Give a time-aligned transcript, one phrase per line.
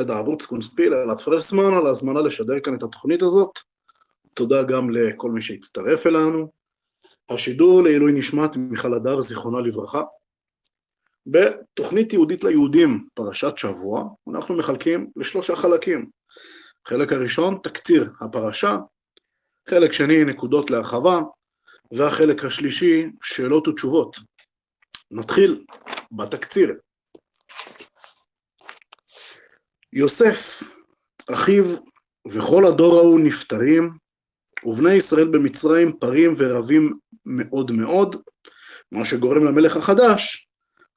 [0.00, 3.58] מייסד הערוץ קונספיל, אלעד פרסמן, על ההזמנה לשדר כאן את התוכנית הזאת.
[4.34, 6.52] תודה גם לכל מי שהצטרף אלינו.
[7.30, 10.02] השידור לעילוי נשמת מיכל הדר, זיכרונה לברכה.
[11.26, 16.10] בתוכנית יהודית ליהודים, פרשת שבוע, אנחנו מחלקים לשלושה חלקים.
[16.88, 18.78] חלק הראשון, תקציר הפרשה,
[19.68, 21.20] חלק שני, נקודות להרחבה,
[21.92, 24.16] והחלק השלישי, שאלות ותשובות.
[25.10, 25.64] נתחיל
[26.12, 26.74] בתקציר.
[29.92, 30.62] יוסף,
[31.30, 31.64] אחיו
[32.28, 33.90] וכל הדור ההוא נפטרים,
[34.64, 38.16] ובני ישראל במצרים פרים ורבים מאוד מאוד,
[38.92, 40.48] מה שגורם למלך החדש,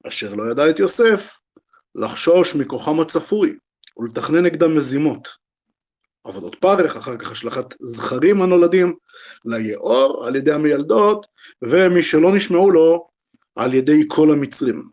[0.08, 1.32] אשר לא ידע את יוסף,
[1.96, 3.58] לחשוש מכוחם הצפוי
[3.98, 5.28] ולתכנן נגדם מזימות.
[6.24, 8.94] עבודות פרך, אחר כך השלכת זכרים הנולדים
[9.46, 11.26] ליאור על ידי המילדות,
[11.62, 13.08] ומי שלא נשמעו לו
[13.56, 14.90] על ידי כל המצרים.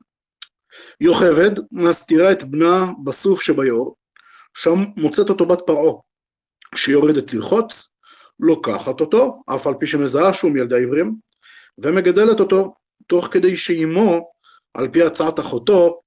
[1.01, 3.97] יוכבד מסתירה את בנה בסוף שביאור,
[4.55, 5.93] שם מוצאת אותו בת פרעה,
[6.75, 7.89] שיורדת ללחוץ,
[8.41, 11.15] לוקחת אותו, אף על פי שמזהה שהוא מילדי העברים,
[11.79, 12.75] ומגדלת אותו,
[13.07, 14.31] תוך כדי שאימו,
[14.75, 16.01] על פי הצעת אחותו,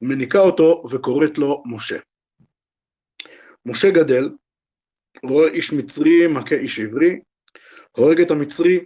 [0.00, 1.98] מניקה אותו וקוראת לו משה.
[3.66, 4.30] משה גדל,
[5.22, 7.20] רואה איש מצרי מכה איש עברי,
[7.96, 8.84] הורג את המצרי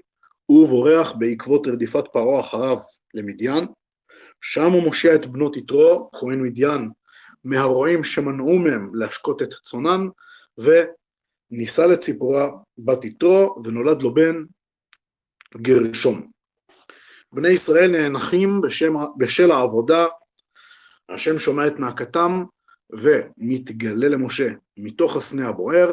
[0.49, 2.77] ובורח בעקבות רדיפת פרעה אחריו
[3.15, 3.67] למדיין,
[4.41, 6.91] שם הוא מושיע את בנות יתרו, כהן מדיין,
[7.45, 10.01] מהרועים שמנעו מהם להשקות את צונן,
[10.59, 14.45] ונישא לציפורה בת יתרו, ונולד לו בן
[15.57, 16.31] גרשום.
[17.33, 20.07] בני ישראל נאנחים בשם, בשל העבודה,
[21.09, 22.45] השם שומע את נאקתם
[22.91, 25.91] ומתגלה למשה מתוך הסנה הבוער,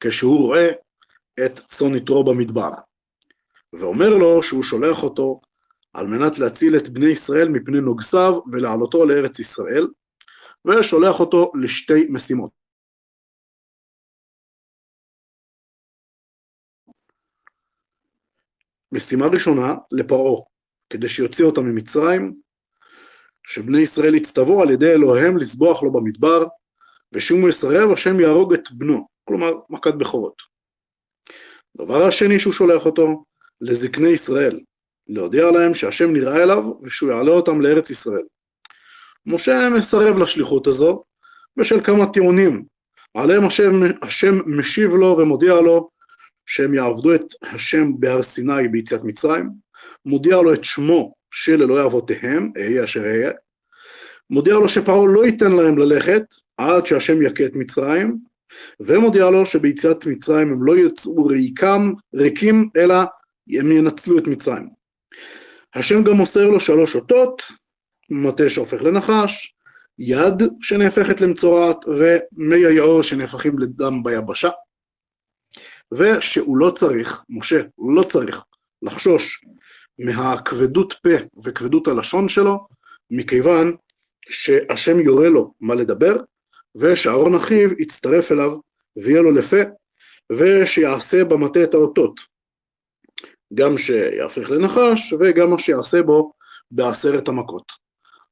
[0.00, 0.68] כשהוא רואה
[1.46, 2.70] את צאן יתרו במדבר,
[3.72, 5.40] ואומר לו שהוא שולח אותו
[5.92, 9.88] על מנת להציל את בני ישראל מפני נוגסיו ולהעלותו לארץ ישראל,
[10.64, 12.50] ושולח אותו לשתי משימות.
[18.92, 20.42] משימה ראשונה לפרעה,
[20.90, 22.40] כדי שיוציא אותם ממצרים,
[23.46, 26.44] שבני ישראל יצטוו על ידי אלוהיהם לסבוח לו במדבר,
[27.12, 30.42] ושום הוא יסרב, השם יהרוג את בנו, כלומר מכת בכורות.
[31.76, 33.24] דבר השני שהוא שולח אותו,
[33.60, 34.60] לזקני ישראל,
[35.10, 38.22] להודיע להם שהשם נראה אליו ושהוא יעלה אותם לארץ ישראל.
[39.26, 41.04] משה מסרב לשליחות הזו
[41.56, 42.64] בשל כמה טיעונים,
[43.14, 45.90] עליהם השם, השם משיב לו ומודיע לו
[46.46, 49.50] שהם יעבדו את השם בהר סיני ביציאת מצרים,
[50.06, 53.30] מודיע לו את שמו של אלוהי אבותיהם, אהיה אשר אהיה,
[54.30, 56.22] מודיע לו שפרעה לא ייתן להם ללכת
[56.56, 58.18] עד שהשם יכה את מצרים,
[58.80, 62.94] ומודיע לו שביציאת מצרים הם לא יצאו ריקם, ריקים, אלא
[63.48, 64.79] הם ינצלו את מצרים.
[65.74, 67.42] השם גם מוסר לו שלוש אותות,
[68.10, 69.54] מטה שהופך לנחש,
[69.98, 74.48] יד שנהפכת למצורעת, ומי היאור שנהפכים לדם ביבשה.
[75.92, 77.60] ושהוא לא צריך, משה,
[77.94, 78.42] לא צריך
[78.82, 79.44] לחשוש
[79.98, 82.66] מהכבדות פה וכבדות הלשון שלו,
[83.10, 83.76] מכיוון
[84.28, 86.16] שהשם יורה לו מה לדבר,
[86.76, 88.56] ושאהרון אחיו יצטרף אליו
[88.96, 89.56] ויהיה לו לפה,
[90.32, 92.20] ושיעשה במטה את האותות.
[93.54, 96.32] גם שיהפך לנחש וגם מה שיעשה בו
[96.70, 97.72] בעשרת המכות.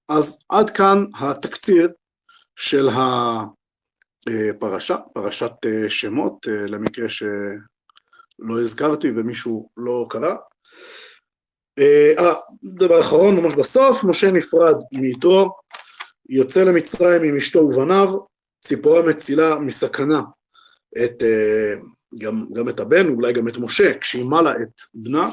[0.08, 1.88] אז עד כאן התקציר
[2.56, 10.34] של הפרשה, פרשת אה, שמות, אה, למקרה שלא הזכרתי ומישהו לא קרא.
[11.78, 12.34] אה,
[12.64, 15.56] דבר אחרון, ממש בסוף, משה נפרד מיתרו,
[16.28, 18.18] יוצא למצרים עם אשתו ובניו,
[18.64, 20.22] ציפורה מצילה מסכנה
[21.04, 21.22] את
[22.18, 25.30] גם, גם את הבן, אולי גם את משה, כשהיא מלה את בנה,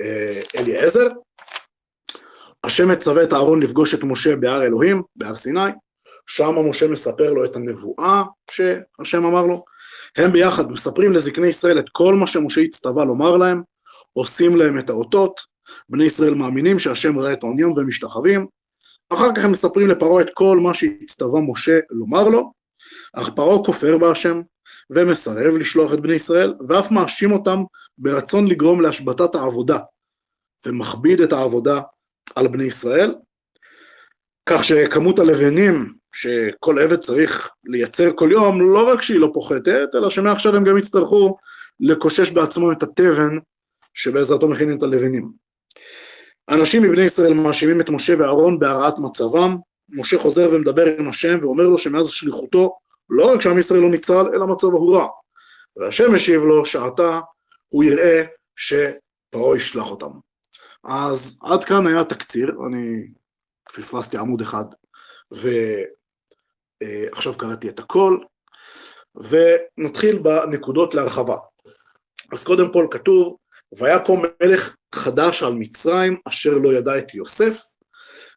[0.00, 1.08] אה, אליעזר.
[2.64, 5.70] השם מצווה את אהרון לפגוש את משה בהר אלוהים, בהר סיני,
[6.26, 9.64] שם משה מספר לו את הנבואה שהשם אמר לו.
[10.16, 13.62] הם ביחד מספרים לזקני ישראל את כל מה שמשה הצטווה לומר להם,
[14.12, 15.40] עושים להם את האותות,
[15.88, 18.46] בני ישראל מאמינים שהשם ראה את עוניים ומשתחווים,
[19.10, 22.52] אחר כך הם מספרים לפרעה את כל מה שהצטווה משה לומר לו,
[23.14, 24.40] אך פרעה כופר בהשם,
[24.94, 27.62] ומסרב לשלוח את בני ישראל, ואף מאשים אותם
[27.98, 29.78] ברצון לגרום להשבתת העבודה,
[30.66, 31.80] ומכביד את העבודה
[32.36, 33.14] על בני ישראל,
[34.46, 40.10] כך שכמות הלבנים שכל עבד צריך לייצר כל יום, לא רק שהיא לא פוחתת, אלא
[40.10, 41.36] שמעכשיו הם גם יצטרכו
[41.80, 43.38] לקושש בעצמם את התבן
[43.94, 45.32] שבעזרתו מכינים את הלבנים.
[46.50, 49.56] אנשים מבני ישראל מאשימים את משה ואהרון בהרעת מצבם,
[49.88, 52.76] משה חוזר ומדבר עם השם ואומר לו שמאז שליחותו
[53.16, 55.08] לא רק שעם ישראל לא ניצל, אלא מצבו הוא רע.
[55.76, 57.20] והשם משיב לו שעתה
[57.68, 58.22] הוא יראה
[58.56, 60.10] שפרעה ישלח אותם.
[60.84, 63.06] אז עד כאן היה תקציר, אני
[63.76, 64.64] פספסתי עמוד אחד,
[66.82, 68.18] אה, עכשיו קראתי את הכל,
[69.14, 71.36] ונתחיל בנקודות להרחבה.
[72.32, 73.36] אז קודם כל כתוב,
[73.78, 77.62] ויקום מלך חדש על מצרים אשר לא ידע את יוסף.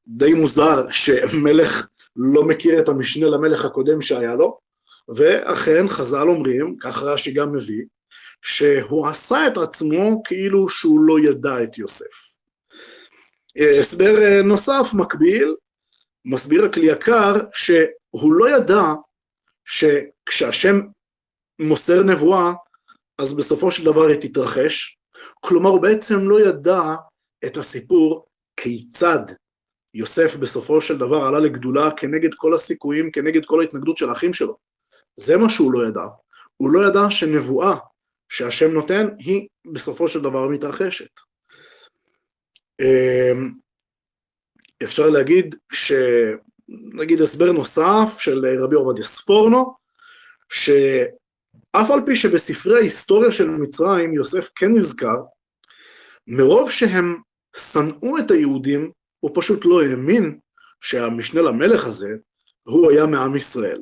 [0.07, 4.64] די מוזר שמלך לא מכיר את המשנה למלך הקודם שהיה לו,
[5.09, 7.83] ואכן חז"ל אומרים, כך רש"י גם מביא,
[8.41, 12.35] שהוא עשה את עצמו כאילו שהוא לא ידע את יוסף.
[13.79, 15.55] הסבר נוסף מקביל,
[16.25, 18.83] מסביר הכלי יקר שהוא לא ידע
[19.65, 20.81] שכשהשם
[21.59, 22.53] מוסר נבואה
[23.17, 24.97] אז בסופו של דבר היא תתרחש,
[25.39, 26.81] כלומר הוא בעצם לא ידע
[27.45, 28.25] את הסיפור
[28.57, 29.19] כיצד
[29.93, 34.57] יוסף בסופו של דבר עלה לגדולה כנגד כל הסיכויים, כנגד כל ההתנגדות של האחים שלו.
[35.15, 36.05] זה מה שהוא לא ידע.
[36.57, 37.75] הוא לא ידע שנבואה
[38.29, 41.09] שהשם נותן היא בסופו של דבר מתרחשת.
[42.79, 43.51] אמ,
[44.83, 45.91] אפשר להגיד ש...
[46.69, 49.75] נגיד הסבר נוסף של רבי עובדיה ספורנו,
[50.49, 55.15] שאף על פי שבספרי ההיסטוריה של מצרים יוסף כן נזכר,
[56.27, 57.17] מרוב שהם
[57.57, 60.39] שנאו את היהודים, הוא פשוט לא האמין
[60.81, 62.15] שהמשנה למלך הזה
[62.63, 63.81] הוא היה מעם ישראל.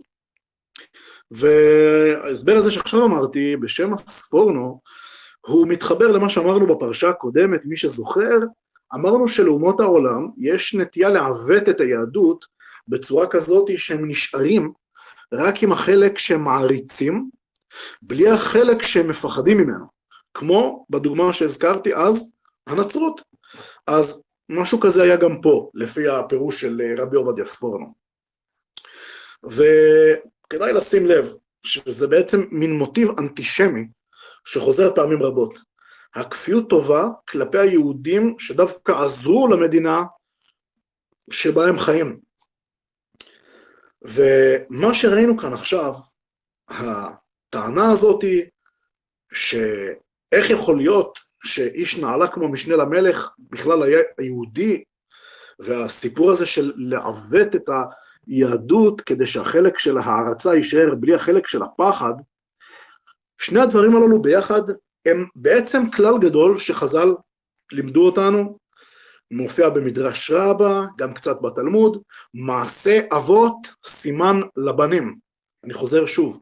[1.34, 4.82] וההסבר הזה שעכשיו אמרתי, בשם הספורנו,
[5.42, 8.40] הוא מתחבר למה שאמרנו בפרשה הקודמת, מי שזוכר,
[8.96, 12.46] אמרנו שלאומות העולם יש נטייה לעוות את היהדות
[12.88, 14.74] בצורה כזאת שהם נשארים
[15.34, 17.30] רק עם החלק שהם מעריצים,
[18.02, 19.86] בלי החלק שהם מפחדים ממנו,
[20.34, 22.32] כמו בדוגמה שהזכרתי אז,
[22.68, 23.22] הנצרות.
[23.88, 27.94] אז משהו כזה היה גם פה, לפי הפירוש של רבי עובדיה ספורנו.
[30.54, 31.34] וכדאי לשים לב
[31.64, 33.88] שזה בעצם מין מוטיב אנטישמי
[34.46, 35.60] שחוזר פעמים רבות.
[36.16, 40.04] הכפיות טובה כלפי היהודים שדווקא עזרו למדינה
[41.32, 42.20] שבה הם חיים.
[44.02, 45.94] ומה שראינו כאן עכשיו,
[46.70, 48.44] הטענה הזאת היא
[49.34, 54.84] שאיך יכול להיות שאיש נעלה כמו משנה למלך בכלל היה יהודי,
[55.60, 57.70] והסיפור הזה של לעוות את
[58.28, 62.14] היהדות כדי שהחלק של ההערצה יישאר בלי החלק של הפחד,
[63.42, 64.62] שני הדברים הללו ביחד
[65.06, 67.16] הם בעצם כלל גדול שחז"ל
[67.72, 68.58] לימדו אותנו,
[69.32, 72.02] מופיע במדרש רבה, גם קצת בתלמוד,
[72.34, 75.18] מעשה אבות סימן לבנים.
[75.64, 76.42] אני חוזר שוב,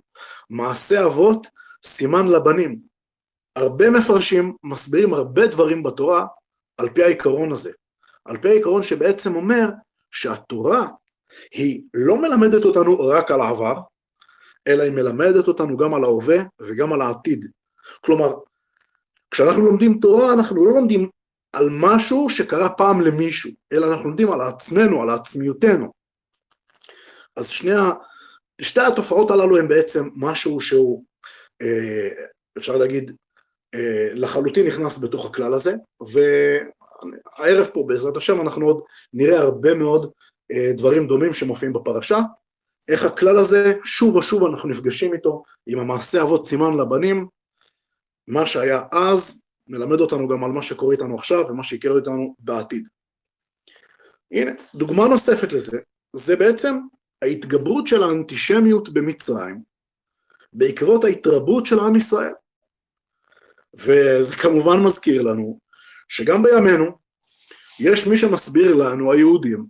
[0.49, 1.47] מעשה אבות
[1.85, 2.79] סימן לבנים.
[3.55, 6.25] הרבה מפרשים מסבירים הרבה דברים בתורה
[6.77, 7.71] על פי העיקרון הזה.
[8.25, 9.69] על פי העיקרון שבעצם אומר
[10.11, 10.87] שהתורה
[11.51, 13.75] היא לא מלמדת אותנו רק על העבר,
[14.67, 17.45] אלא היא מלמדת אותנו גם על ההווה וגם על העתיד.
[18.01, 18.33] כלומר,
[19.31, 21.09] כשאנחנו לומדים תורה אנחנו לא לומדים
[21.53, 25.91] על משהו שקרה פעם למישהו, אלא אנחנו לומדים על עצמנו, על עצמיותנו.
[27.35, 27.71] אז שני,
[28.61, 31.03] שתי התופעות הללו הן בעצם משהו שהוא,
[31.61, 32.09] אה,
[32.57, 33.11] אפשר להגיד,
[33.73, 38.83] אה, לחלוטין נכנס בתוך הכלל הזה, והערב פה בעזרת השם אנחנו עוד
[39.13, 40.11] נראה הרבה מאוד
[40.75, 42.19] דברים דומים שמופיעים בפרשה,
[42.87, 47.27] איך הכלל הזה, שוב ושוב אנחנו נפגשים איתו, עם המעשה אבות סימן לבנים,
[48.27, 52.87] מה שהיה אז מלמד אותנו גם על מה שקורה איתנו עכשיו ומה שיקרה איתנו בעתיד.
[54.31, 55.79] הנה, דוגמה נוספת לזה,
[56.13, 56.79] זה בעצם
[57.21, 59.61] ההתגברות של האנטישמיות במצרים
[60.53, 62.33] בעקבות ההתרבות של עם ישראל.
[63.73, 65.59] וזה כמובן מזכיר לנו
[66.09, 66.85] שגם בימינו
[67.79, 69.65] יש מי שמסביר לנו, היהודים,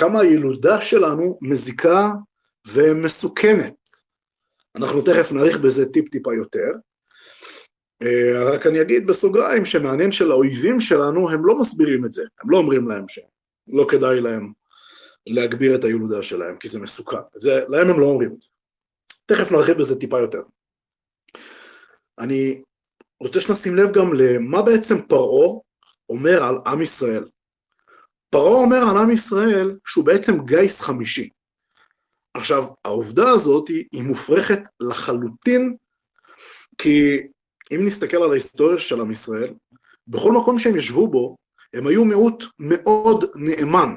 [0.00, 2.12] כמה הילודה שלנו מזיקה
[2.72, 3.74] ומסוכנת.
[4.76, 6.70] אנחנו תכף נאריך בזה טיפ טיפה יותר,
[8.02, 12.56] אה, רק אני אגיד בסוגריים שמעניין שלאויבים שלנו הם לא מסבירים את זה, הם לא
[12.56, 14.52] אומרים להם שלא כדאי להם
[15.26, 18.48] להגביר את הילודה שלהם כי זה מסוכן, זה, להם הם לא אומרים את זה.
[19.26, 20.42] תכף נרחיב בזה טיפה יותר.
[22.18, 22.62] אני
[23.20, 25.58] רוצה שנשים לב גם למה בעצם פרעה
[26.08, 27.24] אומר על עם ישראל.
[28.30, 31.28] פרעה אומר על עם ישראל שהוא בעצם גיס חמישי.
[32.34, 35.76] עכשיו, העובדה הזאת היא, היא מופרכת לחלוטין
[36.78, 37.16] כי
[37.74, 39.54] אם נסתכל על ההיסטוריה של עם ישראל,
[40.08, 41.36] בכל מקום שהם ישבו בו,
[41.74, 43.94] הם היו מיעוט מאוד נאמן.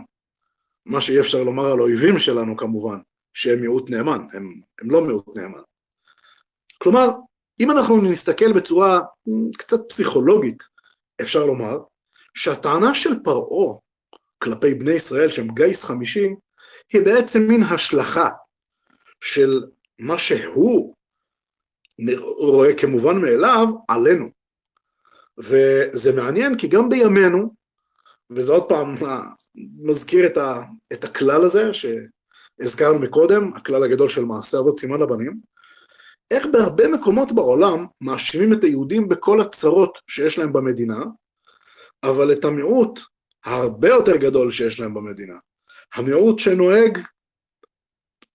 [0.86, 2.98] מה שאי אפשר לומר על האויבים שלנו כמובן,
[3.34, 5.62] שהם מיעוט נאמן, הם, הם לא מיעוט נאמן.
[6.78, 7.08] כלומר,
[7.60, 9.00] אם אנחנו נסתכל בצורה
[9.58, 10.64] קצת פסיכולוגית,
[11.22, 11.78] אפשר לומר
[12.34, 13.74] שהטענה של פרעה
[14.44, 16.30] כלפי בני ישראל שהם גיס חמישי,
[16.94, 18.30] היא בעצם מין השלכה
[19.22, 19.64] של
[20.00, 20.94] מה שהוא
[22.40, 24.30] רואה כמובן מאליו עלינו.
[25.38, 27.54] וזה מעניין כי גם בימינו,
[28.30, 28.96] וזה עוד פעם
[29.84, 31.72] מזכיר את, ה, את הכלל הזה,
[32.62, 35.40] הזכרנו מקודם, הכלל הגדול של מעשה אבות סימן לבנים,
[36.32, 41.04] איך בהרבה מקומות בעולם מאשימים את היהודים בכל הצרות שיש להם במדינה,
[42.04, 43.00] אבל את המיעוט
[43.46, 45.38] הרבה יותר גדול שיש להם במדינה,
[45.94, 47.00] המיעוט שנוהג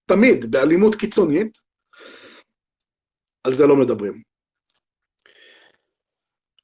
[0.06, 1.58] תמיד באלימות קיצונית,
[3.44, 4.22] על זה לא מדברים.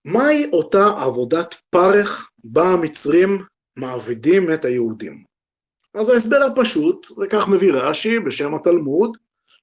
[0.05, 3.45] מהי אותה עבודת פרך בה המצרים
[3.77, 5.25] מעבידים את היהודים?
[5.95, 9.17] אז ההסבר הפשוט, וכך מביא רש"י בשם התלמוד,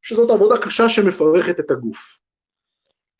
[0.04, 2.20] שזאת עבודה קשה שמפרכת את הגוף.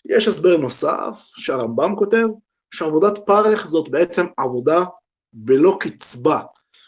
[0.06, 2.28] יש הסבר נוסף שהרמב"ם כותב,
[2.74, 4.84] שעבודת פרך זאת בעצם עבודה
[5.34, 6.42] בלא קצבה,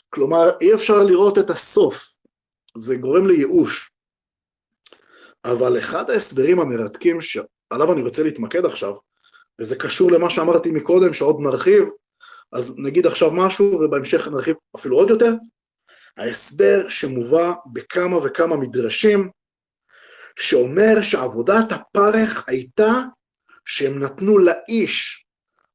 [0.10, 2.06] כלומר אי אפשר לראות את הסוף,
[2.78, 3.92] זה גורם לייאוש.
[5.46, 8.94] אבל אחד ההסברים המרתקים שעליו אני רוצה להתמקד עכשיו,
[9.62, 11.84] וזה קשור למה שאמרתי מקודם שעוד נרחיב,
[12.52, 15.34] אז נגיד עכשיו משהו ובהמשך נרחיב אפילו עוד יותר,
[16.18, 19.30] ההסבר שמובא בכמה וכמה מדרשים,
[20.40, 22.92] שאומר שעבודת הפרך הייתה
[23.66, 25.26] שהם נתנו לאיש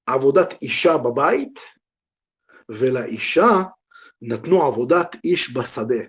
[0.06, 1.60] עבודת אישה בבית,
[2.68, 3.62] ולאישה
[4.22, 6.04] נתנו עבודת איש בשדה.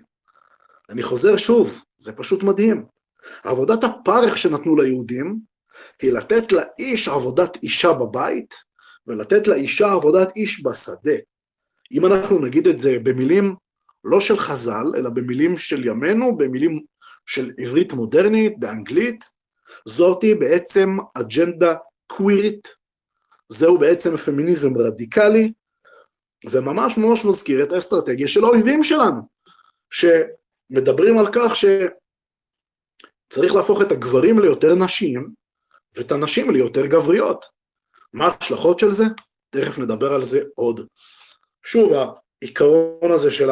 [0.90, 2.84] אני חוזר שוב, זה פשוט מדהים.
[3.44, 5.38] עבודת הפרך שנתנו ליהודים
[6.02, 8.54] היא לתת לאיש עבודת אישה בבית,
[9.06, 11.16] ולתת לאישה עבודת איש בשדה.
[11.92, 13.54] אם אנחנו נגיד את זה במילים
[14.04, 16.80] לא של חז"ל, אלא במילים של ימינו, במילים
[17.26, 19.24] של עברית מודרנית, באנגלית,
[19.88, 21.74] זאתי בעצם אג'נדה
[22.06, 22.68] קווירית,
[23.48, 25.52] זהו בעצם פמיניזם רדיקלי,
[26.50, 29.20] וממש ממש מזכיר את האסטרטגיה של האויבים שלנו,
[29.90, 35.30] שמדברים על כך שצריך להפוך את הגברים ליותר נשים,
[35.96, 37.44] ואת הנשים ליותר גבריות.
[38.12, 39.04] מה ההשלכות של זה?
[39.50, 40.86] תכף נדבר על זה עוד.
[41.64, 43.50] שוב, העיקרון הזה של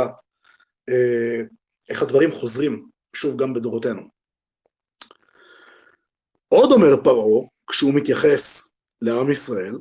[0.89, 1.43] אה,
[1.89, 4.03] איך הדברים חוזרים, שוב גם בדורותינו.
[6.49, 8.71] עוד אומר פרעה, כשהוא מתייחס
[9.03, 9.79] לעם ישראל,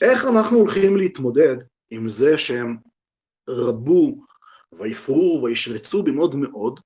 [0.00, 1.56] איך אנחנו הולכים להתמודד
[1.94, 2.76] עם זה שהם
[3.48, 4.14] רבו
[4.72, 6.80] ויפרו וישרצו במאוד מאוד,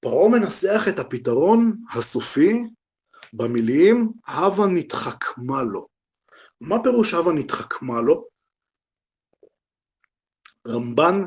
[0.00, 2.62] פרעה מנסח את הפתרון הסופי
[3.32, 5.86] במילים הווה נתחכמה לו.
[6.60, 8.26] מה פירוש הווה נתחכמה לו?
[10.68, 11.22] רמב"ן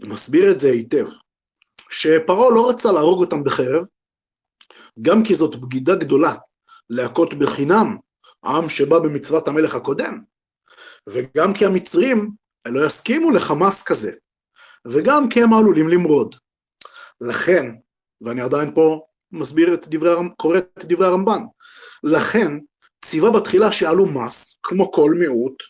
[0.00, 1.06] מסביר את זה היטב,
[1.90, 3.86] שפרעה לא רצה להרוג אותם בחרב,
[5.02, 6.34] גם כי זאת בגידה גדולה
[6.90, 7.96] להכות בחינם
[8.44, 10.33] עם שבא במצוות המלך הקודם,
[11.08, 12.30] וגם כי המצרים
[12.68, 14.12] לא יסכימו לחמאס כזה,
[14.86, 16.34] וגם כי הם עלולים למרוד.
[17.20, 17.66] לכן,
[18.20, 21.42] ואני עדיין פה מסביר את דברי, קורא את דברי הרמב"ן,
[22.04, 22.52] לכן
[23.04, 25.62] ציווה בתחילה שעלו מס, כמו כל מיעוט,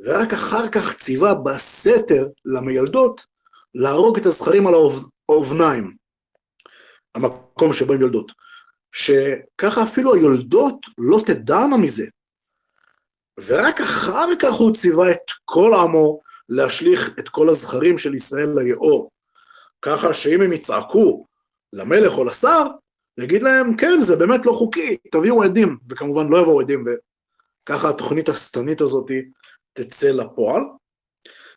[0.00, 3.26] ורק אחר כך ציווה בסתר למיילדות
[3.74, 4.74] להרוג את הזכרים על
[5.28, 5.96] האובניים,
[7.14, 8.32] המקום שבו הם יולדות,
[8.92, 12.06] שככה אפילו היולדות לא תדענה מזה,
[13.44, 19.10] ורק אחר כך הוא ציווה את כל עמו להשליך את כל הזכרים של ישראל ליאור,
[19.82, 21.26] ככה שאם הם יצעקו
[21.72, 22.66] למלך או לשר,
[23.18, 26.84] יגיד להם, כן, זה באמת לא חוקי, תביאו עדים, וכמובן לא יבואו עדים,
[27.64, 29.10] וככה התוכנית השטנית הזאת
[29.72, 30.62] תצא לפועל.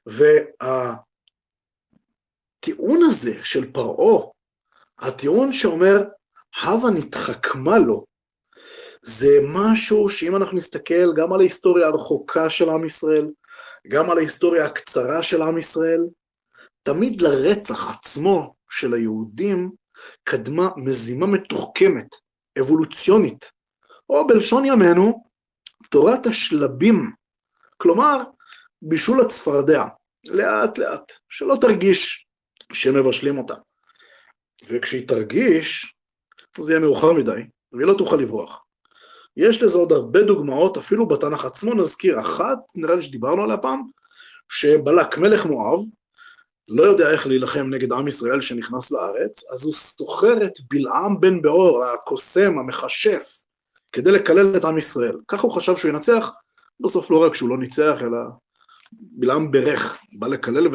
[0.06, 0.96] וה...
[2.60, 4.26] הטיעון הזה של פרעה,
[5.00, 5.98] הטיעון שאומר,
[6.64, 8.06] הווה נתחכמה לו,
[9.02, 13.28] זה משהו שאם אנחנו נסתכל גם על ההיסטוריה הרחוקה של עם ישראל,
[13.88, 16.02] גם על ההיסטוריה הקצרה של עם ישראל,
[16.84, 19.72] תמיד לרצח עצמו של היהודים
[20.24, 22.08] קדמה מזימה מתוחכמת,
[22.60, 23.52] אבולוציונית,
[24.10, 25.24] או בלשון ימינו,
[25.90, 27.12] תורת השלבים,
[27.78, 28.18] כלומר,
[28.82, 29.84] בישול הצפרדע,
[30.28, 32.28] לאט לאט, שלא תרגיש
[32.74, 33.54] שמבשלים אותה.
[34.68, 35.96] וכשהיא תרגיש,
[36.60, 37.42] זה יהיה מאוחר מדי,
[37.72, 38.64] והיא לא תוכל לברוח.
[39.40, 43.82] יש לזה עוד הרבה דוגמאות, אפילו בתנ"ך עצמו נזכיר אחת, נראה לי שדיברנו עליה פעם,
[44.50, 45.80] שבלק מלך מואב,
[46.68, 51.42] לא יודע איך להילחם נגד עם ישראל שנכנס לארץ, אז הוא סוחר את בלעם בן
[51.42, 53.44] באור, הקוסם, המכשף,
[53.92, 55.18] כדי לקלל את עם ישראל.
[55.28, 56.32] ככה הוא חשב שהוא ינצח,
[56.80, 58.20] בסוף לא רק שהוא לא ניצח, אלא
[58.92, 60.68] בלעם ברך, בא לקלל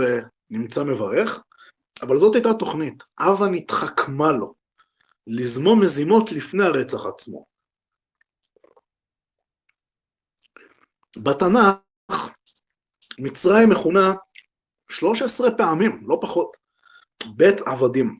[0.51, 1.43] ונמצא מברך.
[2.03, 4.55] אבל זאת הייתה התוכנית, הווה נתחכמה לו,
[5.27, 7.54] לזמום מזימות לפני הרצח עצמו.
[11.17, 12.29] בתנ"ך
[13.19, 14.15] מצרים מכונה
[14.91, 16.57] 13 פעמים, לא פחות,
[17.37, 18.19] בית עבדים,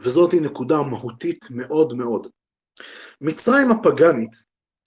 [0.00, 2.26] וזאת נקודה מהותית מאוד מאוד.
[3.20, 4.30] מצרים הפגאנית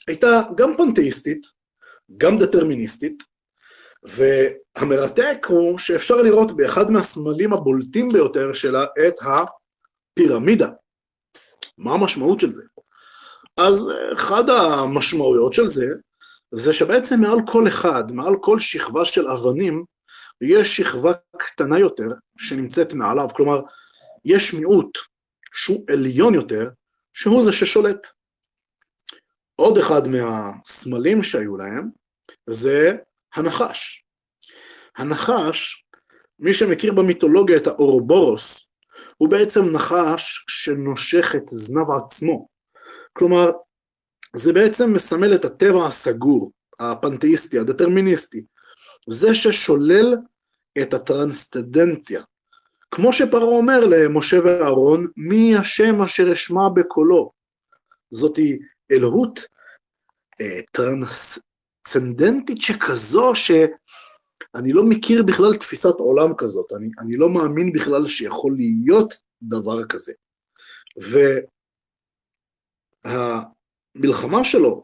[0.08, 1.42] הייתה גם פנתאיסטית,
[2.18, 3.24] גם דטרמיניסטית,
[4.04, 10.68] והמרתק הוא שאפשר לראות באחד מהסמלים הבולטים ביותר שלה את הפירמידה.
[11.78, 12.64] מה המשמעות של זה?
[13.58, 15.86] אז אחד המשמעויות של זה,
[16.52, 19.84] זה שבעצם מעל כל אחד, מעל כל שכבה של אבנים,
[20.42, 23.62] יש שכבה קטנה יותר שנמצאת מעליו, כלומר,
[24.26, 24.98] יש מיעוט
[25.54, 26.70] שהוא עליון יותר,
[27.14, 28.08] שהוא זה ששולט.
[29.56, 31.90] עוד אחד מהסמלים שהיו להם
[32.50, 32.98] זה
[33.36, 34.04] הנחש.
[34.98, 35.86] הנחש,
[36.40, 38.68] מי שמכיר במיתולוגיה את האורובורוס,
[39.18, 42.48] הוא בעצם נחש שנושך את זנב עצמו.
[43.14, 43.52] כלומר,
[44.36, 48.46] זה בעצם מסמל את הטבע הסגור, הפנתאיסטי, הדטרמיניסטי.
[49.10, 50.16] זה ששולל
[50.82, 52.22] את הטרנסטדנציה.
[52.92, 57.32] כמו שפרעה אומר למשה ואהרון, מי השם אשר אשמע בקולו?
[58.12, 58.60] זאתי
[58.92, 59.40] אלוהות
[60.42, 68.08] אה, טרנסצנדנטית שכזו שאני לא מכיר בכלל תפיסת עולם כזאת, אני, אני לא מאמין בכלל
[68.08, 70.14] שיכול להיות דבר כזה.
[73.98, 74.84] והמלחמה שלו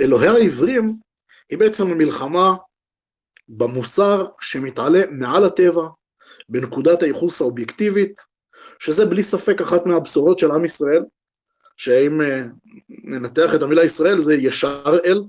[0.00, 0.96] באלוהי העברים
[1.50, 2.54] היא בעצם המלחמה
[3.48, 5.82] במוסר שמתעלה מעל הטבע,
[6.48, 8.20] בנקודת הייחוס האובייקטיבית,
[8.78, 11.02] שזה בלי ספק אחת מהבשורות של עם ישראל,
[11.76, 12.42] שאם אה,
[12.88, 15.22] ננתח את המילה ישראל זה ישר אל,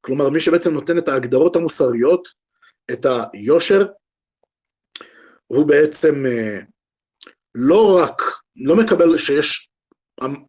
[0.00, 2.28] כלומר מי שבעצם נותן את ההגדרות המוסריות,
[2.92, 3.86] את היושר,
[5.46, 6.58] הוא בעצם אה,
[7.54, 8.22] לא רק,
[8.56, 9.71] לא מקבל שיש,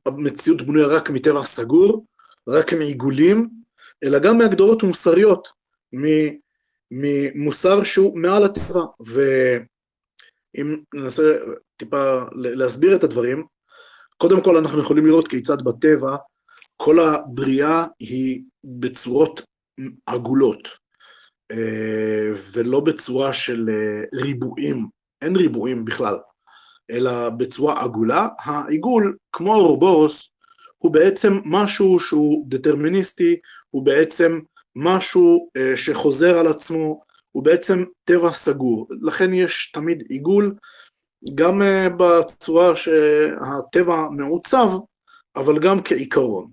[0.06, 2.06] המציאות בנויה רק מטבע סגור,
[2.48, 3.50] רק מעיגולים,
[4.04, 5.48] אלא גם מהגדרות מוסריות,
[6.92, 11.38] ממוסר שהוא מעל הטבע, ואם ננסה
[11.78, 13.46] טיפה להסביר את הדברים,
[14.18, 16.16] קודם כל אנחנו יכולים לראות כיצד בטבע
[16.78, 19.42] כל הבריאה היא בצורות
[20.06, 20.68] עגולות,
[21.52, 24.88] אה, ולא בצורה של אה, ריבועים,
[25.22, 26.16] אין ריבועים בכלל,
[26.92, 28.28] אלא בצורה עגולה.
[28.40, 30.30] העיגול, כמו האורבורוס,
[30.78, 33.36] הוא בעצם משהו שהוא דטרמיניסטי,
[33.70, 34.40] הוא בעצם
[34.76, 40.56] משהו אה, שחוזר על עצמו, הוא בעצם טבע סגור, לכן יש תמיד עיגול,
[41.36, 44.70] גם אה, בצורה שהטבע מעוצב,
[45.36, 46.52] אבל גם כעיקרון.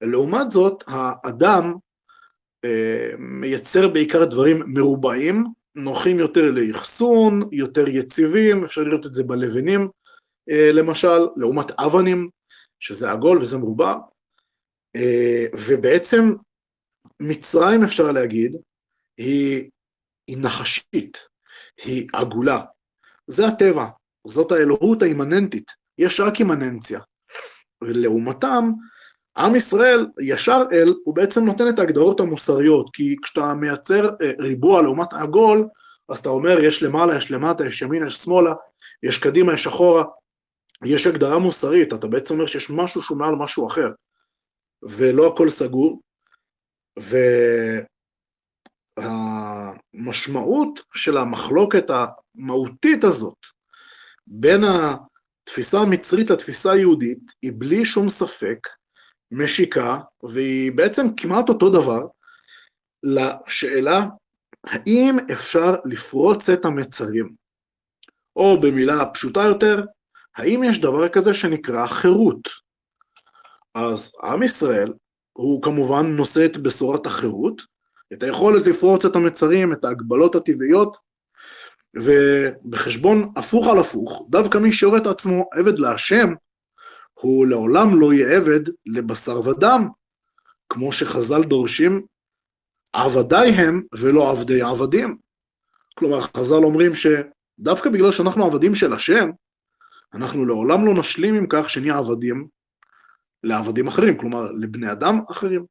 [0.00, 1.74] לעומת זאת, האדם
[2.64, 5.44] אה, מייצר בעיקר דברים מרובעים,
[5.76, 9.88] נוחים יותר לאחסון, יותר יציבים, אפשר לראות את זה בלבנים
[10.48, 12.28] למשל, לעומת אבנים,
[12.80, 13.94] שזה עגול וזה מרובע,
[15.68, 16.34] ובעצם
[17.20, 18.56] מצרים אפשר להגיד,
[19.16, 19.70] היא,
[20.26, 21.28] היא נחשית,
[21.84, 22.64] היא עגולה.
[23.26, 23.86] זה הטבע,
[24.26, 27.00] זאת האלוהות האימננטית, יש רק אימננציה.
[27.82, 28.70] ולעומתם,
[29.36, 34.82] עם ישראל, ישר אל, הוא בעצם נותן את ההגדרות המוסריות, כי כשאתה מייצר אה, ריבוע
[34.82, 35.68] לעומת עגול,
[36.08, 38.54] אז אתה אומר, יש למעלה, יש למטה, יש ימינה, יש שמאלה,
[39.02, 40.04] יש קדימה, יש אחורה,
[40.84, 43.88] יש הגדרה מוסרית, אתה בעצם אומר שיש משהו שהוא מעל משהו אחר,
[44.82, 46.00] ולא הכל סגור,
[49.94, 53.38] והמשמעות של המחלוקת המהותית הזאת
[54.26, 58.58] בין התפיסה המצרית לתפיסה היהודית היא בלי שום ספק
[59.30, 62.06] משיקה, והיא בעצם כמעט אותו דבר
[63.02, 64.02] לשאלה
[64.64, 67.32] האם אפשר לפרוץ את המצרים,
[68.36, 69.84] או במילה פשוטה יותר,
[70.36, 72.48] האם יש דבר כזה שנקרא חירות?
[73.74, 74.92] אז עם ישראל
[75.32, 77.62] הוא כמובן נושא את בשורת החירות,
[78.12, 80.96] את היכולת לפרוץ את המצרים, את ההגבלות הטבעיות,
[81.94, 86.34] ובחשבון הפוך על הפוך, דווקא מי את עצמו עבד להשם,
[87.20, 89.88] הוא לעולם לא יהיה עבד לבשר ודם,
[90.68, 92.06] כמו שחז"ל דורשים,
[92.92, 95.18] עבדיי הם ולא עבדי עבדים.
[95.98, 99.30] כלומר, חז"ל אומרים שדווקא בגלל שאנחנו עבדים של השם,
[100.14, 102.46] אנחנו לעולם לא נשלים עם כך שנהיה עבדים
[103.42, 105.66] לעבדים אחרים, כלומר לבני אדם אחרים.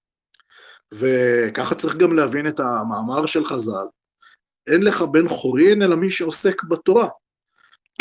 [0.93, 3.87] וככה צריך גם להבין את המאמר של חז"ל,
[4.67, 7.07] אין לך בן חורין אלא מי שעוסק בתורה,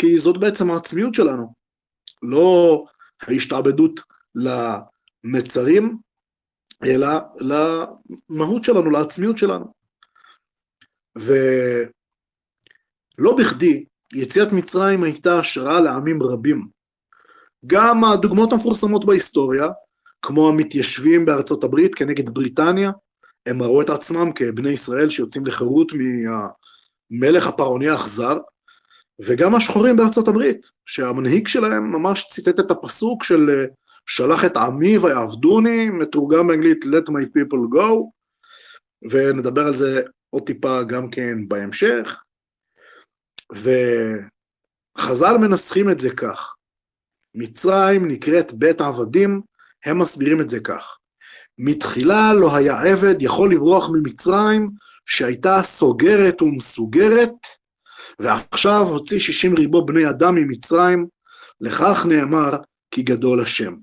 [0.01, 1.53] כי זאת בעצם העצמיות שלנו,
[2.21, 2.83] לא
[3.21, 3.99] ההשתעבדות
[4.35, 5.97] למצרים,
[6.83, 7.07] אלא
[7.39, 9.73] למהות שלנו, לעצמיות שלנו.
[11.15, 11.35] ולא
[13.37, 16.67] בכדי, יציאת מצרים הייתה השראה לעמים רבים.
[17.65, 19.67] גם הדוגמאות המפורסמות בהיסטוריה,
[20.21, 22.91] כמו המתיישבים בארצות הברית כנגד בריטניה,
[23.45, 25.91] הם ראו את עצמם כבני ישראל שיוצאים לחירות
[27.11, 28.37] מהמלך הפרעוני האכזר,
[29.21, 33.65] וגם השחורים בארצות הברית, שהמנהיג שלהם ממש ציטט את הפסוק של
[34.05, 38.09] שלח את עמי ויעבדוני, מתורגם באנגלית let my people go,
[39.11, 42.23] ונדבר על זה עוד טיפה גם כן בהמשך.
[43.51, 46.55] וחז"ל מנסחים את זה כך,
[47.35, 49.41] מצרים נקראת בית עבדים,
[49.85, 50.97] הם מסבירים את זה כך.
[51.57, 54.69] מתחילה לא היה עבד יכול לברוח ממצרים,
[55.05, 57.35] שהייתה סוגרת ומסוגרת,
[58.19, 61.07] ועכשיו הוציא שישים ריבו בני אדם ממצרים,
[61.61, 62.51] לכך נאמר
[62.91, 63.75] כי גדול השם.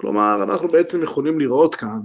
[0.00, 2.00] כלומר, אנחנו בעצם יכולים לראות כאן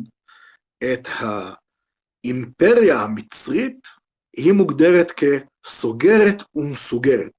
[0.83, 3.87] את האימפריה המצרית,
[4.37, 7.33] היא מוגדרת כסוגרת ומסוגרת.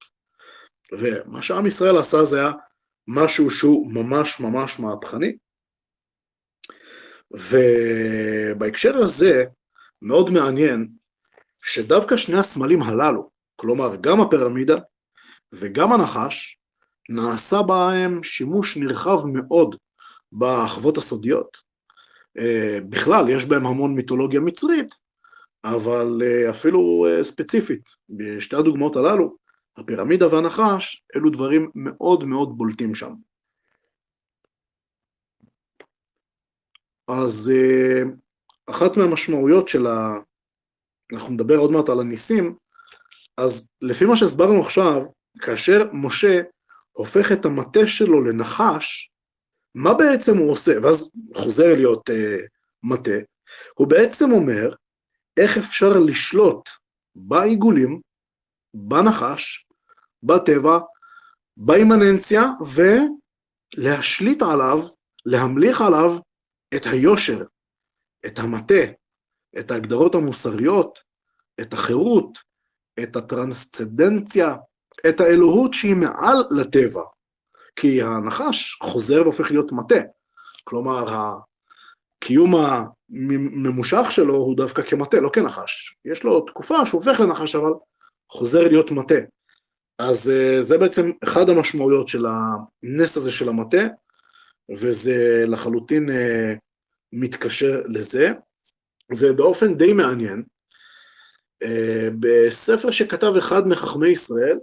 [0.91, 2.51] ומה שעם ישראל עשה זה היה
[3.07, 5.35] משהו שהוא ממש ממש מהפכני.
[7.31, 9.43] ובהקשר הזה,
[10.01, 10.87] מאוד מעניין
[11.63, 14.75] שדווקא שני הסמלים הללו, כלומר גם הפירמידה
[15.51, 16.57] וגם הנחש,
[17.09, 19.75] נעשה בהם שימוש נרחב מאוד
[20.31, 21.57] באחוות הסודיות.
[22.37, 24.95] אה, בכלל, יש בהם המון מיתולוגיה מצרית,
[25.63, 29.35] אבל אה, אפילו אה, ספציפית, בשתי הדוגמאות הללו,
[29.77, 33.13] הפירמידה והנחש, אלו דברים מאוד מאוד בולטים שם.
[37.07, 37.51] אז
[38.69, 40.13] אחת מהמשמעויות של ה...
[41.13, 42.55] אנחנו נדבר עוד מעט על הניסים,
[43.37, 45.01] אז לפי מה שהסברנו עכשיו,
[45.39, 46.41] כאשר משה
[46.91, 49.11] הופך את המטה שלו לנחש,
[49.75, 50.71] מה בעצם הוא עושה?
[50.83, 52.13] ואז חוזר להיות uh,
[52.83, 53.17] מטה,
[53.73, 54.75] הוא בעצם אומר
[55.37, 56.69] איך אפשר לשלוט
[57.15, 58.01] בעיגולים,
[58.73, 59.65] בנחש,
[60.23, 60.79] בטבע,
[61.57, 62.43] באימננציה,
[63.77, 64.79] ולהשליט עליו,
[65.25, 66.11] להמליך עליו
[66.75, 67.43] את היושר,
[68.25, 68.83] את המטה,
[69.59, 70.99] את ההגדרות המוסריות,
[71.61, 72.39] את החירות,
[72.99, 74.55] את הטרנסצדנציה,
[75.09, 77.01] את האלוהות שהיא מעל לטבע.
[77.75, 79.99] כי הנחש חוזר והופך להיות מטה.
[80.63, 81.05] כלומר,
[82.21, 85.95] הקיום הממושך שלו הוא דווקא כמטה, לא כנחש.
[86.05, 87.71] יש לו תקופה שהוא הופך לנחש, אבל
[88.29, 89.15] חוזר להיות מטה.
[89.99, 93.83] אז אה, זה בעצם אחד המשמעויות של הנס הזה של המטה,
[94.71, 96.53] וזה לחלוטין אה,
[97.13, 98.31] מתקשר לזה.
[99.11, 100.43] ובאופן די מעניין,
[102.19, 104.57] בספר שכתב אחד מחכמי ישראל,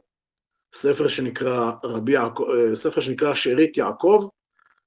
[0.74, 4.29] ספר שנקרא, רבי יעקב, אה, ספר שנקרא שארית יעקב,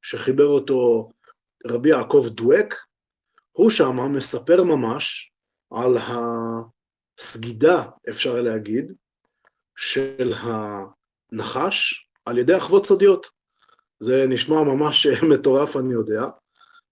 [0.01, 1.09] שחיבר אותו
[1.67, 2.75] רבי יעקב דואק,
[3.51, 5.31] הוא שם מספר ממש
[5.71, 5.97] על
[7.17, 8.93] הסגידה, אפשר להגיד,
[9.77, 13.27] של הנחש על ידי אחוות סודיות.
[13.99, 16.21] זה נשמע ממש מטורף, אני יודע,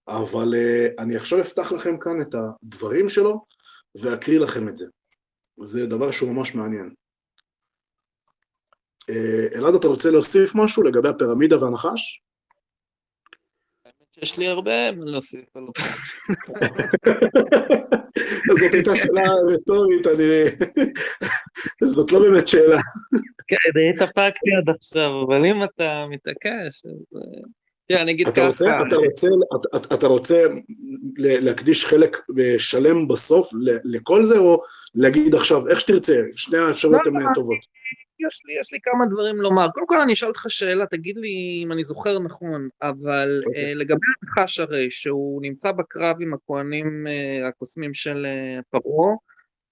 [0.08, 3.44] אבל אה, אני עכשיו אפתח לכם כאן את הדברים שלו
[3.94, 4.86] ואקריא לכם את זה.
[5.62, 6.94] זה דבר שהוא ממש מעניין.
[9.10, 12.22] אה, אלעד, אתה רוצה להוסיף משהו לגבי הפירמידה והנחש?
[14.22, 15.44] יש לי הרבה מה להוסיף.
[18.60, 20.44] זאת הייתה שאלה רטורית, אני...
[21.94, 22.78] זאת לא באמת שאלה.
[23.48, 23.56] כן,
[23.94, 27.16] התאפקתי עד עכשיו, אבל אם אתה מתעקש, אז...
[27.16, 27.42] אה,
[27.88, 28.50] תראה, אני אגיד ככה.
[29.94, 30.46] אתה רוצה
[31.18, 32.16] להקדיש חלק
[32.58, 33.50] שלם בסוף
[33.84, 34.62] לכל זה, או
[34.94, 36.22] להגיד עכשיו איך שתרצה?
[36.36, 37.58] שני האפשרויות הן לא, לא, טובות.
[38.26, 39.70] יש לי, יש לי כמה דברים לומר.
[39.74, 43.46] קודם כל אני אשאל אותך שאלה, תגיד לי אם אני זוכר נכון, אבל okay.
[43.46, 43.72] אוקיי.
[43.72, 49.14] uh, לגבי הנחש הרי, שהוא נמצא בקרב עם הכוהנים uh, הקוסמים של uh, פרעה,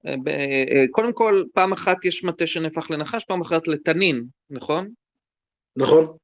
[0.07, 4.89] uh, uh, קודם כל, פעם אחת יש מטה שנהפך לנחש, פעם אחת לתנין, נכון?
[5.77, 6.17] נכון.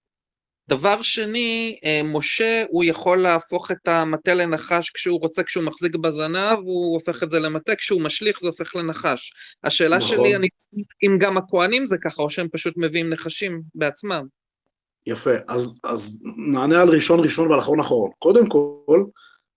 [0.68, 6.58] דבר שני, אה, משה הוא יכול להפוך את המטה לנחש כשהוא רוצה, כשהוא מחזיק בזנב,
[6.58, 9.32] הוא הופך את זה למטה, כשהוא משליך זה הופך לנחש.
[9.64, 10.16] השאלה נכון.
[10.16, 10.48] שלי, אני,
[11.02, 14.26] אם גם הכוהנים זה ככה, או שהם פשוט מביאים נחשים בעצמם.
[15.06, 18.10] יפה, אז, אז נענה על ראשון ראשון ועל אחרון אחרון.
[18.18, 19.04] קודם כל,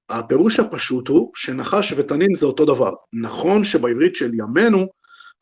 [0.10, 2.91] הפירוש הפשוט הוא שנחש ותנין זה אותו דבר.
[3.13, 4.88] נכון שבעברית של ימינו,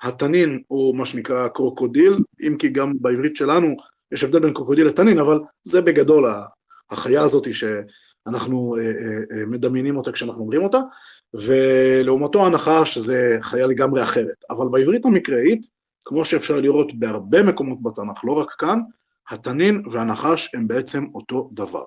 [0.02, 3.76] התנין הוא מה שנקרא קרוקודיל, אם כי גם בעברית שלנו
[4.12, 6.34] יש הבדל בין קרוקודיל לתנין, אבל זה בגדול
[6.90, 10.80] החיה הזאת שאנחנו אה, אה, אה, מדמיינים אותה כשאנחנו אומרים אותה,
[11.34, 14.44] ולעומתו הנחש זה חיה לגמרי אחרת.
[14.50, 15.68] אבל בעברית המקראית,
[16.06, 18.80] כמו שאפשר לראות בהרבה מקומות בתנ"ך, לא רק כאן,
[19.30, 21.84] התנין והנחש הם בעצם אותו דבר.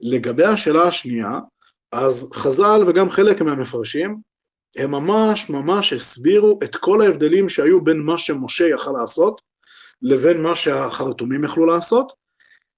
[0.00, 1.38] לגבי השאלה השנייה,
[1.92, 4.16] אז חז"ל וגם חלק מהמפרשים,
[4.76, 9.42] הם ממש ממש הסבירו את כל ההבדלים שהיו בין מה שמשה יכל לעשות
[10.02, 12.12] לבין מה שהחרטומים יכלו לעשות.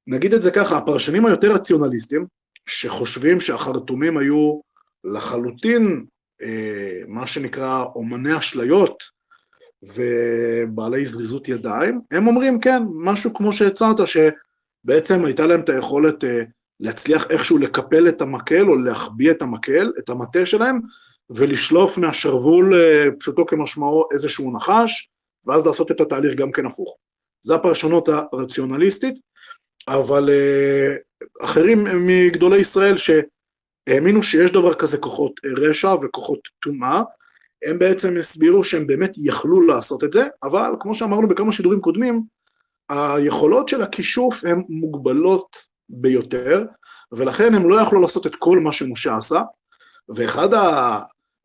[0.06, 2.26] נגיד את זה ככה, הפרשנים היותר רציונליסטים,
[2.66, 4.60] שחושבים שהחרטומים היו
[5.04, 6.04] לחלוטין
[6.42, 9.02] אה, מה שנקרא אומני אשליות
[9.82, 16.42] ובעלי זריזות ידיים, הם אומרים כן, משהו כמו שהצעת, שבעצם הייתה להם את היכולת אה,
[16.80, 20.80] להצליח איכשהו לקפל את המקל או להחביא את המקל, את המטה שלהם,
[21.30, 25.08] ולשלוף מהשרוול, אה, פשוטו כמשמעו, איזשהו נחש,
[25.46, 26.96] ואז לעשות את התהליך גם כן הפוך.
[27.44, 29.14] זו הפרשנות הרציונליסטית,
[29.88, 30.96] אבל אה,
[31.42, 37.02] אחרים מגדולי ישראל שהאמינו שיש דבר כזה כוחות רשע וכוחות טומאה,
[37.64, 42.22] הם בעצם הסבירו שהם באמת יכלו לעשות את זה, אבל כמו שאמרנו בכמה שידורים קודמים,
[42.88, 45.56] היכולות של הכישוף הן מוגבלות
[45.88, 46.64] ביותר,
[47.12, 49.42] ולכן הם לא יכלו לעשות את כל מה שמשה עשה,
[50.08, 50.48] ואחד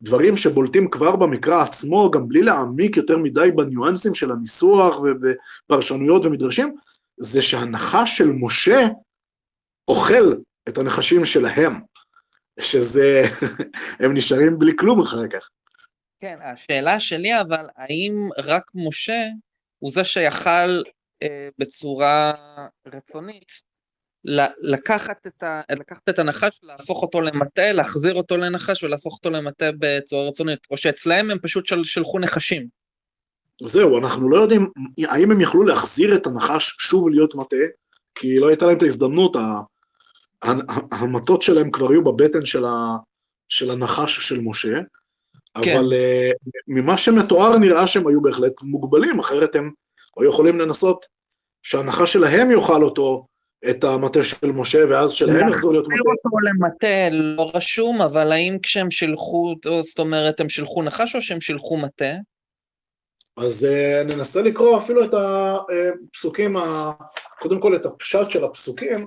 [0.02, 6.76] הדברים שבולטים כבר במקרא עצמו, גם בלי להעמיק יותר מדי בניואנסים של הניסוח ובפרשנויות ומדרשים,
[7.20, 8.86] זה שהנחש של משה
[9.88, 10.34] אוכל
[10.68, 11.80] את הנחשים שלהם,
[12.60, 13.22] שזה,
[14.00, 15.48] הם נשארים בלי כלום אחר כך.
[16.20, 19.22] כן, השאלה שלי אבל, האם רק משה
[19.78, 20.82] הוא זה שיכל
[21.22, 22.32] אה, בצורה
[22.86, 23.69] רצונית
[24.62, 29.70] לקחת את, ה, לקחת את הנחש, להפוך אותו למטה, להחזיר אותו לנחש ולהפוך אותו למטה
[29.78, 32.66] בצורה רצונית, או שאצלהם הם פשוט של, שלחו נחשים.
[33.62, 34.70] זהו, אנחנו לא יודעים
[35.08, 37.56] האם הם יכלו להחזיר את הנחש שוב להיות מטה,
[38.14, 39.36] כי לא הייתה להם את ההזדמנות,
[40.92, 42.96] המטות שלהם כבר היו בבטן של, ה,
[43.48, 44.78] של הנחש של משה,
[45.62, 45.76] כן.
[45.76, 49.70] אבל uh, ממה שמתואר נראה שהם היו בהחלט מוגבלים, אחרת הם
[50.20, 51.06] היו יכולים לנסות
[51.62, 53.26] שההנחה שלהם יאכל אותו,
[53.70, 55.94] את המטה של משה, ואז שלהם יחזור להיות מטה.
[55.94, 61.20] להחזיר אותו למטה לא רשום, אבל האם כשהם שילחו, זאת אומרת, הם שילחו נחש או
[61.20, 62.14] שהם שילחו מטה?
[63.36, 66.90] אז uh, ננסה לקרוא אפילו את הפסוקים, ה...
[67.40, 69.06] קודם כל את הפשט של הפסוקים,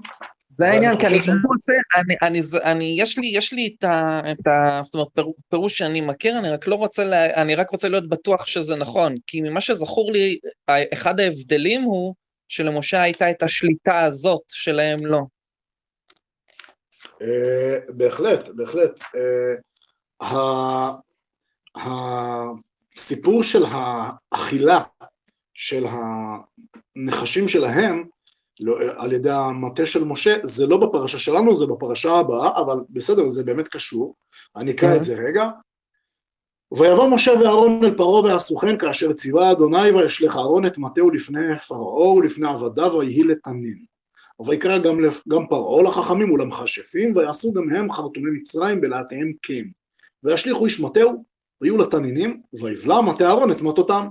[0.50, 1.30] זה העניין, כי אני ש...
[1.30, 4.80] רוצה, אני, אני, אני, יש לי, יש לי את ה, את ה...
[4.84, 8.10] זאת אומרת, פיר, פירוש שאני מכיר, אני רק לא רוצה, לה, אני רק רוצה להיות
[8.10, 10.38] בטוח שזה נכון, כי ממה שזכור לי,
[10.94, 12.16] אחד ההבדלים הוא
[12.54, 15.22] שלמשה הייתה את השליטה הזאת, שלהם לא.
[17.06, 19.02] Uh, בהחלט, בהחלט.
[19.02, 20.26] Uh,
[21.76, 24.82] הסיפור של האכילה
[25.54, 25.86] של
[26.96, 28.04] הנחשים שלהם,
[28.60, 33.30] לא, על ידי המטה של משה, זה לא בפרשה שלנו, זה בפרשה הבאה, אבל בסדר,
[33.30, 34.16] זה באמת קשור.
[34.56, 35.50] אני אקרא את זה רגע.
[36.78, 41.60] ויבוא משה ואהרון אל פרעה ועשו כן כאשר ציווה אדוני וישלך אהרון את מטהו לפני
[41.68, 43.86] פרעה ולפני עבדיו ויהי לתנין.
[44.48, 49.64] ויקרא גם, גם פרעה לחכמים ולמכשפים ויעשו גם הם חרטומי מצרים בלהטיהם כן.
[50.24, 51.24] וישליכו איש מטהו
[51.62, 54.08] ויהיו לתנינים ויבלע מטה אהרון את מטותם.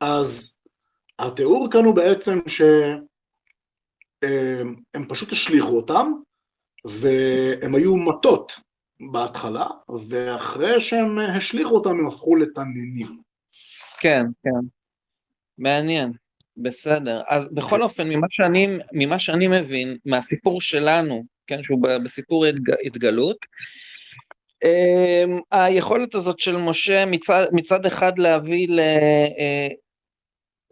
[0.00, 0.58] אז
[1.18, 3.04] התיאור כאן הוא בעצם שהם
[5.08, 6.12] פשוט השליכו אותם
[6.84, 8.52] והם היו מטות
[9.00, 9.66] בהתחלה
[10.08, 13.20] ואחרי שהם השליכו אותם הם הפכו לתנינים.
[14.00, 14.66] כן, כן.
[15.58, 16.12] מעניין.
[16.56, 17.22] בסדר.
[17.28, 22.44] אז בכל אופן, ממה שאני, ממה שאני מבין, מהסיפור שלנו, כן, שהוא בסיפור
[22.86, 23.46] התגלות,
[25.50, 29.68] היכולת הזאת של משה מצד, מצד אחד להביא ל, אה,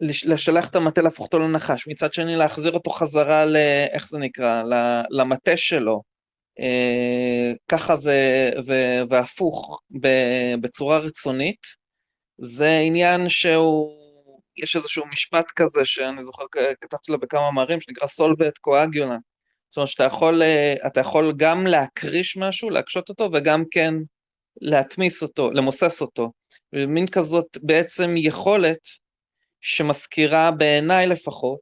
[0.01, 3.55] לשלח את המטה להפוך אותו לנחש, מצד שני להחזיר אותו חזרה ל...
[3.91, 4.63] איך זה נקרא?
[5.09, 6.01] למטה שלו,
[7.67, 8.09] ככה ו,
[8.67, 8.73] ו,
[9.09, 9.79] והפוך
[10.61, 11.61] בצורה רצונית,
[12.37, 13.91] זה עניין שהוא,
[14.57, 16.43] יש איזשהו משפט כזה שאני זוכר,
[16.81, 19.17] כתבתי לו בכמה מאמרים, שנקרא סולווט קואגיולה.
[19.69, 23.93] זאת אומרת שאתה יכול, אה, אתה יכול גם להקריש משהו, להקשות אותו, וגם כן
[24.61, 26.31] להטמיס אותו, למוסס אותו.
[26.73, 28.79] מין כזאת בעצם יכולת
[29.61, 31.59] שמזכירה בעיניי לפחות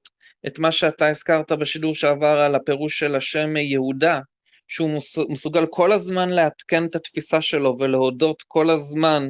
[0.48, 4.20] את מה שאתה הזכרת בשידור שעבר על הפירוש של השם יהודה,
[4.68, 4.90] שהוא
[5.30, 9.30] מסוגל כל הזמן לעדכן את התפיסה שלו ולהודות כל הזמן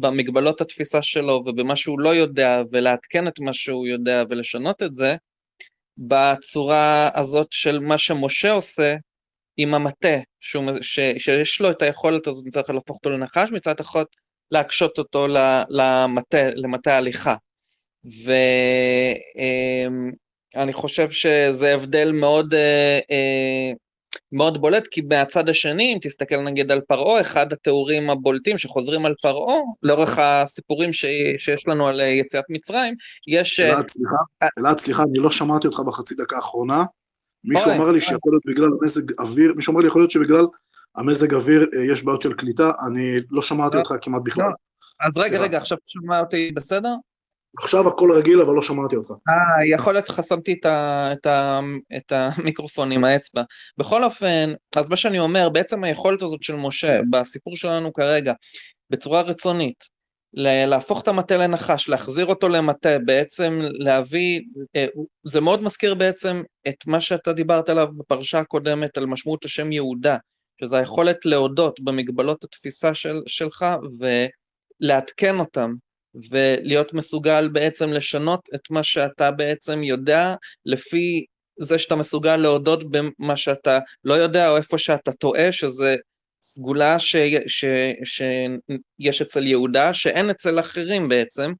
[0.00, 5.16] במגבלות התפיסה שלו ובמה שהוא לא יודע ולעדכן את מה שהוא יודע ולשנות את זה,
[5.98, 8.96] בצורה הזאת של מה שמשה עושה
[9.56, 13.80] עם המטה, שהוא, ש, שיש לו את היכולת הזאת מצד אחד להפוך אותו לנחש, מצד
[13.80, 14.04] אחד
[14.50, 15.26] להקשות אותו
[15.68, 17.34] למטה, למטה ההליכה.
[20.54, 23.72] ואני חושב שזה הבדל מאוד, אה, אה,
[24.32, 29.14] מאוד בולט, כי מהצד השני, אם תסתכל נגיד על פרעה, אחד התיאורים הבולטים שחוזרים על
[29.22, 31.04] פרעה, לאורך הסיפורים ש...
[31.38, 32.94] שיש לנו על יציאת מצרים,
[33.26, 33.60] יש...
[33.60, 34.16] אה, אלעד, סליחה,
[34.58, 36.84] אלעד, סליחה, אני לא שמעתי אותך בחצי דקה האחרונה.
[37.44, 40.46] מישהו אמר לי שיכול להיות בגלל מזג אוויר, מישהו אמר לי יכול להיות שבגלל
[40.96, 43.80] המזג אוויר יש בעיות של קליטה, אני לא שמעתי לא.
[43.80, 44.50] אותך כמעט בכלל.
[45.06, 46.94] אז רגע, רגע, עכשיו תשמע אותי בסדר?
[47.62, 49.10] עכשיו הכל רגיל, אבל לא שמעתי אותך.
[49.10, 51.60] אה, יכול להיות חסמתי את, ה, את, ה,
[51.96, 53.42] את המיקרופון עם האצבע.
[53.78, 58.32] בכל אופן, אז מה שאני אומר, בעצם היכולת הזאת של משה, בסיפור שלנו כרגע,
[58.90, 59.98] בצורה רצונית,
[60.34, 64.40] להפוך את המטה לנחש, להחזיר אותו למטה, בעצם להביא,
[64.76, 64.86] אה,
[65.26, 70.16] זה מאוד מזכיר בעצם את מה שאתה דיברת עליו בפרשה הקודמת על משמעות השם יהודה,
[70.60, 73.66] שזה היכולת להודות במגבלות התפיסה של, שלך
[74.80, 75.74] ולעדכן אותם
[76.30, 80.34] ולהיות מסוגל בעצם לשנות את מה שאתה בעצם יודע
[80.66, 81.24] לפי
[81.60, 85.96] זה שאתה מסוגל להודות במה שאתה לא יודע או איפה שאתה טועה, שזה
[86.42, 87.64] סגולה ש, ש,
[88.04, 91.52] שיש אצל יהודה, שאין אצל אחרים בעצם,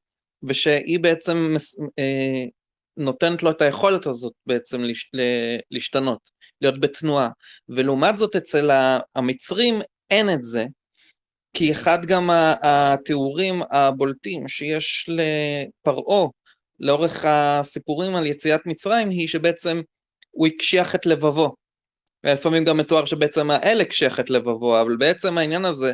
[0.43, 1.55] ושהיא בעצם
[1.99, 2.45] אה,
[2.97, 5.11] נותנת לו את היכולת הזאת בעצם לש,
[5.71, 6.19] להשתנות,
[6.61, 7.29] להיות בתנועה.
[7.69, 8.69] ולעומת זאת אצל
[9.15, 10.65] המצרים אין את זה,
[11.53, 12.29] כי אחד גם
[12.61, 16.27] התיאורים הבולטים שיש לפרעה
[16.79, 19.81] לאורך הסיפורים על יציאת מצרים היא שבעצם
[20.31, 21.55] הוא הקשיח את לבבו.
[22.23, 25.93] לפעמים גם מתואר שבעצם האל הקשיח את לבבו, אבל בעצם העניין הזה,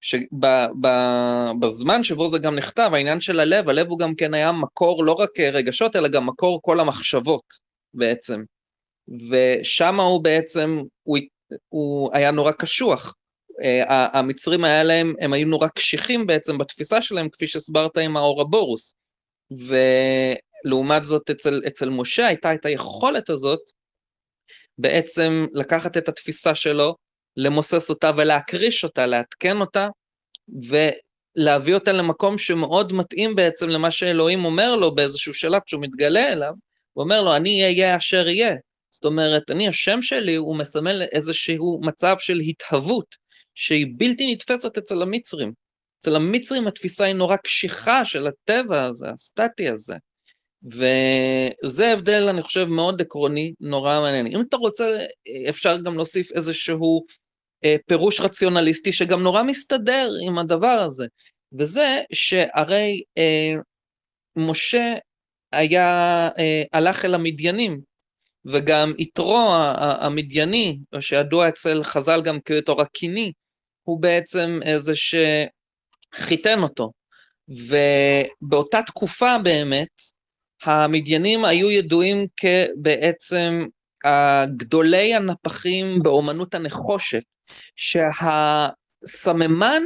[0.00, 5.12] שבזמן שבו זה גם נכתב, העניין של הלב, הלב הוא גם כן היה מקור לא
[5.12, 7.44] רק רגשות, אלא גם מקור כל המחשבות
[7.94, 8.42] בעצם.
[9.30, 11.18] ושם הוא בעצם, הוא,
[11.68, 13.14] הוא היה נורא קשוח.
[13.62, 18.94] אה, המצרים היה להם, הם היו נורא קשיחים בעצם בתפיסה שלהם, כפי שהסברת עם האורבורוס.
[19.50, 23.60] ולעומת זאת אצל, אצל משה הייתה את היכולת הזאת
[24.78, 26.96] בעצם לקחת את התפיסה שלו,
[27.36, 29.88] למוסס אותה ולהקריש אותה, לעדכן אותה,
[30.68, 36.52] ולהביא אותה למקום שמאוד מתאים בעצם למה שאלוהים אומר לו באיזשהו שלב כשהוא מתגלה אליו,
[36.92, 38.56] הוא אומר לו, אני אהיה אשר יהיה.
[38.90, 43.21] זאת אומרת, אני, השם שלי, הוא מסמל איזשהו מצב של התהוות,
[43.54, 45.52] שהיא בלתי נתפסת אצל המצרים.
[46.00, 49.94] אצל המצרים התפיסה היא נורא קשיחה של הטבע הזה, הסטטי הזה.
[50.64, 54.26] וזה הבדל, אני חושב, מאוד עקרוני, נורא מעניין.
[54.26, 54.98] אם אתה רוצה,
[55.48, 57.04] אפשר גם להוסיף איזשהו
[57.64, 61.06] אה, פירוש רציונליסטי שגם נורא מסתדר עם הדבר הזה,
[61.58, 63.54] וזה שהרי אה,
[64.36, 64.94] משה
[65.52, 67.80] היה, אה, הלך אל המדיינים,
[68.44, 69.38] וגם יתרו
[69.78, 73.32] המדייני, שידוע אצל חז"ל גם כתור הקיני,
[73.82, 74.92] הוא בעצם איזה
[76.14, 76.92] שחיתן אותו.
[77.48, 80.02] ובאותה תקופה באמת,
[80.62, 83.66] המדיינים היו ידועים כבעצם
[84.56, 87.22] גדולי הנפחים באומנות הנחושת,
[87.76, 89.78] שהסממן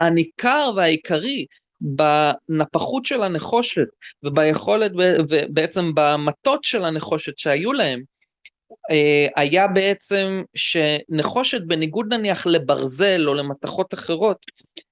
[0.00, 1.46] הניכר והעיקרי
[1.80, 3.86] בנפחות של הנחושת
[4.22, 4.92] וביכולת
[5.28, 8.02] ובעצם במטות של הנחושת שהיו להם,
[9.36, 14.36] היה בעצם שנחושת בניגוד נניח לברזל או למתכות אחרות,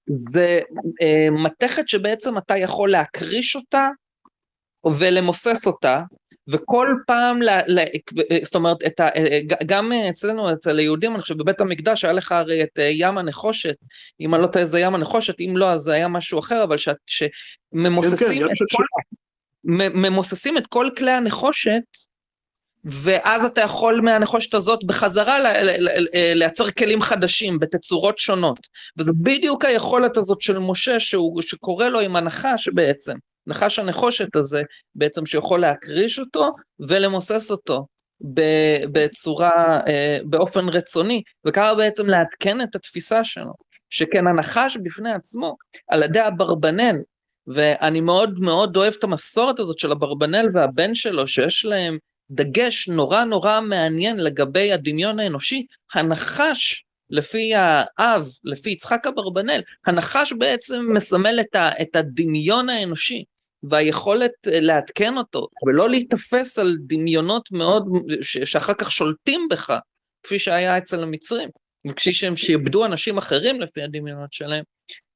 [0.07, 0.61] זה
[1.03, 3.89] אה, מתכת שבעצם אתה יכול להקריש אותה
[4.99, 6.03] ולמוסס אותה,
[6.49, 7.85] וכל פעם, לה, לה,
[8.43, 9.09] זאת אומרת, ה,
[9.67, 13.75] גם אצלנו, אצל היהודים, אני חושב, בבית המקדש היה לך הרי את ים הנחושת,
[14.21, 16.77] אם אני לא טועה זה ים הנחושת, אם לא אז זה היה משהו אחר, אבל
[17.07, 18.85] שממוססים כן, כן, את, כל,
[19.95, 21.83] ממוססים את כל כלי הנחושת,
[22.85, 25.39] ואז אתה יכול מהנחושת הזאת בחזרה
[26.35, 28.59] לייצר כלים חדשים בתצורות שונות.
[28.99, 33.15] וזה בדיוק היכולת הזאת של משה, שהוא, שקורא לו עם הנחש בעצם.
[33.47, 34.63] נחש הנחושת הזה,
[34.95, 36.55] בעצם שיכול להקריש אותו
[36.89, 37.87] ולמוסס אותו
[38.93, 43.53] בצורה, אה, באופן רצוני, וככה בעצם לעדכן את התפיסה שלו,
[43.91, 45.57] שכן הנחש בפני עצמו,
[45.89, 46.97] על ידי אברבנאל,
[47.47, 51.99] ואני מאוד מאוד אוהב את המסורת הזאת של אברבנאל והבן שלו, שיש להם
[52.31, 60.87] דגש נורא נורא מעניין לגבי הדמיון האנושי, הנחש לפי האב, לפי יצחק אברבנאל, הנחש בעצם
[60.95, 63.25] מסמל את, ה, את הדמיון האנושי
[63.63, 67.89] והיכולת אה, לעדכן אותו, ולא להיתפס על דמיונות מאוד,
[68.23, 69.79] ש, שאחר כך שולטים בך,
[70.23, 71.49] כפי שהיה אצל המצרים,
[71.89, 74.65] וכפי שהם שיעבדו אנשים אחרים לפי הדמיונות שלהם.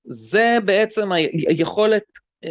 [0.05, 1.12] זה בעצם
[1.48, 2.05] היכולת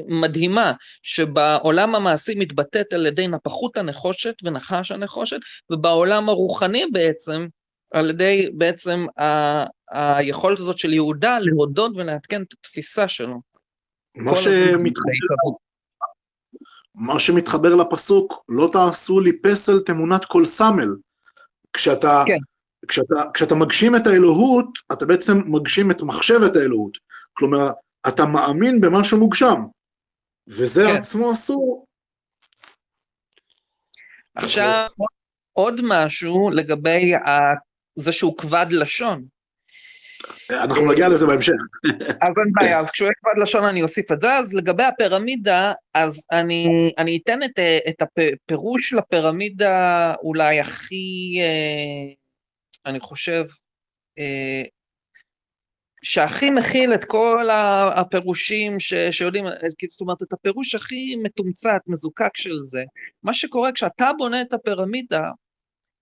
[0.07, 5.37] מדהימה שבעולם המעשי מתבטאת על ידי נפחות הנחושת ונחש הנחושת,
[5.69, 7.47] ובעולם הרוחני בעצם
[7.91, 13.41] על ידי בעצם ה, היכולת הזאת של יהודה להודות ולעדכן את התפיסה שלו.
[14.15, 15.51] מה שמתחבר,
[16.95, 20.95] מה שמתחבר לפסוק, לא תעשו לי פסל תמונת כל סמל.
[21.73, 22.37] כשאתה, כן.
[22.87, 26.97] כשאתה, כשאתה מגשים את האלוהות, אתה בעצם מגשים את מחשבת האלוהות.
[27.33, 27.71] כלומר,
[28.07, 29.61] אתה מאמין במשהו מוגשם,
[30.47, 30.95] וזה כן.
[30.97, 31.85] עצמו אסור.
[34.35, 34.87] עכשיו,
[35.53, 37.13] עוד משהו לגבי
[37.95, 39.25] זה שהוא כבד לשון.
[40.51, 41.53] אנחנו נגיע לזה בהמשך.
[42.21, 44.33] אז אין בעיה, אז כשהוא יהיה כבד לשון אני אוסיף את זה.
[44.33, 46.67] אז לגבי הפירמידה, אז אני,
[46.97, 52.13] אני אתן את, את הפירוש לפירמידה אולי הכי, אה,
[52.85, 53.45] אני חושב,
[54.19, 54.63] אה,
[56.03, 57.49] שהכי מכיל את כל
[57.95, 59.45] הפירושים ש, שיודעים,
[59.91, 62.83] זאת אומרת, את הפירוש הכי מתומצת, מזוקק של זה.
[63.23, 65.29] מה שקורה כשאתה בונה את הפירמידה,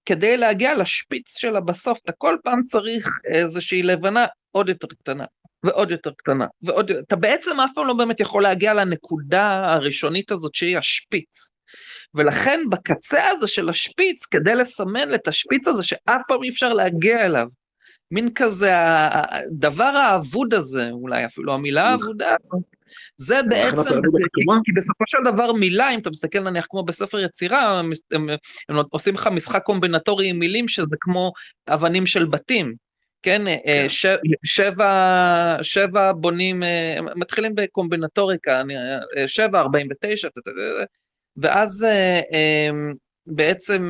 [0.05, 5.25] כדי להגיע לשפיץ שלה בסוף, אתה כל פעם צריך איזושהי לבנה עוד יותר קטנה,
[5.63, 10.55] ועוד יותר קטנה, ועוד אתה בעצם אף פעם לא באמת יכול להגיע לנקודה הראשונית הזאת
[10.55, 11.49] שהיא השפיץ.
[12.15, 17.25] ולכן בקצה הזה של השפיץ, כדי לסמן את השפיץ הזה שאף פעם אי אפשר להגיע
[17.25, 17.47] אליו,
[18.11, 22.61] מין כזה הדבר האבוד הזה, אולי אפילו המילה האבודה הזאת,
[23.17, 27.19] זה בעצם, זה, כי, כי בסופו של דבר מילה, אם אתה מסתכל נניח כמו בספר
[27.19, 28.29] יצירה, הם, הם,
[28.69, 31.31] הם עושים לך משחק קומבינטורי עם מילים שזה כמו
[31.67, 32.75] אבנים של בתים,
[33.23, 33.89] כן, אה, כן.
[33.89, 34.05] ש,
[34.43, 38.61] שבע, שבע בונים, אה, מתחילים בקומבינטוריקה,
[39.17, 40.27] אה, שבע, ארבעים ותשע,
[41.37, 41.85] ואז
[43.25, 43.89] בעצם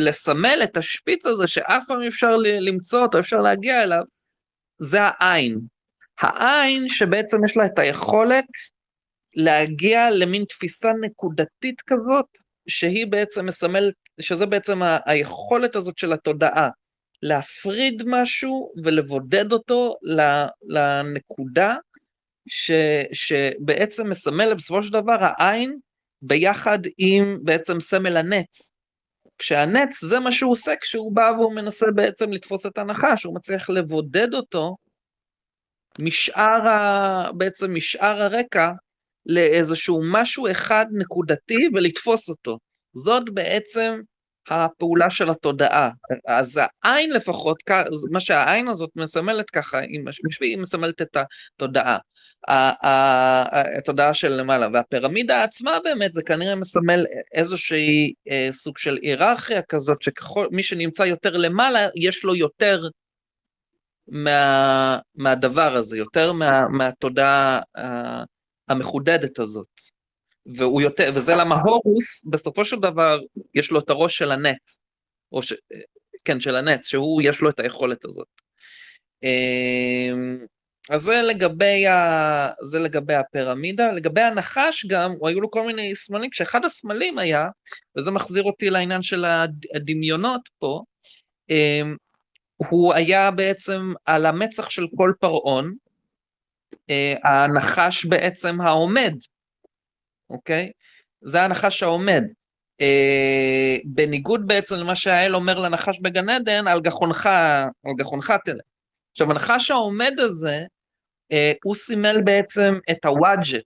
[0.00, 4.02] לסמל את השפיץ הזה שאף פעם אפשר למצוא אותו, אפשר להגיע אליו,
[4.78, 5.60] זה העין.
[6.20, 8.44] העין שבעצם יש לה את היכולת
[9.34, 12.26] להגיע למין תפיסה נקודתית כזאת,
[12.68, 16.68] שהיא בעצם מסמלת, שזה בעצם ה- היכולת הזאת של התודעה,
[17.22, 19.96] להפריד משהו ולבודד אותו
[20.68, 21.76] לנקודה
[22.48, 22.70] ש,
[23.12, 25.78] שבעצם מסמל בסופו של דבר העין
[26.22, 28.72] ביחד עם בעצם סמל הנץ.
[29.38, 33.70] כשהנץ זה מה שהוא עושה כשהוא בא והוא מנסה בעצם לתפוס את הנחש, הוא מצליח
[33.70, 34.76] לבודד אותו
[35.98, 38.70] משאר, ה, בעצם משאר הרקע
[39.26, 42.58] לאיזשהו משהו אחד נקודתי ולתפוס אותו.
[42.94, 44.00] זאת בעצם
[44.48, 45.90] הפעולה של התודעה.
[46.26, 47.56] אז העין לפחות,
[48.10, 49.80] מה שהעין הזאת מסמלת ככה,
[50.40, 51.98] היא מסמלת את התודעה.
[52.48, 60.02] התודעה של למעלה, והפירמידה עצמה באמת זה כנראה מסמל איזושהי אה, סוג של היררכיה כזאת,
[60.02, 62.88] שככל, מי שנמצא יותר למעלה, יש לו יותר
[64.08, 67.82] מה, מהדבר הזה, יותר מה, מהתודעה uh,
[68.68, 69.80] המחודדת הזאת.
[70.46, 73.20] והוא יותר, וזה למה הורוס, בסופו של דבר,
[73.54, 74.78] יש לו את הראש של הנץ,
[75.32, 75.52] או ש...
[76.24, 78.28] כן, של הנץ, שהוא, יש לו את היכולת הזאת.
[80.90, 82.48] אז זה לגבי, ה...
[82.62, 83.92] זה לגבי הפירמידה.
[83.92, 87.48] לגבי הנחש גם, היו לו כל מיני סמלים, כשאחד הסמלים היה,
[87.96, 89.24] וזה מחזיר אותי לעניין של
[89.74, 90.82] הדמיונות פה,
[91.50, 91.96] אמ,
[92.56, 95.74] הוא היה בעצם על המצח של כל פרעון,
[96.90, 99.12] אה, הנחש בעצם העומד,
[100.30, 100.70] אוקיי?
[101.20, 102.22] זה הנחש העומד.
[102.80, 107.26] אה, בניגוד בעצם למה שהאל אומר לנחש בגן עדן, על גחונך,
[107.84, 108.71] על גחונך תלך.
[109.12, 110.60] עכשיו הנחש העומד הזה,
[111.32, 113.64] אה, הוא סימל בעצם את הוואג'ט,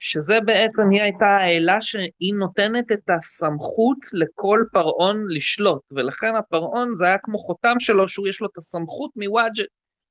[0.00, 7.04] שזה בעצם, היא הייתה האלה שהיא נותנת את הסמכות לכל פרעון לשלוט, ולכן הפרעון זה
[7.04, 9.68] היה כמו חותם שלו, שהוא יש לו את הסמכות מוואג'ט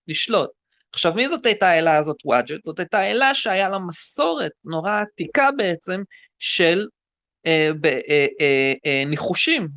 [0.08, 0.50] לשלוט.
[0.94, 2.64] עכשיו, מי זאת הייתה האלה הזאת וואג'ט?
[2.66, 6.02] זאת הייתה האלה שהיה לה מסורת נורא עתיקה בעצם
[6.40, 6.88] של
[7.46, 9.68] אה, ב, אה, אה, אה, ניחושים,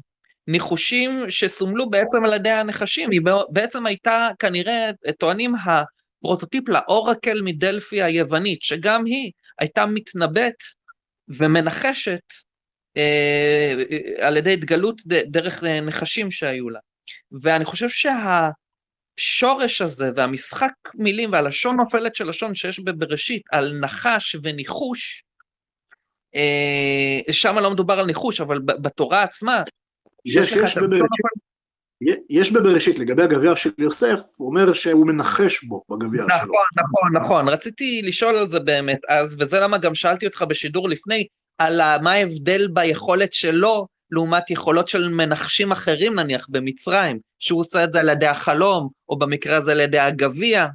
[0.47, 3.20] ניחושים שסומלו בעצם על ידי הנחשים, היא
[3.51, 10.62] בעצם הייתה כנראה, טוענים, הפרוטוטיפ לאורקל מדלפי היוונית, שגם היא הייתה מתנבאת
[11.28, 12.22] ומנחשת
[12.97, 13.74] אה,
[14.18, 16.80] על ידי התגלות דרך נחשים שהיו לה.
[17.43, 17.88] ואני חושב
[19.18, 25.24] שהשורש הזה והמשחק מילים והלשון נופלת של לשון שיש בבראשית על נחש וניחוש,
[26.34, 29.62] אה, שם לא מדובר על ניחוש, אבל בתורה עצמה,
[30.26, 31.06] יש, יש, בבראשית,
[32.30, 36.48] יש בבראשית, לגבי הגביע של יוסף, הוא אומר שהוא מנחש בו בגביע נכון, שלו.
[36.48, 40.88] נכון, נכון, נכון, רציתי לשאול על זה באמת אז, וזה למה גם שאלתי אותך בשידור
[40.88, 41.26] לפני,
[41.58, 47.92] על מה ההבדל ביכולת שלו לעומת יכולות של מנחשים אחרים נניח במצרים, שהוא עושה את
[47.92, 50.66] זה על ידי החלום, או במקרה הזה על ידי הגביע.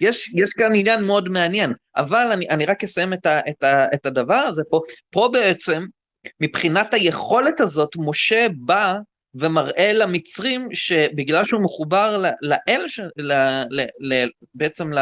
[0.00, 3.86] יש, יש כאן עניין מאוד מעניין, אבל אני, אני רק אסיים את, ה, את, ה,
[3.94, 5.84] את הדבר הזה פה, פה בעצם,
[6.40, 8.94] מבחינת היכולת הזאת, משה בא
[9.34, 12.84] ומראה למצרים שבגלל שהוא מחובר לאל,
[13.16, 13.32] ל,
[13.70, 14.92] ל, ל, בעצם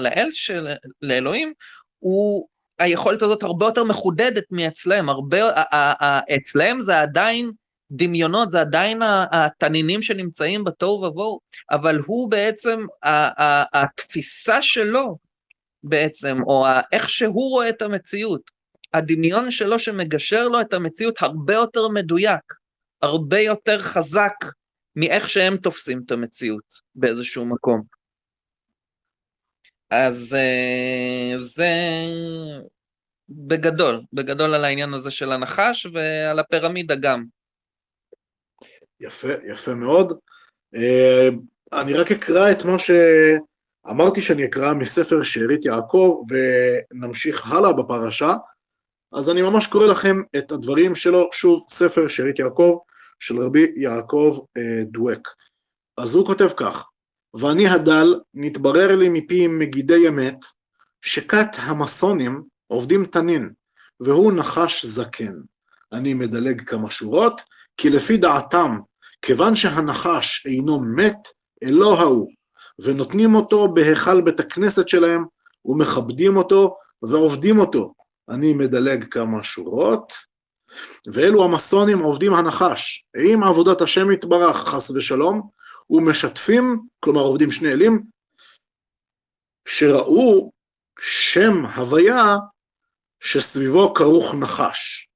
[0.00, 0.68] לאל של,
[1.02, 1.52] לאלוהים,
[1.98, 2.46] הוא,
[2.78, 5.38] היכולת הזאת הרבה יותר מחודדת מאצלם, הרבה,
[6.36, 7.50] אצלם זה עדיין
[7.90, 9.02] דמיונות, זה עדיין
[9.32, 12.80] התנינים שנמצאים בתוהו ובוהו, אבל הוא בעצם,
[13.72, 15.18] התפיסה שלו
[15.82, 18.57] בעצם, או איך שהוא רואה את המציאות,
[18.94, 22.54] הדמיון שלו שמגשר לו את המציאות הרבה יותר מדויק.
[23.02, 24.34] הרבה יותר חזק
[24.96, 26.64] מאיך שהם תופסים את המציאות
[26.94, 27.82] באיזשהו מקום.
[29.90, 31.70] אז אה, זה
[33.28, 37.24] בגדול, בגדול על העניין הזה של הנחש ועל הפירמידה גם.
[39.00, 40.18] יפה, יפה מאוד.
[40.74, 41.28] אה,
[41.72, 48.34] אני רק אקרא את מה שאמרתי שאני אקרא מספר שארית יעקב ונמשיך הלאה בפרשה.
[49.12, 52.78] אז אני ממש קורא לכם את הדברים שלו, שוב, ספר שארית יעקב,
[53.20, 55.28] של רבי יעקב אה, דואק.
[55.96, 56.86] אז הוא כותב כך,
[57.34, 60.44] ואני הדל, נתברר לי מפי מגידי אמת,
[61.02, 63.50] שכת המסונים עובדים תנין,
[64.00, 65.34] והוא נחש זקן.
[65.92, 67.40] אני מדלג כמה שורות,
[67.76, 68.78] כי לפי דעתם,
[69.22, 71.28] כיוון שהנחש אינו מת,
[71.64, 72.30] אלוה הוא,
[72.78, 75.24] ונותנים אותו בהיכל בית הכנסת שלהם,
[75.64, 77.92] ומכבדים אותו ועובדים אותו.
[78.30, 80.12] אני מדלג כמה שורות,
[81.06, 85.48] ואלו המסונים עובדים הנחש, עם עבודת השם יתברך חס ושלום,
[85.90, 88.02] ומשתפים, כלומר עובדים שני אלים,
[89.68, 90.52] שראו
[91.00, 92.36] שם הוויה
[93.20, 95.08] שסביבו כרוך נחש.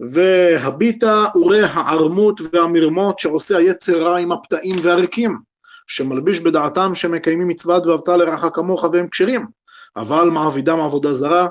[0.00, 5.38] והביטה וראה הערמות והמרמות שעושה היצר רע עם הפתאים והריקים,
[5.86, 9.46] שמלביש בדעתם שמקיימים מצוות ואהבת לרעך כמוך והם כשרים,
[9.96, 11.48] אבל מעבידם עבודה זרה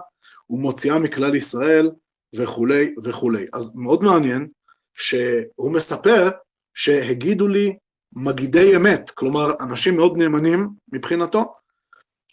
[0.49, 1.91] ומוציאה מכלל ישראל
[2.35, 3.45] וכולי וכולי.
[3.53, 4.47] אז מאוד מעניין
[4.93, 6.29] שהוא מספר
[6.73, 7.77] שהגידו לי
[8.13, 11.53] מגידי אמת, כלומר אנשים מאוד נאמנים מבחינתו,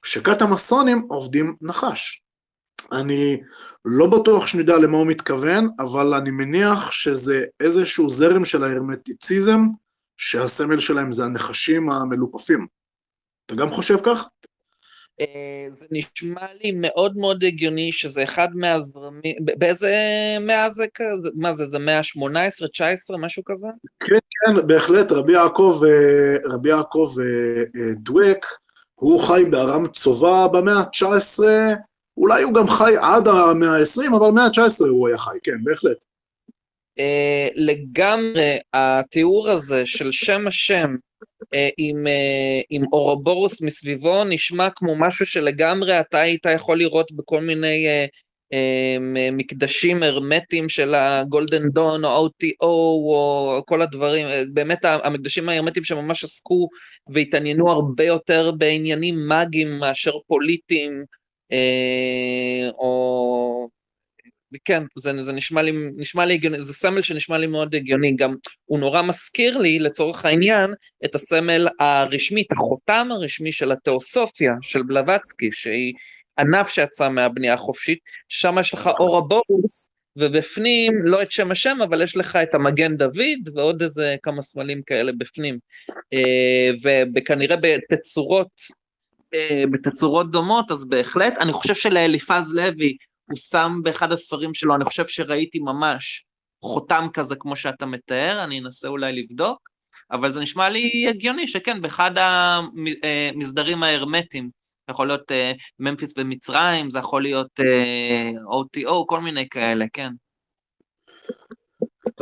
[0.04, 2.22] שכת המסונים עובדים נחש.
[2.92, 3.40] אני
[3.84, 9.60] לא בטוח שנדע למה הוא מתכוון, אבל אני מניח שזה איזשהו זרם של ההרמטיציזם,
[10.16, 12.66] שהסמל שלהם זה הנחשים המלופפים.
[13.46, 14.28] אתה גם חושב כך?
[15.20, 19.92] אה, זה נשמע לי מאוד מאוד הגיוני שזה אחד מהזרמים, באיזה
[20.40, 21.28] מאה זה כזה?
[21.34, 23.66] מה זה, זה מאה ה-18, 19, משהו כזה?
[24.00, 28.46] כן, כן, בהחלט, רבי יעקב, אה, רבי יעקב אה, דואק,
[28.94, 31.44] הוא חי בארם צובה במאה ה-19,
[32.16, 35.96] אולי הוא גם חי עד המאה ה-20, אבל במאה ה-19 הוא היה חי, כן, בהחלט.
[37.54, 40.96] לגמרי, התיאור הזה של שם השם,
[41.78, 47.86] עם, אה, עם אורובורוס מסביבו נשמע כמו משהו שלגמרי אתה היית יכול לראות בכל מיני
[47.88, 48.96] אה,
[49.32, 56.68] מקדשים הרמטיים של הגולדן דון או OTO או כל הדברים, באמת המקדשים ההרמטיים שממש עסקו
[57.14, 61.04] והתעניינו הרבה יותר בעניינים מאגיים מאשר פוליטיים
[62.78, 63.68] או
[64.64, 68.34] כן, זה, זה נשמע לי, נשמע לי הגיוני, זה סמל שנשמע לי מאוד הגיוני, גם
[68.64, 70.70] הוא נורא מזכיר לי, לצורך העניין,
[71.04, 75.92] את הסמל הרשמי, את החותם הרשמי של התיאוסופיה, של בלבצקי, שהיא
[76.38, 77.98] ענף שיצא מהבנייה החופשית,
[78.28, 82.96] שם יש לך אור הבורוס, ובפנים, לא את שם השם, אבל יש לך את המגן
[82.96, 85.58] דוד, ועוד איזה כמה סמלים כאלה בפנים.
[86.12, 86.70] אה,
[87.14, 88.50] וכנראה בתצורות,
[89.34, 92.96] אה, בתצורות דומות, אז בהחלט, אני חושב שלאליפז לוי,
[93.32, 96.24] הוא שם באחד הספרים שלו, אני חושב שראיתי ממש
[96.64, 99.68] חותם כזה כמו שאתה מתאר, אני אנסה אולי לבדוק,
[100.10, 104.50] אבל זה נשמע לי הגיוני שכן, באחד המסדרים ההרמטיים,
[104.90, 107.60] יכול להיות אה, ממפיס במצרים, זה יכול להיות
[108.50, 110.12] OTO, אה, כל מיני כאלה, כן.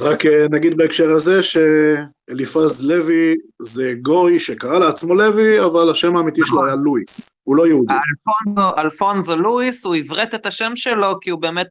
[0.00, 6.40] רק אה, נגיד בהקשר הזה שאליפז לוי זה גוי שקרא לעצמו לוי, אבל השם האמיתי
[6.44, 7.94] שלו היה לואיס, הוא לא יהודי.
[7.94, 11.66] אלפונזו, אלפונזו לואיס, הוא עברת את השם שלו כי הוא באמת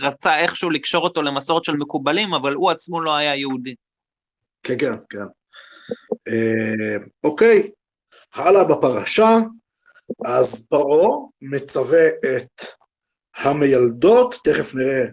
[0.00, 3.74] רצה איכשהו לקשור אותו למסורת של מקובלים, אבל הוא עצמו לא היה יהודי.
[4.62, 5.26] כן, כן, כן.
[6.28, 7.70] אה, אוקיי,
[8.34, 9.38] הלאה בפרשה,
[10.24, 12.62] אז פרעה מצווה את
[13.36, 15.04] המיילדות, תכף נראה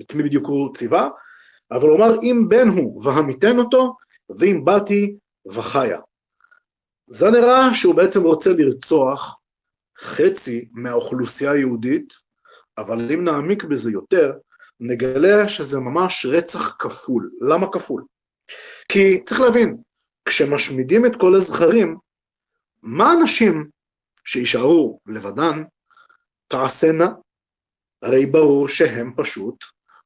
[0.00, 1.08] את מי בדיוק הוא ציווה,
[1.72, 3.96] אבל הוא אמר אם בן הוא והמיתן אותו,
[4.38, 5.16] ואם באתי
[5.46, 6.00] וחיה.
[7.06, 9.36] זה נראה שהוא בעצם רוצה לרצוח
[10.00, 12.12] חצי מהאוכלוסייה היהודית,
[12.78, 14.32] אבל אם נעמיק בזה יותר,
[14.80, 17.30] נגלה שזה ממש רצח כפול.
[17.40, 18.04] למה כפול?
[18.88, 19.76] כי צריך להבין,
[20.24, 21.96] כשמשמידים את כל הזכרים,
[22.82, 23.68] מה הנשים
[24.24, 25.62] שיישארו לבדן
[26.48, 27.08] תעשנה?
[28.02, 29.64] הרי ברור שהם פשוט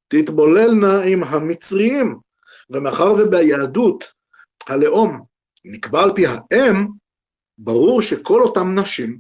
[0.09, 2.19] תתבוללנה עם המצריים,
[2.71, 4.05] ומאחר וביהדות
[4.67, 5.25] הלאום
[5.65, 6.87] נקבע על פי האם,
[7.59, 9.19] ברור שכל אותם נשים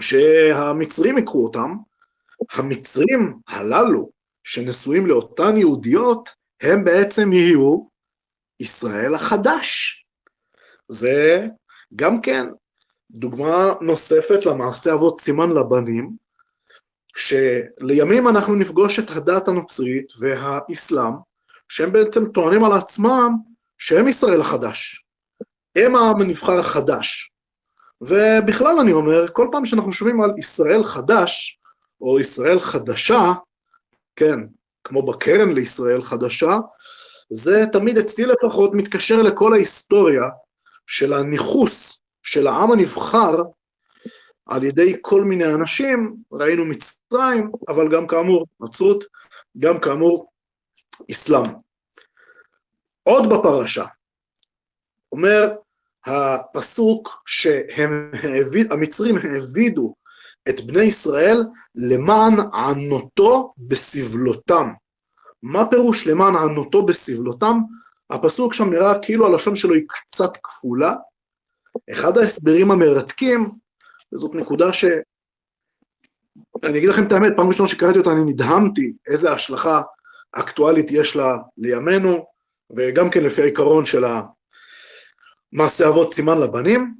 [0.00, 1.76] שהמצרים יקחו אותם,
[2.52, 4.10] המצרים הללו
[4.44, 6.28] שנשואים לאותן יהודיות,
[6.62, 7.86] הם בעצם יהיו
[8.60, 9.96] ישראל החדש.
[10.88, 11.46] זה
[11.96, 12.46] גם כן
[13.10, 16.16] דוגמה נוספת למעשה אבות סימן לבנים,
[17.16, 21.12] שלימים אנחנו נפגוש את הדת הנוצרית והאסלאם,
[21.68, 23.36] שהם בעצם טוענים על עצמם
[23.78, 25.04] שהם ישראל החדש,
[25.76, 27.32] הם העם הנבחר החדש.
[28.00, 31.58] ובכלל אני אומר, כל פעם שאנחנו שומעים על ישראל חדש,
[32.00, 33.32] או ישראל חדשה,
[34.16, 34.40] כן,
[34.84, 36.58] כמו בקרן לישראל חדשה,
[37.30, 40.22] זה תמיד אצלי לפחות מתקשר לכל ההיסטוריה
[40.86, 43.42] של הניכוס של העם הנבחר
[44.50, 49.04] על ידי כל מיני אנשים, ראינו מצרים, אבל גם כאמור נצרות,
[49.58, 50.30] גם כאמור
[51.10, 51.44] אסלאם.
[53.02, 53.84] עוד בפרשה,
[55.12, 55.56] אומר
[56.06, 59.94] הפסוק שהמצרים העבידו
[60.48, 61.44] את בני ישראל
[61.74, 64.72] למען ענותו בסבלותם.
[65.42, 67.58] מה פירוש למען ענותו בסבלותם?
[68.10, 70.94] הפסוק שם נראה כאילו הלשון שלו היא קצת כפולה.
[71.90, 73.50] אחד ההסברים המרתקים,
[74.12, 74.84] וזאת נקודה ש...
[76.64, 79.82] אני אגיד לכם את האמת, פעם ראשונה שקראתי אותה אני נדהמתי איזה השלכה
[80.32, 82.26] אקטואלית יש לה לימינו,
[82.76, 84.04] וגם כן לפי העיקרון של
[85.52, 86.94] מעשה אבות סימן לבנים.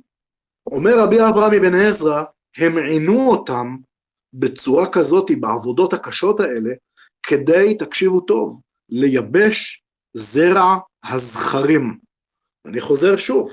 [0.66, 2.22] אומר רבי אברהם אבן עזרא,
[2.56, 3.76] הם עינו אותם
[4.32, 6.70] בצורה כזאת בעבודות הקשות האלה,
[7.22, 9.82] כדי, תקשיבו טוב, לייבש
[10.14, 11.98] זרע הזכרים.
[12.66, 13.50] אני חוזר שוב,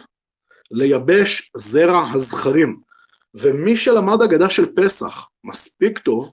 [0.72, 2.87] לייבש זרע הזכרים.
[3.42, 6.32] ומי שלמד אגדה של פסח מספיק טוב,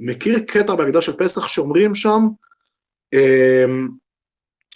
[0.00, 2.20] מכיר קטע בהגדה של פסח שאומרים שם,
[3.14, 3.64] אה,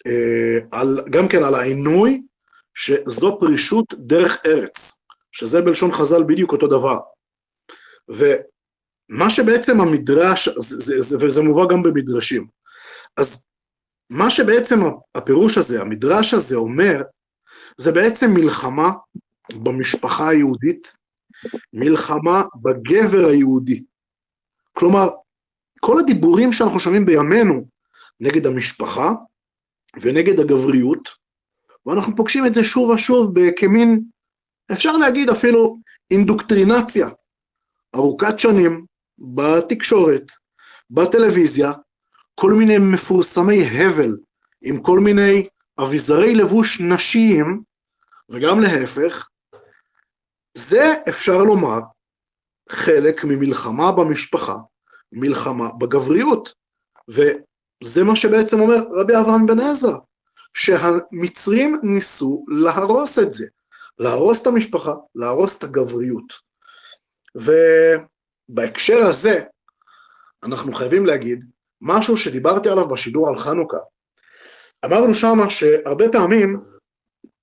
[0.07, 2.23] אה, על, גם כן על העינוי,
[2.75, 4.97] שזו פרישות דרך ארץ,
[5.33, 6.99] שזה בלשון חז"ל בדיוק אותו דבר.
[8.09, 12.47] ומה שבעצם המדרש, זה, זה, וזה מובא גם במדרשים,
[13.17, 13.45] אז
[14.11, 14.81] מה שבעצם
[15.15, 17.03] הפירוש הזה, המדרש הזה אומר,
[17.77, 18.91] זה בעצם מלחמה
[19.53, 21.00] במשפחה היהודית,
[21.73, 23.83] מלחמה בגבר היהודי.
[24.73, 25.09] כלומר,
[25.81, 27.65] כל הדיבורים שאנחנו שומעים בימינו
[28.21, 29.13] נגד המשפחה
[30.01, 31.09] ונגד הגבריות,
[31.87, 34.01] ואנחנו פוגשים את זה שוב ושוב כמין,
[34.73, 35.79] אפשר להגיד אפילו
[36.11, 37.09] אינדוקטרינציה
[37.95, 38.87] ארוכת שנים
[39.19, 40.23] בתקשורת,
[40.91, 41.73] בטלוויזיה,
[42.35, 44.17] כל מיני מפורסמי הבל
[44.63, 47.63] עם כל מיני אביזרי לבוש נשיים,
[48.31, 49.29] וגם להפך,
[50.55, 51.81] זה אפשר לומר
[52.71, 54.57] חלק ממלחמה במשפחה,
[55.13, 56.53] מלחמה בגבריות.
[57.09, 59.97] וזה מה שבעצם אומר רבי אברהם בן עזרא,
[60.55, 63.47] שהמצרים ניסו להרוס את זה,
[63.99, 66.33] להרוס את המשפחה, להרוס את הגבריות.
[67.35, 69.45] ובהקשר הזה,
[70.43, 71.45] אנחנו חייבים להגיד
[71.81, 73.79] משהו שדיברתי עליו בשידור על חנוכה.
[74.85, 76.61] אמרנו שמה שהרבה פעמים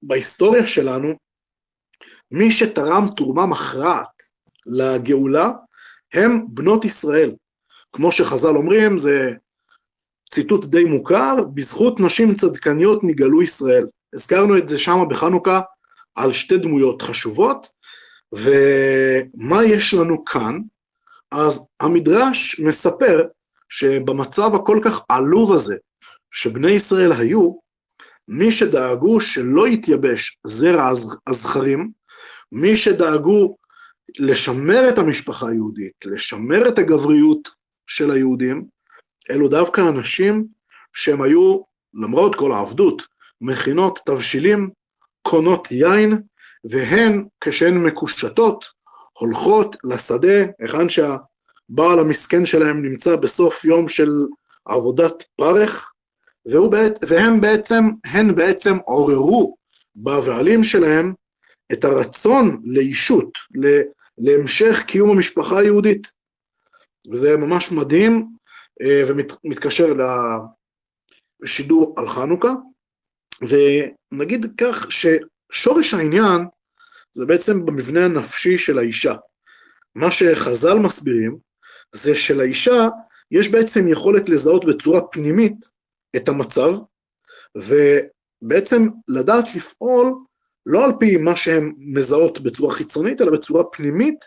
[0.01, 1.13] בהיסטוריה שלנו,
[2.31, 4.07] מי שתרם תרומה מכרעת
[4.65, 5.51] לגאולה
[6.13, 7.35] הם בנות ישראל.
[7.93, 9.31] כמו שחז"ל אומרים, זה
[10.33, 13.87] ציטוט די מוכר, בזכות נשים צדקניות נגאלו ישראל.
[14.13, 15.61] הזכרנו את זה שמה בחנוכה
[16.15, 17.67] על שתי דמויות חשובות,
[18.33, 20.59] ומה יש לנו כאן?
[21.31, 23.27] אז המדרש מספר
[23.69, 25.75] שבמצב הכל כך עלוב הזה
[26.31, 27.51] שבני ישראל היו,
[28.27, 30.91] מי שדאגו שלא יתייבש זרע
[31.27, 31.91] הזכרים,
[32.51, 33.57] מי שדאגו
[34.19, 37.49] לשמר את המשפחה היהודית, לשמר את הגבריות
[37.87, 38.65] של היהודים,
[39.31, 40.45] אלו דווקא אנשים
[40.93, 41.61] שהם היו,
[41.93, 43.03] למרות כל העבדות,
[43.41, 44.69] מכינות תבשילים,
[45.21, 46.21] קונות יין,
[46.63, 48.65] והן, כשהן מקושטות,
[49.13, 54.11] הולכות לשדה, היכן שהבעל המסכן שלהם נמצא בסוף יום של
[54.65, 55.91] עבודת פרך,
[56.45, 56.75] והוא,
[57.07, 59.55] והם בעצם, הן בעצם עוררו
[59.95, 61.13] בבעלים שלהם
[61.73, 63.37] את הרצון לאישות,
[64.17, 66.07] להמשך קיום המשפחה היהודית.
[67.11, 68.27] וזה ממש מדהים,
[68.81, 69.93] אה, ומתקשר
[71.43, 72.51] לשידור על חנוכה,
[73.41, 76.41] ונגיד כך ששורש העניין
[77.13, 79.15] זה בעצם במבנה הנפשי של האישה.
[79.95, 81.37] מה שחז"ל מסבירים
[81.95, 82.87] זה שלאישה
[83.31, 85.65] יש בעצם יכולת לזהות בצורה פנימית
[86.15, 86.69] את המצב,
[87.55, 90.13] ובעצם לדעת לפעול
[90.69, 94.25] לא על פי מה שהן מזהות בצורה חיצונית, אלא בצורה פנימית,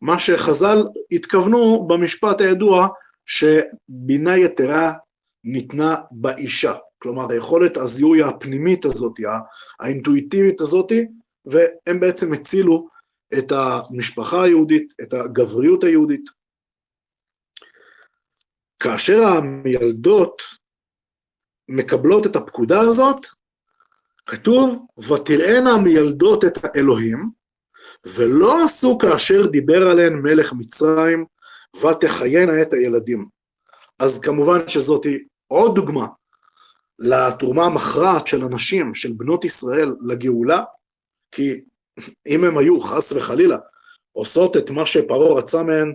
[0.00, 0.78] מה שחז"ל
[1.10, 2.88] התכוונו במשפט הידוע
[3.26, 4.92] שבינה יתרה
[5.44, 6.74] ניתנה באישה.
[6.98, 9.12] כלומר, היכולת הזיהוי הפנימית הזאת,
[9.80, 10.92] האינטואיטיבית הזאת,
[11.44, 12.88] והם בעצם הצילו
[13.38, 16.30] את המשפחה היהודית, את הגבריות היהודית.
[18.80, 20.42] כאשר המילדות
[21.68, 23.26] מקבלות את הפקודה הזאת,
[24.30, 27.30] כתוב, ותראינה מילדות את האלוהים,
[28.16, 31.24] ולא עשו כאשר דיבר עליהן מלך מצרים,
[31.82, 33.26] ותחיינה את הילדים.
[33.98, 35.06] אז כמובן שזאת
[35.46, 36.06] עוד דוגמה
[36.98, 40.64] לתרומה המכרעת של הנשים, של בנות ישראל, לגאולה,
[41.32, 41.60] כי
[42.26, 43.58] אם הם היו, חס וחלילה,
[44.12, 45.94] עושות את מה שפרעה רצה מהן,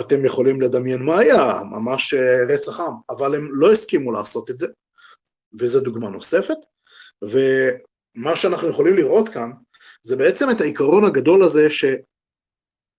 [0.00, 4.58] אתם יכולים לדמיין מה היה, ממש אה, רצח עם, אבל הם לא הסכימו לעשות את
[4.58, 4.66] זה,
[5.58, 6.56] וזו דוגמה נוספת.
[7.22, 9.50] ומה שאנחנו יכולים לראות כאן,
[10.02, 11.68] זה בעצם את העיקרון הגדול הזה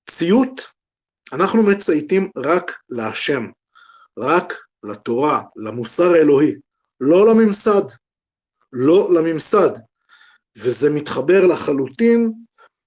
[0.09, 0.61] שציות,
[1.33, 3.47] אנחנו מצייתים רק להשם,
[4.17, 4.53] רק
[4.83, 6.55] לתורה, למוסר האלוהי,
[6.99, 7.81] לא לממסד,
[8.73, 9.69] לא לממסד.
[10.57, 12.31] וזה מתחבר לחלוטין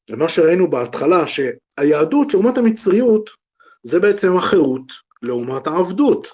[0.09, 3.31] למה שראינו בהתחלה, שהיהדות לעומת המצריות
[3.83, 6.29] זה בעצם החירות לעומת העבדות.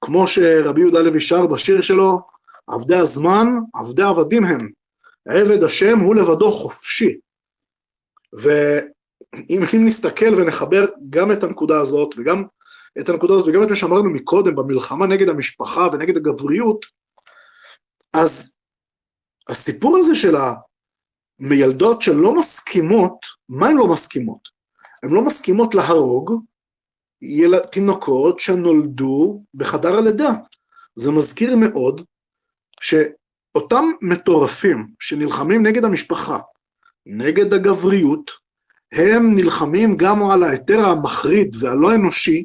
[0.00, 2.20] כמו שרבי יהודה לוי שר בשיר שלו,
[2.68, 4.70] עבדי הזמן, עבדי עבדים הם.
[5.28, 7.18] עבד השם הוא לבדו חופשי.
[8.32, 12.44] ואם נסתכל ונחבר גם את הנקודה הזאת וגם
[13.00, 16.86] את הנקודה הזאת וגם את מה שאמרנו מקודם במלחמה נגד המשפחה ונגד הגבריות,
[18.12, 18.54] אז
[19.48, 20.36] הסיפור הזה של
[21.40, 24.48] המיילדות שלא מסכימות, מה הן לא מסכימות?
[25.02, 26.32] הן לא מסכימות להרוג.
[27.72, 30.30] תינוקות שנולדו בחדר הלידה.
[30.96, 32.04] זה מזכיר מאוד
[32.80, 36.38] שאותם מטורפים שנלחמים נגד המשפחה,
[37.06, 38.30] נגד הגבריות,
[38.92, 42.44] הם נלחמים גם על ההיתר המחריד והלא אנושי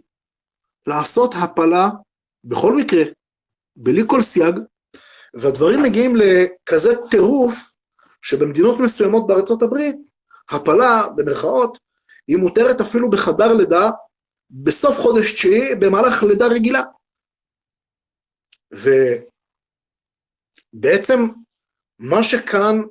[0.87, 1.89] לעשות הפלה
[2.43, 3.03] בכל מקרה,
[3.75, 4.55] בלי כל סייג,
[5.33, 7.73] והדברים מגיעים לכזה טירוף
[8.21, 9.95] שבמדינות מסוימות בארצות הברית,
[10.49, 11.77] הפלה, במרכאות,
[12.27, 13.89] היא מותרת אפילו בחדר לידה
[14.49, 16.81] בסוף חודש תשיעי במהלך לידה רגילה.
[20.73, 21.27] ובעצם
[21.99, 22.81] מה שכאן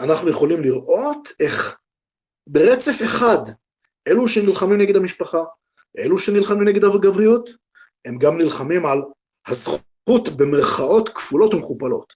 [0.00, 1.78] אנחנו יכולים לראות איך
[2.46, 3.52] ברצף אחד,
[4.08, 5.42] אלו שנלחמים נגד המשפחה,
[5.98, 7.50] אלו שנלחמים נגד הגבריות,
[8.04, 8.98] הם גם נלחמים על
[9.46, 12.12] הזכות במרכאות כפולות ומכופלות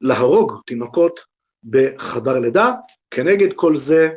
[0.00, 1.20] להרוג תינוקות
[1.64, 2.72] בחדר לידה,
[3.10, 4.08] כנגד כל זה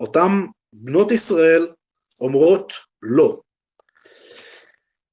[0.00, 1.72] אותם בנות ישראל
[2.20, 2.72] אומרות
[3.02, 3.40] לא.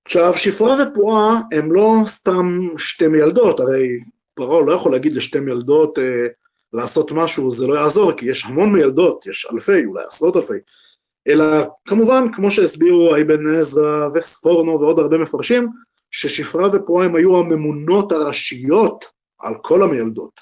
[0.06, 3.88] עכשיו, שפרה ופועה הם לא סתם שתי מיילדות, הרי
[4.34, 6.28] פרעה לא יכול להגיד לשתי מיילדות אה,
[6.74, 10.58] לעשות משהו, זה לא יעזור, כי יש המון מיילדות, יש אלפי, אולי עשרות אלפי,
[11.28, 11.46] אלא
[11.88, 15.70] כמובן, כמו שהסבירו אבן עזרא וספורנו ועוד הרבה מפרשים,
[16.12, 19.06] ששפרה ופועה הם היו הממונות הראשיות
[19.40, 20.42] על כל המיילדות.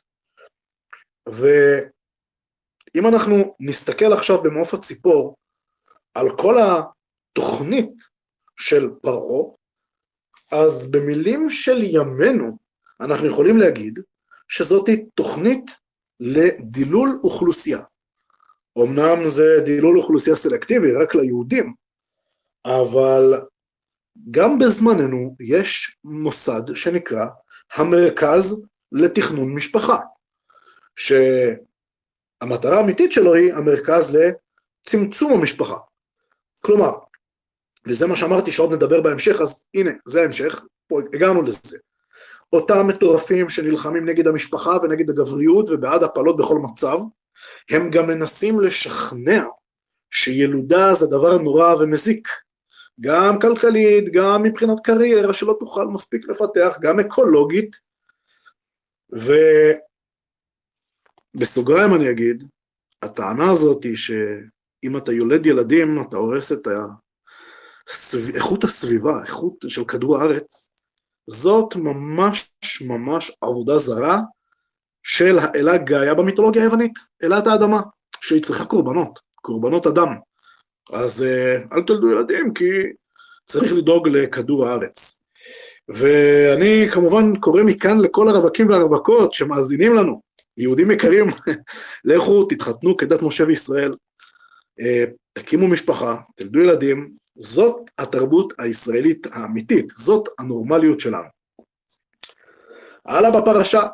[1.29, 5.35] ואם אנחנו נסתכל עכשיו במעוף הציפור
[6.13, 7.93] על כל התוכנית
[8.61, 9.43] של פרעה,
[10.51, 12.57] אז במילים של ימינו
[12.99, 13.99] אנחנו יכולים להגיד
[14.47, 15.71] שזאת תוכנית
[16.19, 17.79] לדילול אוכלוסייה.
[18.77, 21.73] אמנם זה דילול אוכלוסייה סלקטיבי רק ליהודים,
[22.65, 23.41] אבל
[24.31, 27.25] גם בזמננו יש מוסד שנקרא
[27.73, 29.97] המרכז לתכנון משפחה,
[30.95, 35.77] שהמטרה האמיתית שלו היא המרכז לצמצום המשפחה.
[36.61, 36.91] כלומר,
[37.87, 41.77] וזה מה שאמרתי שעוד נדבר בהמשך, אז הנה, זה ההמשך, פה הגענו לזה.
[42.53, 46.97] אותם מטורפים שנלחמים נגד המשפחה ונגד הגבריות ובעד הפלות בכל מצב,
[47.69, 49.43] הם גם מנסים לשכנע
[50.11, 52.27] שילודה זה דבר נורא ומזיק,
[53.01, 57.75] גם כלכלית, גם מבחינת קריירה שלא תוכל מספיק לפתח, גם אקולוגית,
[61.35, 62.43] ובסוגריים אני אגיד,
[63.01, 66.67] הטענה הזאת היא שאם אתה יולד ילדים, אתה הורס את
[67.91, 68.35] הסב...
[68.35, 70.69] איכות הסביבה, איכות של כדור הארץ,
[71.27, 74.19] זאת ממש ממש עבודה זרה
[75.03, 77.81] של האלה גאיה במיתולוגיה היוונית, אלת האדמה,
[78.21, 80.07] שהיא צריכה קורבנות, קורבנות אדם.
[80.93, 82.65] אז אה, אל תולדו ילדים כי
[83.45, 85.21] צריך לדאוג לכדור הארץ.
[85.89, 90.21] ואני כמובן קורא מכאן לכל הרווקים והרווקות שמאזינים לנו,
[90.57, 91.27] יהודים יקרים,
[92.05, 93.95] לכו תתחתנו כדת משה וישראל,
[94.81, 101.27] אה, תקימו משפחה, תלדו ילדים, זאת התרבות הישראלית האמיתית, זאת הנורמליות שלנו.
[103.05, 103.87] הלאה בפרשה.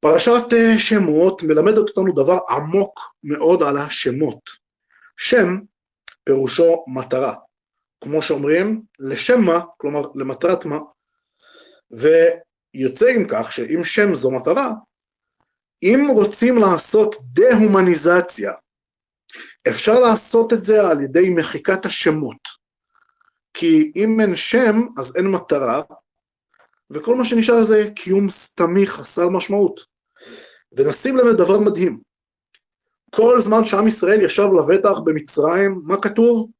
[0.00, 4.40] פרשת אה, שמות מלמדת אותנו דבר עמוק מאוד על השמות.
[5.16, 5.58] שם
[6.24, 7.34] פירושו מטרה.
[8.00, 10.78] כמו שאומרים, לשם מה, כלומר למטרת מה.
[11.90, 14.72] ויוצא עם כך שאם שם זו מטרה,
[15.82, 18.52] אם רוצים לעשות דה-הומניזציה
[19.68, 22.58] אפשר לעשות את זה על ידי מחיקת השמות.
[23.54, 25.80] כי אם אין שם, אז אין מטרה,
[26.90, 29.80] וכל מה שנשאר זה קיום סתמי חסר משמעות.
[30.72, 32.00] ונשים לב לדבר מדהים.
[33.10, 36.50] כל זמן שעם ישראל ישב לבטח במצרים, מה כתוב?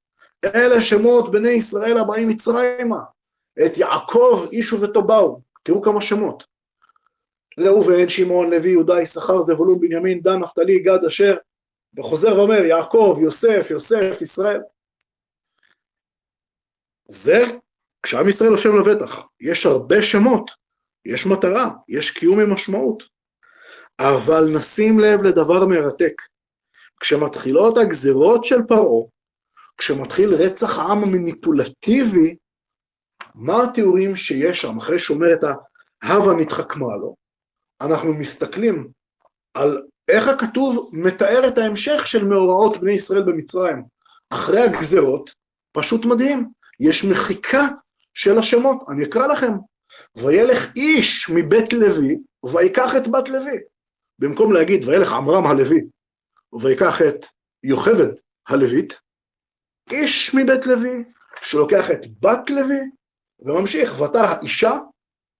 [0.44, 2.98] אלה שמות בני ישראל הבאים מצרימה.
[3.66, 5.40] את יעקב איש ובתו באו.
[5.62, 6.44] תראו כמה שמות.
[7.58, 11.36] ראובן, שמעון, לוי, יהודה, יששכר, זבולון, בנימין, דן, נפתלי, גד, אשר,
[11.96, 14.60] וחוזר ואומר יעקב, יוסף, יוסף, ישראל.
[17.08, 17.38] זה
[18.02, 20.50] כשעם ישראל יושב לבטח, יש הרבה שמות,
[21.04, 23.02] יש מטרה, יש קיום עם משמעות.
[24.00, 26.22] אבל נשים לב לדבר מרתק,
[27.00, 29.06] כשמתחילות הגזרות של פרעה,
[29.78, 32.36] כשמתחיל רצח העם המניפולטיבי,
[33.34, 35.44] מה התיאורים שיש שם אחרי שאומר את
[36.02, 37.16] ההווה נתחכמה לו?
[37.80, 38.88] אנחנו מסתכלים
[39.54, 43.82] על איך הכתוב מתאר את ההמשך של מאורעות בני ישראל במצרים.
[44.30, 45.30] אחרי הגזרות,
[45.72, 46.48] פשוט מדהים,
[46.80, 47.62] יש מחיקה
[48.14, 49.52] של השמות, אני אקרא לכם.
[50.16, 53.58] וילך איש מבית לוי, ויקח את בת לוי.
[54.18, 55.80] במקום להגיד וילך עמרם הלוי,
[56.62, 57.26] ויקח את
[57.62, 58.08] יוכבד
[58.48, 59.00] הלווית,
[59.92, 61.04] איש מבית לוי,
[61.42, 62.80] שלוקח את בת לוי,
[63.40, 64.78] וממשיך, ותר האישה,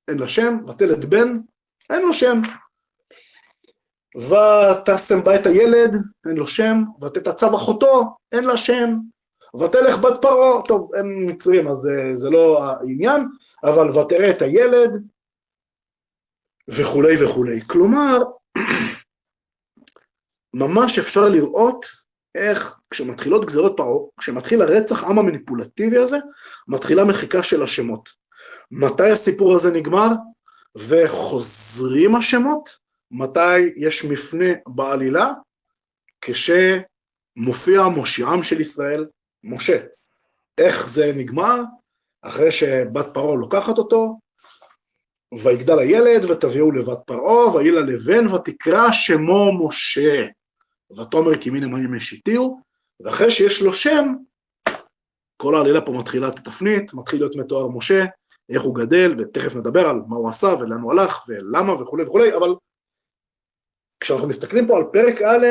[0.09, 1.39] אין לה שם, ותלת בן,
[1.91, 2.41] אין לו שם.
[4.19, 5.95] ותשם בה את הילד,
[6.29, 8.95] אין לו שם, ותתצב אחותו, אין לה שם,
[9.61, 13.29] ותלך בת פרעה, טוב, הם מצרים אז זה, זה לא העניין,
[13.65, 14.91] אבל ותראה את הילד,
[16.69, 17.61] וכולי וכולי.
[17.67, 18.19] כלומר,
[20.55, 21.87] ממש אפשר לראות
[22.35, 26.19] איך כשמתחילות גזרות פרעה, כשמתחיל הרצח עם המניפולטיבי הזה,
[26.69, 28.09] מתחילה מחיקה של השמות.
[28.71, 30.09] מתי הסיפור הזה נגמר?
[30.77, 32.88] וחוזרים השמות?
[33.11, 35.33] מתי יש מפנה בעלילה?
[36.21, 39.07] כשמופיע מושיעם של ישראל,
[39.45, 39.79] משה.
[40.59, 41.63] איך זה נגמר?
[42.23, 44.19] אחרי שבת פרעה לוקחת אותו,
[45.43, 50.27] ויגדל הילד ותביאו לבת פרעה, ויהי לה לבן ותקרא שמו משה.
[50.97, 52.61] ותאמר כי מיני מים משיתיהו,
[53.01, 54.15] ואחרי שיש לו שם,
[55.37, 58.05] כל העלילה פה מתחילה את התפנית, מתחיל להיות מתואר משה,
[58.49, 62.35] איך הוא גדל, ותכף נדבר על מה הוא עשה ולאן הוא הלך ולמה וכולי וכולי,
[62.37, 62.55] אבל
[64.01, 65.47] כשאנחנו מסתכלים פה על פרק א'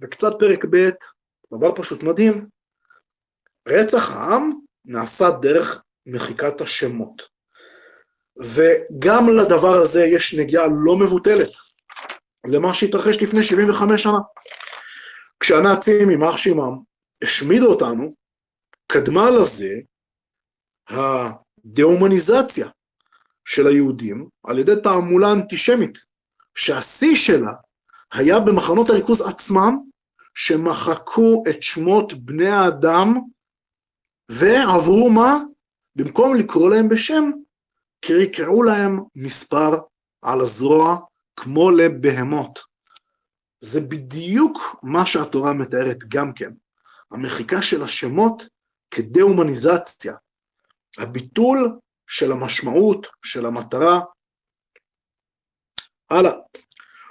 [0.00, 0.90] וקצת פרק ב',
[1.54, 2.46] דבר פשוט מדהים,
[3.68, 4.50] רצח העם
[4.84, 7.22] נעשה דרך מחיקת השמות.
[8.36, 11.50] וגם לדבר הזה יש נגיעה לא מבוטלת
[12.46, 14.18] למה שהתרחש לפני 75 שנה.
[15.40, 16.78] כשהנאצים, יימח שמם,
[17.22, 18.14] השמידו אותנו,
[18.86, 19.74] קדמה לזה
[20.88, 22.68] הדה-הומניזציה
[23.44, 25.98] של היהודים על ידי תעמולה אנטישמית,
[26.54, 27.52] שהשיא שלה
[28.12, 29.78] היה במחנות הריכוז עצמם,
[30.34, 33.14] שמחקו את שמות בני האדם
[34.28, 35.38] ועברו מה?
[35.96, 37.30] במקום לקרוא להם בשם,
[38.32, 39.78] קראו להם מספר
[40.22, 40.96] על הזרוע
[41.36, 42.58] כמו לבהמות.
[43.60, 46.52] זה בדיוק מה שהתורה מתארת גם כן.
[47.10, 48.42] המחיקה של השמות
[48.90, 50.14] כדה-הומניזציה.
[50.98, 54.00] הביטול של המשמעות, של המטרה.
[56.10, 56.32] הלאה.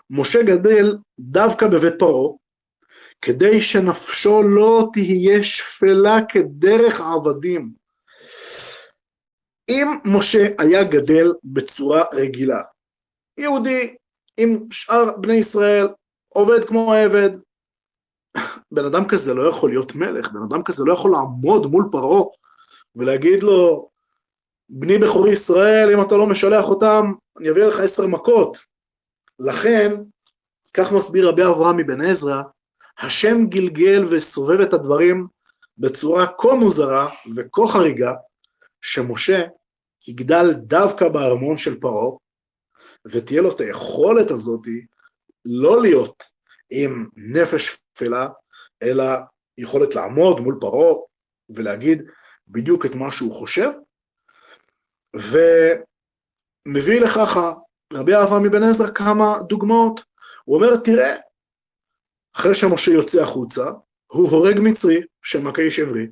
[0.09, 2.33] משה גדל דווקא בבית פרעה,
[3.21, 7.71] כדי שנפשו לא תהיה שפלה כדרך עבדים.
[9.69, 12.61] אם משה היה גדל בצורה רגילה,
[13.37, 13.95] יהודי
[14.37, 15.87] עם שאר בני ישראל,
[16.29, 17.29] עובד כמו עבד,
[18.71, 22.23] בן אדם כזה לא יכול להיות מלך, בן אדם כזה לא יכול לעמוד מול פרעה
[22.95, 23.89] ולהגיד לו,
[24.69, 28.57] בני בכורי ישראל, אם אתה לא משלח אותם, אני אביא לך עשר מכות.
[29.39, 29.91] לכן,
[30.73, 32.41] כך מסביר רבי אברהם מבן עזרא,
[32.99, 35.27] השם גלגל וסובב את הדברים
[35.77, 38.13] בצורה כה מוזרה וכה חריגה,
[38.81, 39.41] שמשה
[40.07, 42.17] יגדל דווקא בארמון של פרעה,
[43.05, 44.85] ותהיה לו את היכולת הזאתי
[45.45, 46.23] לא להיות
[46.69, 48.27] עם נפש שפלה,
[48.83, 49.03] אלא
[49.57, 50.95] יכולת לעמוד מול פרעה
[51.49, 52.01] ולהגיד
[52.47, 53.69] בדיוק את מה שהוא חושב,
[55.15, 57.53] ומביא לכך
[57.93, 60.01] רבי אברהם מבן עזרא כמה דוגמאות.
[60.43, 61.15] הוא אומר, תראה,
[62.35, 63.65] אחרי שמשה יוצא החוצה,
[64.07, 66.07] הוא הורג מצרי שמכה איש עברי,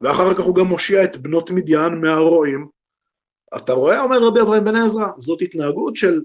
[0.00, 2.68] ואחר כך הוא גם מושיע את בנות מדיין מהרועים.
[3.56, 6.20] אתה רואה, אומר רבי אברהם בן עזרא, זאת התנהגות של,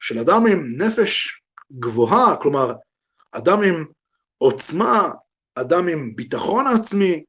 [0.00, 1.40] של אדם עם נפש
[1.72, 2.72] גבוהה, כלומר,
[3.32, 3.84] אדם עם
[4.38, 5.10] עוצמה,
[5.54, 7.24] אדם עם ביטחון עצמי,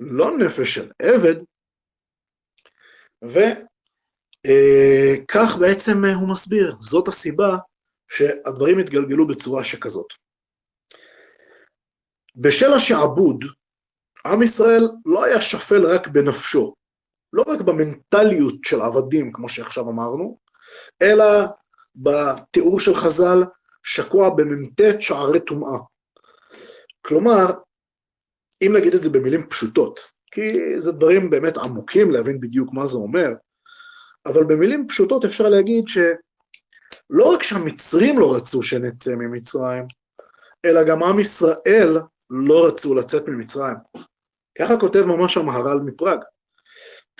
[0.00, 1.34] לא נפש של עבד.
[3.22, 3.58] וכך
[4.48, 5.14] אה,
[5.60, 7.56] בעצם הוא מסביר, זאת הסיבה
[8.08, 10.06] שהדברים התגלגלו בצורה שכזאת.
[12.36, 13.44] בשל השעבוד,
[14.26, 16.74] עם ישראל לא היה שפל רק בנפשו,
[17.32, 20.38] לא רק במנטליות של עבדים, כמו שעכשיו אמרנו,
[21.02, 21.24] אלא
[21.96, 23.44] בתיאור של חז"ל,
[23.84, 25.78] שקוע במ"ט שערי טומאה.
[27.02, 27.46] כלומר,
[28.62, 32.98] אם נגיד את זה במילים פשוטות, כי זה דברים באמת עמוקים להבין בדיוק מה זה
[32.98, 33.28] אומר,
[34.26, 39.84] אבל במילים פשוטות אפשר להגיד שלא רק שהמצרים לא רצו שנצא ממצרים,
[40.64, 41.98] אלא גם עם ישראל
[42.30, 43.76] לא רצו לצאת ממצרים.
[44.58, 46.18] ככה כותב ממש המהר"ל מפראג.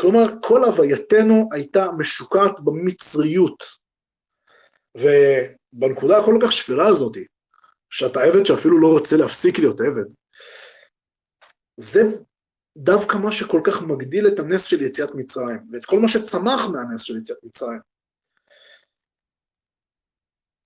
[0.01, 3.65] כלומר, כל הווייתנו הייתה משוקעת במצריות.
[4.97, 7.17] ובנקודה הכל כך שפלה הזאת,
[7.91, 10.05] שאתה עבד שאפילו לא רוצה להפסיק להיות עבד,
[11.77, 12.03] זה
[12.79, 17.03] דווקא מה שכל כך מגדיל את הנס של יציאת מצרים, ואת כל מה שצמח מהנס
[17.03, 17.81] של יציאת מצרים.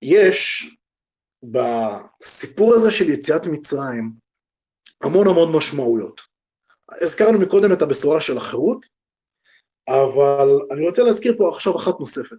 [0.01, 0.69] יש
[1.43, 4.11] בסיפור הזה של יציאת מצרים
[5.03, 6.21] המון המון משמעויות.
[7.01, 8.85] הזכרנו מקודם את הבשורה של החירות,
[9.87, 12.37] אבל אני רוצה להזכיר פה עכשיו אחת נוספת.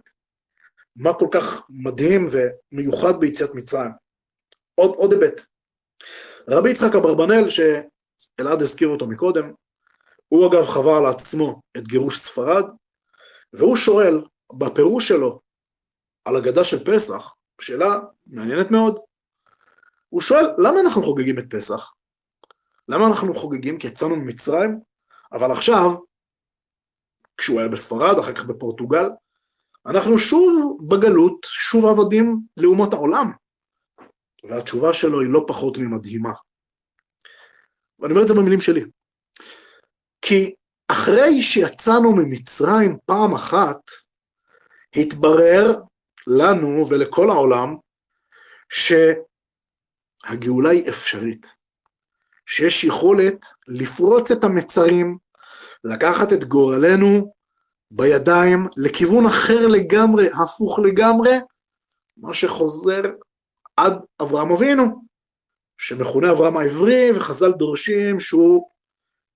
[0.95, 3.91] מה כל כך מדהים ומיוחד ביציאת מצרים.
[4.75, 5.41] עוד, היבט.
[6.49, 9.53] רבי יצחק אברבנאל, שאלעד הזכיר אותו מקודם,
[10.27, 12.63] הוא אגב חווה על עצמו את גירוש ספרד,
[13.53, 14.23] והוא שואל
[14.53, 15.39] בפירוש שלו
[16.25, 18.99] על הגדה של פסח, שאלה מעניינת מאוד.
[20.09, 21.93] הוא שואל, למה אנחנו חוגגים את פסח?
[22.87, 23.77] למה אנחנו חוגגים?
[23.77, 24.79] כי יצאנו ממצרים,
[25.31, 25.91] אבל עכשיו,
[27.37, 29.09] כשהוא היה בספרד, אחר כך בפורטוגל,
[29.85, 33.31] אנחנו שוב בגלות, שוב עבדים לאומות העולם.
[34.43, 36.31] והתשובה שלו היא לא פחות ממדהימה.
[37.99, 38.81] ואני אומר את זה במילים שלי.
[40.27, 40.53] כי
[40.87, 43.79] אחרי שיצאנו ממצרים פעם אחת,
[44.95, 45.75] התברר
[46.27, 47.75] לנו ולכל העולם
[50.29, 51.45] שהגאולה היא אפשרית,
[52.45, 55.17] שיש יכולת לפרוץ את המצרים,
[55.83, 57.33] לקחת את גורלנו
[57.91, 61.35] בידיים לכיוון אחר לגמרי, הפוך לגמרי,
[62.17, 63.01] מה שחוזר
[63.77, 65.05] עד אברהם אבינו,
[65.77, 68.74] שמכונה אברהם העברי, וחז"ל דורשים שהוא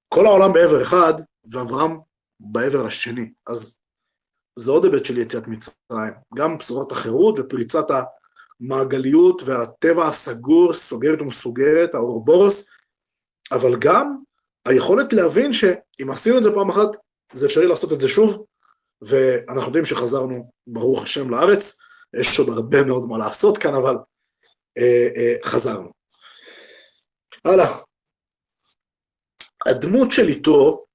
[0.10, 1.14] כל העולם בעבר אחד,
[1.52, 1.98] ואברהם
[2.40, 3.32] בעבר השני.
[3.48, 3.78] אז
[4.60, 7.86] זה עוד היבט של יציאת מצרים, גם בשורת החירות ופריצת
[8.62, 12.68] המעגליות והטבע הסגור, סוגרת ומסוגרת, האורבורוס,
[13.52, 14.18] אבל גם
[14.66, 16.90] היכולת להבין שאם עשינו את זה פעם אחת,
[17.34, 18.46] זה אפשרי לעשות את זה שוב,
[19.02, 21.78] ואנחנו יודעים שחזרנו, ברוך השם, לארץ,
[22.20, 23.96] יש עוד הרבה מאוד מה לעשות כאן, אבל
[24.78, 25.92] אה, אה, חזרנו.
[27.46, 27.89] הלאה.
[29.68, 30.86] הדמות של איתו,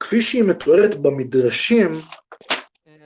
[0.00, 1.88] כפי שהיא מתוארת במדרשים,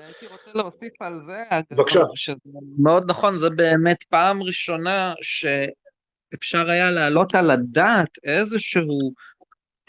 [0.07, 2.01] הייתי רוצה להוסיף על זה, בבקשה.
[2.15, 2.37] שזה
[2.79, 9.13] מאוד נכון, זה באמת פעם ראשונה שאפשר היה להעלות על הדעת איזשהו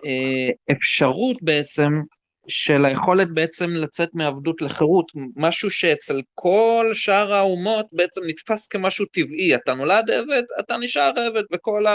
[0.06, 2.02] אה, אפשרות בעצם
[2.48, 9.56] של היכולת בעצם לצאת מעבדות לחירות, משהו שאצל כל שאר האומות בעצם נתפס כמשהו טבעי,
[9.56, 11.86] אתה נולד עבד, אתה נשאר עבד, וכל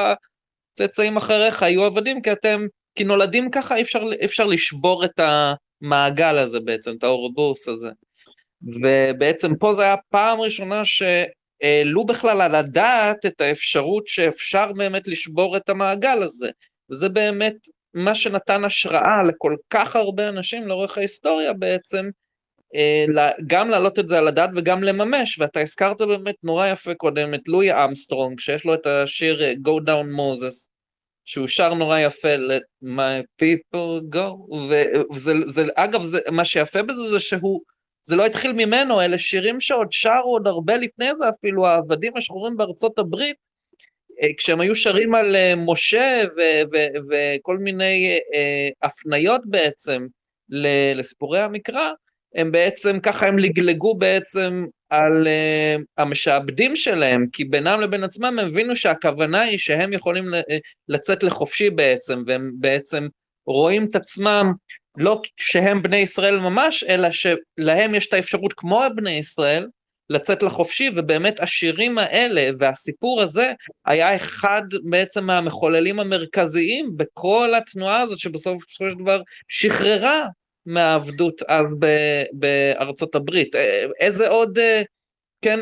[0.72, 5.20] הצאצאים אחריך היו עבדים, כי אתם, כי נולדים ככה, אי אפשר, אפשר לשבור את
[5.82, 7.88] המעגל הזה בעצם, את האורבוס הזה.
[8.82, 15.56] ובעצם פה זה היה פעם ראשונה שהעלו בכלל על הדעת את האפשרות שאפשר באמת לשבור
[15.56, 16.50] את המעגל הזה.
[16.90, 17.54] וזה באמת
[17.94, 22.10] מה שנתן השראה לכל כך הרבה אנשים לאורך ההיסטוריה בעצם,
[23.46, 27.48] גם להעלות את זה על הדעת וגם לממש, ואתה הזכרת באמת נורא יפה קודם את
[27.48, 30.68] לואי אמסטרונג, שיש לו את השיר אה, Go Down Moses,
[31.24, 34.54] שהוא שר נורא יפה, Let my people go,
[35.12, 37.60] וזה, זה, אגב, זה, מה שיפה בזה זה שהוא,
[38.02, 42.56] זה לא התחיל ממנו, אלה שירים שעוד שרו עוד הרבה לפני זה אפילו, העבדים השחורים
[42.56, 43.36] בארצות הברית,
[44.22, 46.22] אה, כשהם היו שרים על אה, משה
[47.10, 50.06] וכל מיני אה, הפניות בעצם
[50.94, 51.90] לסיפורי המקרא,
[52.34, 58.48] הם בעצם ככה הם לגלגו בעצם על uh, המשעבדים שלהם, כי בינם לבין עצמם הם
[58.48, 60.34] הבינו שהכוונה היא שהם יכולים
[60.88, 63.06] לצאת לחופשי בעצם, והם בעצם
[63.46, 64.52] רואים את עצמם
[64.96, 69.66] לא שהם בני ישראל ממש, אלא שלהם יש את האפשרות כמו בני ישראל,
[70.10, 73.52] לצאת לחופשי, ובאמת השירים האלה והסיפור הזה
[73.86, 80.26] היה אחד בעצם מהמחוללים המרכזיים בכל התנועה הזאת שבסופו של דבר שחררה
[80.66, 81.76] מהעבדות אז
[82.32, 83.52] בארצות הברית.
[84.00, 84.58] איזה עוד,
[85.42, 85.60] כן,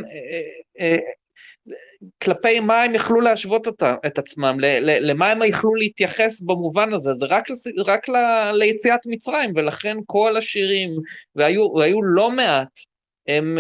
[2.23, 7.27] כלפי מה הם יכלו להשוות אותה, את עצמם, למה הם יכלו להתייחס במובן הזה, זה
[7.29, 7.45] רק,
[7.87, 8.17] רק ל,
[8.53, 10.91] ליציאת מצרים, ולכן כל השירים,
[11.37, 12.69] והיו, והיו לא מעט,
[13.27, 13.59] הם,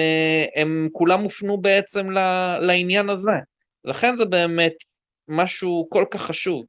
[0.56, 2.10] הם כולם הופנו בעצם
[2.60, 3.32] לעניין הזה.
[3.84, 4.74] לכן זה באמת
[5.28, 6.64] משהו כל כך חשוב.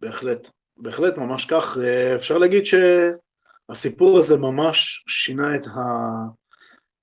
[0.00, 0.50] בהחלט,
[0.82, 1.78] בהחלט ממש כך.
[2.14, 5.80] אפשר להגיד שהסיפור הזה ממש שינה את, ה,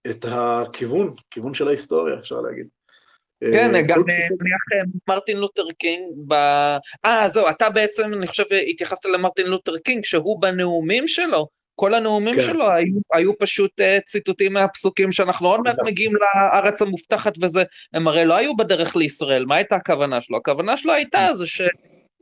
[0.09, 2.67] את הכיוון, כיוון של ההיסטוריה, אפשר להגיד.
[3.53, 6.33] כן, אה, גם נניח אה, מרטין לותר קינג, ב...
[7.05, 12.35] אה, זהו, אתה בעצם, אני חושב, התייחסת למרטין לותר קינג, שהוא בנאומים שלו, כל הנאומים
[12.35, 12.41] כן.
[12.41, 17.63] שלו היו, היו פשוט uh, ציטוטים מהפסוקים שאנחנו עוד מעט מגיעים לארץ המובטחת וזה,
[17.93, 20.37] הם הרי לא היו בדרך לישראל, מה הייתה הכוונה שלו?
[20.37, 21.35] הכוונה שלו הייתה כן.
[21.35, 21.47] זה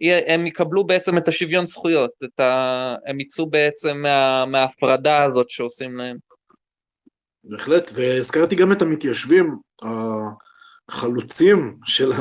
[0.01, 2.95] שהם יקבלו בעצם את השוויון זכויות, את ה...
[3.05, 4.45] הם יצאו בעצם מה...
[4.45, 6.17] מההפרדה הזאת שעושים להם.
[7.43, 9.55] בהחלט, והזכרתי גם את המתיישבים,
[10.89, 12.11] החלוצים של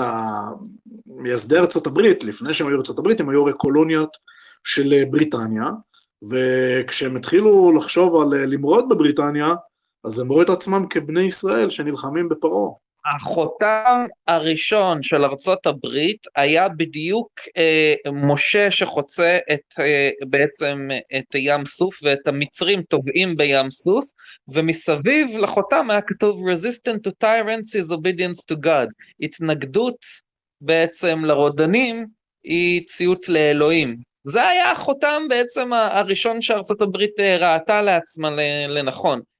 [1.06, 4.16] מייסדי ארצות הברית, לפני שהם היו ארצות הברית, הם היו הרי קולוניות
[4.64, 5.64] של בריטניה,
[6.30, 9.54] וכשהם התחילו לחשוב על למרוד בבריטניה,
[10.04, 12.70] אז הם רואים את עצמם כבני ישראל שנלחמים בפרעה.
[13.14, 20.88] החותם הראשון של ארצות הברית היה בדיוק אה, משה שחוצה את, אה, בעצם
[21.18, 24.04] את ים סוף ואת המצרים טובעים בים סוף
[24.48, 28.88] ומסביב לחותם היה כתוב resistant to tyrants is obedience to God.
[29.20, 29.98] התנגדות
[30.60, 32.06] בעצם לרודנים
[32.44, 33.96] היא ציות לאלוהים.
[34.24, 38.30] זה היה החותם בעצם הראשון שארצות הברית אה, ראתה לעצמה
[38.68, 39.18] לנכון.
[39.18, 39.35] אה,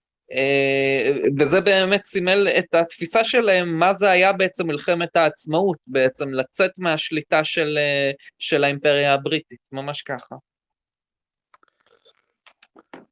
[1.39, 7.45] וזה באמת סימל את התפיסה שלהם, מה זה היה בעצם מלחמת העצמאות, בעצם לצאת מהשליטה
[7.45, 10.37] של, אה, של האימפריה הבריטית, ממש ככה.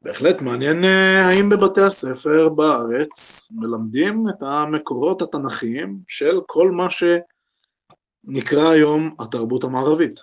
[0.03, 8.69] בהחלט מעניין אה, האם בבתי הספר בארץ מלמדים את המקורות התנ"כיים של כל מה שנקרא
[8.71, 10.21] היום התרבות המערבית.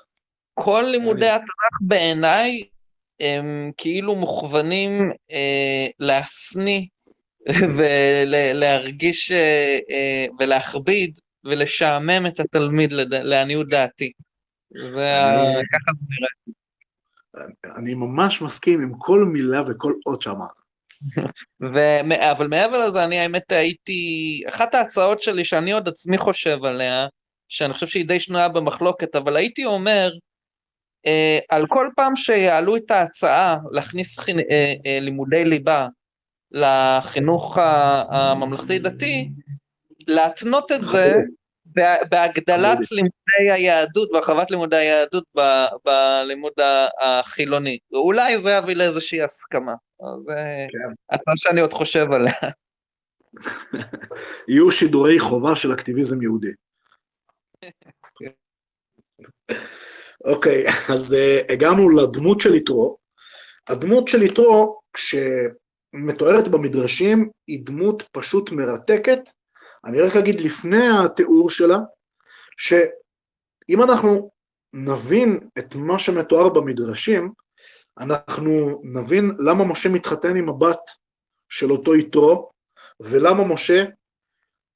[0.54, 2.64] כל לימודי התנ"ך בעיניי
[3.22, 6.82] הם כאילו מוכוונים אה, להשניא
[7.78, 13.13] ולהרגיש אה, אה, ולהכביד ולשעמם את התלמיד לד...
[13.13, 14.11] לעניות דעתי.
[14.69, 15.63] זה אני...
[15.74, 17.78] ככה זה נראה.
[17.78, 20.61] אני ממש מסכים עם כל מילה וכל אות שאמרת.
[21.74, 21.80] ו...
[22.32, 27.07] אבל מעבר לזה, אני האמת הייתי, אחת ההצעות שלי שאני עוד עצמי חושב עליה,
[27.49, 30.11] שאני חושב שהיא די שנויה במחלוקת, אבל הייתי אומר,
[31.49, 34.39] על כל פעם שיעלו את ההצעה להכניס חינ...
[34.39, 35.88] אה, אה, לימודי ליבה
[36.52, 37.58] לחינוך
[38.10, 39.30] הממלכתי דתי,
[40.08, 41.14] להתנות את זה
[42.10, 45.24] בהגדלת לימודי היהדות והרחבת לימודי היהדות
[45.86, 46.54] בלימוד
[47.02, 47.78] החילוני.
[47.93, 49.74] אולי זה יביא לאיזושהי הסכמה.
[50.26, 50.34] זה
[50.70, 50.93] כן.
[51.16, 52.34] הצעה שאני עוד חושב עליה.
[54.47, 56.52] יהיו שידורי חובה של אקטיביזם יהודי.
[60.26, 62.97] אוקיי, אז uh, הגענו לדמות של יתרו.
[63.67, 69.19] הדמות של יתרו, כשמתוארת במדרשים, היא דמות פשוט מרתקת.
[69.86, 71.78] אני רק אגיד לפני התיאור שלה,
[72.57, 74.32] שאם אנחנו
[74.74, 77.32] נבין את מה שמתואר במדרשים,
[77.99, 80.80] אנחנו נבין למה משה מתחתן עם הבת
[81.49, 82.51] של אותו יתרו,
[82.99, 83.84] ולמה משה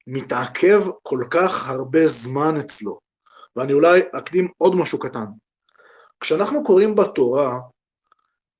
[0.06, 3.05] מתעכב כל כך הרבה זמן אצלו.
[3.56, 5.24] ואני אולי אקדים עוד משהו קטן.
[6.20, 7.58] כשאנחנו קוראים בתורה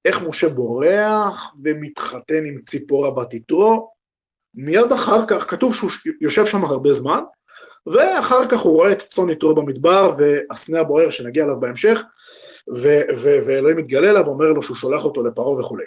[0.05, 3.91] איך משה בורח ומתחתן עם ציפורה בת יתרו,
[4.55, 5.91] מיד אחר כך, כתוב שהוא
[6.21, 7.21] יושב שם הרבה זמן,
[7.87, 12.01] ואחר כך הוא רואה את צאן יתרו במדבר והסנה הבוער שנגיע אליו בהמשך,
[12.75, 15.85] ו- ו- ואלוהים מתגלה אליו ואומר לו שהוא שולח אותו לפרעה וכולי.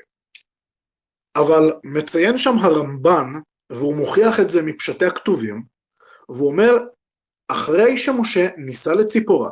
[1.36, 3.34] אבל מציין שם הרמב"ן,
[3.70, 5.64] והוא מוכיח את זה מפשטי הכתובים,
[6.30, 6.78] והוא אומר,
[7.51, 9.51] אחרי שמשה נישא לציפורה,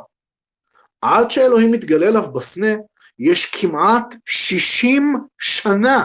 [1.02, 2.74] עד שאלוהים מתגלה אליו בסנה,
[3.18, 6.04] יש כמעט 60 שנה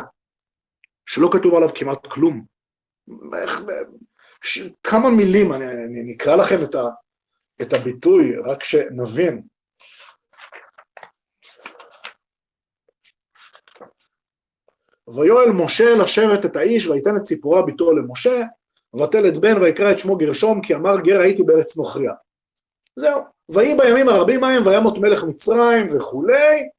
[1.05, 2.45] שלא כתוב עליו כמעט כלום.
[3.41, 3.61] איך,
[4.43, 6.83] ש, כמה מילים, אני, אני, אני אקרא לכם את, ה,
[7.61, 9.41] את הביטוי, רק שנבין.
[15.15, 18.41] ויואל משה לשבת את האיש ויתן את ציפורה ביתו למשה,
[18.95, 22.13] ותל את בן ויקרא את שמו גרשום כי אמר גר הייתי בארץ נוכריה.
[22.95, 23.21] זהו.
[23.49, 26.69] ויהי בימים הרבים ההם וימות מלך מצרים וכולי.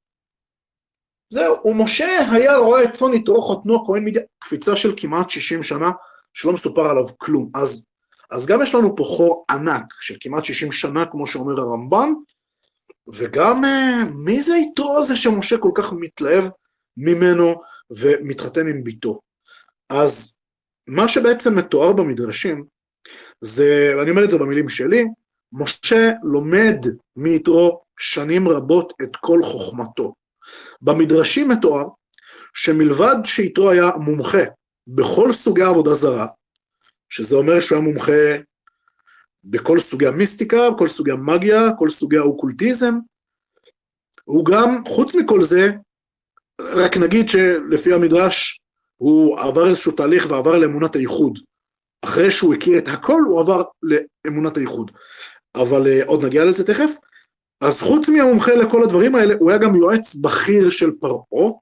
[1.29, 5.91] זהו, ומשה היה רואה את צאן יתרו חותנו כהן מדי, קפיצה של כמעט 60 שנה
[6.35, 7.51] שלא מסופר עליו כלום.
[7.55, 7.85] אז,
[8.31, 12.13] אז גם יש לנו פה חור ענק של כמעט 60 שנה כמו שאומר הרמב"ן,
[13.15, 16.45] וגם אה, מי זה יתרו הזה שמשה כל כך מתלהב
[16.97, 17.55] ממנו
[17.91, 19.21] ומתחתן עם ביתו.
[19.91, 20.37] אז
[20.87, 22.65] מה שבעצם מתואר במדרשים,
[23.41, 25.05] זה, אני אומר את זה במילים שלי,
[25.53, 26.87] משה לומד
[27.17, 30.15] מיתרו שנים רבות את כל חוכמתו.
[30.83, 31.85] במדרשים מתואר
[32.55, 34.43] שמלבד שיתרו היה מומחה
[34.87, 36.27] בכל סוגי עבודה זרה,
[37.11, 38.37] שזה אומר שהוא היה מומחה
[39.45, 42.95] בכל סוגי המיסטיקה, כל סוגי המאגיה, כל סוגי האוקולטיזם,
[44.25, 45.71] הוא גם, חוץ מכל זה,
[46.61, 48.61] רק נגיד שלפי המדרש
[49.05, 51.39] הוא עבר איזשהו תהליך ועבר לאמונת הייחוד.
[52.05, 54.91] אחרי שהוא הכיר את הכל, הוא עבר לאמונת הייחוד.
[55.55, 56.91] אבל uh, עוד נגיע לזה תכף.
[57.61, 61.53] אז חוץ מהמומחה לכל הדברים האלה, הוא היה גם יועץ בכיר של פרעה,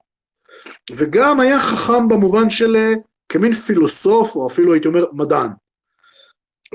[0.95, 2.99] וגם היה חכם במובן של uh,
[3.29, 5.49] כמין פילוסוף, או אפילו הייתי אומר מדען.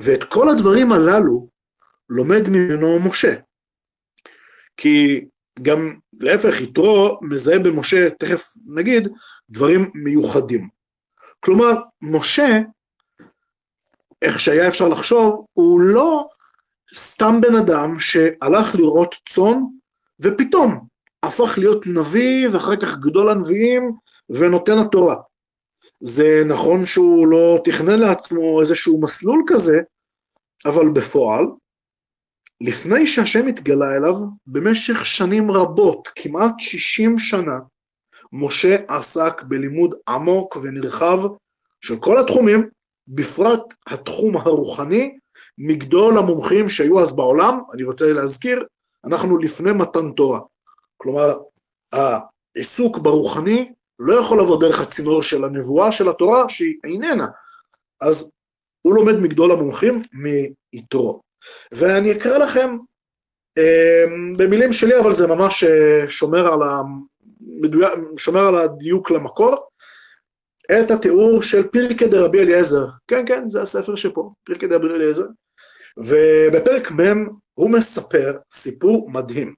[0.01, 1.49] ואת כל הדברים הללו
[2.09, 3.35] לומד ממנו משה.
[4.77, 5.25] כי
[5.63, 9.09] גם להפך, יתרו מזהה במשה, תכף נגיד,
[9.51, 10.69] דברים מיוחדים.
[11.41, 11.73] כלומר,
[12.03, 12.59] משה,
[14.23, 16.29] איך שהיה אפשר לחשוב, הוא לא
[16.95, 19.63] סתם בן אדם שהלך לראות צאן,
[20.21, 20.87] ופתאום
[21.23, 23.93] הפך להיות נביא, ואחר כך גדול הנביאים,
[24.31, 25.17] ונותן התורה.
[26.01, 29.81] זה נכון שהוא לא תכנן לעצמו איזשהו מסלול כזה,
[30.67, 31.47] אבל בפועל,
[32.61, 34.15] לפני שהשם התגלה אליו,
[34.47, 37.59] במשך שנים רבות, כמעט 60 שנה,
[38.33, 41.19] משה עסק בלימוד עמוק ונרחב
[41.81, 42.69] של כל התחומים,
[43.09, 45.19] בפרט התחום הרוחני,
[45.59, 48.65] מגדול המומחים שהיו אז בעולם, אני רוצה להזכיר,
[49.05, 50.41] אנחנו לפני מתן תורה.
[50.97, 51.39] כלומר,
[51.93, 57.27] העיסוק ברוחני לא יכול לבוא דרך הצינור של הנבואה של התורה, שהיא איננה.
[58.01, 58.31] אז
[58.83, 61.21] הוא לומד מגדול המומחים מיתרו.
[61.73, 62.77] ואני אקרא לכם
[63.59, 64.05] אה,
[64.37, 66.61] במילים שלי, אבל זה ממש אה, שומר על,
[67.59, 69.69] המדויק, שומר על הדיוק למקור,
[70.73, 72.87] את התיאור של פירקי דרבי אליעזר.
[73.09, 75.27] כן, כן, זה הספר שפה, פירקי דרבי אליעזר.
[75.97, 79.55] ובפרק מ' הוא מספר סיפור מדהים,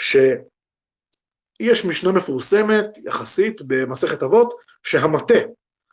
[0.00, 5.34] שיש משנה מפורסמת יחסית במסכת אבות, שהמטה,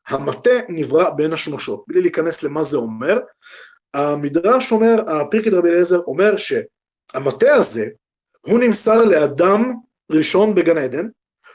[0.08, 1.84] המטה נברא בין השמשות.
[1.88, 3.20] בלי להיכנס למה זה אומר,
[3.94, 7.86] המדרש אומר, הפרקי דרבי אליעזר אומר שהמטה הזה,
[8.42, 9.74] הוא נמסר לאדם
[10.12, 11.06] ראשון בגן עדן,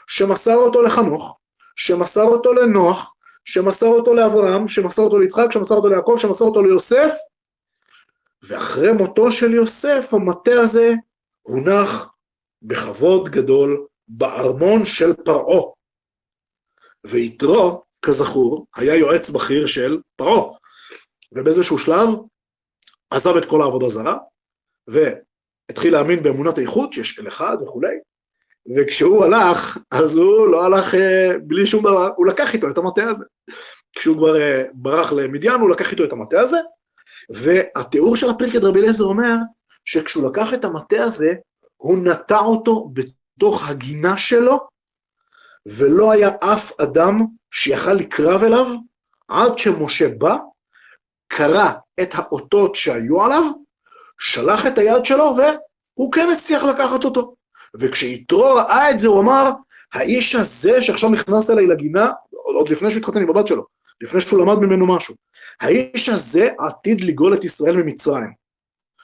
[0.07, 1.37] שמסר אותו לחנוך,
[1.75, 3.13] שמסר אותו לנוח,
[3.45, 7.11] שמסר אותו לאברהם, שמסר אותו ליצחק, שמסר אותו ליעקב, שמסר אותו ליוסף,
[8.43, 10.93] ואחרי מותו של יוסף המטה הזה
[11.41, 12.13] הונח
[12.61, 15.61] בכבוד גדול בארמון של פרעה.
[17.03, 20.43] ויתרו, כזכור, היה יועץ בכיר של פרעה,
[21.31, 22.09] ובאיזשהו שלב
[23.09, 24.17] עזב את כל העבודה זרה,
[24.87, 27.95] והתחיל להאמין באמונת האיכות, שיש אל אחד וכולי,
[28.75, 33.09] וכשהוא הלך, אז הוא לא הלך אה, בלי שום דבר, הוא לקח איתו את המטה
[33.09, 33.25] הזה.
[33.95, 36.57] כשהוא כבר אה, ברח למדיין, הוא לקח איתו את המטה הזה,
[37.29, 39.33] והתיאור של הפרק את רבי אליעזר אומר
[39.85, 41.33] שכשהוא לקח את המטה הזה,
[41.77, 44.67] הוא נטע אותו בתוך הגינה שלו,
[45.65, 48.67] ולא היה אף אדם שיכל לקרב אליו,
[49.27, 50.37] עד שמשה בא,
[51.27, 51.71] קרא
[52.01, 53.43] את האותות שהיו עליו,
[54.19, 57.35] שלח את היד שלו, והוא כן הצליח לקחת אותו.
[57.79, 59.49] וכשיתרו ראה את זה, הוא אמר,
[59.93, 63.65] האיש הזה שעכשיו נכנס אליי לגינה, עוד לפני שהוא התחתן עם הבת שלו,
[64.01, 65.15] לפני שהוא למד ממנו משהו,
[65.61, 68.33] האיש הזה עתיד לגאול את ישראל ממצרים.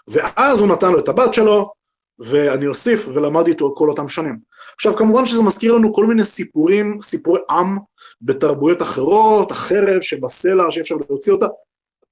[0.07, 1.71] ואז הוא נתן לו את הבת שלו,
[2.19, 4.39] ואני אוסיף, ולמד איתו כל אותם שנים.
[4.75, 7.77] עכשיו כמובן שזה מזכיר לנו כל מיני סיפורים, סיפורי עם
[8.21, 11.45] בתרבויות אחרות, החרב שבסלע שאי אפשר להוציא אותה,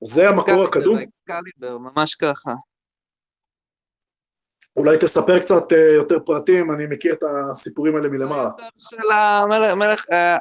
[0.04, 0.98] זה המקור הקדום.
[1.96, 2.52] ממש ככה.
[4.78, 8.50] אולי תספר קצת אה, יותר פרטים, אני מכיר את הסיפורים האלה מלמעלה.
[8.78, 10.38] של המלך, מלך, אה,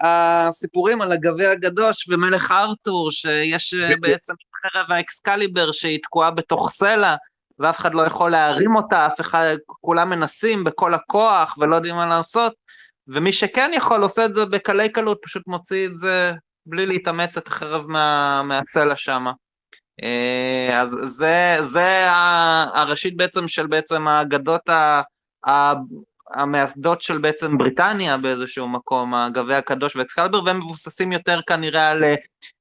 [0.48, 7.14] הסיפורים על הגביע הגדוש ומלך ארתור, שיש אה, בעצם חרב האקסקליבר שהיא תקועה בתוך סלע,
[7.58, 12.06] ואף אחד לא יכול להרים אותה, אף אחד, כולם מנסים בכל הכוח ולא יודעים מה
[12.06, 12.52] לעשות,
[13.08, 16.32] ומי שכן יכול עושה את זה בקלי קלות, פשוט מוציא את זה
[16.66, 19.32] בלי להתאמץ את החרב מה, מהסלע שמה.
[20.02, 22.06] אה, אז זה, זה
[22.74, 24.62] הראשית בעצם של בעצם האגדות
[26.34, 32.14] המייסדות של בעצם בריטניה באיזשהו מקום, הגביע הקדוש ואקסקלבר, והם מבוססים יותר כנראה על אה,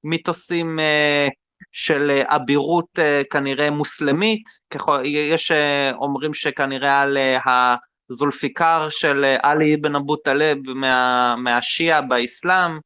[0.03, 1.27] מיתוסים אה,
[1.71, 2.99] של אבירות
[3.31, 4.43] כנראה מוסלמית,
[5.03, 5.51] יש
[5.93, 7.17] אומרים שכנראה על
[8.09, 12.79] הזולפיקר של עלי אבן אבו טלב מה, מהשיעה באסלאם,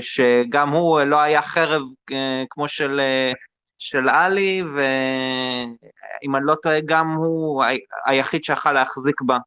[0.00, 1.82] שגם הוא לא היה חרב
[2.12, 3.32] אה, כמו של, אה,
[3.78, 7.64] של עלי, ואם אני לא טועה גם הוא
[8.06, 9.38] היחיד שיכל להחזיק בה.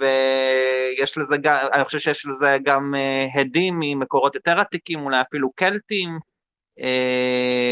[0.00, 2.94] ויש לזה גם, אני חושב שיש לזה גם
[3.34, 6.18] הדים ממקורות יותר עתיקים, אולי אפילו קלטים,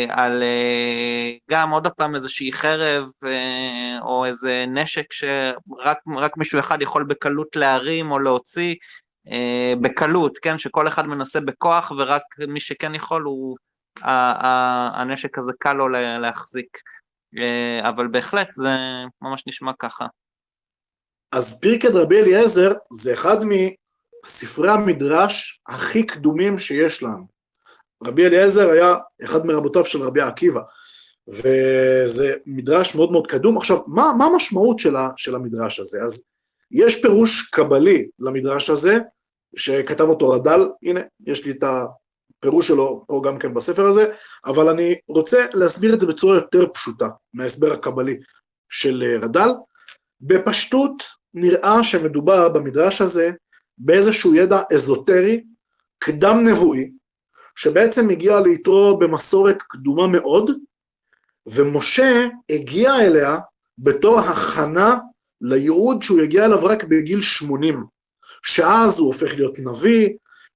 [0.09, 0.43] על
[1.51, 3.05] גם עוד פעם איזושהי חרב
[4.03, 9.04] או איזה נשק שרק מישהו אחד יכול בקלות להרים או להוציא, אה,
[9.81, 13.57] בקלות, כן, שכל אחד מנסה בכוח ורק מי שכן יכול הוא,
[14.95, 15.89] הנשק הזה קל לו
[16.19, 16.79] להחזיק,
[17.39, 18.69] אה, אבל בהחלט זה
[19.23, 20.07] ממש נשמע ככה.
[21.33, 27.27] אז פרקד רבי אליעזר זה אחד מספרי המדרש הכי קדומים שיש לנו.
[28.05, 28.95] רבי אליעזר היה
[29.25, 30.61] אחד מרבותיו של רבי עקיבא,
[31.29, 33.57] וזה מדרש מאוד מאוד קדום.
[33.57, 36.03] עכשיו, מה, מה המשמעות של, של המדרש הזה?
[36.03, 36.25] אז
[36.71, 38.99] יש פירוש קבלי למדרש הזה,
[39.57, 44.05] שכתב אותו רד"ל, הנה, יש לי את הפירוש שלו פה גם כן בספר הזה,
[44.45, 48.17] אבל אני רוצה להסביר את זה בצורה יותר פשוטה מההסבר הקבלי
[48.69, 49.51] של אה, רד"ל.
[50.21, 51.03] בפשטות
[51.35, 53.31] נראה שמדובר במדרש הזה
[53.79, 55.45] באיזשהו ידע אזוטרי,
[55.99, 56.91] קדם נבואי,
[57.57, 60.51] שבעצם הגיע ליתרו במסורת קדומה מאוד,
[61.47, 63.39] ומשה הגיע אליה
[63.79, 64.97] בתור הכנה
[65.41, 67.94] לייעוד שהוא יגיע אליו רק בגיל 80.
[68.45, 70.09] שאז הוא הופך להיות נביא,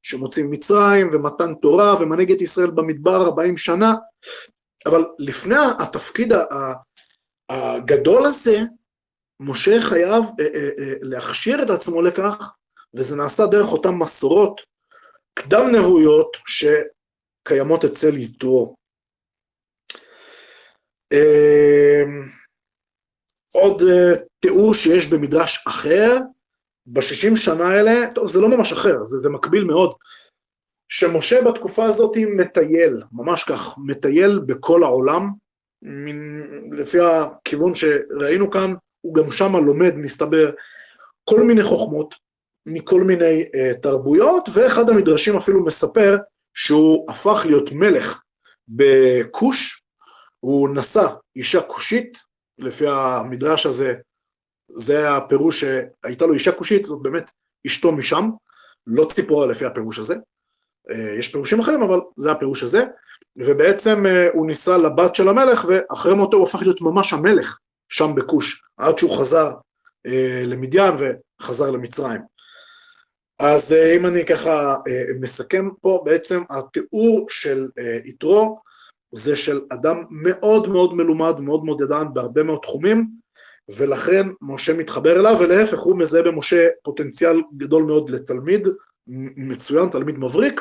[0.02, 3.94] שמוציא מצרים ומתן תורה ומנהיג את ישראל במדבר 40 שנה,
[4.86, 6.32] אבל לפני התפקיד
[7.51, 8.60] הגדול הזה,
[9.40, 12.55] משה חייב אה, אה, אה, להכשיר את עצמו לכך,
[12.94, 14.60] וזה נעשה דרך אותן מסורות
[15.35, 18.74] קדם נבואיות שקיימות אצל יתרו.
[23.52, 23.82] עוד
[24.40, 26.19] תיאור שיש במדרש אחר,
[26.93, 29.94] בשישים שנה האלה, טוב זה לא ממש אחר, זה, זה מקביל מאוד,
[30.89, 35.31] שמשה בתקופה הזאת מטייל, ממש כך, מטייל בכל העולם,
[36.73, 40.51] לפי הכיוון שראינו כאן, הוא גם שם לומד, מסתבר,
[41.24, 42.15] כל מיני חוכמות
[42.66, 46.16] מכל מיני uh, תרבויות, ואחד המדרשים אפילו מספר
[46.55, 48.20] שהוא הפך להיות מלך
[48.69, 49.82] בכוש,
[50.40, 51.06] הוא נשא
[51.36, 52.19] אישה כושית,
[52.59, 53.94] לפי המדרש הזה,
[54.69, 57.31] זה הפירוש שהייתה לו אישה כושית, זאת באמת
[57.66, 58.31] אשתו משם,
[58.86, 62.85] לא ציפורה לפי הפירוש הזה, uh, יש פירושים אחרים, אבל זה הפירוש הזה,
[63.36, 67.59] ובעצם uh, הוא נישא לבת של המלך, ואחרי מותו הוא הפך להיות ממש המלך
[67.89, 69.53] שם בכוש, עד שהוא חזר
[70.07, 70.95] אה, למדיין
[71.40, 72.20] וחזר למצרים.
[73.39, 78.61] אז אה, אם אני ככה אה, מסכם פה, בעצם התיאור של אה, יתרו
[79.12, 83.09] זה של אדם מאוד מאוד מלומד, מאוד מאוד ידען בהרבה מאוד תחומים,
[83.69, 88.69] ולכן משה מתחבר אליו, ולהפך הוא מזהה במשה פוטנציאל גדול מאוד לתלמיד
[89.36, 90.61] מצוין, תלמיד מבריק,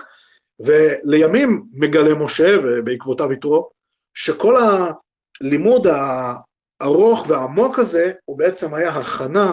[0.59, 3.69] ולימים מגלה משה, ובעקבותיו יתרו,
[4.13, 4.55] שכל
[5.41, 9.51] הלימוד הארוך והעמוק הזה, הוא בעצם היה הכנה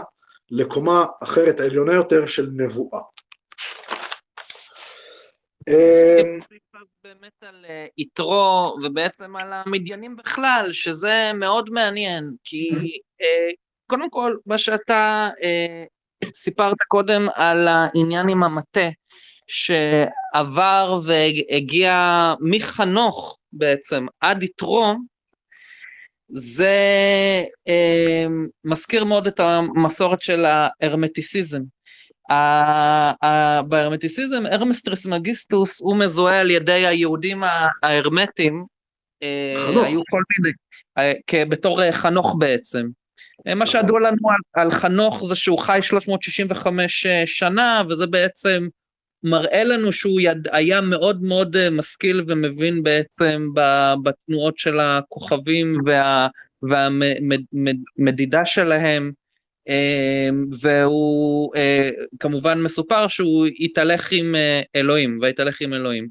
[0.51, 3.01] לקומה אחרת, העליונה יותר, של נבואה.
[5.69, 6.39] אמ,
[7.05, 12.99] באמת על אה, יתרו ובעצם על המדיינים בכלל, שזה מאוד מעניין, כי
[13.87, 15.85] קודם כל, מה שאתה אה,
[16.35, 18.89] סיפרת קודם על העניין עם המטה,
[19.47, 24.95] שעבר והגיע מחנוך בעצם עד יתרו,
[26.29, 26.77] זה
[27.69, 28.27] אה,
[28.65, 31.61] מזכיר מאוד את המסורת של ההרמטיסיזם.
[33.69, 37.43] בהרמטיסיזם הרמס טריסמגיסטוס הוא מזוהה על ידי היהודים
[37.83, 38.65] ההרמטים,
[39.23, 40.55] אה, היו כל מיני,
[40.99, 42.87] אה, בתור אה, חנוך בעצם.
[43.47, 48.69] אה, מה שידוע לנו על, על חנוך זה שהוא חי 365 אה, שנה וזה בעצם
[49.23, 53.49] מראה לנו שהוא יד, היה מאוד מאוד אה, משכיל ומבין בעצם
[54.03, 56.29] בתנועות של הכוכבים וה,
[56.63, 59.13] והמדידה שלהם,
[60.61, 61.53] והוא
[62.21, 64.35] כמובן מסופר שהוא התהלך עם
[64.77, 66.09] אלוהים, והתהלך עם אלוהים.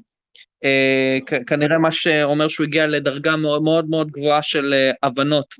[1.46, 5.54] כנראה מה שאומר שהוא הגיע לדרגה מאוד מאוד, מאוד גבוהה של הבנות,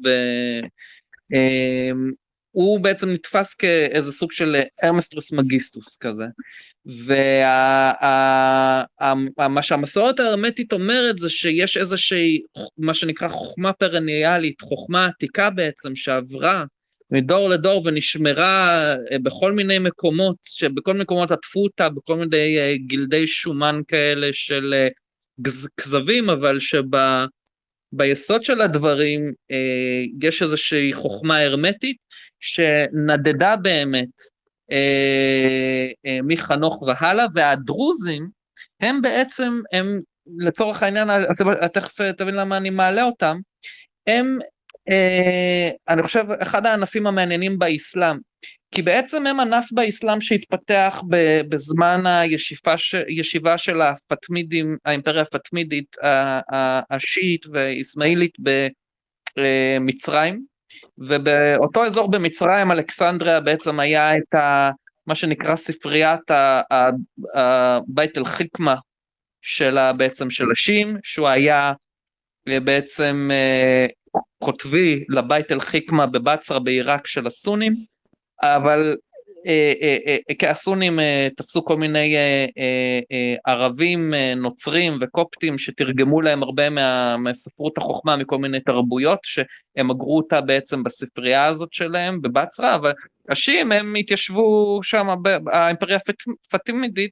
[1.34, 6.24] והוא בעצם נתפס כאיזה סוג של הרמסטרס מגיסטוס כזה.
[9.36, 12.40] ומה שהמסורת ההרמטית אומרת זה שיש איזושהי,
[12.78, 16.64] מה שנקרא חוכמה פרניאלית, חוכמה עתיקה בעצם, שעברה
[17.10, 22.74] מדור לדור ונשמרה אה, בכל מיני מקומות, שבכל מיני מקומות עטפו אותה, בכל מיני אה,
[22.86, 24.88] גלדי שומן כאלה של אה,
[25.80, 26.60] כזבים, אבל
[27.94, 29.32] שביסוד של הדברים
[30.22, 31.96] יש איזושהי חוכמה הרמטית
[32.40, 34.08] שנדדה באמת
[34.72, 38.28] אה, אה, מחנוך והלאה, והדרוזים
[38.80, 40.00] הם בעצם, הם
[40.38, 41.08] לצורך העניין,
[41.72, 43.36] תכף תבין למה אני מעלה אותם,
[44.06, 44.38] הם,
[44.90, 48.16] אה, אני חושב, אחד הענפים המעניינים באסלאם,
[48.70, 51.02] כי בעצם הם ענף באסלאם שהתפתח
[51.48, 55.96] בזמן הישיבה, של הפטמידים, האימפריה הפטמידית
[56.90, 58.32] השיעית ואיסמעילית
[59.36, 60.44] במצרים,
[60.98, 64.70] ובאותו אזור במצרים, אלכסנדריה בעצם היה את ה,
[65.06, 66.30] מה שנקרא ספריית
[67.34, 68.74] הבית אל-חיקמה
[69.42, 71.72] של בעצם של השים, שהוא היה
[72.48, 73.86] אה, בעצם אה,
[74.38, 77.93] כותבי לבית אל-חיקמה בבצרה בעיראק של הסונים,
[78.42, 78.96] אבל
[79.46, 80.98] אה, אה, אה, כי הסונים
[81.36, 82.16] תפסו כל מיני
[83.46, 86.62] ערבים, נוצרים וקופטים שתרגמו להם הרבה
[87.18, 92.92] מספרות החוכמה מכל מיני תרבויות שהם אגרו אותה בעצם בספרייה הזאת שלהם בבצרה, אבל
[93.28, 95.06] השיעים הם התיישבו שם,
[95.52, 95.98] האימפריה
[96.52, 97.10] הפטימידית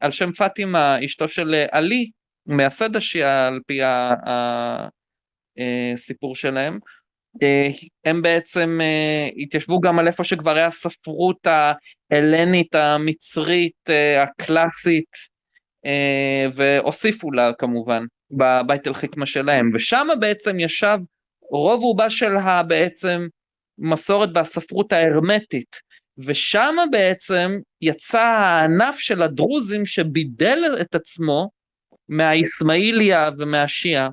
[0.00, 2.10] על שם פטימה, אשתו של עלי,
[2.46, 3.80] מייסד השיעה על פי
[5.94, 6.78] הסיפור שלהם.
[7.42, 7.68] אה,
[8.04, 15.38] הם בעצם אה, התיישבו גם על איפה שכבר היה ספרות ההלנית, המצרית, אה, הקלאסית,
[16.54, 20.98] והוסיפו לה כמובן בבית אל-חכמה שלהם, ושם בעצם ישב
[21.50, 22.36] רוב רובה של
[22.68, 23.26] בעצם
[23.78, 25.76] מסורת והספרות ההרמטית,
[26.26, 31.50] ושם בעצם יצא הענף של הדרוזים שבידל את עצמו
[32.08, 34.08] מהאיסמעיליה ומהשיעה,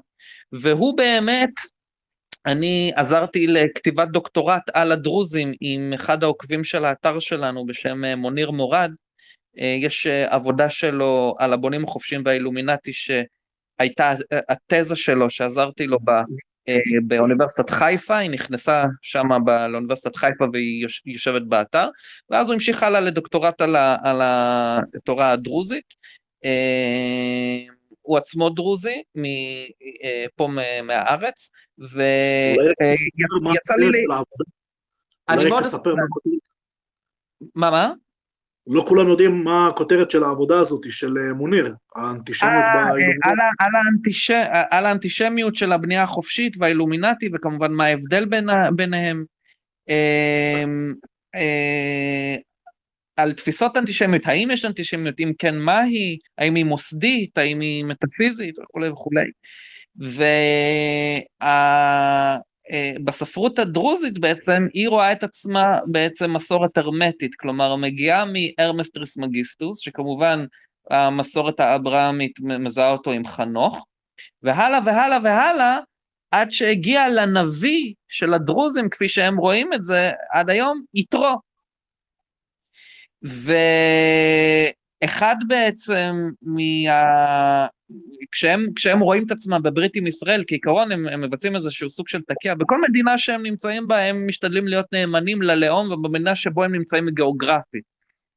[0.52, 1.54] והוא באמת,
[2.46, 8.52] אני עזרתי לכתיבת דוקטורט על הדרוזים עם אחד העוקבים של האתר שלנו בשם אה, מוניר
[8.52, 8.92] מורד,
[9.60, 14.14] אה, יש אה, עבודה שלו על הבונים החופשיים והאילומינטי שהייתה
[14.50, 16.24] התזה שלו שעזרתי לו בה
[17.08, 19.28] באוניברסיטת חיפה, היא נכנסה שם
[19.70, 21.88] לאוניברסיטת חיפה והיא יושבת באתר,
[22.30, 25.94] ואז הוא המשיך הלאה לדוקטורט על, על התורה הדרוזית.
[28.06, 29.04] הוא עצמו דרוזי,
[30.36, 30.48] פה
[30.84, 31.50] מהארץ,
[31.80, 34.06] ויצא לי...
[35.30, 35.64] אני מאוד...
[37.56, 37.94] מה, מה?
[38.68, 42.92] לא כולם יודעים מה הכותרת של העבודה הזאת, של אה, מוניר, האנטישמיות אה,
[44.32, 48.26] אה, על האנטישמיות של הבנייה החופשית והאילומינטי, וכמובן מה ההבדל
[48.76, 49.26] ביניהם.
[53.16, 58.60] על תפיסות אנטישמיות, האם יש אנטישמיות, אם כן מהי, האם היא מוסדית, האם היא מטאפיזית
[58.60, 59.26] וכולי וכולי.
[63.02, 70.46] ובספרות הדרוזית בעצם היא רואה את עצמה בעצם מסורת הרמטית, כלומר מגיעה מהרמס טריסמגיסטוס, שכמובן
[70.90, 73.86] המסורת האברהמית מזהה אותו עם חנוך,
[74.44, 75.80] והלאה והלאה והלאה,
[76.32, 81.36] עד שהגיע לנביא של הדרוזים, כפי שהם רואים את זה עד היום, יתרו.
[85.04, 87.68] ואחד בעצם מה...
[88.32, 92.22] כשהם, כשהם רואים את עצמם בברית עם ישראל, כעיקרון הם, הם מבצעים איזשהו סוג של
[92.22, 97.10] תקיע, בכל מדינה שהם נמצאים בה הם משתדלים להיות נאמנים ללאום ובמדינה שבו הם נמצאים
[97.10, 97.84] גיאוגרפית.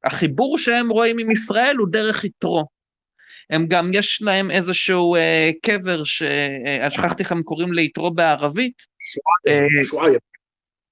[0.03, 2.65] החיבור שהם רואים עם ישראל הוא דרך יתרו.
[3.49, 8.81] הם גם, יש להם איזשהו אה, קבר, ששכחתי אה, איך הם קוראים ליתרו בערבית.
[9.85, 10.13] שועייב.
[10.13, 10.19] אה,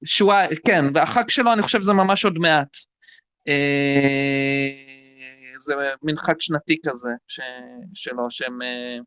[0.05, 2.86] שועייב, כן, והחג שלו אני חושב זה ממש עוד מעט.
[3.47, 4.69] אה,
[5.59, 7.39] זה מין חג שנתי כזה ש,
[7.93, 8.97] שלו שהם אה,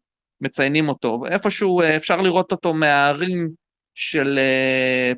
[0.41, 3.49] מציינים אותו, איפשהו אה, אפשר לראות אותו מהערים
[3.95, 4.39] של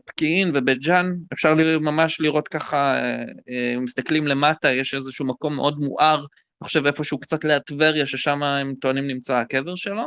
[0.06, 2.96] פקיעין ובית ג'אן, אפשר ממש לראות ככה,
[3.80, 8.74] מסתכלים למטה, יש איזשהו מקום מאוד מואר, אני חושב איפשהו קצת ליד טבריה, ששם הם
[8.80, 10.02] טוענים נמצא הקבר שלו.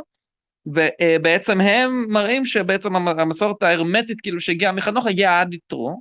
[0.66, 6.00] ובעצם הם מראים שבעצם המסורת ההרמטית כאילו שהגיעה מחנוך הגיעה עד יתרו.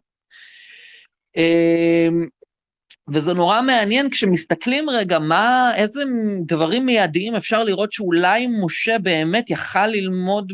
[3.13, 5.99] וזה נורא מעניין כשמסתכלים רגע מה, איזה
[6.45, 10.53] דברים מיידיים אפשר לראות שאולי משה באמת יכל ללמוד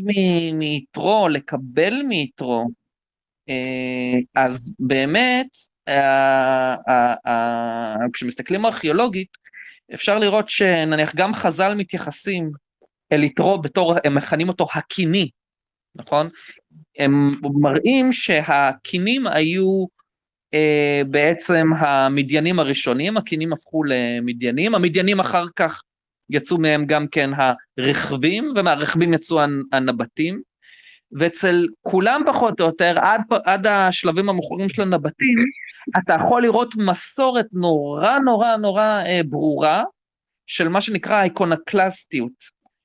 [0.52, 2.68] מיתרו, לקבל מיתרו.
[3.48, 5.46] אה, אז באמת,
[5.88, 6.74] אה,
[7.26, 9.28] אה, כשמסתכלים ארכיאולוגית,
[9.94, 12.50] אפשר לראות שנניח גם חז"ל מתייחסים
[13.12, 15.30] אל יתרו בתור, הם מכנים אותו הקיני,
[15.94, 16.28] נכון?
[16.98, 19.84] הם מראים שהקינים היו
[21.06, 25.82] בעצם המדיינים הראשונים, הקינים הפכו למדיינים, המדיינים אחר כך
[26.30, 27.30] יצאו מהם גם כן
[27.78, 29.40] הרכבים, ומהרכבים יצאו
[29.72, 30.40] הנבטים,
[31.12, 35.38] ואצל כולם פחות או יותר, עד, עד השלבים המאוחרים של הנבטים,
[35.98, 39.82] אתה יכול לראות מסורת נורא נורא נורא אה, ברורה,
[40.46, 42.32] של מה שנקרא האיקונקלסטיות,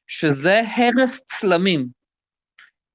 [0.07, 1.96] שזה הרס צלמים.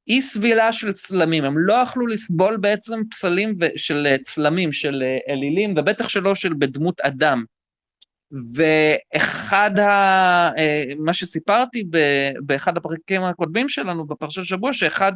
[0.08, 5.32] אי סבילה של צלמים, הם לא יכלו לסבול בעצם פסלים של אה, צלמים, של אה,
[5.32, 7.44] אלילים, ובטח שלא של בדמות אדם.
[8.54, 9.88] ואחד ה...
[10.58, 11.84] אה, מה שסיפרתי
[12.40, 15.12] באחד הפרקים הקודמים שלנו בפרשת שבוע, שאחד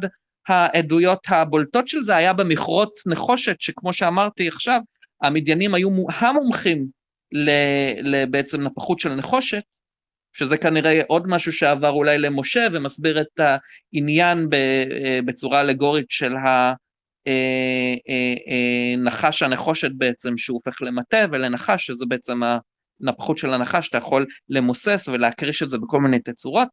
[0.47, 4.81] העדויות הבולטות של זה היה במכרות נחושת, שכמו שאמרתי עכשיו,
[5.21, 6.87] המדיינים היו המומחים
[8.29, 9.61] בעצם נפחות של נחושת,
[10.37, 16.77] שזה כנראה עוד משהו שעבר אולי למשה ומסביר את העניין אה, בצורה אלגורית של הנחש
[19.41, 22.41] אה, אה, הנחושת בעצם שהוא הופך למטה ולנחש שזה בעצם
[23.01, 26.67] הנפחות של הנחש שאתה יכול למוסס ולהקריש את זה בכל מיני תצורות.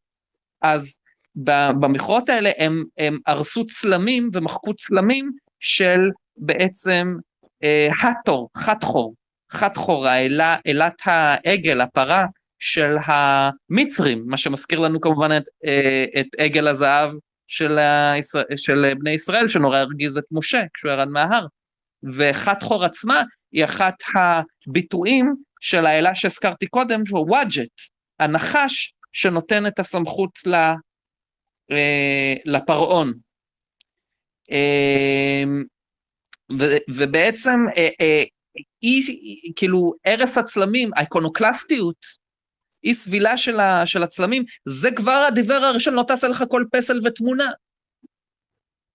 [0.62, 0.98] אז
[1.80, 7.16] במכרות האלה הם, הם הרסו צלמים ומחקו צלמים של בעצם
[8.02, 9.14] האטור, חתחור,
[9.52, 10.06] חתחור,
[10.66, 12.26] אלת העגל, הפרה
[12.64, 17.10] של המצרים, מה שמזכיר לנו כמובן את, אה, את עגל הזהב
[17.46, 21.46] של, הישראל, של בני ישראל שנורא הרגיז את משה כשהוא ירד מההר.
[22.16, 23.22] וחתחור עצמה
[23.52, 27.80] היא אחת הביטויים של האלה שהזכרתי קודם, שהוא וואג'ט,
[28.20, 30.38] הנחש שנותן את הסמכות
[31.70, 33.12] אה, לפרעון.
[34.50, 35.44] אה,
[36.96, 37.66] ובעצם
[38.82, 42.23] היא, כאילו, ערש הצלמים, האיקונוקלסטיות
[42.84, 47.00] אי סבילה של, ה, של הצלמים, זה כבר הדיבר הראשון, לא תעשה לך כל פסל
[47.04, 47.50] ותמונה.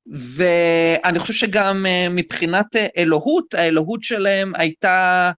[0.07, 5.32] ואני חושב שגם מבחינת אלוהות, האלוהות שלהם הייתה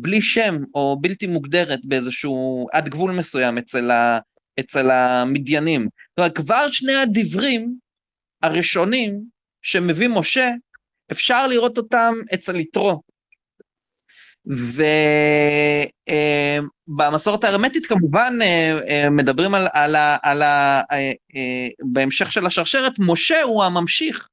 [0.00, 4.18] בלי שם או בלתי מוגדרת באיזשהו, עד גבול מסוים אצל, ה,
[4.60, 5.88] אצל המדיינים.
[6.18, 7.74] אומרת, כבר שני הדברים
[8.42, 9.20] הראשונים
[9.62, 10.50] שמביא משה,
[11.12, 13.00] אפשר לראות אותם אצל יתרו.
[16.88, 21.12] ובמסורת ההרמטית כמובן אה, אה, מדברים על, על, ה, על ה, אה,
[21.92, 24.28] בהמשך של השרשרת, משה הוא הממשיך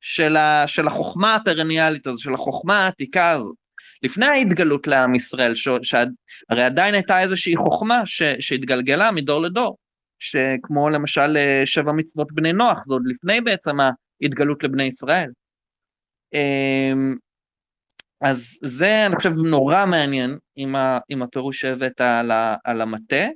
[0.00, 3.54] של, ה, של החוכמה הפרניאלית הזו, של החוכמה העתיקה הזאת.
[4.02, 9.76] לפני ההתגלות לעם ישראל, שהרי עדיין הייתה איזושהי חוכמה ש, שהתגלגלה מדור לדור,
[10.18, 13.76] שכמו למשל שבע מצוות בני נוח, זה עוד לפני בעצם
[14.22, 15.30] ההתגלות לבני ישראל.
[18.20, 22.30] אז זה אני חושב נורא מעניין עם, ה, עם הפירוש שהבאת על,
[22.64, 23.26] על המטה.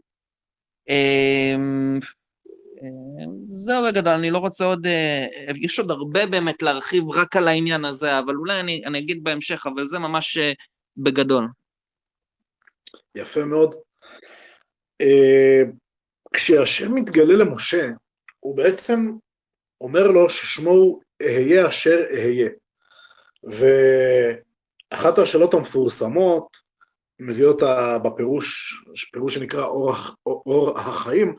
[0.89, 1.99] אמ,
[2.83, 5.27] אמ, זהו בגדול, אני לא רוצה עוד, אה,
[5.63, 9.67] יש עוד הרבה באמת להרחיב רק על העניין הזה, אבל אולי אני, אני אגיד בהמשך,
[9.75, 10.53] אבל זה ממש אה,
[10.97, 11.49] בגדול.
[13.15, 13.75] יפה מאוד.
[15.01, 15.63] אה,
[16.33, 17.91] כשהשם מתגלה למשה,
[18.41, 19.11] הוא בעצם
[19.81, 22.51] אומר לו ששמו הוא אהיה אשר אהיה.
[24.95, 26.57] ואחת השאלות המפורסמות,
[27.21, 28.75] מביא אותה בפירוש,
[29.13, 29.95] פירוש שנקרא אור,
[30.27, 31.37] אור החיים,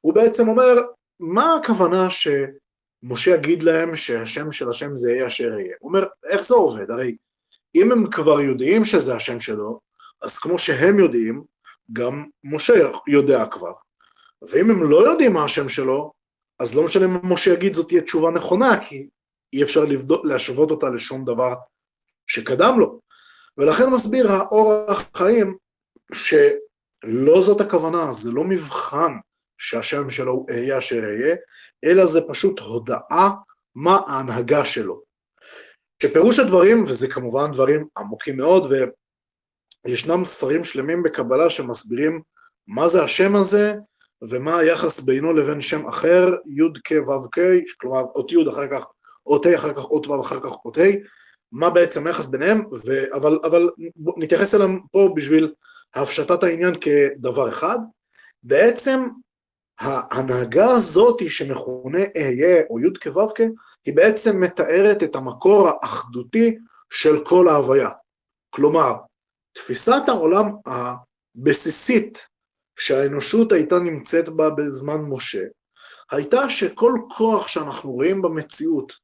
[0.00, 0.74] הוא בעצם אומר,
[1.20, 5.74] מה הכוונה שמשה יגיד להם שהשם של השם זה יהיה אשר יהיה?
[5.80, 6.90] הוא אומר, איך זה עובד?
[6.90, 7.16] הרי
[7.74, 9.80] אם הם כבר יודעים שזה השם שלו,
[10.22, 11.44] אז כמו שהם יודעים,
[11.92, 12.74] גם משה
[13.08, 13.72] יודע כבר.
[14.42, 16.12] ואם הם לא יודעים מה השם שלו,
[16.60, 19.08] אז לא משנה אם משה יגיד זאת תהיה תשובה נכונה, כי
[19.52, 21.54] אי אפשר לבדוק, להשוות אותה לשום דבר
[22.34, 23.00] שקדם לו.
[23.58, 25.56] ולכן מסביר האור החיים
[26.12, 29.12] שלא זאת הכוונה, זה לא מבחן
[29.58, 31.36] שהשם שלו הוא אהיה אשר אהיה,
[31.84, 33.30] אלא זה פשוט הודעה
[33.74, 35.02] מה ההנהגה שלו.
[36.02, 38.72] שפירוש הדברים, וזה כמובן דברים עמוקים מאוד,
[39.86, 42.22] וישנם ספרים שלמים בקבלה שמסבירים
[42.66, 43.74] מה זה השם הזה,
[44.22, 47.40] ומה היחס בינו לבין שם אחר, י' כ' ו' כ',
[47.80, 48.86] כלומר אות י' אחר כך
[49.26, 50.96] אות ה' אחר כך אות ו' אחר כך אות ה',
[51.54, 53.14] מה בעצם היחס ביניהם, ו...
[53.14, 53.70] אבל, אבל
[54.16, 55.52] נתייחס אליהם פה בשביל
[55.94, 57.78] הפשטת העניין כדבר אחד.
[58.42, 59.08] בעצם
[59.78, 63.32] ההנהגה הזאת שמכונה אהיה או י' כו'
[63.84, 66.58] היא בעצם מתארת את המקור האחדותי
[66.90, 67.90] של כל ההוויה.
[68.50, 68.94] כלומר,
[69.52, 72.28] תפיסת העולם הבסיסית
[72.78, 75.44] שהאנושות הייתה נמצאת בה בזמן משה,
[76.10, 79.03] הייתה שכל כוח שאנחנו רואים במציאות,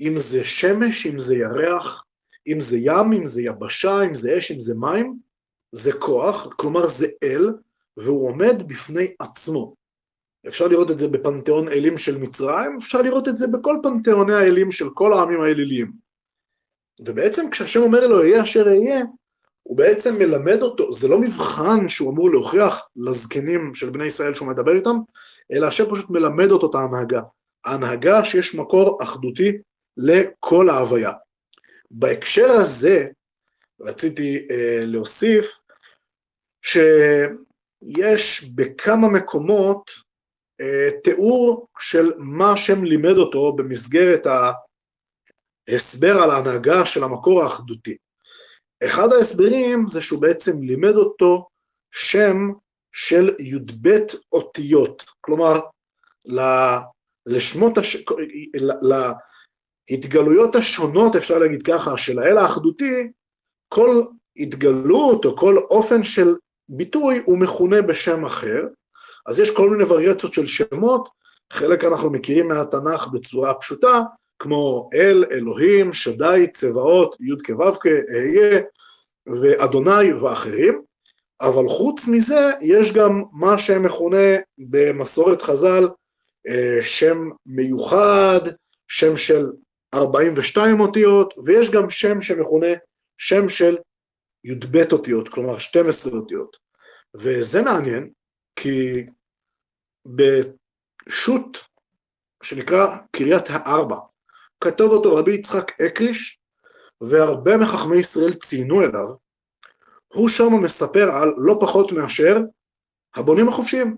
[0.00, 2.04] אם זה שמש, אם זה ירח,
[2.46, 5.18] אם זה ים, אם זה יבשה, אם זה אש, אם זה מים,
[5.72, 7.50] זה כוח, כלומר זה אל,
[7.96, 9.74] והוא עומד בפני עצמו.
[10.48, 14.72] אפשר לראות את זה בפנתיאון אלים של מצרים, אפשר לראות את זה בכל פנתיאוני האלים
[14.72, 15.92] של כל העמים האליליים.
[17.00, 19.04] ובעצם כשהשם אומר לו יהיה אשר אהיה,
[19.62, 24.48] הוא בעצם מלמד אותו, זה לא מבחן שהוא אמור להוכיח לזקנים של בני ישראל שהוא
[24.48, 24.96] מדבר איתם,
[25.52, 27.20] אלא השם פשוט מלמד אותו את ההנהגה.
[27.64, 29.52] ההנהגה שיש מקור אחדותי
[29.98, 31.12] לכל ההוויה.
[31.90, 33.06] בהקשר הזה
[33.80, 35.58] רציתי אה, להוסיף
[36.62, 39.90] שיש בכמה מקומות
[40.60, 44.26] אה, תיאור של מה השם לימד אותו במסגרת
[45.68, 47.96] ההסבר על ההנהגה של המקור האחדותי.
[48.84, 51.48] אחד ההסברים זה שהוא בעצם לימד אותו
[51.90, 52.36] שם
[52.92, 53.88] של י"ב
[54.32, 55.60] אותיות, כלומר
[57.26, 57.96] לשמות, הש...
[59.90, 63.08] להתגלויות השונות, אפשר להגיד ככה, של האל האחדותי,
[63.68, 64.02] כל
[64.36, 66.34] התגלות או כל אופן של
[66.68, 68.62] ביטוי הוא מכונה בשם אחר,
[69.26, 71.08] אז יש כל מיני וריאציות של שמות,
[71.52, 74.02] חלק אנחנו מכירים מהתנ"ך בצורה פשוטה,
[74.38, 77.72] כמו אל, אלוהים, שדי, צבאות, י' כו'
[78.14, 78.60] אהיה,
[79.26, 80.82] ואדוני ואחרים,
[81.40, 85.88] אבל חוץ מזה יש גם מה שמכונה במסורת חז"ל
[86.48, 88.40] אה, שם מיוחד,
[88.88, 89.46] שם של
[89.94, 92.66] 42 אותיות, ויש גם שם שמכונה
[93.18, 93.76] שם של
[94.44, 96.56] י"ב אותיות, כלומר 12 אותיות.
[97.14, 98.10] וזה מעניין,
[98.56, 99.06] כי
[100.06, 101.58] בשו"ת
[102.42, 103.96] שנקרא קריית הארבע,
[104.60, 106.38] כתב אותו רבי יצחק אקליש,
[107.00, 109.08] והרבה מחכמי ישראל ציינו אליו,
[110.08, 112.38] הוא שם מספר על לא פחות מאשר
[113.14, 113.96] הבונים החופשיים.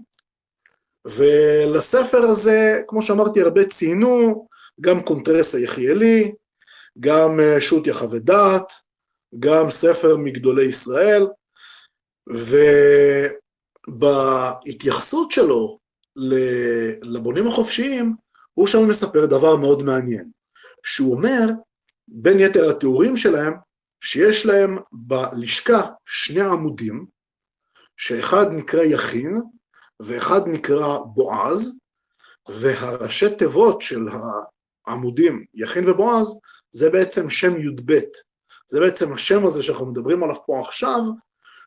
[1.04, 4.48] ולספר הזה, כמו שאמרתי, הרבה ציינו,
[4.80, 6.32] גם קונטרס היחיאלי,
[7.00, 8.72] גם אה, שו"ת יחווה דעת,
[9.38, 11.26] גם ספר מגדולי ישראל,
[13.88, 15.78] ובהתייחסות שלו
[17.02, 18.14] לבונים החופשיים,
[18.54, 20.30] הוא שם מספר דבר מאוד מעניין,
[20.84, 21.46] שהוא אומר,
[22.08, 23.54] בין יתר התיאורים שלהם,
[24.00, 27.06] שיש להם בלשכה שני עמודים,
[27.96, 29.40] שאחד נקרא יכין
[30.00, 31.78] ואחד נקרא בועז,
[32.48, 34.08] והראשי תיבות של
[34.90, 36.38] העמודים יכין ובועז
[36.70, 37.92] זה בעצם שם י"ב,
[38.66, 41.00] זה בעצם השם הזה שאנחנו מדברים עליו פה עכשיו,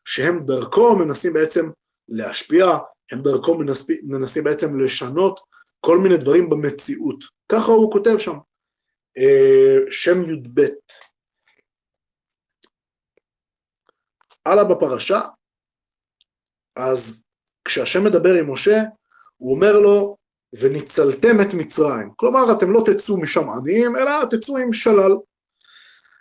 [0.04, 1.70] שהם דרכו מנסים בעצם
[2.08, 2.66] להשפיע,
[3.12, 5.40] הם דרכו מנסים, מנסים בעצם לשנות
[5.80, 7.24] כל מיני דברים במציאות.
[7.48, 8.38] ככה הוא כותב שם,
[9.18, 10.60] אה, שם י"ב.
[14.46, 15.20] הלאה בפרשה,
[16.76, 17.24] אז
[17.64, 18.78] כשהשם מדבר עם משה,
[19.36, 20.16] הוא אומר לו,
[20.60, 22.10] וניצלתם את מצרים.
[22.16, 25.12] כלומר, אתם לא תצאו משם עניים, אלא תצאו עם שלל.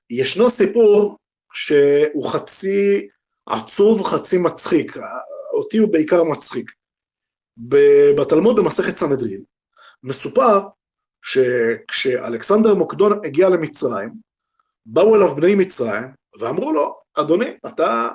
[0.10, 1.18] ישנו סיפור
[1.54, 3.08] שהוא חצי
[3.46, 4.98] עצוב, חצי מצחיק,
[5.54, 6.72] אותי הוא בעיקר מצחיק.
[8.18, 9.44] בתלמוד במסכת סנהדרין
[10.04, 10.60] מסופר
[11.26, 14.14] שכשאלכסנדר מוקדון הגיע למצרים,
[14.86, 16.04] באו אליו בני מצרים
[16.40, 18.10] ואמרו לו, אדוני, אתה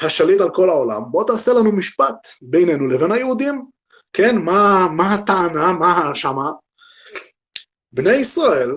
[0.00, 3.64] השליט על כל העולם, בוא תעשה לנו משפט בינינו לבין היהודים,
[4.12, 6.50] כן, מה, מה הטענה, מה ההאשמה?
[7.92, 8.76] בני ישראל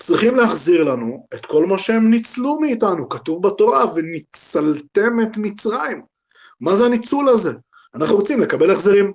[0.00, 6.02] צריכים להחזיר לנו את כל מה שהם ניצלו מאיתנו, כתוב בתורה, וניצלתם את מצרים.
[6.60, 7.52] מה זה הניצול הזה?
[7.94, 9.12] אנחנו רוצים לקבל החזרים.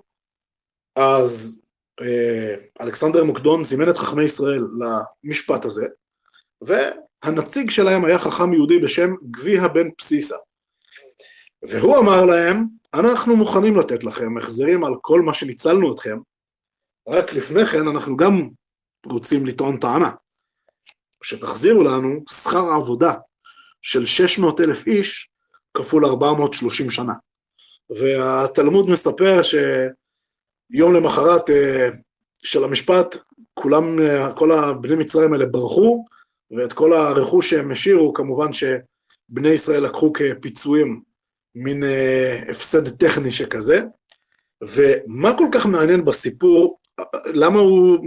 [0.95, 1.61] אז
[2.01, 4.67] אה, אלכסנדר מוקדון זימן את חכמי ישראל
[5.23, 5.85] למשפט הזה,
[6.61, 10.35] והנציג שלהם היה חכם יהודי בשם גביע בן בסיסה.
[11.63, 16.18] והוא אמר להם, אנחנו מוכנים לתת לכם החזרים על כל מה שניצלנו אתכם,
[17.07, 18.49] רק לפני כן אנחנו גם
[19.06, 20.11] רוצים לטעון טענה,
[21.24, 23.14] שתחזירו לנו שכר עבודה
[23.82, 25.30] של 600 אלף איש
[25.74, 27.14] כפול 430 שנה.
[27.90, 31.90] והתלמוד מספר שיום למחרת אה,
[32.44, 33.18] של המשפט,
[33.53, 36.06] כולם, אה, כל הבני מצרים האלה ברחו,
[36.52, 41.02] ואת כל הרכוש שהם השאירו, כמובן שבני ישראל לקחו כפיצויים
[41.55, 43.81] מין אה, הפסד טכני שכזה,
[44.61, 46.80] ומה כל כך מעניין בסיפור,
[47.25, 47.99] למה הוא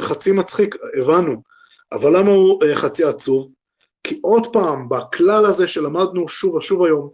[0.00, 1.42] חצי מצחיק, הבנו,
[1.92, 3.50] אבל למה הוא אה, חצי עצוב?
[4.04, 7.10] כי עוד פעם, בכלל הזה שלמדנו שוב ושוב היום,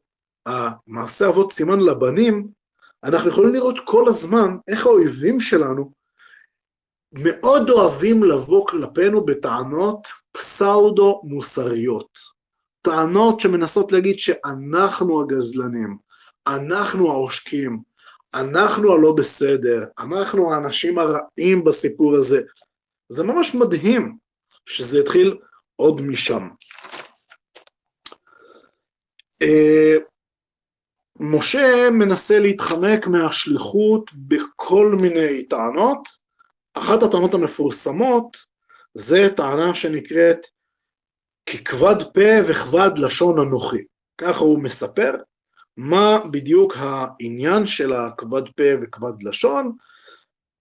[0.47, 2.49] המעשה אבות סימן לבנים,
[3.05, 5.93] אנחנו יכולים לראות כל הזמן איך האויבים שלנו
[7.13, 12.36] מאוד אוהבים לבוא כלפינו בטענות פסאודו מוסריות.
[12.87, 15.97] טענות שמנסות להגיד שאנחנו הגזלנים,
[16.47, 17.83] אנחנו העושקים,
[18.35, 22.41] אנחנו הלא בסדר, אנחנו האנשים הרעים בסיפור הזה.
[23.09, 24.17] זה ממש מדהים
[24.67, 25.37] שזה התחיל
[25.77, 26.49] עוד משם.
[29.43, 29.95] אה,
[31.21, 36.09] משה מנסה להתחמק מהשליחות בכל מיני טענות.
[36.75, 38.37] אחת הטענות המפורסמות
[38.95, 40.47] זה טענה שנקראת
[41.47, 43.85] כי כבד פה וכבד לשון אנוכי.
[44.19, 45.15] ככה הוא מספר
[45.77, 49.73] מה בדיוק העניין של הכבד פה וכבד לשון.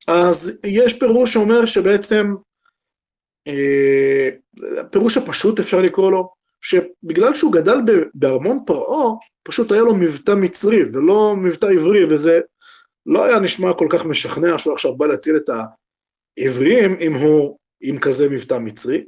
[0.07, 2.35] אז יש פירוש שאומר שבעצם,
[3.47, 4.29] אה,
[4.81, 7.77] הפירוש הפשוט אפשר לקרוא לו, שבגלל שהוא גדל
[8.13, 9.11] בארמון פרעה,
[9.43, 12.39] פשוט היה לו מבטא מצרי ולא מבטא עברי, וזה
[13.05, 15.49] לא היה נשמע כל כך משכנע שהוא עכשיו בא להציל את
[16.37, 19.03] העבריים אם הוא עם כזה מבטא מצרי,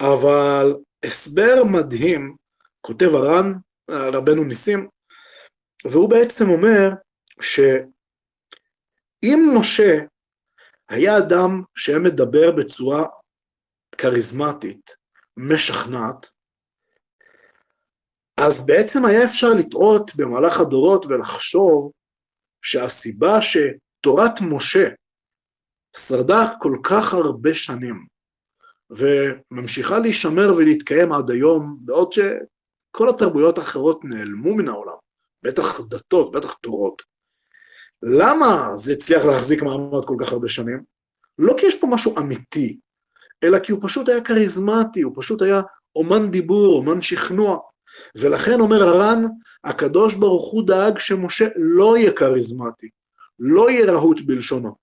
[0.00, 0.74] אבל
[1.04, 2.36] הסבר מדהים,
[2.80, 3.52] כותב הר"ן,
[3.90, 4.88] רבנו ניסים,
[5.84, 6.90] והוא בעצם אומר
[7.40, 9.98] שאם משה
[10.88, 13.04] היה אדם שהיה מדבר בצורה
[13.98, 14.90] כריזמטית,
[15.36, 16.26] משכנעת,
[18.40, 21.92] אז בעצם היה אפשר לטעות במהלך הדורות ולחשוב
[22.62, 24.88] שהסיבה שתורת משה
[25.96, 28.06] שרדה כל כך הרבה שנים
[28.90, 34.96] וממשיכה להישמר ולהתקיים עד היום, בעוד שכל התרבויות האחרות נעלמו מן העולם,
[35.42, 37.02] בטח דתות, בטח תורות.
[38.02, 40.82] למה זה הצליח להחזיק מעמד כל כך הרבה שנים?
[41.38, 42.78] לא כי יש פה משהו אמיתי,
[43.44, 45.60] אלא כי הוא פשוט היה כריזמטי, הוא פשוט היה
[45.96, 47.58] אומן דיבור, אומן שכנוע.
[48.16, 49.24] ולכן אומר הר"ן,
[49.64, 52.88] הקדוש ברוך הוא דאג שמשה לא יהיה כריזמטי,
[53.38, 54.76] לא יהיה רהוט בלשונו,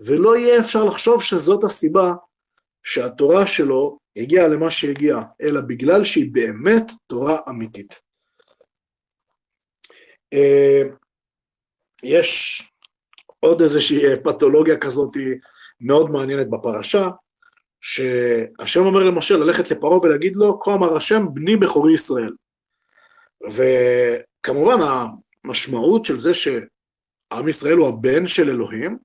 [0.00, 2.12] ולא יהיה אפשר לחשוב שזאת הסיבה
[2.88, 8.00] שהתורה שלו הגיעה למה שהגיעה, אלא בגלל שהיא באמת תורה אמיתית.
[10.32, 10.82] אה,
[12.02, 12.62] יש
[13.40, 15.16] עוד איזושהי פתולוגיה כזאת
[15.80, 17.08] מאוד מעניינת בפרשה,
[17.80, 22.32] שהשם אומר למשה ללכת לפרעה ולהגיד לו, כה אמר השם בני בכורי ישראל.
[23.52, 24.78] וכמובן
[25.44, 28.98] המשמעות של זה שעם ישראל הוא הבן של אלוהים,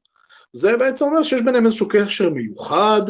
[0.54, 3.02] זה בעצם אומר שיש ביניהם איזשהו קשר מיוחד,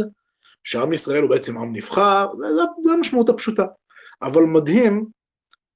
[0.64, 3.66] שעם ישראל הוא בעצם עם נבחר, זה, זה, זה המשמעות הפשוטה.
[4.22, 5.06] אבל מדהים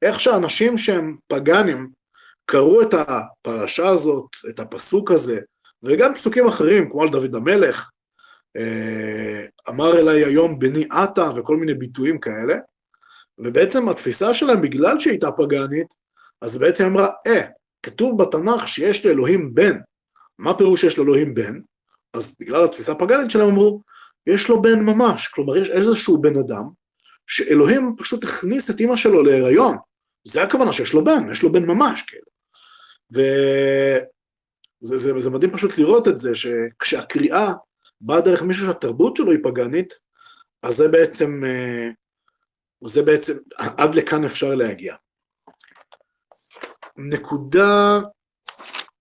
[0.02, 1.90] איך שאנשים שהם פגאנים
[2.46, 5.40] קראו את הפרשה הזאת, את הפסוק הזה,
[5.84, 7.90] וגם פסוקים אחרים, כמו על דוד המלך,
[8.58, 12.56] אה, אמר אליי היום בני עתה וכל מיני ביטויים כאלה,
[13.38, 15.88] ובעצם התפיסה שלהם, בגלל שהיא הייתה פגאנית,
[16.42, 17.42] אז בעצם אמרה, אה,
[17.84, 19.78] כתוב בתנ"ך שיש לאלוהים בן.
[20.40, 21.60] מה פירוש שיש לאלוהים בן?
[22.14, 23.82] אז בגלל התפיסה הפגאנית שלהם אמרו,
[24.28, 26.64] יש לו בן ממש, כלומר יש איזשהו בן אדם
[27.28, 29.78] שאלוהים פשוט הכניס את אימא שלו להיריון,
[30.24, 32.28] זה הכוונה שיש לו בן, יש לו בן ממש, כאילו.
[33.12, 37.54] וזה זה, זה מדהים פשוט לראות את זה, שכשהקריאה
[38.02, 39.94] באה דרך מישהו שהתרבות שלו היא פגאנית,
[40.64, 41.90] אז זה בעצם, אה,
[42.86, 44.96] זה בעצם, עד לכאן אפשר להגיע.
[46.98, 48.00] נקודה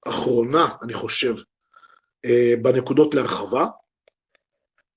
[0.09, 1.35] אחרונה, אני חושב,
[2.25, 3.67] אה, בנקודות להרחבה,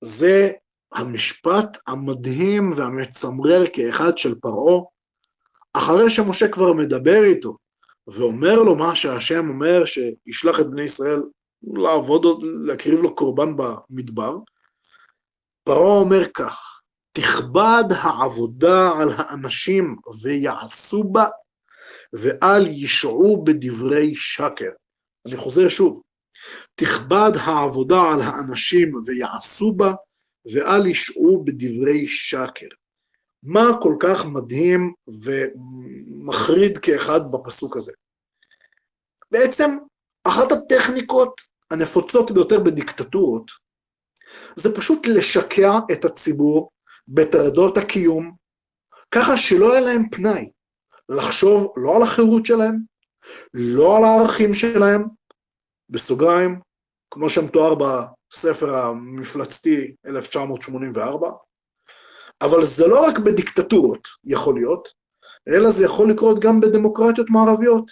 [0.00, 0.52] זה
[0.92, 4.82] המשפט המדהים והמצמרר כאחד של פרעה,
[5.72, 7.56] אחרי שמשה כבר מדבר איתו
[8.06, 11.22] ואומר לו מה שהשם אומר שישלח את בני ישראל
[11.62, 14.36] לעבוד, להקריב לו קורבן במדבר,
[15.64, 16.80] פרעה אומר כך,
[17.12, 21.26] תכבד העבודה על האנשים ויעשו בה
[22.12, 24.70] ואל ישעו בדברי שקר.
[25.26, 26.02] אני חוזר שוב,
[26.74, 29.92] תכבד העבודה על האנשים ויעשו בה
[30.52, 32.68] ואל ישעו בדברי שקר.
[33.42, 34.92] מה כל כך מדהים
[35.24, 37.92] ומחריד כאחד בפסוק הזה?
[39.30, 39.76] בעצם
[40.24, 41.40] אחת הטכניקות
[41.70, 43.50] הנפוצות ביותר בדיקטטורות
[44.56, 46.70] זה פשוט לשקע את הציבור
[47.08, 48.32] בטרדות הקיום,
[49.10, 50.50] ככה שלא יהיה להם פנאי
[51.08, 52.76] לחשוב לא על החירות שלהם,
[53.54, 55.04] לא על הערכים שלהם,
[55.90, 56.60] בסוגריים,
[57.10, 61.30] כמו שמתואר בספר המפלצתי 1984,
[62.40, 64.88] אבל זה לא רק בדיקטטורות יכול להיות,
[65.48, 67.90] אלא זה יכול לקרות גם בדמוקרטיות מערביות,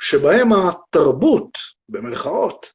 [0.00, 1.50] שבהם התרבות,
[1.88, 2.66] במרכאות,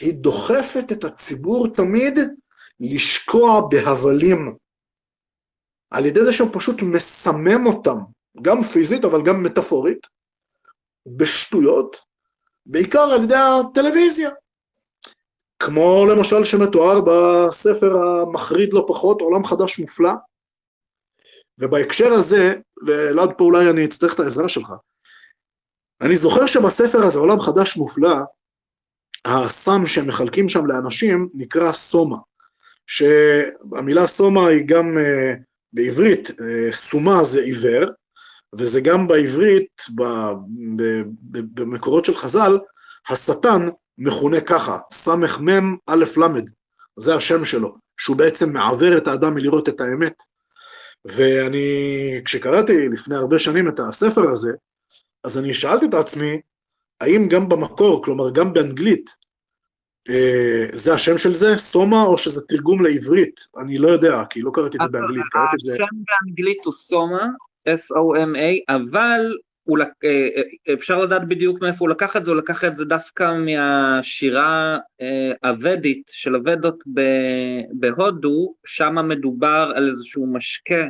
[0.00, 2.18] היא דוחפת את הציבור תמיד
[2.80, 4.56] לשקוע בהבלים,
[5.90, 7.98] על ידי זה שהוא פשוט מסמם אותם,
[8.42, 10.06] גם פיזית אבל גם מטאפורית,
[11.06, 12.11] בשטויות,
[12.66, 14.30] בעיקר על ידי הטלוויזיה.
[15.58, 20.12] כמו למשל שמתואר בספר המחריד לא פחות, עולם חדש מופלא.
[21.58, 22.54] ובהקשר הזה,
[22.86, 24.72] ואלעד פה אולי אני אצטרך את העזרה שלך,
[26.00, 28.14] אני זוכר שבספר הזה, עולם חדש מופלא,
[29.24, 32.16] הסם שהם מחלקים שם לאנשים נקרא סומה,
[32.86, 35.38] שהמילה סומה היא גם uh,
[35.72, 37.90] בעברית, uh, סומה זה עיוור,
[38.58, 39.82] וזה גם בעברית,
[41.54, 42.58] במקורות של חז"ל,
[43.08, 43.68] השטן
[43.98, 46.40] מכונה ככה, סמ"ם א' ל',
[46.96, 50.22] זה השם שלו, שהוא בעצם מעוור את האדם מלראות את האמת.
[51.04, 51.66] ואני,
[52.24, 54.52] כשקראתי לפני הרבה שנים את הספר הזה,
[55.24, 56.40] אז אני שאלתי את עצמי,
[57.00, 59.10] האם גם במקור, כלומר גם באנגלית,
[60.08, 63.40] אה, זה השם של זה, סומה, או שזה תרגום לעברית?
[63.62, 65.72] אני לא יודע, כי לא קראתי את זה באנגלית, קראתי את זה...
[65.72, 65.84] השם
[66.24, 67.26] באנגלית הוא סומה,
[67.68, 72.64] S-O-M-A, אבל הוא, אה, אה, אפשר לדעת בדיוק מאיפה הוא לקח את זה, הוא לקח
[72.64, 76.84] את זה דווקא מהשירה אה, הוודית של הוודות
[77.72, 80.86] בהודו, שם מדובר על איזשהו משקה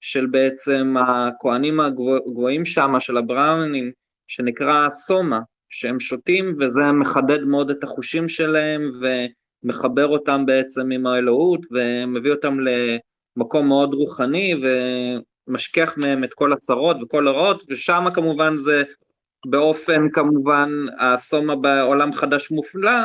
[0.00, 3.92] של בעצם הכוהנים הגבוהים שם, של הבראונים,
[4.28, 5.40] שנקרא סומה,
[5.70, 8.90] שהם שותים וזה מחדד מאוד את החושים שלהם
[9.64, 14.54] ומחבר אותם בעצם עם האלוהות ומביא אותם למקום מאוד רוחני
[15.50, 18.82] משכך מהם את כל הצרות וכל הרעות, ושם כמובן זה
[19.46, 23.00] באופן כמובן הסומה בעולם חדש מופלא,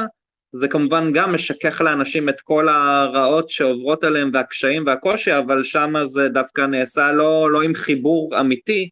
[0.51, 6.29] זה כמובן גם משכך לאנשים את כל הרעות שעוברות עליהם והקשיים והקושי, אבל שם זה
[6.29, 8.89] דווקא נעשה לא, לא עם חיבור אמיתי,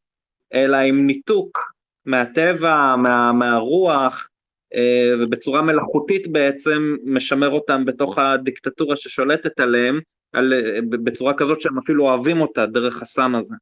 [0.54, 1.74] אלא עם ניתוק
[2.06, 4.28] מהטבע, מה, מהרוח,
[4.76, 10.00] אה, ובצורה מלאכותית בעצם משמר אותם בתוך הדיקטטורה ששולטת עליהם,
[10.34, 10.54] על,
[10.90, 13.56] בצורה כזאת שהם אפילו אוהבים אותה דרך הסם הזה.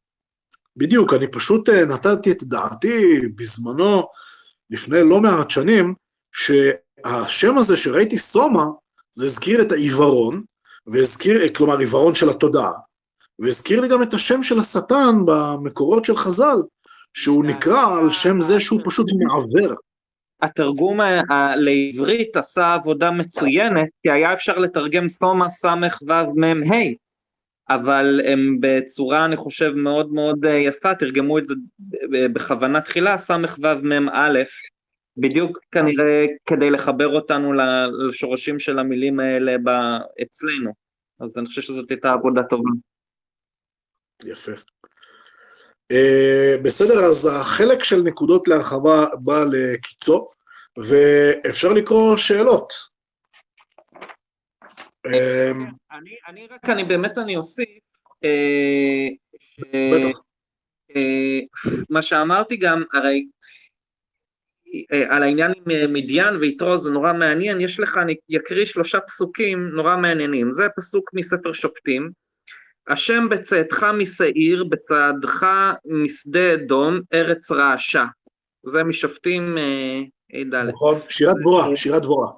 [0.78, 4.08] בדיוק, אני פשוט אה, נתתי את דעתי בזמנו,
[4.70, 5.94] לפני לא מעט שנים,
[6.34, 8.66] שהשם הזה שראיתי סומה,
[9.14, 10.44] זה הזכיר את העיוורון,
[10.88, 12.72] והזכיר, כלומר עיוורון של התודעה,
[13.40, 16.58] והזכיר לי גם את השם של השטן במקורות של חז"ל,
[17.14, 19.74] שהוא נקרא על שם זה שהוא פשוט מעוור.
[20.42, 21.00] התרגום
[21.56, 26.76] לעברית עשה עבודה מצוינת, כי היה אפשר לתרגם סומה סמך וו מם ה',
[27.70, 31.56] אבל הם בצורה אני חושב מאוד מאוד יפה, תרגמו את זה
[32.34, 34.40] בכוונה תחילה סמך וו מם א',
[35.18, 37.54] בדיוק כנראה כדי לחבר אותנו
[38.10, 39.56] לשורשים של המילים האלה
[40.22, 40.72] אצלנו.
[41.20, 42.70] אז אני חושב שזאת הייתה עבודה טובה.
[44.24, 44.52] יפה.
[45.92, 50.28] Uh, בסדר, אז החלק של נקודות להרחבה בא לקיצו,
[50.78, 52.74] ואפשר לקרוא שאלות.
[55.06, 55.52] אה,
[55.92, 57.70] אני, אני רק, אני באמת אני אוסיף.
[58.26, 59.22] Uh,
[61.90, 63.26] מה שאמרתי גם, הרי
[64.92, 69.00] אה, על העניין עם אה, מדיין ויתרו זה נורא מעניין, יש לך, אני אקריא שלושה
[69.00, 72.12] פסוקים נורא מעניינים, זה פסוק מספר שופטים,
[72.88, 75.46] השם בצאתך משעיר, בצעדך
[75.86, 78.06] משדה אדום, ארץ רעשה,
[78.66, 80.56] זה משופטים אה, ד'.
[80.56, 82.32] נכון, שירת דבורה, שירת דבורה.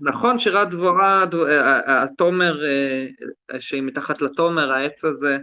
[0.00, 1.24] נכון, שירת דבורה,
[1.86, 2.60] התומר
[3.58, 5.38] שהיא מתחת לתומר, העץ הזה,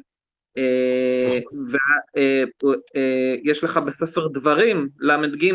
[2.15, 3.69] ויש נכון.
[3.69, 5.53] לך בספר דברים, ל"ג,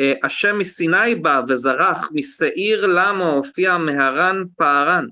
[0.00, 5.06] אה, השם מסיני בא וזרח משעיר למה הופיע מהרן פערן.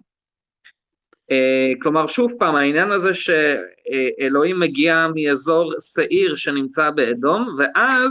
[1.30, 8.10] אה, כלומר שוב פעם העניין הזה שאלוהים מגיע מאזור שעיר שנמצא באדום ואז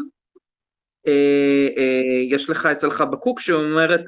[1.08, 4.02] אה, יש לך אצל חבקוק שאומרת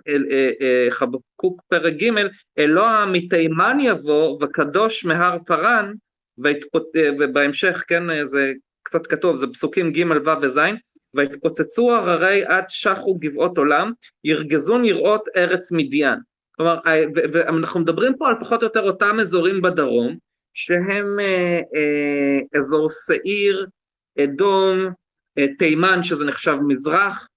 [0.89, 2.09] חבקוק פרק ג'
[2.57, 5.93] אלוה מתימן יבוא וקדוש מהר פרן
[7.19, 8.53] ובהמשך כן זה
[8.83, 10.59] קצת כתוב זה פסוקים ג' ו' וז'
[11.15, 13.91] ויתפוצצו הררי עד שחו גבעות עולם,
[14.23, 16.19] ירגזון יראות ארץ מדיין.
[16.55, 16.79] כלומר,
[17.33, 20.17] ואנחנו מדברים פה על פחות או יותר אותם אזורים בדרום,
[20.53, 23.67] שהם אה, אה, אזור שעיר,
[24.23, 24.89] אדום,
[25.37, 27.27] אה, תימן שזה נחשב מזרח,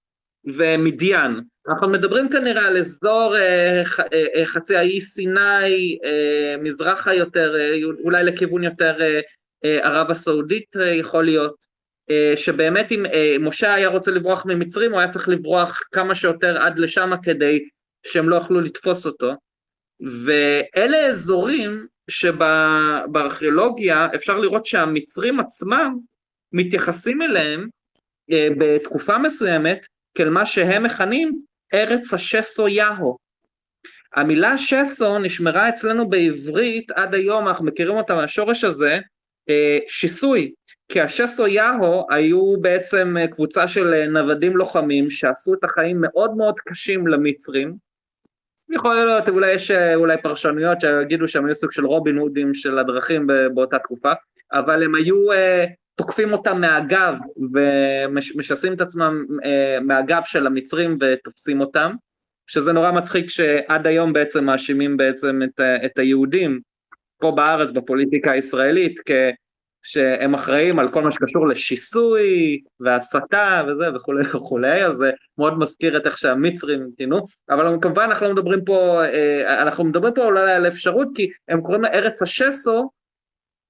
[0.45, 1.39] ומדיין.
[1.69, 4.05] אנחנו מדברים כנראה על אזור אה, ח, אה,
[4.35, 9.19] אה חצי האי סיני, אה, מזרחה יותר, אה, אולי לכיוון יותר אה,
[9.65, 11.55] אה, ערב הסעודית אה, יכול להיות.
[12.09, 16.57] אה, שבאמת אם אה, משה היה רוצה לברוח ממצרים הוא היה צריך לברוח כמה שיותר
[16.57, 17.59] עד לשם כדי
[18.05, 19.33] שהם לא יכלו לתפוס אותו
[20.25, 25.97] ואלה אזורים שבארכיאולוגיה אפשר לראות שהמצרים עצמם
[26.53, 27.67] מתייחסים אליהם
[28.31, 29.85] אה, בתקופה מסוימת
[30.15, 31.41] כאל מה שהם מכנים
[31.73, 33.17] ארץ השסו יהו.
[34.15, 38.99] המילה שסו נשמרה אצלנו בעברית עד היום, אנחנו מכירים אותה מהשורש הזה,
[39.87, 40.51] שיסוי,
[40.91, 46.37] כי השסו יהו היו בעצם אה, קבוצה של אה, נוודים לוחמים שעשו את החיים מאוד
[46.37, 47.88] מאוד קשים למצרים.
[48.71, 52.79] יכול להיות, אולי יש אה, אולי פרשנויות שיגידו שהם היו סוג של רובין הודים של
[52.79, 54.11] הדרכים באותה תקופה,
[54.53, 55.15] אבל הם היו
[55.95, 57.13] תוקפים אותם מהגב
[57.53, 59.25] ומשסים את עצמם
[59.81, 61.91] מהגב של המצרים ותופסים אותם,
[62.47, 66.59] שזה נורא מצחיק שעד היום בעצם מאשימים בעצם את, את היהודים
[67.19, 69.11] פה בארץ בפוליטיקה הישראלית כ...
[69.83, 75.97] שהם אחראים על כל מה שקשור לשיסוי והסתה וזה וכולי וכולי, אז זה מאוד מזכיר
[75.97, 80.51] את איך שהמצרים המתינו, אבל כמובן אנחנו לא מדברים פה, אה, אנחנו מדברים פה אולי
[80.51, 82.89] על אפשרות כי הם קוראים לארץ השסו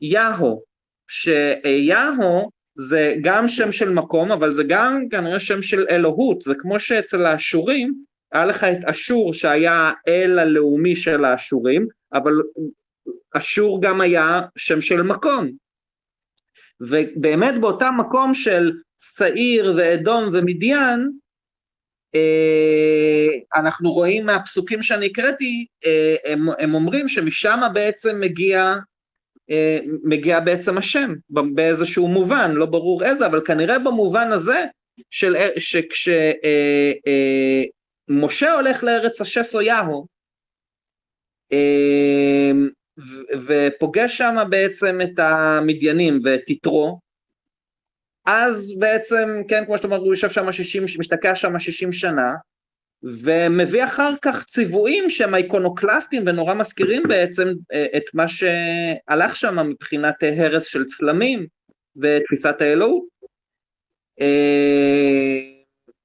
[0.02, 0.62] יהו,
[1.08, 6.80] שיהו זה גם שם של מקום אבל זה גם כנראה שם של אלוהות, זה כמו
[6.80, 7.94] שאצל האשורים
[8.32, 12.34] היה לך את אשור שהיה אל הלאומי של האשורים, אבל
[13.38, 15.52] אשור גם היה שם של מקום,
[16.82, 21.12] ובאמת באותם מקום של שעיר ואדום ומדיין,
[22.16, 28.74] אה, אנחנו רואים מהפסוקים שאני הקראתי, אה, הם, הם אומרים שמשם בעצם מגיע,
[29.50, 34.66] אה, מגיע בעצם השם, באיזשהו מובן, לא ברור איזה, אבל כנראה במובן הזה,
[35.12, 36.14] של, שכשמשה
[38.54, 40.08] הולך לארץ השסו יהו,
[43.48, 47.00] ופוגש שם בעצם את המדיינים ואת יתרו,
[48.26, 52.34] אז בעצם, כן, כמו שאתה אומר, הוא יושב שם 60, משתקע שם 60 שנה,
[53.04, 60.16] ומביא אחר כך ציוויים שהם איקונוקלסטיים ונורא מזכירים בעצם אה, את מה שהלך שם מבחינת
[60.22, 61.48] הרס של צלמים
[61.96, 63.04] ותפיסת האלוהות.
[64.22, 65.40] אה,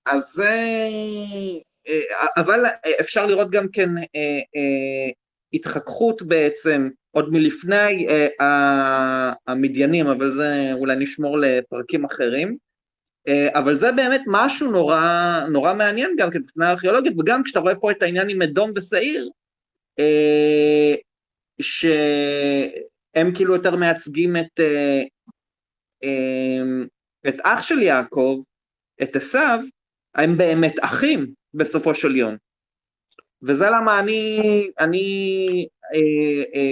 [0.06, 2.64] אז אה, אבל
[3.00, 3.88] אפשר לראות גם כן
[5.54, 12.56] התחככות בעצם עוד מלפני אה, המדיינים, אבל זה אולי נשמור לפרקים אחרים.
[13.28, 17.90] אה, אבל זה באמת משהו נורא, נורא מעניין גם מבחינה ארכיאולוגית, וגם כשאתה רואה פה
[17.90, 19.30] את העניין עם אדום ושעיר,
[19.98, 20.94] אה,
[21.60, 25.02] שהם כאילו יותר מייצגים את, אה,
[26.04, 26.62] אה,
[27.28, 28.42] את אח של יעקב,
[29.02, 29.58] את עשיו,
[30.14, 32.36] הם באמת אחים בסופו של יום.
[33.46, 34.40] וזה למה אני,
[34.80, 35.66] אני,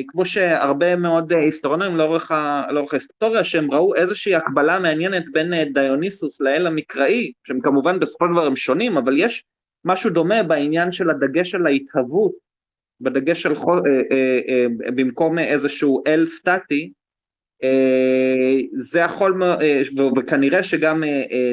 [0.09, 2.31] כמו שהרבה מאוד היסטוריונים לאורך,
[2.71, 8.33] לאורך ההיסטוריה, שהם ראו איזושהי הקבלה מעניינת בין דיוניסוס לאל המקראי, שהם כמובן בסופו של
[8.33, 9.45] דבר הם שונים, אבל יש
[9.85, 12.33] משהו דומה בעניין של הדגש על ההתהוות,
[13.01, 13.55] בדגש על,
[14.95, 16.93] במקום איזשהו אל סטטי,
[18.75, 19.43] זה יכול,
[20.17, 21.03] וכנראה שגם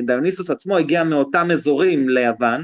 [0.06, 2.64] דיוניסוס עצמו הגיע מאותם אזורים ליוון,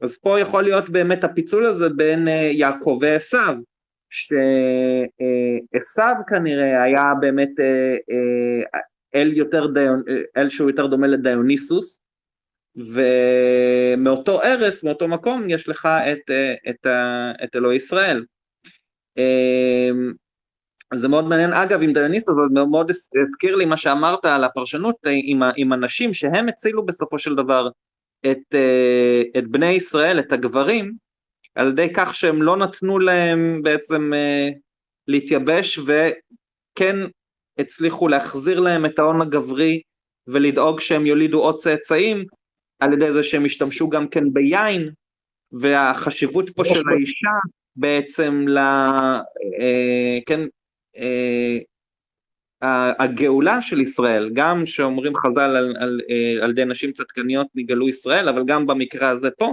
[0.00, 3.38] אז פה יכול להיות באמת הפיצול הזה בין יעקב ועשו,
[4.10, 5.22] שעשו
[6.28, 7.50] כנראה היה באמת
[9.14, 10.02] אל, יותר דיון,
[10.36, 12.00] אל שהוא יותר דומה לדיוניסוס,
[12.76, 16.30] ומאותו ערש, מאותו מקום, יש לך את,
[16.68, 16.86] את,
[17.44, 18.24] את אלוהי ישראל.
[20.94, 22.90] זה מאוד מעניין, אגב עם דיוניסוס זה מאוד
[23.22, 27.68] הזכיר לי מה שאמרת על הפרשנות עם, עם הנשים שהם הצילו בסופו של דבר
[28.26, 28.54] את,
[29.38, 30.92] את בני ישראל, את הגברים,
[31.54, 34.10] על ידי כך שהם לא נתנו להם בעצם
[35.08, 36.96] להתייבש וכן
[37.58, 39.82] הצליחו להחזיר להם את ההון הגברי
[40.26, 42.24] ולדאוג שהם יולידו עוד צאצאים
[42.80, 44.90] על ידי זה שהם השתמשו גם כן ביין
[45.52, 47.30] והחשיבות פה של האישה
[47.76, 48.58] בעצם ל...
[50.26, 50.40] כן,
[52.62, 56.00] הגאולה של ישראל, גם שאומרים חז"ל על, על,
[56.42, 59.52] על ידי נשים צדקניות נגאלו ישראל, אבל גם במקרה הזה פה,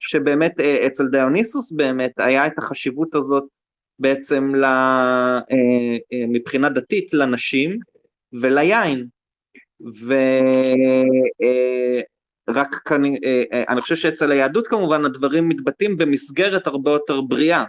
[0.00, 3.44] שבאמת אצל דיוניסוס באמת היה את החשיבות הזאת
[3.98, 4.64] בעצם ל,
[6.28, 7.78] מבחינה דתית לנשים
[8.32, 9.06] וליין,
[12.48, 13.02] ורק כאן,
[13.68, 17.64] אני חושב שאצל היהדות כמובן הדברים מתבטאים במסגרת הרבה יותר בריאה.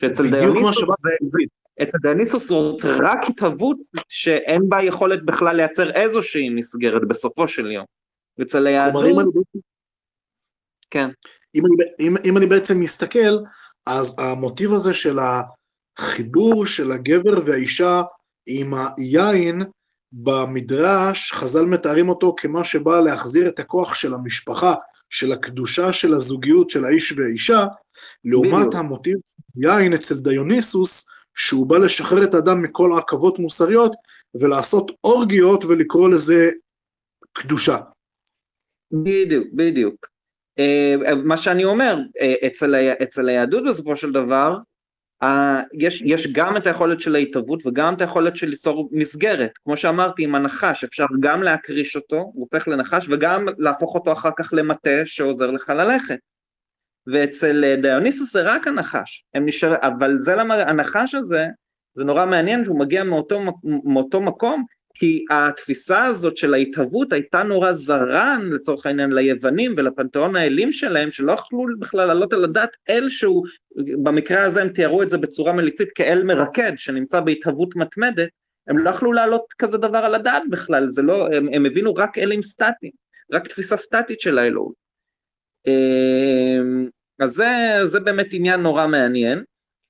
[0.00, 1.38] שאצל דיוניסוס זה, זה,
[1.82, 3.76] אצל דיוניסוס זאת רק התהוות
[4.08, 7.84] שאין בה יכולת בכלל לייצר איזושהי מסגרת בסופו של יום.
[8.42, 9.04] אצל היהדות...
[10.90, 11.10] כן.
[11.54, 13.38] אם אני, אם, אם אני בעצם מסתכל,
[13.86, 15.18] אז המוטיב הזה של
[15.98, 18.02] החיבור של הגבר והאישה
[18.46, 19.62] עם היין,
[20.12, 24.74] במדרש חז"ל מתארים אותו כמה שבא להחזיר את הכוח של המשפחה,
[25.10, 27.66] של הקדושה של הזוגיות של האיש והאישה,
[28.24, 29.16] לעומת המוטיב
[29.56, 31.06] יין אצל דיוניסוס,
[31.38, 33.92] שהוא בא לשחרר את האדם מכל עכבות מוסריות
[34.40, 36.50] ולעשות אורגיות ולקרוא לזה
[37.32, 37.76] קדושה.
[38.92, 40.06] בדיוק, בדיוק.
[40.58, 40.94] אה,
[41.24, 44.56] מה שאני אומר, אה, אצל, אצל היהדות בסופו של דבר,
[45.72, 50.24] יש, יש גם את היכולת של ההתהוות וגם את היכולת של ליצור מסגרת, כמו שאמרתי
[50.24, 54.90] עם הנחש, אפשר גם להקריש אותו, הוא הופך לנחש, וגם להפוך אותו אחר כך למטה
[55.04, 56.18] שעוזר לך ללכת.
[57.12, 61.46] ואצל אה, דיוניסוס זה רק הנחש, נשאר, אבל זה למה הנחש הזה,
[61.94, 63.40] זה נורא מעניין שהוא מגיע מאותו,
[63.84, 64.64] מאותו מקום,
[64.94, 71.32] כי התפיסה הזאת של ההתהוות הייתה נורא זרה לצורך העניין ליוונים ולפנתיאון האלים שלהם, שלא
[71.32, 73.46] יכלו בכלל לעלות על הדעת אל שהוא,
[74.02, 78.28] במקרה הזה הם תיארו את זה בצורה מליצית כאל מרקד שנמצא בהתהוות מתמדת,
[78.66, 82.18] הם לא יכלו להעלות כזה דבר על הדעת בכלל, זה לא, הם, הם הבינו רק
[82.18, 82.92] אלים סטטיים,
[83.32, 84.74] רק תפיסה סטטית של האלוהות.
[87.20, 89.44] אז זה, זה באמת עניין נורא מעניין,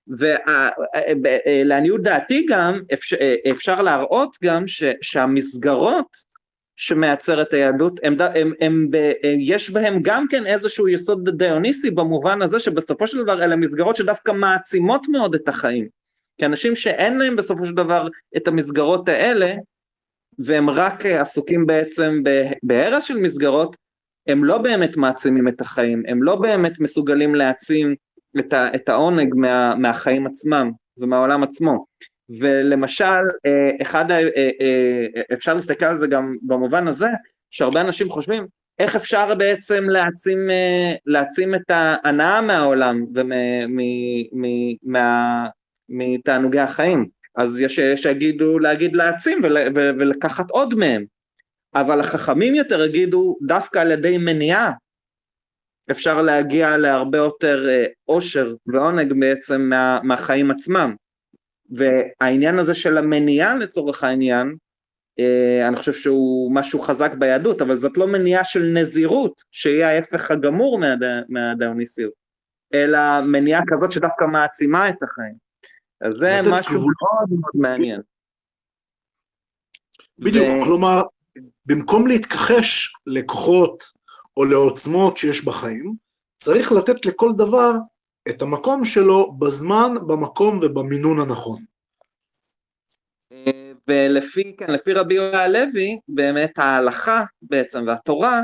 [0.08, 3.16] ולעניות דעתי גם אפשר,
[3.50, 6.28] אפשר להראות גם ש, שהמסגרות
[6.76, 8.88] שמייצרת היהדות, הם, הם, הם,
[9.22, 13.96] הם, יש בהם גם כן איזשהו יסוד דיוניסי במובן הזה שבסופו של דבר אלה מסגרות
[13.96, 15.88] שדווקא מעצימות מאוד את החיים.
[16.38, 19.54] כי אנשים שאין להם בסופו של דבר את המסגרות האלה,
[20.38, 22.22] והם רק עסוקים בעצם
[22.62, 23.76] בהרס של מסגרות,
[24.28, 27.94] הם לא באמת מעצימים את החיים, הם לא באמת מסוגלים להעצים
[28.38, 31.84] את, ה, את העונג מה, מהחיים עצמם ומהעולם עצמו.
[32.40, 33.04] ולמשל,
[33.46, 37.08] אה, אחד, אה, אה, אפשר להסתכל על זה גם במובן הזה,
[37.50, 38.46] שהרבה אנשים חושבים,
[38.78, 40.38] איך אפשר בעצם להעצים,
[41.06, 43.04] להעצים את ההנאה מהעולם
[45.90, 47.06] ומתענוגי החיים.
[47.36, 49.42] אז יש שיגידו להגיד להעצים
[49.74, 51.04] ולקחת עוד מהם.
[51.74, 54.72] אבל החכמים יותר יגידו דווקא על ידי מניעה
[55.90, 60.94] אפשר להגיע להרבה יותר אה, אושר ועונג בעצם מה, מהחיים עצמם.
[61.70, 64.56] והעניין הזה של המניעה לצורך העניין,
[65.18, 70.30] אה, אני חושב שהוא משהו חזק ביהדות, אבל זאת לא מניעה של נזירות, שהיא ההפך
[70.30, 70.80] הגמור
[71.28, 72.12] מהדיוניסיות,
[72.74, 75.34] אלא מניעה כזאת שדווקא מעצימה את החיים.
[76.00, 78.00] אז זה משהו מאוד מאוד מעניין.
[80.18, 80.64] בדיוק, ו...
[80.64, 81.02] כלומר,
[81.68, 83.84] במקום להתכחש לכוחות
[84.36, 85.94] או לעוצמות שיש בחיים,
[86.42, 87.72] צריך לתת לכל דבר
[88.28, 91.62] את המקום שלו בזמן, במקום ובמינון הנכון.
[93.88, 98.40] ולפי כן, לפי רבי יהודה הלוי, באמת ההלכה בעצם והתורה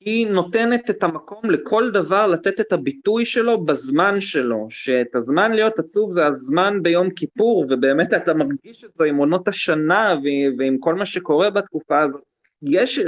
[0.00, 5.78] היא נותנת את המקום לכל דבר לתת את הביטוי שלו בזמן שלו, שאת הזמן להיות
[5.78, 10.14] עצוב זה הזמן ביום כיפור, ובאמת אתה מרגיש את זה עם עונות השנה
[10.58, 12.22] ועם כל מה שקורה בתקופה הזאת.
[12.62, 13.00] יש,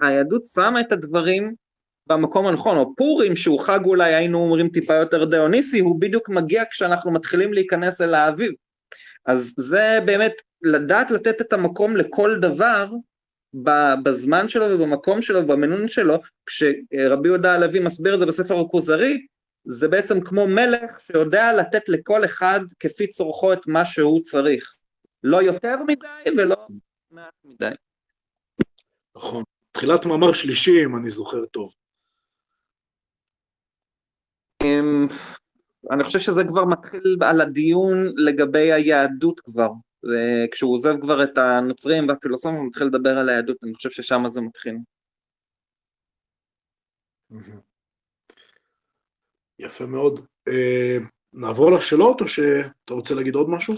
[0.00, 1.54] היהדות שמה את הדברים
[2.06, 6.62] במקום הנכון, או פורים שהוא חג אולי היינו אומרים טיפה יותר דיוניסי, הוא בדיוק מגיע
[6.70, 8.52] כשאנחנו מתחילים להיכנס אל האביב.
[9.26, 10.32] אז זה באמת
[10.62, 12.86] לדעת לתת את המקום לכל דבר
[14.02, 16.16] בזמן שלו ובמקום שלו ובמנון שלו,
[16.46, 19.26] כשרבי יהודה הלוי מסביר את זה בספר הכוזרי,
[19.64, 24.74] זה בעצם כמו מלך שיודע לתת לכל אחד כפי צורכו את מה שהוא צריך.
[25.22, 26.66] לא יותר מדי ולא
[27.10, 27.70] מעט מדי.
[29.16, 29.44] נכון.
[29.72, 31.74] תחילת מאמר שלישי, אם אני זוכר טוב.
[34.62, 35.06] אמ,
[35.90, 39.70] אני חושב שזה כבר מתחיל על הדיון לגבי היהדות כבר.
[40.52, 44.40] כשהוא עוזב כבר את הנוצרים והפילוסופים הוא מתחיל לדבר על היהדות, אני חושב ששם זה
[44.40, 44.76] מתחיל.
[49.58, 50.26] יפה מאוד.
[50.48, 50.98] אה,
[51.32, 53.74] נעבור לשאלות או שאתה רוצה להגיד עוד משהו?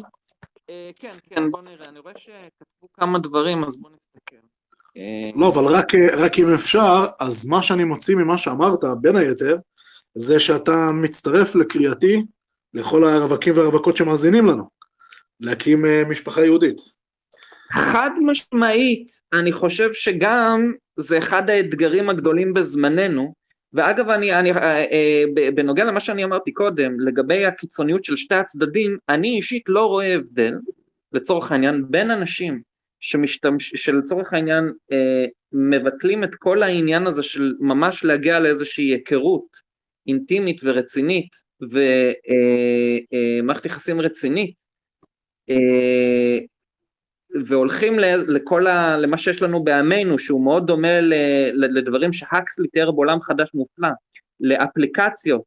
[0.70, 4.46] אה, כן, כן, בוא נראה, אני רואה שכתבו כמה דברים, אז בוא נסתכל.
[4.96, 9.56] אה, לא, אבל רק, רק אם אפשר, אז מה שאני מוציא ממה שאמרת, בין היתר,
[10.14, 12.22] זה שאתה מצטרף לקריאתי
[12.74, 14.68] לכל הרווקים והרווקות שמאזינים לנו,
[15.42, 16.76] להקים אה, משפחה יהודית.
[17.72, 23.34] חד משמעית, אני חושב שגם זה אחד האתגרים הגדולים בזמננו,
[23.72, 25.24] ואגב, אני, אני, אה, אה,
[25.54, 30.54] בנוגע למה שאני אמרתי קודם, לגבי הקיצוניות של שתי הצדדים, אני אישית לא רואה הבדל,
[31.12, 32.62] לצורך העניין, בין אנשים
[33.00, 39.46] שמשתמש, שלצורך העניין אה, מבטלים את כל העניין הזה של ממש להגיע לאיזושהי היכרות
[40.06, 41.28] אינטימית ורצינית
[41.60, 44.61] ומערכת אה, אה, יחסים רצינית
[47.44, 51.00] והולכים לכל ה, למה שיש לנו בעמנו שהוא מאוד דומה
[51.52, 53.88] לדברים שהקסלי תיאר בעולם חדש מופלא,
[54.40, 55.42] לאפליקציות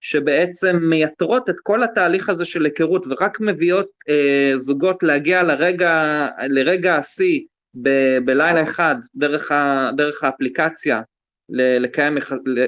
[0.00, 6.96] שבעצם מייתרות את כל התהליך הזה של היכרות ורק מביאות אה, זוגות להגיע לרגע, לרגע
[6.96, 7.40] השיא
[7.82, 11.00] ב- בלילה אחד דרך, ה, דרך האפליקציה
[11.50, 12.16] לקיים,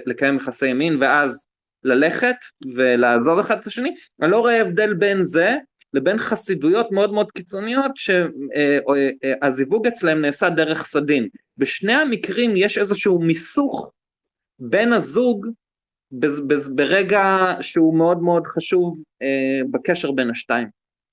[0.07, 1.47] לקיים יחסי מין ואז
[1.85, 2.37] ללכת
[2.75, 5.57] ולעזוב אחד את השני, אני לא רואה הבדל בין זה
[5.95, 11.29] לבין חסידויות מאוד מאוד קיצוניות שהזיווג אצלהם נעשה דרך סדין.
[11.59, 13.93] בשני המקרים יש איזשהו מיסוך
[14.59, 15.47] בין הזוג
[16.75, 20.69] ברגע שהוא מאוד מאוד חשוב אה, בקשר בין השתיים.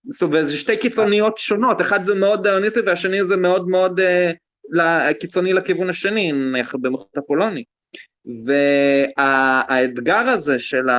[0.08, 5.14] זאת אומרת, זה שתי קיצוניות שונות, אחד זה מאוד דיוניסי והשני זה מאוד מאוד אה,
[5.20, 6.32] קיצוני לכיוון השני,
[6.82, 7.64] במחוז הפולוני.
[8.46, 10.90] והאתגר הזה של,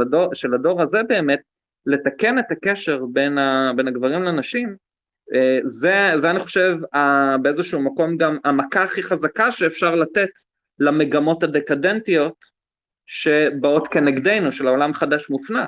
[0.00, 1.38] הדור, של הדור הזה באמת,
[1.86, 4.76] לתקן את הקשר בין, ה, בין הגברים לנשים,
[5.34, 6.76] אה, זה, זה אני חושב
[7.42, 10.28] באיזשהו מקום גם המכה הכי חזקה שאפשר לתת
[10.78, 12.36] למגמות הדקדנטיות
[13.06, 15.64] שבאות כנגדנו, של העולם חדש מופנע.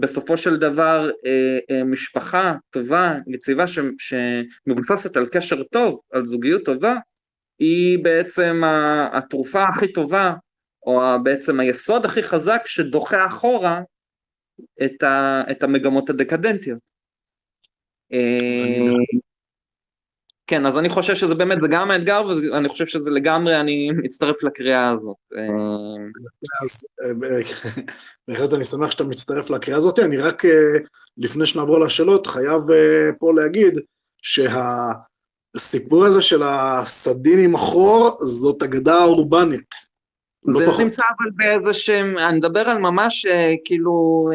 [0.00, 3.64] בסופו של דבר אה, אה, משפחה טובה, יציבה,
[3.98, 6.96] שמבוססת על קשר טוב, על זוגיות טובה,
[7.58, 8.62] היא בעצם
[9.12, 10.34] התרופה הכי טובה,
[10.86, 13.80] או בעצם היסוד הכי חזק שדוחה אחורה
[14.84, 16.78] את, ה, את המגמות הדקדנטיות.
[18.12, 19.18] אה,
[20.46, 24.42] כן, אז אני חושב שזה באמת, זה גם האתגר, ואני חושב שזה לגמרי, אני מצטרף
[24.42, 25.16] לקריאה הזאת.
[25.36, 25.42] אה,
[26.64, 27.38] אז אה,
[28.28, 30.42] בהחלט אני שמח שאתה מצטרף לקריאה הזאת, אני רק
[31.16, 32.60] לפני שנעבור לשאלות, חייב
[33.18, 33.78] פה להגיד
[34.22, 39.91] שהסיפור הזה של הסדין עם החור, זאת אגדה אורבנית.
[40.44, 43.26] לא זה לא נמצא אבל באיזה שהם, אני מדבר על ממש
[43.64, 44.28] כאילו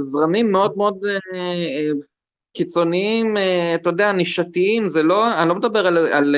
[0.00, 0.98] זרמים מאוד מאוד
[2.54, 6.36] קיצוניים, אה, אתה יודע, נישתיים, זה לא, אני לא מדבר על, על, על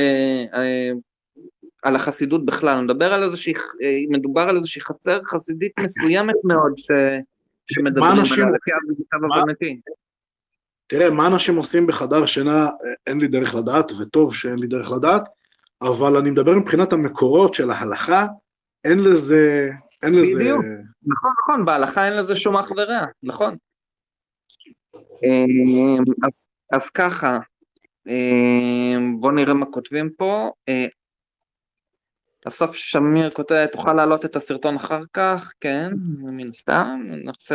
[0.54, 0.90] אה,
[1.82, 6.72] על החסידות בכלל, אני מדבר על איזושהי, אה, מדובר על איזושהי חצר חסידית מסוימת מאוד
[6.76, 6.90] ש,
[7.72, 9.80] שמדברים עליה לקו הבנתי.
[10.86, 12.68] תראה, מה אנשים עושים בחדר שינה,
[13.06, 15.28] אין לי דרך לדעת, וטוב שאין לי דרך לדעת,
[15.82, 18.26] אבל אני מדבר מבחינת המקורות של ההלכה,
[18.86, 19.70] אין לזה,
[20.02, 20.38] אין לזה...
[20.40, 20.64] בדיוק,
[21.06, 23.56] נכון, נכון, בהלכה אין לזה שום אח ורע, נכון.
[25.24, 27.38] אמ, אז, אז ככה,
[28.06, 30.50] אמ, בואו נראה מה כותבים פה.
[30.68, 30.86] אה,
[32.48, 37.00] אסף שמיר כותב, תוכל להעלות את הסרטון אחר כך, כן, מן הסתם,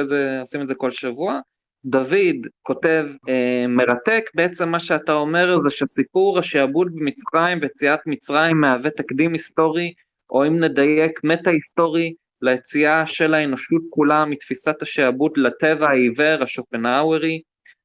[0.08, 1.40] זה, עושים את זה כל שבוע.
[1.86, 8.90] דוד כותב, אה, מרתק, בעצם מה שאתה אומר זה שסיפור השעבוד במצרים ויציאת מצרים מהווה
[8.90, 9.94] תקדים היסטורי,
[10.32, 17.42] או אם נדייק, מטה היסטורי ליציאה של האנושות כולה מתפיסת השעבוד לטבע העיוור השופנהאוורי,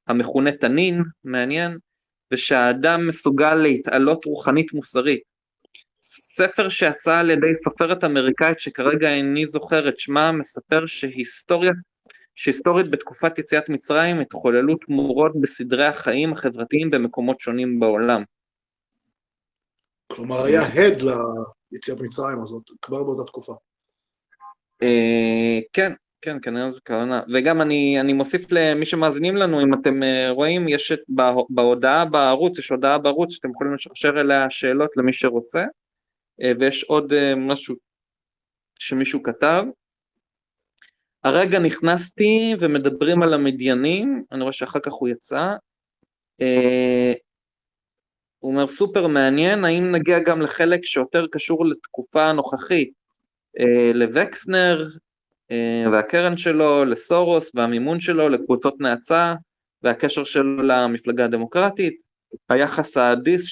[0.08, 1.78] המכונה תנין, מעניין,
[2.32, 5.20] ושהאדם מסוגל להתעלות רוחנית מוסרית.
[6.02, 11.72] ספר שיצא על ידי סופרת אמריקאית שכרגע איני זוכר את שמה, מספר שהיסטוריה,
[12.34, 18.22] שהיסטורית בתקופת יציאת מצרים התחוללו תמורות בסדרי החיים החברתיים במקומות שונים בעולם.
[20.06, 21.02] כלומר, היה הד
[21.72, 23.54] ליציאת מצרים הזאת כבר באותה תקופה.
[24.82, 27.22] אה, כן, כן, כנראה זה כוונה.
[27.34, 31.00] וגם אני, אני מוסיף למי שמאזינים לנו, אם אתם אה, רואים, יש את,
[31.50, 35.64] בהודעה בערוץ, יש הודעה בערוץ שאתם יכולים לשרשר אליה שאלות למי שרוצה,
[36.42, 37.74] אה, ויש עוד משהו
[38.78, 39.64] שמישהו כתב.
[41.24, 45.54] הרגע נכנסתי ומדברים על המדיינים, אני רואה שאחר כך הוא יצא.
[48.46, 52.90] הוא אומר סופר מעניין, האם נגיע גם לחלק שיותר קשור לתקופה הנוכחית,
[53.60, 54.88] אה, לווקסנר
[55.50, 59.34] אה, והקרן שלו, לסורוס והמימון שלו, לקבוצות נאצה
[59.82, 61.96] והקשר שלו למפלגה הדמוקרטית,
[62.48, 63.48] היחס האדיס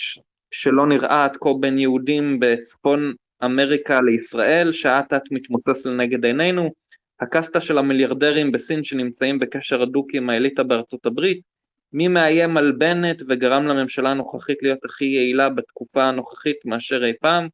[0.50, 3.12] שלא נראה עד כה בין יהודים בצפון
[3.44, 6.72] אמריקה לישראל, שאט אט מתמוסס לנגד עינינו,
[7.20, 11.53] הקסטה של המיליארדרים בסין שנמצאים בקשר הדוק עם האליטה בארצות הברית,
[11.94, 17.48] מי מאיים על בנט וגרם לממשלה הנוכחית להיות הכי יעילה בתקופה הנוכחית מאשר אי פעם,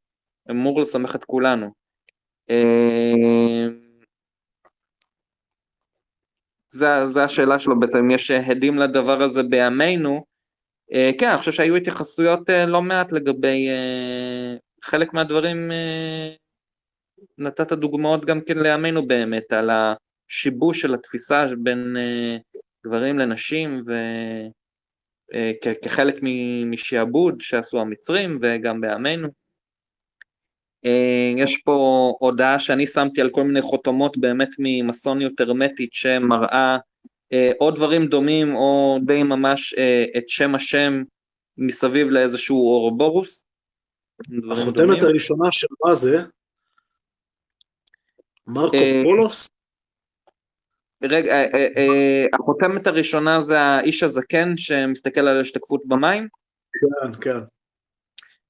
[0.50, 1.70] אמור לשמח את כולנו.
[2.50, 3.66] אה,
[7.04, 10.24] זה השאלה שלו בעצם, יש הדים לדבר הזה בימינו,
[10.92, 13.68] אה, כן, אני חושב שהיו התייחסויות אה, לא מעט לגבי
[14.84, 15.70] חלק מהדברים,
[17.38, 21.96] נתת דוגמאות גם כן לימינו באמת, על השיבוש של התפיסה בין
[22.86, 23.84] גברים לנשים
[25.32, 26.14] וכחלק
[26.66, 29.28] משעבוד שעשו המצרים וגם בימינו.
[30.84, 36.78] אה, יש פה הודעה שאני שמתי על כל מיני חותמות באמת ממסוניות הרמטית שמראה
[37.32, 41.02] אה, או דברים דומים או די ממש אה, את שם השם
[41.58, 43.44] מסביב לאיזשהו אורבורוס.
[44.52, 46.22] החותמת הראשונה של מה זה?
[48.46, 49.48] מרקו פולוס?
[51.02, 51.34] רגע,
[52.32, 56.28] החותמת הראשונה זה האיש הזקן שמסתכל על השתקפות במים?
[57.02, 57.40] כן, כן.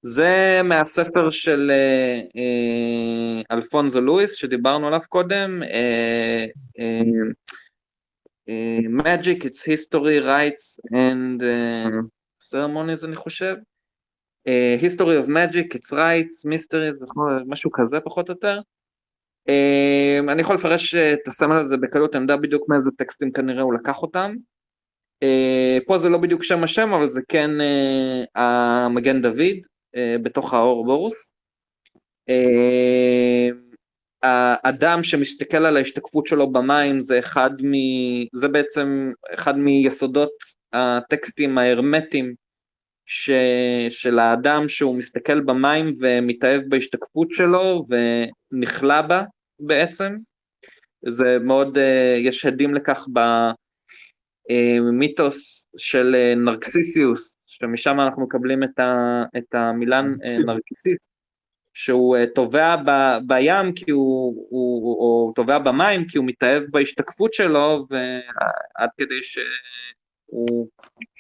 [0.02, 6.46] זה מהספר של אה, אה, אלפונזו לואיס שדיברנו עליו קודם, אה,
[8.98, 11.42] Magic, It's History, Rights and
[12.42, 13.56] Ceremonies אני חושב,
[14.80, 18.60] History of Magic, It's Rights, Mysteries, משהו כזה פחות או יותר.
[20.28, 24.34] אני יכול לפרש את הסמל הזה בקלות עמדה בדיוק מאיזה טקסטים כנראה הוא לקח אותם.
[25.86, 27.50] פה זה לא בדיוק שם השם אבל זה כן
[28.34, 29.56] המגן דוד
[29.96, 31.34] אה, בתוך האורבורוס.
[32.28, 33.48] אה,
[34.22, 37.72] האדם שמסתכל על ההשתקפות שלו במים זה אחד מ...
[38.32, 40.32] זה בעצם אחד מיסודות
[40.72, 42.34] הטקסטים ההרמטיים
[43.06, 43.30] ש...
[43.88, 49.22] של האדם שהוא מסתכל במים ומתאהב בהשתקפות שלו ונכלא בה
[49.60, 50.16] בעצם.
[51.08, 53.06] זה מאוד, אה, יש עדים לכך
[54.50, 57.30] במיתוס של נרקסיסיוס
[57.60, 61.10] שמשם אנחנו מקבלים את, ה, את המילן אה, נרקיסיסט,
[61.74, 62.90] שהוא אה, טובע ב,
[63.26, 70.68] בים כי הוא, הוא, או טובע במים כי הוא מתאהב בהשתקפות שלו, ועד כדי שהוא,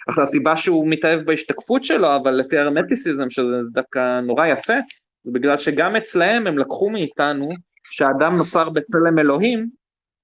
[0.08, 4.76] עכשיו הסיבה שהוא מתאהב בהשתקפות שלו, אבל לפי הרמטיסיזם, שזה דווקא נורא יפה,
[5.24, 7.48] זה בגלל שגם אצלהם הם לקחו מאיתנו
[7.90, 9.68] שהאדם נוצר בצלם אלוהים,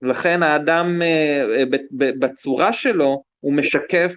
[0.02, 1.64] לכן האדם אה,
[2.18, 4.12] בצורה שלו הוא משקף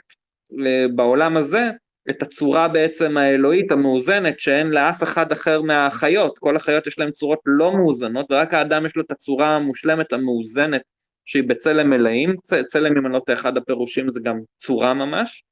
[0.95, 1.69] בעולם הזה
[2.09, 7.39] את הצורה בעצם האלוהית המאוזנת שאין לאף אחד אחר מהחיות, כל החיות יש להן צורות
[7.45, 10.81] לא מאוזנות ורק האדם יש לו את הצורה המושלמת המאוזנת
[11.25, 12.35] שהיא בצלם מלאים,
[12.67, 15.43] צלם אם אני לא טועה אחד הפירושים זה גם צורה ממש,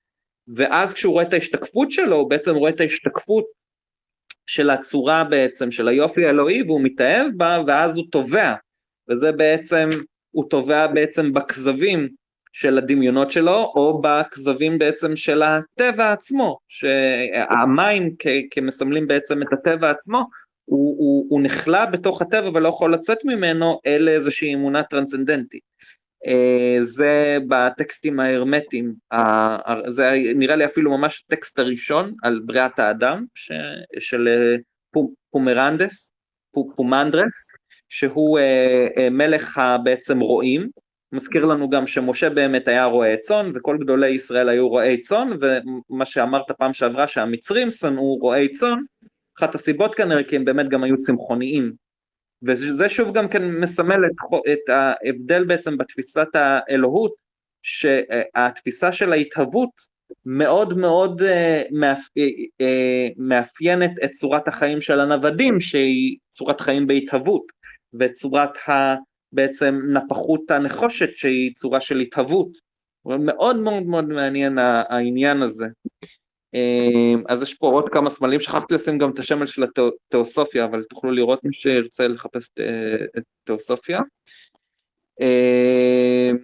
[0.55, 3.45] ואז כשהוא רואה את ההשתקפות שלו הוא בעצם רואה את ההשתקפות
[4.47, 8.53] של הצורה בעצם של היופי האלוהי והוא מתאהב בה ואז הוא תובע,
[9.09, 9.89] וזה בעצם,
[10.31, 12.09] הוא תובע בעצם בכזבים
[12.53, 18.15] של הדמיונות שלו, או בכזבים בעצם של הטבע עצמו, שהמים
[18.51, 20.25] כמסמלים בעצם את הטבע עצמו,
[20.65, 25.63] הוא, הוא, הוא נכלא בתוך הטבע ולא יכול לצאת ממנו אל איזושהי אמונה טרנסצנדנטית.
[26.27, 28.93] אה, זה בטקסטים ההרמטיים,
[29.89, 33.25] זה נראה לי אפילו ממש הטקסט הראשון על בריאת האדם
[33.99, 34.55] של אה,
[35.31, 36.11] פומרנדס,
[36.75, 37.51] פומנדרס,
[37.89, 40.69] שהוא אה, מלך בעצם רועים,
[41.11, 46.05] מזכיר לנו גם שמשה באמת היה רועה צאן וכל גדולי ישראל היו רועי צאן ומה
[46.05, 48.79] שאמרת פעם שעברה שהמצרים שנאו רועי צאן
[49.39, 51.73] אחת הסיבות כנראה כי הם באמת גם היו צמחוניים
[52.43, 57.13] וזה שוב גם כן מסמל את, את ההבדל בעצם בתפיסת האלוהות
[57.63, 59.69] שהתפיסה של ההתהוות
[60.25, 61.21] מאוד מאוד
[63.17, 67.43] מאפיינת את צורת החיים של הנוודים שהיא צורת חיים בהתהוות
[67.93, 68.95] ואת צורת ה...
[69.31, 72.67] בעצם נפחות הנחושת שהיא צורה של התהוות.
[73.05, 74.57] מאוד מאוד מאוד מעניין
[74.89, 75.65] העניין הזה.
[76.53, 80.83] אמ, אז יש פה עוד כמה סמלים, שכחתי לשים גם את השמל של התיאוסופיה, אבל
[80.83, 82.49] תוכלו לראות מי שירצה לחפש
[83.17, 83.99] את תיאוסופיה.
[85.21, 86.37] אמ,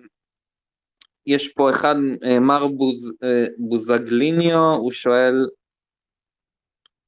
[1.26, 5.48] יש פה אחד, אה, מר בוז, אה, בוזגליניו, הוא שואל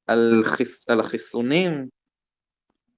[0.06, 1.88] על, חיס, על החיסונים,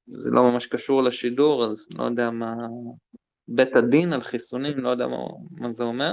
[0.06, 2.54] זה לא ממש קשור לשידור, אז לא יודע מה...
[3.48, 5.16] בית הדין על חיסונים, לא יודע מה,
[5.50, 6.12] מה זה אומר.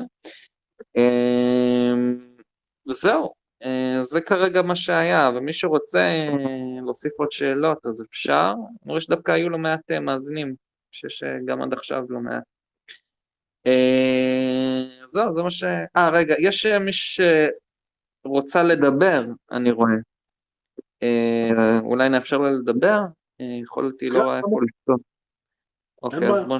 [0.97, 2.35] אמ,
[2.89, 3.29] וזהו, אה,
[4.01, 8.53] זה כרגע מה שהיה, ומי שרוצה אה, להוסיף עוד שאלות אז אפשר.
[8.83, 10.55] אני רואה שדווקא היו לא מעט אה, מאזינים,
[10.91, 12.43] שיש גם עד עכשיו לא מעט.
[15.05, 15.63] זהו, זה מה ש...
[15.97, 16.91] אה, רגע, יש מי
[18.25, 19.95] שרוצה לדבר, אני רואה.
[21.79, 22.99] אולי נאפשר לה לדבר?
[23.39, 24.99] יכולתי לא רואה איפה לכתוב.
[26.03, 26.59] אוקיי, אז בואו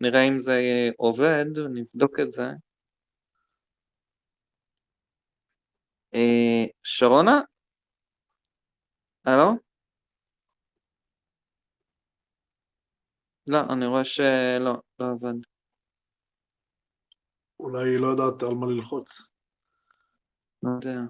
[0.00, 2.50] נראה אם זה עובד, נבדוק את זה.
[6.14, 7.40] אה, שרונה?
[9.24, 9.52] הלו?
[13.46, 15.34] לא, אני רואה שלא, לא עבד.
[17.60, 19.32] אולי היא לא יודעת על מה ללחוץ.
[20.62, 21.00] לא יודע.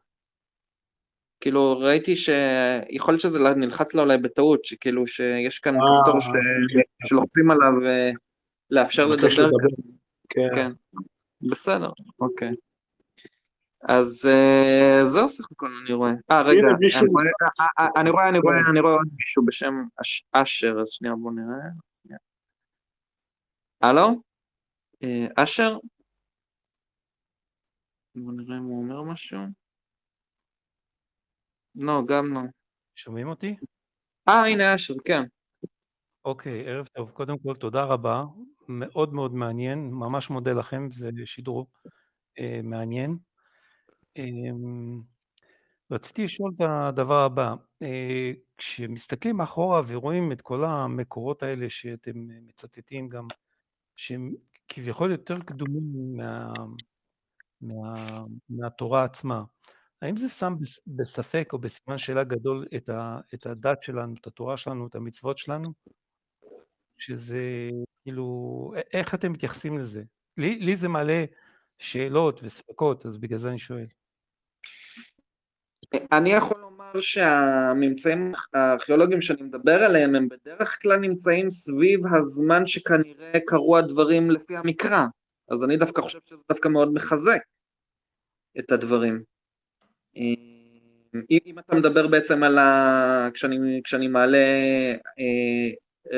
[1.41, 7.09] כאילו ראיתי שיכול להיות שזה נלחץ לה אולי בטעות, שכאילו שיש כאן אה, כפתור כן.
[7.09, 7.73] שלוחצים עליו
[8.71, 9.83] ולאפשר לדבר כזה.
[10.29, 10.49] כן.
[10.55, 10.71] כן.
[11.51, 11.91] בסדר,
[12.21, 12.51] אוקיי.
[13.89, 16.11] אז uh, זהו סך הכל אני רואה.
[16.31, 16.61] אה רגע,
[17.01, 17.25] אני רואה,
[17.71, 19.75] אה, אה, אני רואה, אני רואה, אני רואה עוד מישהו בשם
[20.33, 21.71] אשר, אז שנייה בוא נראה.
[23.81, 24.23] הלו?
[25.37, 25.79] אשר?
[28.15, 29.39] בוא נראה אם הוא אומר משהו.
[31.75, 32.41] לא, גם לא.
[32.95, 33.57] שומעים אותי?
[34.29, 35.23] אה, הנה אשר, כן.
[36.25, 37.11] אוקיי, ערב טוב.
[37.11, 38.25] קודם כל, תודה רבה.
[38.69, 41.67] מאוד מאוד מעניין, ממש מודה לכם, זה שידור
[42.39, 43.19] אה, מעניין.
[44.17, 45.03] אמ,
[45.91, 52.13] רציתי לשאול את הדבר הבא, אה, כשמסתכלים אחורה ורואים את כל המקורות האלה שאתם
[52.49, 53.29] מצטטים גם,
[53.97, 54.35] שהם
[54.69, 56.53] כביכול יותר קדומים מה,
[57.61, 59.43] מה, מהתורה עצמה,
[60.03, 60.55] האם זה שם
[60.87, 65.39] בספק או בסימן שאלה גדול את, ה, את הדת שלנו, את התורה שלנו, את המצוות
[65.39, 65.73] שלנו?
[66.99, 67.71] שזה
[68.05, 70.03] כאילו, איך אתם מתייחסים לזה?
[70.37, 71.25] לי, לי זה מעלה
[71.79, 73.87] שאלות וספקות, אז בגלל זה אני שואל.
[76.13, 83.41] אני יכול לומר שהממצאים הארכיאולוגיים שאני מדבר עליהם הם בדרך כלל נמצאים סביב הזמן שכנראה
[83.47, 85.05] קרו הדברים לפי המקרא,
[85.51, 87.41] אז אני דווקא חושב שזה דווקא מאוד מחזק
[88.59, 89.23] את הדברים.
[91.31, 93.29] אם אתה מדבר בעצם על ה...
[93.35, 94.39] כשאני, כשאני מעלה
[95.19, 95.71] אה,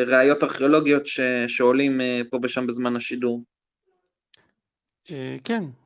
[0.07, 1.21] ראיות ארכיאולוגיות ש...
[1.49, 3.45] שעולים אה, פה ושם בזמן השידור.
[5.11, 5.86] אה, כן, כן.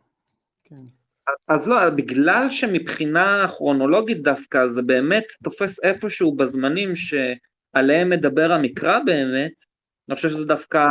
[1.48, 9.52] אז לא, בגלל שמבחינה כרונולוגית דווקא זה באמת תופס איפשהו בזמנים שעליהם מדבר המקרא באמת,
[10.08, 10.86] אני חושב שזה דווקא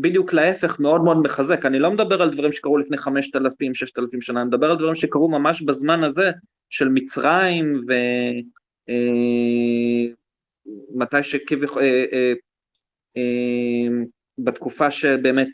[0.00, 3.98] בדיוק להפך מאוד מאוד מחזק, אני לא מדבר על דברים שקרו לפני חמשת אלפים, ששת
[3.98, 6.30] אלפים שנה, אני מדבר על דברים שקרו ממש בזמן הזה
[6.70, 7.92] של מצרים ו...
[11.12, 12.04] אה, שכביכול, אה,
[13.16, 13.86] אה,
[14.38, 15.48] בתקופה שבאמת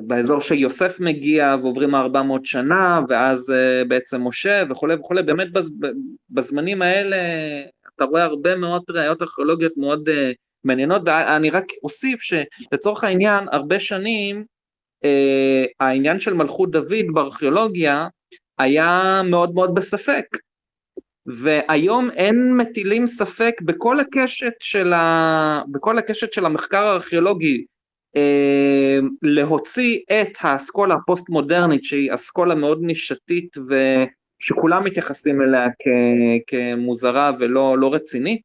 [0.00, 5.72] באזור שיוסף מגיע ועוברים 400 שנה ואז uh, בעצם משה וכולי וכולי, באמת בז,
[6.30, 7.16] בזמנים האלה
[7.96, 10.12] אתה רואה הרבה מאוד ראיות ארכיאולוגיות מאוד uh,
[10.64, 14.44] מעניינות ואני רק אוסיף שלצורך העניין הרבה שנים
[15.04, 18.08] uh, העניין של מלכות דוד בארכיאולוגיה
[18.58, 20.24] היה מאוד מאוד בספק.
[21.26, 25.62] והיום אין מטילים ספק בכל הקשת של, ה...
[25.68, 27.64] בכל הקשת של המחקר הארכיאולוגי
[29.22, 37.78] להוציא את האסכולה הפוסט מודרנית שהיא אסכולה מאוד נישתית ושכולם מתייחסים אליה כ- כמוזרה ולא
[37.78, 38.40] לא רצינית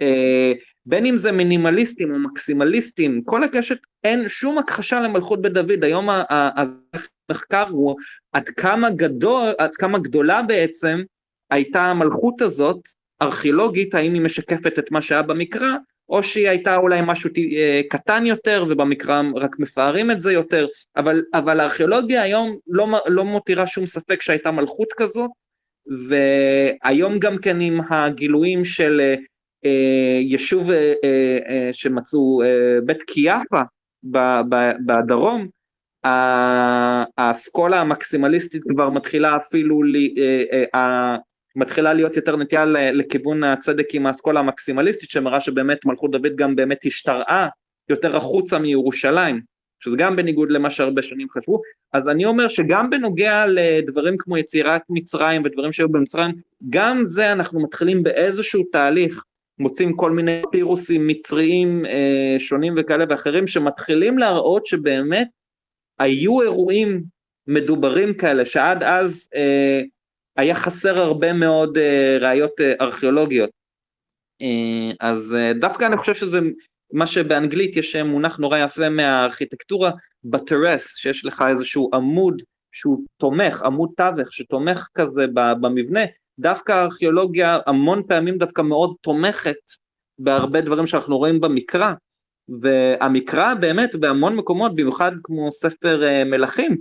[0.00, 0.52] אה,
[0.86, 5.84] בין אם זה מינימליסטים או מקסימליסטים כל הקשת אין שום הכחשה למלכות בית דוד.
[5.84, 7.96] היום המחקר הוא
[8.32, 11.02] עד כמה גדול עד כמה גדולה בעצם
[11.50, 12.80] הייתה המלכות הזאת
[13.22, 15.70] ארכיאולוגית האם היא משקפת את מה שהיה במקרא
[16.10, 20.66] או שהיא הייתה אולי משהו אה, קטן יותר ובמקרא רק מפארים את זה יותר,
[20.96, 25.30] אבל, אבל הארכיאולוגיה היום לא, לא מותירה שום ספק שהייתה מלכות כזאת,
[26.08, 29.14] והיום גם כן עם הגילויים של אה,
[29.64, 33.60] אה יישוב אה, אה, אה, שמצאו אה, בית קיאפה
[34.86, 35.48] בדרום,
[37.18, 39.82] האסכולה המקסימליסטית כבר מתחילה אפילו,
[41.56, 46.78] מתחילה להיות יותר נטייה לכיוון הצדק עם האסכולה המקסימליסטית שמראה שבאמת מלכות דוד גם באמת
[46.86, 47.48] השתרעה
[47.88, 49.40] יותר החוצה מירושלים
[49.80, 51.60] שזה גם בניגוד למה שהרבה שנים חשבו,
[51.92, 56.30] אז אני אומר שגם בנוגע לדברים כמו יצירת מצרים ודברים שהיו במצרים,
[56.70, 59.22] גם זה אנחנו מתחילים באיזשהו תהליך,
[59.58, 65.28] מוצאים כל מיני פירוסים מצריים אה, שונים וכאלה ואחרים שמתחילים להראות שבאמת
[65.98, 67.02] היו אירועים
[67.46, 69.82] מדוברים כאלה שעד אז אה,
[70.36, 73.50] היה חסר הרבה מאוד אה, ראיות אה, ארכיאולוגיות.
[74.42, 76.38] אה, אז אה, דווקא אני חושב שזה
[76.92, 79.90] מה שבאנגלית יש מונח נורא יפה מהארכיטקטורה,
[80.24, 82.42] בטרס, שיש לך איזשהו עמוד
[82.72, 86.00] שהוא תומך, עמוד תווך שתומך כזה במבנה,
[86.38, 89.56] דווקא הארכיאולוגיה המון פעמים דווקא מאוד תומכת
[90.18, 91.92] בהרבה דברים שאנחנו רואים במקרא,
[92.60, 96.76] והמקרא באמת בהמון מקומות, במיוחד כמו ספר אה, מלכים,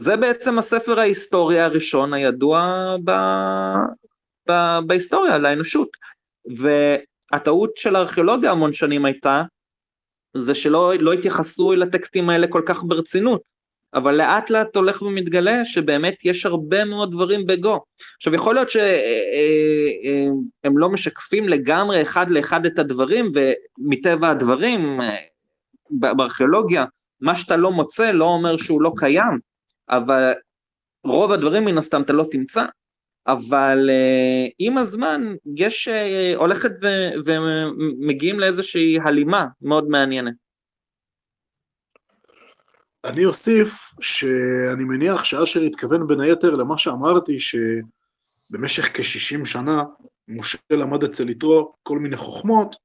[0.00, 3.10] זה בעצם הספר ההיסטורי הראשון הידוע ב...
[4.50, 4.78] ב...
[4.86, 5.88] בהיסטוריה לאנושות.
[7.32, 9.42] הטעות של הארכיאולוגיה המון שנים הייתה,
[10.36, 13.40] זה שלא לא התייחסו אל הטקסטים האלה כל כך ברצינות,
[13.94, 17.84] אבל לאט לאט הולך ומתגלה שבאמת יש הרבה מאוד דברים בגו.
[18.16, 18.84] עכשיו יכול להיות שהם
[20.64, 25.00] אה, אה, לא משקפים לגמרי אחד לאחד את הדברים, ומטבע הדברים
[25.90, 26.84] בארכיאולוגיה,
[27.20, 29.49] מה שאתה לא מוצא לא אומר שהוא לא קיים,
[29.90, 30.32] אבל
[31.04, 32.64] רוב הדברים מן הסתם אתה לא תמצא,
[33.26, 40.34] אבל uh, עם הזמן יש, uh, הולכת ו- ומגיעים לאיזושהי הלימה מאוד מעניינת.
[43.04, 49.82] אני אוסיף שאני מניח שאשר התכוון בין היתר למה שאמרתי, שבמשך כ-60 שנה
[50.28, 52.76] משה למד אצל יתרו כל מיני חוכמות,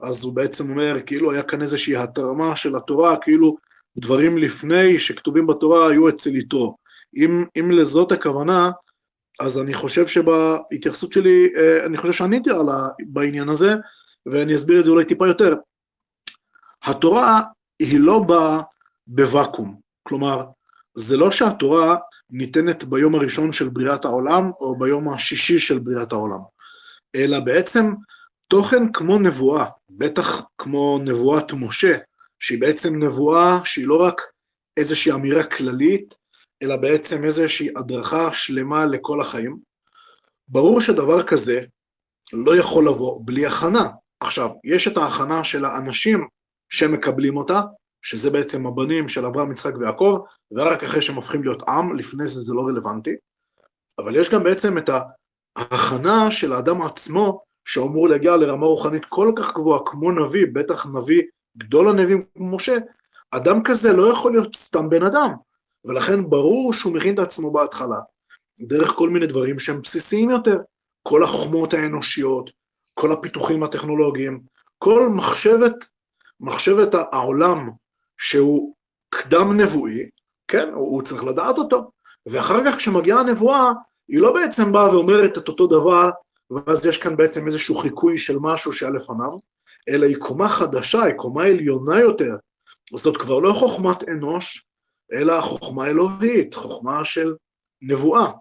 [0.00, 3.56] אז הוא בעצם אומר, כאילו היה כאן איזושהי התרמה של התורה, כאילו
[3.96, 6.76] דברים לפני שכתובים בתורה היו אצל יתרו.
[7.16, 8.70] אם, אם לזאת הכוונה,
[9.40, 12.88] אז אני חושב שבהתייחסות שלי, אה, אני חושב שעניתי על ה...
[13.06, 13.74] בעניין הזה,
[14.26, 15.54] ואני אסביר את זה אולי טיפה יותר.
[16.84, 17.42] התורה
[17.78, 18.60] היא לא באה
[19.06, 20.44] בוואקום, כלומר,
[20.94, 21.96] זה לא שהתורה
[22.30, 26.40] ניתנת ביום הראשון של בריאת העולם, או ביום השישי של בריאת העולם,
[27.14, 27.92] אלא בעצם
[28.48, 31.96] תוכן כמו נבואה, בטח כמו נבואת משה,
[32.42, 34.20] שהיא בעצם נבואה שהיא לא רק
[34.76, 36.14] איזושהי אמירה כללית,
[36.62, 39.58] אלא בעצם איזושהי הדרכה שלמה לכל החיים.
[40.48, 41.60] ברור שדבר כזה
[42.32, 43.88] לא יכול לבוא בלי הכנה.
[44.20, 46.26] עכשיו, יש את ההכנה של האנשים
[46.70, 47.60] שמקבלים אותה,
[48.02, 52.40] שזה בעצם הבנים של אברהם, יצחק ויעקב, ורק אחרי שהם הופכים להיות עם, לפני זה
[52.40, 53.16] זה לא רלוונטי.
[53.98, 54.90] אבל יש גם בעצם את
[55.56, 61.22] ההכנה של האדם עצמו, שאמור להגיע לרמה רוחנית כל כך גבוהה כמו נביא, בטח נביא
[61.56, 62.76] גדול הנביאים כמו משה,
[63.30, 65.30] אדם כזה לא יכול להיות סתם בן אדם.
[65.84, 68.00] ולכן ברור שהוא מכין את עצמו בהתחלה,
[68.60, 70.58] דרך כל מיני דברים שהם בסיסיים יותר,
[71.02, 72.50] כל החוכמות האנושיות,
[72.94, 74.40] כל הפיתוחים הטכנולוגיים,
[74.78, 75.84] כל מחשבת,
[76.40, 77.70] מחשבת העולם
[78.18, 78.74] שהוא
[79.10, 80.08] קדם נבואי,
[80.48, 81.90] כן, הוא, צריך לדעת אותו,
[82.26, 83.72] ואחר כך כשמגיעה הנבואה,
[84.08, 86.10] היא לא בעצם באה ואומרת את אותו דבר,
[86.50, 89.38] ואז יש כאן בעצם איזשהו חיקוי של משהו שהיה לפניו,
[89.88, 92.36] אלא היא קומה חדשה, היא קומה עליונה יותר.
[92.96, 94.66] זאת כבר לא חוכמת אנוש,
[95.12, 97.34] אלא חוכמה אלוהית, חוכמה של
[97.82, 98.32] נבואה.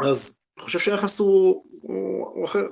[0.00, 2.64] אז אני חושב שהיחס הוא, הוא, הוא אחר.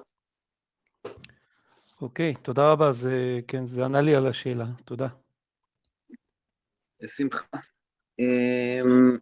[2.02, 5.09] אוקיי, תודה רבה, זה, כן, זה ענה לי על השאלה, תודה.
[7.02, 7.59] בשמחה.
[8.18, 9.16] אמ,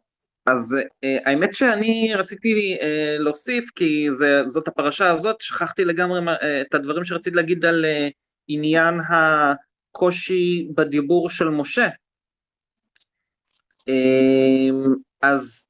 [0.46, 6.60] אז אה, האמת שאני רציתי אה, להוסיף, כי זה, זאת הפרשה הזאת, שכחתי לגמרי אה,
[6.60, 7.84] את הדברים שרציתי להגיד על
[8.48, 11.88] עניין הקושי בדיבור של משה.
[13.88, 15.66] אמ, אז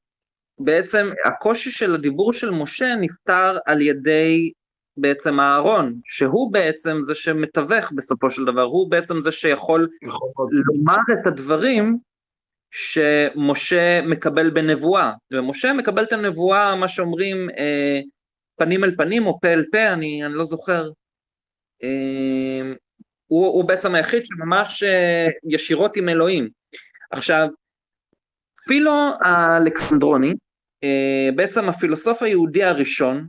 [0.58, 4.52] בעצם הקושי של הדיבור של משה נפתר על ידי
[4.96, 10.48] בעצם אהרון, שהוא בעצם זה שמתווך בסופו של דבר, הוא בעצם זה שיכול נכון.
[10.50, 11.98] לומר את הדברים
[12.70, 18.00] שמשה מקבל בנבואה, ומשה מקבל את הנבואה, מה שאומרים, אה,
[18.56, 20.90] פנים אל פנים או פה אל פה, אני, אני לא זוכר.
[21.84, 22.72] אה,
[23.26, 26.48] הוא, הוא בעצם היחיד שממש אה, ישירות עם אלוהים.
[27.10, 27.48] עכשיו,
[28.66, 30.34] פילו האלכסנדרוני,
[30.84, 33.26] אה, בעצם הפילוסוף היהודי הראשון,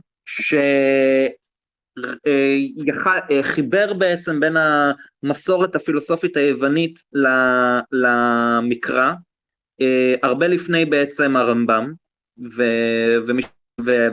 [3.42, 6.98] שחיבר בעצם בין המסורת הפילוסופית היוונית
[7.92, 9.12] למקרא,
[9.80, 11.92] אה, הרבה לפני בעצם הרמב"ם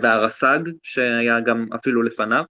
[0.02, 2.44] והרס"ג, שהיה גם אפילו לפניו.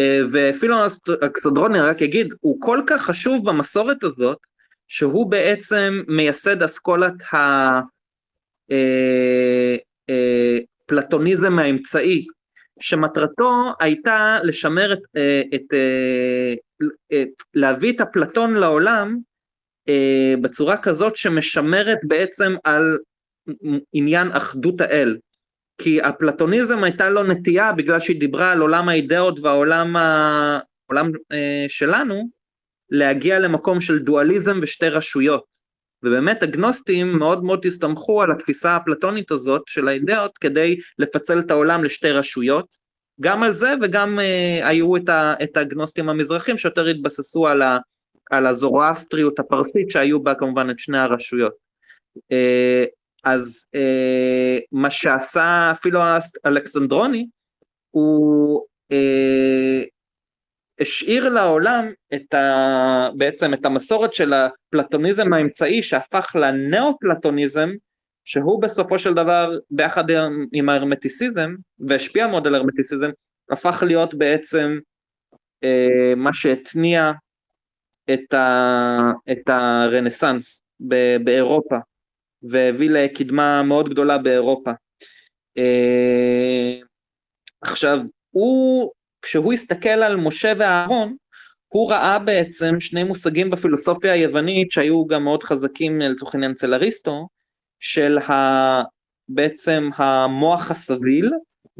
[0.00, 0.76] אה, ואפילו
[1.22, 4.38] האלכסנדרוני, רק אגיד, הוא כל כך חשוב במסורת הזאת,
[4.88, 7.14] שהוא בעצם מייסד אסכולת
[10.88, 12.26] הפלטוניזם אה, האמצעי,
[12.80, 14.98] שמטרתו הייתה לשמר את,
[15.54, 15.74] את,
[17.12, 19.18] את להביא את אפלטון לעולם
[20.40, 22.98] בצורה כזאת שמשמרת בעצם על
[23.92, 25.16] עניין אחדות האל.
[25.82, 30.58] כי אפלטוניזם הייתה לו נטייה בגלל שהיא דיברה על עולם האידאות והעולם ה...
[30.90, 32.28] העולם, אה, שלנו
[32.90, 35.44] להגיע למקום של דואליזם ושתי רשויות.
[36.02, 41.84] ובאמת הגנוסטים מאוד מאוד הסתמכו על התפיסה האפלטונית הזאת של האידאות כדי לפצל את העולם
[41.84, 42.66] לשתי רשויות.
[43.20, 47.62] גם על זה וגם אה, היו את, ה, את הגנוסטים המזרחים שיותר התבססו על,
[48.30, 51.52] על הזורואסטריות הפרסית שהיו בה כמובן את שני הרשויות.
[52.32, 52.84] אה,
[53.24, 56.00] אז אה, מה שעשה אפילו
[56.46, 57.26] אלכסנדרוני
[57.90, 59.82] הוא אה,
[60.80, 67.70] השאיר לעולם את ה, בעצם את המסורת של הפלטוניזם האמצעי שהפך לנאו-פלטוניזם
[68.24, 70.04] שהוא בסופו של דבר ביחד
[70.52, 71.54] עם ההרמטיסיזם
[71.88, 73.10] והשפיע מאוד על ההרמטיסיזם
[73.50, 74.78] הפך להיות בעצם
[75.64, 77.12] אה, מה שהתניע
[78.12, 80.62] את, ה, את הרנסאנס
[81.24, 81.76] באירופה
[82.42, 84.70] והביא לקדמה מאוד גדולה באירופה.
[85.58, 86.78] אה,
[87.62, 87.98] עכשיו
[88.30, 88.90] הוא
[89.22, 91.16] כשהוא הסתכל על משה ואהרון,
[91.68, 97.28] הוא ראה בעצם שני מושגים בפילוסופיה היוונית שהיו גם מאוד חזקים לצורך העניין אצל אריסטו,
[97.80, 98.82] של ה...
[99.28, 101.32] בעצם המוח הסביל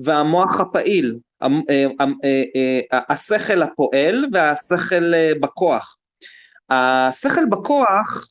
[0.04, 1.48] והמוח הפעיל, אה,
[2.92, 5.96] אה, השכל הפועל והשכל בכוח.
[6.70, 8.28] השכל בכוח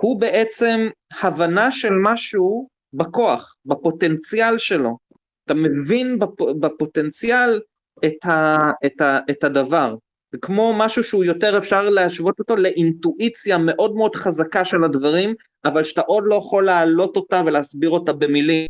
[0.00, 0.88] הוא בעצם
[1.22, 4.96] הבנה של משהו בכוח, בפוטנציאל שלו.
[5.44, 6.18] אתה מבין
[6.60, 7.60] בפוטנציאל
[8.04, 8.56] את, ה,
[8.86, 9.94] את, ה, את הדבר.
[10.32, 15.34] זה כמו משהו שהוא יותר אפשר להשוות אותו לאינטואיציה מאוד מאוד חזקה של הדברים,
[15.64, 18.66] אבל שאתה עוד לא יכול להעלות אותה ולהסביר אותה במילים.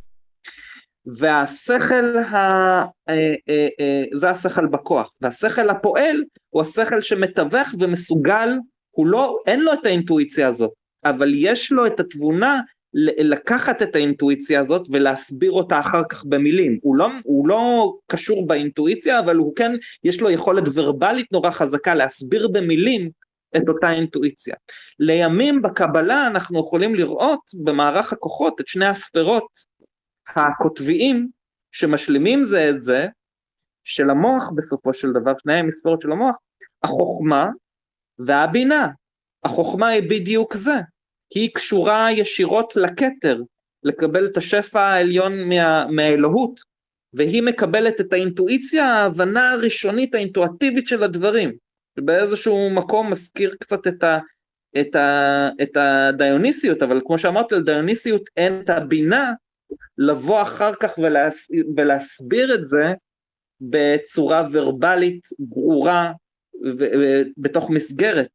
[1.16, 2.36] והשכל, ה,
[3.09, 8.48] אה, אה, אה, זה השכל בכוח, והשכל הפועל הוא השכל שמתווך ומסוגל,
[8.90, 10.70] הוא לא, אין לו את האינטואיציה הזאת,
[11.04, 12.60] אבל יש לו את התבונה
[13.18, 16.78] לקחת את האינטואיציה הזאת ולהסביר אותה אחר כך במילים.
[16.82, 19.72] הוא לא, הוא לא קשור באינטואיציה, אבל הוא כן,
[20.04, 23.10] יש לו יכולת ורבלית נורא חזקה להסביר במילים
[23.56, 24.54] את אותה אינטואיציה.
[24.98, 29.48] לימים בקבלה אנחנו יכולים לראות במערך הכוחות את שני הספרות
[30.36, 31.28] הקוטביים
[31.72, 33.06] שמשלימים זה את זה,
[33.84, 36.36] של המוח בסופו של דבר, שני המספרות של המוח,
[36.82, 37.48] החוכמה
[38.18, 38.88] והבינה.
[39.44, 40.74] החוכמה היא בדיוק זה,
[41.35, 43.43] היא קשורה ישירות לכתר,
[43.82, 46.60] לקבל את השפע העליון מה, מהאלוהות,
[47.15, 51.52] והיא מקבלת את האינטואיציה, ההבנה הראשונית האינטואטיבית של הדברים,
[51.98, 54.19] שבאיזשהו מקום מזכיר קצת את, ה,
[54.81, 59.32] את, ה, את הדיוניסיות, אבל כמו שאמרתי, לדיוניסיות אין את הבינה
[59.98, 62.94] לבוא אחר כך ולהס, ולהסביר את זה
[63.60, 66.12] בצורה ורבלית ברורה
[67.36, 68.28] בתוך מסגרת.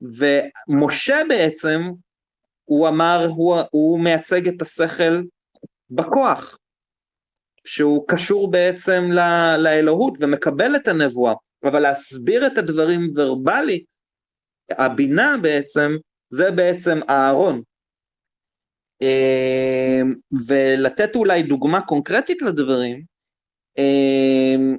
[0.00, 1.80] ומשה בעצם
[2.64, 5.22] הוא אמר, הוא, הוא מייצג את השכל
[5.90, 6.58] בכוח,
[7.66, 9.20] שהוא קשור בעצם ל,
[9.56, 13.84] לאלוהות ומקבל את הנבואה, אבל להסביר את הדברים ורבלית,
[14.70, 15.90] הבינה בעצם,
[16.30, 17.62] זה בעצם אהרון.
[19.02, 20.14] אמ,
[20.46, 23.02] ולתת אולי דוגמה קונקרטית לדברים,
[23.78, 24.76] אמ,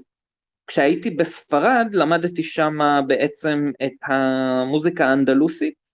[0.68, 2.78] כשהייתי בספרד למדתי שם
[3.08, 5.88] בעצם את המוזיקה האנדלוסית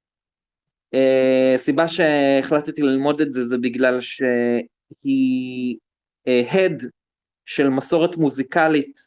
[0.96, 5.78] Uh, סיבה שהחלטתי ללמוד את זה זה בגלל שהיא
[6.26, 6.86] הד uh,
[7.46, 9.00] של מסורת מוזיקלית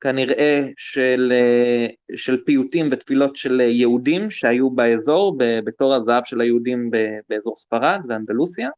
[0.00, 6.90] כנראה של, uh, של פיוטים ותפילות של יהודים שהיו באזור בתור הזהב של היהודים
[7.28, 8.68] באזור ספרד ואנדלוסיה.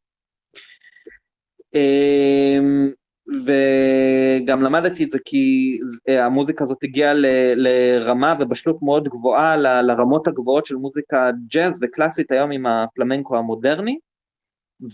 [3.29, 5.77] וגם למדתי את זה כי
[6.09, 11.79] אה, המוזיקה הזאת הגיעה ל, לרמה ובשלות מאוד גבוהה ל, לרמות הגבוהות של מוזיקה ג'אז
[11.83, 13.99] וקלאסית היום עם הפלמנקו המודרני.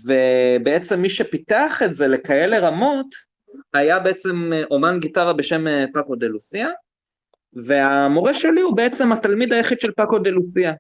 [0.05, 3.07] ובעצם מי שפיתח את זה לכאלה רמות
[3.75, 6.69] היה בעצם אה, אומן גיטרה בשם אה, פאקו דה לוסיה.
[7.67, 10.73] והמורה שלי הוא בעצם התלמיד היחיד של פאקו דה לוסיה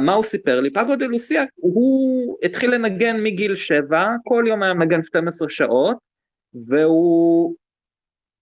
[0.00, 0.72] מה הוא סיפר לי?
[0.72, 5.96] פאגו דה לוסיה, הוא התחיל לנגן מגיל שבע, כל יום היה מנגן 12 שעות,
[6.66, 7.54] והוא,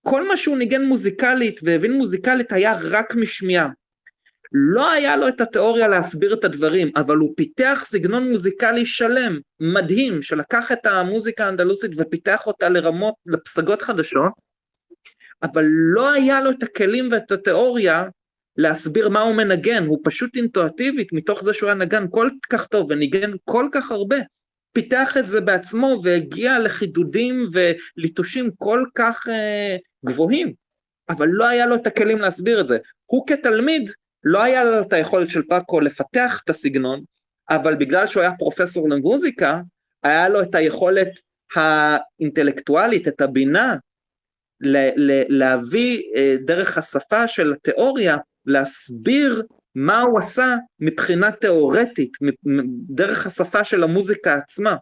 [0.07, 3.69] כל מה שהוא ניגן מוזיקלית והבין מוזיקלית היה רק משמיעה.
[4.53, 10.23] לא היה לו את התיאוריה להסביר את הדברים, אבל הוא פיתח סגנון מוזיקלי שלם, מדהים,
[10.23, 14.33] שלקח את המוזיקה האנדלוסית ופיתח אותה לרמות, לפסגות חדשות,
[15.43, 18.05] אבל לא היה לו את הכלים ואת התיאוריה
[18.57, 22.91] להסביר מה הוא מנגן, הוא פשוט אינטואטיבית מתוך זה שהוא היה נגן כל כך טוב
[22.91, 24.17] וניגן כל כך הרבה,
[24.73, 29.77] פיתח את זה בעצמו והגיע לחידודים וליטושים כל כך אה,
[30.07, 30.53] גבוהים,
[31.09, 32.79] אבל לא היה לו את הכלים להסביר את זה.
[33.07, 33.91] הוא כתלמיד,
[34.25, 37.03] לא היה לו את היכולת של פאקו לפתח את הסגנון,
[37.51, 39.61] אבל בגלל שהוא היה פרופסור למוזיקה,
[40.03, 41.09] היה לו את היכולת
[41.55, 43.77] האינטלקטואלית, את הבינה,
[45.29, 48.17] להביא אה, דרך השפה של התיאוריה,
[48.47, 49.43] להסביר
[49.75, 52.13] מה הוא עשה מבחינה תיאורטית,
[52.89, 54.77] דרך השפה של המוזיקה עצמה,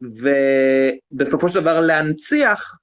[0.00, 2.76] ובסופו של דבר להנציח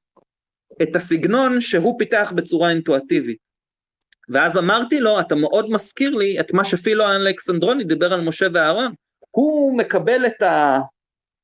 [0.82, 3.38] את הסגנון שהוא פיתח בצורה אינטואטיבית.
[4.30, 8.94] ואז אמרתי לו, אתה מאוד מזכיר לי את מה שפילו אלכסנדרוני דיבר על משה ואהרון,
[9.32, 10.80] הוא מקבל את ה...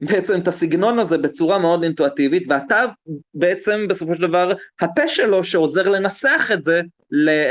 [0.02, 2.86] בעצם את הסגנון הזה בצורה מאוד אינטואטיבית, ואתה
[3.34, 6.82] בעצם בסופו של דבר הפה שלו שעוזר לנסח את זה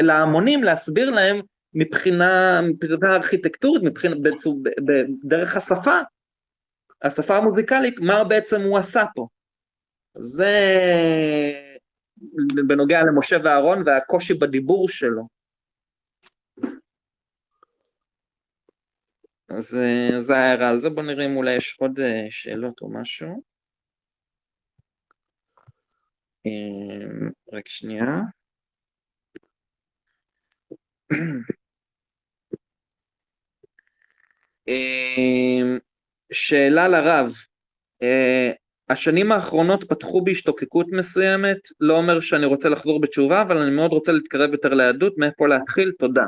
[0.01, 1.40] להמונים, להסביר להם
[1.74, 4.62] מבחינה, מבחינה ארכיטקטורית, מבחינה, בצור,
[5.24, 5.98] דרך השפה,
[7.02, 9.27] השפה המוזיקלית, מה בעצם הוא עשה פה.
[10.14, 10.78] זה
[12.66, 15.41] בנוגע למשה ואהרון והקושי בדיבור שלו.
[19.59, 19.77] אז
[20.20, 23.43] זה ההערה על זה, בוא נראה אם אולי יש עוד אה, שאלות או משהו.
[26.47, 28.05] אה, רק שנייה.
[34.69, 35.77] אה,
[36.33, 37.33] שאלה לרב,
[38.89, 44.12] השנים האחרונות פתחו בהשתוקקות מסוימת, לא אומר שאני רוצה לחזור בתשובה, אבל אני מאוד רוצה
[44.12, 46.24] להתקרב יותר ליהדות, מאיפה להתחיל, תודה.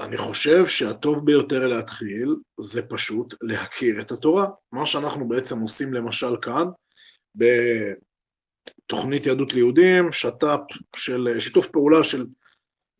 [0.00, 4.46] אני חושב שהטוב ביותר להתחיל זה פשוט להכיר את התורה.
[4.72, 6.64] מה שאנחנו בעצם עושים למשל כאן,
[8.84, 10.60] בתוכנית יהדות ליהודים, שת"פ
[10.96, 12.26] של שיתוף פעולה של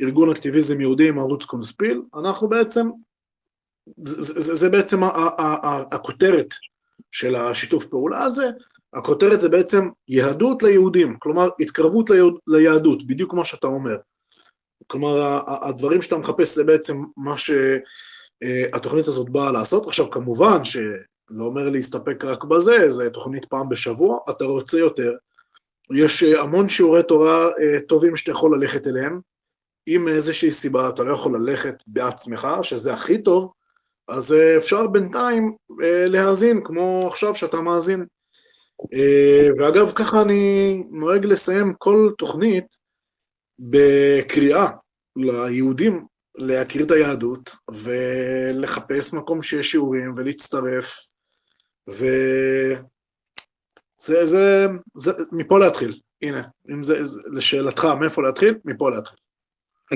[0.00, 2.88] ארגון אקטיביזם יהודי עם ערוץ קונספיל, אנחנו בעצם,
[4.06, 5.00] זה, זה, זה בעצם
[5.92, 6.48] הכותרת
[7.12, 8.50] של השיתוף פעולה הזה,
[8.92, 12.10] הכותרת זה בעצם יהדות ליהודים, כלומר התקרבות
[12.46, 13.96] ליהדות, בדיוק כמו שאתה אומר.
[14.86, 19.86] כלומר, הדברים שאתה מחפש זה בעצם מה שהתוכנית הזאת באה לעשות.
[19.86, 25.12] עכשיו, כמובן שלא אומר להסתפק רק בזה, זה תוכנית פעם בשבוע, אתה רוצה יותר.
[25.92, 29.20] יש המון שיעורי תורה אה, טובים שאתה יכול ללכת אליהם.
[29.88, 33.52] אם מאיזושהי סיבה אתה לא יכול ללכת בעצמך, שזה הכי טוב,
[34.08, 38.04] אז אה, אפשר בינתיים אה, להאזין, כמו עכשיו שאתה מאזין.
[39.58, 42.64] ואגב, ככה אני נוהג לסיים כל תוכנית
[43.58, 44.68] בקריאה
[45.16, 51.06] ליהודים להכיר את היהדות ולחפש מקום שיש שיעורים ולהצטרף
[51.88, 52.76] וזה,
[54.24, 59.18] זה, זה, מפה להתחיל, הנה, אם זה, זה לשאלתך מאיפה להתחיל, מפה להתחיל.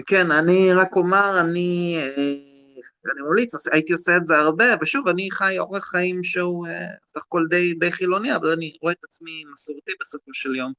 [0.06, 5.28] כן, אני רק אומר, אני, אה, אני ממליץ, הייתי עושה את זה הרבה, ושוב, אני
[5.32, 9.44] חי אורח חיים שהוא אה, סך הכל די, די חילוני, אבל אני רואה את עצמי
[9.52, 10.72] מסורתי בסופו של יום.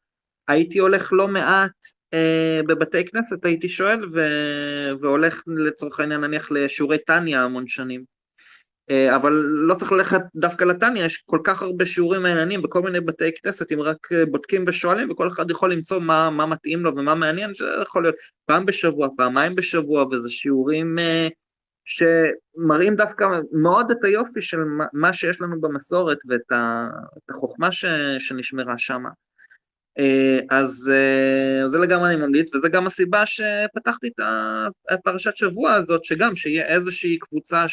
[0.49, 1.71] הייתי הולך לא מעט
[2.13, 4.19] אה, בבתי כנסת הייתי שואל ו...
[5.01, 8.03] והולך לצורך העניין נניח לשיעורי טניה המון שנים.
[8.89, 12.99] אה, אבל לא צריך ללכת דווקא לטניה, יש כל כך הרבה שיעורים מעניינים בכל מיני
[12.99, 16.95] בתי כנסת, אם רק אה, בודקים ושואלים וכל אחד יכול למצוא מה, מה מתאים לו
[16.95, 21.27] ומה מעניין, זה יכול להיות פעם בשבוע, פעמיים בשבוע, וזה שיעורים אה,
[21.85, 24.57] שמראים דווקא מאוד את היופי של
[24.93, 26.59] מה שיש לנו במסורת ואת
[27.29, 27.85] החוכמה ש,
[28.19, 29.09] שנשמרה שמה.
[29.99, 34.19] אה, אז אה, זה לגמרי אני ממליץ, וזה גם הסיבה שפתחתי את
[34.89, 37.65] הפרשת שבוע הזאת, שגם שיהיה איזושהי קבוצה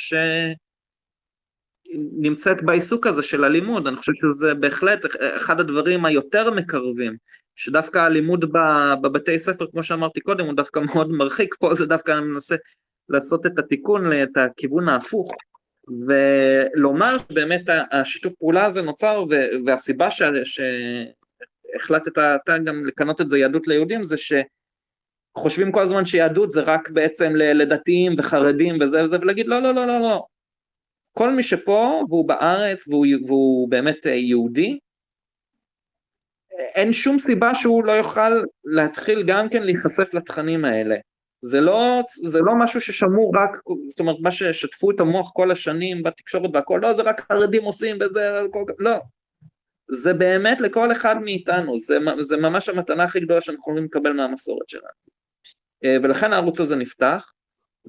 [1.84, 5.00] שנמצאת בעיסוק הזה של הלימוד, אני חושב שזה בהחלט
[5.36, 7.16] אחד הדברים היותר מקרבים,
[7.56, 8.52] שדווקא הלימוד
[9.02, 12.54] בבתי ספר, כמו שאמרתי קודם, הוא דווקא מאוד מרחיק, פה זה דווקא אני מנסה
[13.08, 15.34] לעשות את התיקון, את הכיוון ההפוך.
[16.06, 19.24] ולומר שבאמת השיתוף פעולה הזה נוצר
[19.66, 20.22] והסיבה ש,
[21.74, 24.16] החלטת אתה גם לכנות את זה יהדות ליהודים, זה
[25.36, 29.86] שחושבים כל הזמן שיהדות זה רק בעצם לדתיים וחרדים וזה וזה, ולהגיד לא, לא, לא,
[29.86, 30.24] לא, לא.
[31.12, 34.78] כל מי שפה והוא בארץ והוא, והוא באמת יהודי,
[36.58, 40.96] אין שום סיבה שהוא לא יוכל להתחיל גם כן להיחשף לתכנים האלה.
[41.42, 46.02] זה לא, זה לא משהו ששמור רק, זאת אומרת, מה ששטפו את המוח כל השנים
[46.02, 48.40] בתקשורת והכל, לא, זה רק חרדים עושים וזה,
[48.78, 48.96] לא.
[49.90, 54.68] זה באמת לכל אחד מאיתנו, זה, זה ממש המתנה הכי גדולה שאנחנו יכולים לקבל מהמסורת
[54.68, 54.86] שלנו.
[55.84, 57.32] אה, ולכן הערוץ הזה נפתח,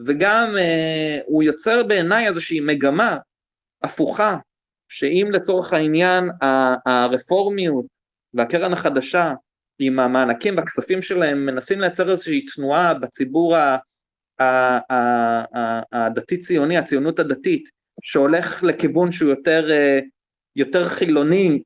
[0.06, 3.17] וגם אה, הוא יוצר בעיניי איזושהי מגמה
[3.84, 4.38] הפוכה,
[4.90, 6.30] שאם לצורך העניין
[6.85, 7.85] הרפורמיות
[8.34, 9.34] והקרן החדשה
[9.80, 13.56] עם המענקים והכספים שלהם מנסים לייצר איזושהי תנועה בציבור
[15.92, 17.69] הדתי-ציוני, הציונות הדתית,
[18.01, 20.00] שהולך לכיוון שהוא יותר, אה,
[20.56, 21.61] יותר חילוני,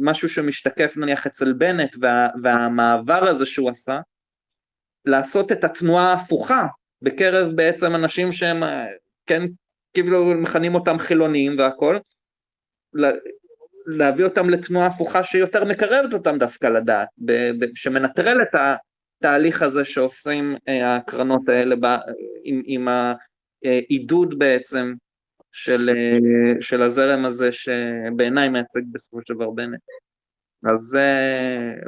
[0.00, 4.00] משהו שמשתקף נניח אצל בנט וה, והמעבר הזה שהוא עשה,
[5.04, 6.66] לעשות את התנועה ההפוכה
[7.02, 8.86] בקרב בעצם אנשים שהם, אה,
[9.26, 9.42] כן,
[9.94, 11.98] כאילו מכנים אותם חילונים והכל,
[13.86, 17.08] להביא אותם לתנועה הפוכה שיותר מקרבת אותם דווקא לדעת,
[17.74, 21.76] שמנטרל את התהליך הזה שעושים אה, הקרנות האלה
[22.44, 22.88] עם, עם
[23.64, 24.94] העידוד בעצם
[25.58, 29.80] של, אה, של הזרם הזה שבעיניי מייצג בסופו של דבר בנט.
[30.72, 31.08] אז זה,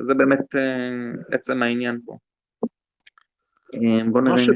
[0.02, 2.16] זה באמת אה, עצם העניין פה.
[4.12, 4.50] בוא נראה ש...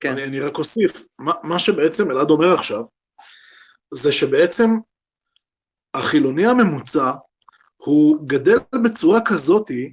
[0.00, 0.12] כן.
[0.12, 2.84] אני, אני רק אוסיף, מה, מה שבעצם אלעד אומר עכשיו,
[3.94, 4.70] זה שבעצם
[5.94, 7.12] החילוני הממוצע
[7.76, 9.92] הוא גדל בצורה כזאתי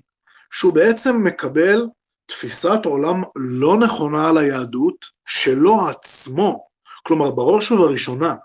[0.51, 1.88] שהוא בעצם מקבל
[2.25, 6.70] תפיסת עולם לא נכונה על היהדות שלו עצמו.
[7.03, 8.35] כלומר, בראש ובראשונה,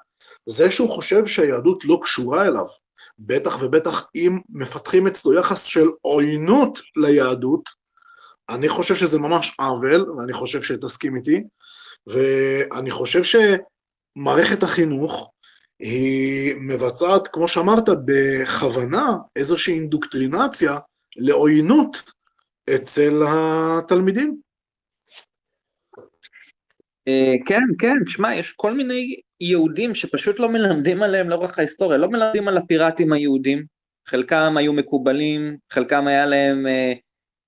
[0.46, 2.66] זה שהוא חושב שהיהדות לא קשורה אליו,
[3.18, 7.68] בטח ובטח אם מפתחים אצלו יחס של עוינות ליהדות,
[8.48, 11.42] אני חושב שזה ממש עוול, ואני חושב שתסכים איתי,
[12.06, 15.30] ואני חושב שמערכת החינוך
[15.78, 20.78] היא מבצעת, כמו שאמרת, בכוונה איזושהי אינדוקטרינציה
[21.16, 22.02] לעוינות
[22.74, 24.45] אצל התלמידים.
[27.08, 32.08] אה, כן, כן, תשמע, יש כל מיני יהודים שפשוט לא מלמדים עליהם לאורך ההיסטוריה, לא
[32.08, 33.64] מלמדים על הפיראטים היהודים,
[34.08, 36.92] חלקם היו מקובלים, חלקם היה להם אה,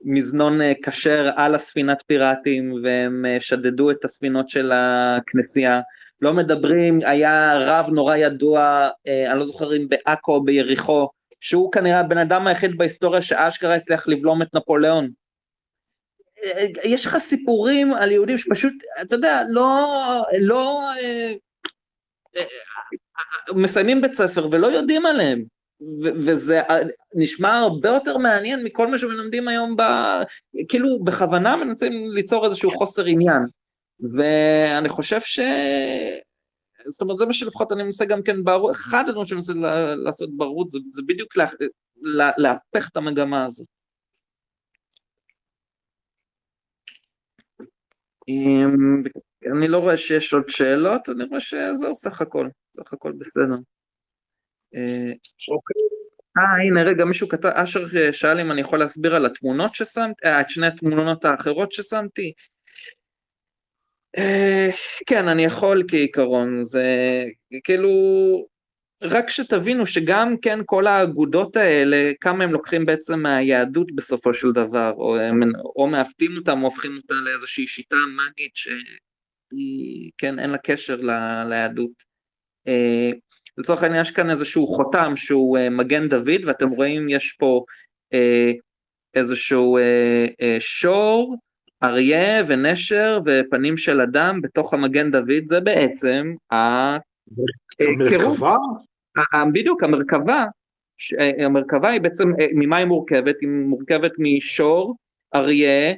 [0.04, 5.80] מזנון אה, כשר על הספינת פיראטים והם שדדו את הספינות של הכנסייה,
[6.22, 8.88] לא מדברים, היה רב נורא ידוע,
[9.30, 11.08] אני לא זוכר אם בעכו או ביריחו,
[11.40, 15.08] שהוא כנראה הבן אדם היחיד בהיסטוריה שאשכרה הצליח לבלום את נפוליאון.
[16.84, 19.94] יש לך סיפורים על יהודים שפשוט, אתה יודע, לא,
[20.40, 21.32] לא, אה,
[22.36, 22.44] אה,
[23.54, 25.44] מסיימים בית ספר ולא יודעים עליהם.
[26.02, 26.60] וזה
[27.14, 29.82] נשמע הרבה יותר מעניין מכל מה שמלמדים היום, ב,
[30.68, 33.42] כאילו בכוונה מנסים ליצור איזשהו חוסר עניין.
[34.14, 35.40] ואני חושב ש...
[36.88, 39.52] זאת אומרת, זה מה שלפחות אני מנסה גם כן בערוץ, אחד הדברים שאני מנסה
[40.04, 41.46] לעשות בערוץ זה, זה בדיוק לה,
[42.02, 43.66] לה, להפך את המגמה הזאת.
[49.52, 53.56] אני לא רואה שיש עוד שאלות, אני רואה שזהו סך הכל, סך הכל בסדר.
[54.74, 55.12] אה,
[55.48, 55.82] אוקיי.
[56.38, 60.40] אה, הנה, רגע, מישהו כתב, אשר שאל אם אני יכול להסביר על התמונות ששמתי, אה,
[60.40, 62.32] את שני התמונות האחרות ששמתי.
[64.18, 64.68] אה,
[65.06, 66.84] כן, אני יכול כעיקרון, זה
[67.64, 67.90] כאילו,
[69.02, 74.92] רק שתבינו שגם כן כל האגודות האלה, כמה הם לוקחים בעצם מהיהדות בסופו של דבר,
[74.96, 75.16] או,
[75.76, 81.10] או מעוותים אותם, או הופכים אותה לאיזושהי שיטה מגית שהיא, כן, אין לה קשר ל,
[81.48, 81.90] ליהדות.
[82.68, 83.10] אה,
[83.58, 87.64] לצורך העניין יש כאן איזשהו חותם שהוא אה, מגן דוד, ואתם רואים יש פה
[89.14, 89.78] איזשהו
[90.58, 91.36] שור,
[91.82, 96.34] אריה ונשר ופנים של אדם בתוך המגן דוד זה בעצם
[97.80, 98.56] המרכבה?
[99.52, 100.44] בדיוק המרכבה,
[101.38, 103.34] המרכבה היא בעצם ממה היא מורכבת?
[103.40, 104.96] היא מורכבת משור,
[105.34, 105.94] אריה,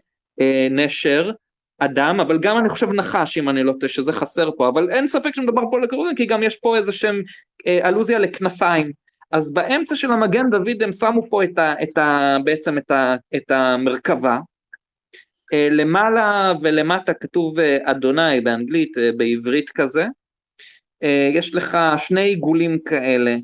[0.70, 1.30] נשר,
[1.78, 5.08] אדם, אבל גם אני חושב נחש אם אני לא טועה שזה חסר פה, אבל אין
[5.08, 7.16] ספק שמדובר פה לקרובים כי גם יש פה איזה שם
[7.66, 8.92] אלוזיה לכנפיים.
[9.32, 13.16] אז באמצע של המגן דוד הם שמו פה את ה, את ה, בעצם את, ה,
[13.36, 14.38] את המרכבה,
[15.52, 20.06] אה, למעלה ולמטה כתוב אה, אדוני באנגלית, אה, בעברית כזה.
[21.32, 23.36] יש לך שני עיגולים כאלה.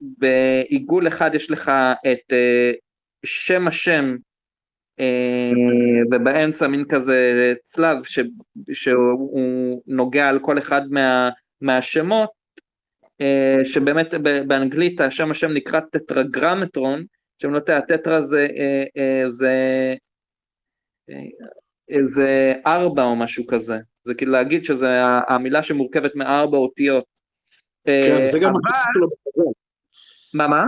[0.00, 1.72] בעיגול אחד יש לך
[2.12, 2.32] את
[3.24, 4.16] שם השם
[6.10, 8.18] ובאמצע מין כזה צלב ש,
[8.72, 12.30] שהוא נוגע על כל אחד מה, מהשמות
[13.64, 14.14] שבאמת
[14.46, 17.04] באנגלית השם השם נקרא טטרגרמטרון
[17.38, 19.54] שאני לא טועה, הטטרה זה, אה, אה, זה,
[21.90, 24.88] אה, זה ארבע או משהו כזה, זה כאילו להגיד שזה
[25.28, 27.04] המילה שמורכבת מארבע אותיות.
[27.84, 28.78] כן, זה גם אבל...
[28.94, 29.50] שלו בחז"ל.
[30.38, 30.64] מה, מה?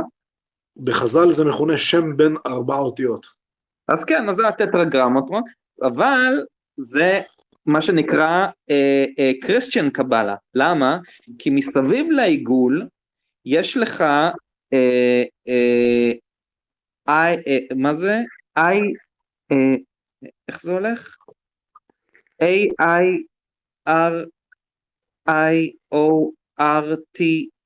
[0.76, 3.26] בחז"ל זה מכונה שם בין ארבע אותיות.
[3.88, 5.24] אז כן, אז זה הטטרגרמות,
[5.82, 6.44] אבל
[6.76, 7.20] זה
[7.66, 8.46] מה שנקרא
[9.40, 10.98] קריסטיאן קבלה, למה?
[11.38, 12.88] כי מסביב לעיגול
[13.44, 14.04] יש לך
[14.72, 16.12] אה, אה,
[17.46, 18.20] אה, מה זה?
[18.58, 18.80] I,
[19.52, 19.76] אה,
[20.48, 21.16] איך זה הולך?
[22.42, 23.04] A-I
[23.88, 24.26] R
[25.28, 26.30] I O
[26.60, 27.22] R T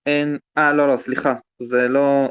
[0.09, 2.31] N, אה לא לא סליחה, זה לא,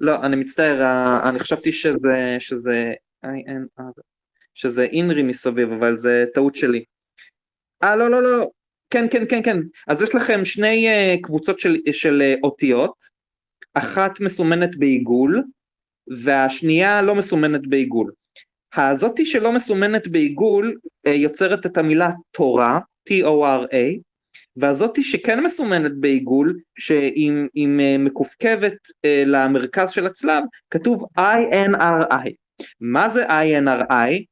[0.00, 0.80] לא, אני מצטער,
[1.28, 2.92] אני חשבתי שזה, שזה,
[4.54, 6.84] שזה אינרי מסביב, אבל זה טעות שלי.
[7.84, 8.50] אה, לא, לא, לא,
[8.90, 9.56] כן, כן, כן, כן.
[9.88, 10.86] אז יש לכם שני
[11.22, 12.94] קבוצות של, של אותיות,
[13.74, 15.42] אחת מסומנת בעיגול,
[16.24, 18.12] והשנייה לא מסומנת בעיגול.
[18.76, 20.76] הזאתי שלא מסומנת בעיגול
[21.06, 22.78] יוצרת את המילה תורה,
[23.10, 23.76] T-O-R-A,
[24.56, 27.68] והזאתי שכן מסומנת בעיגול, שהיא
[27.98, 28.76] מקווקבת
[29.26, 32.30] למרכז של הצלב, כתוב I-N-R-I.
[32.80, 34.24] מה זה I-N-R-I?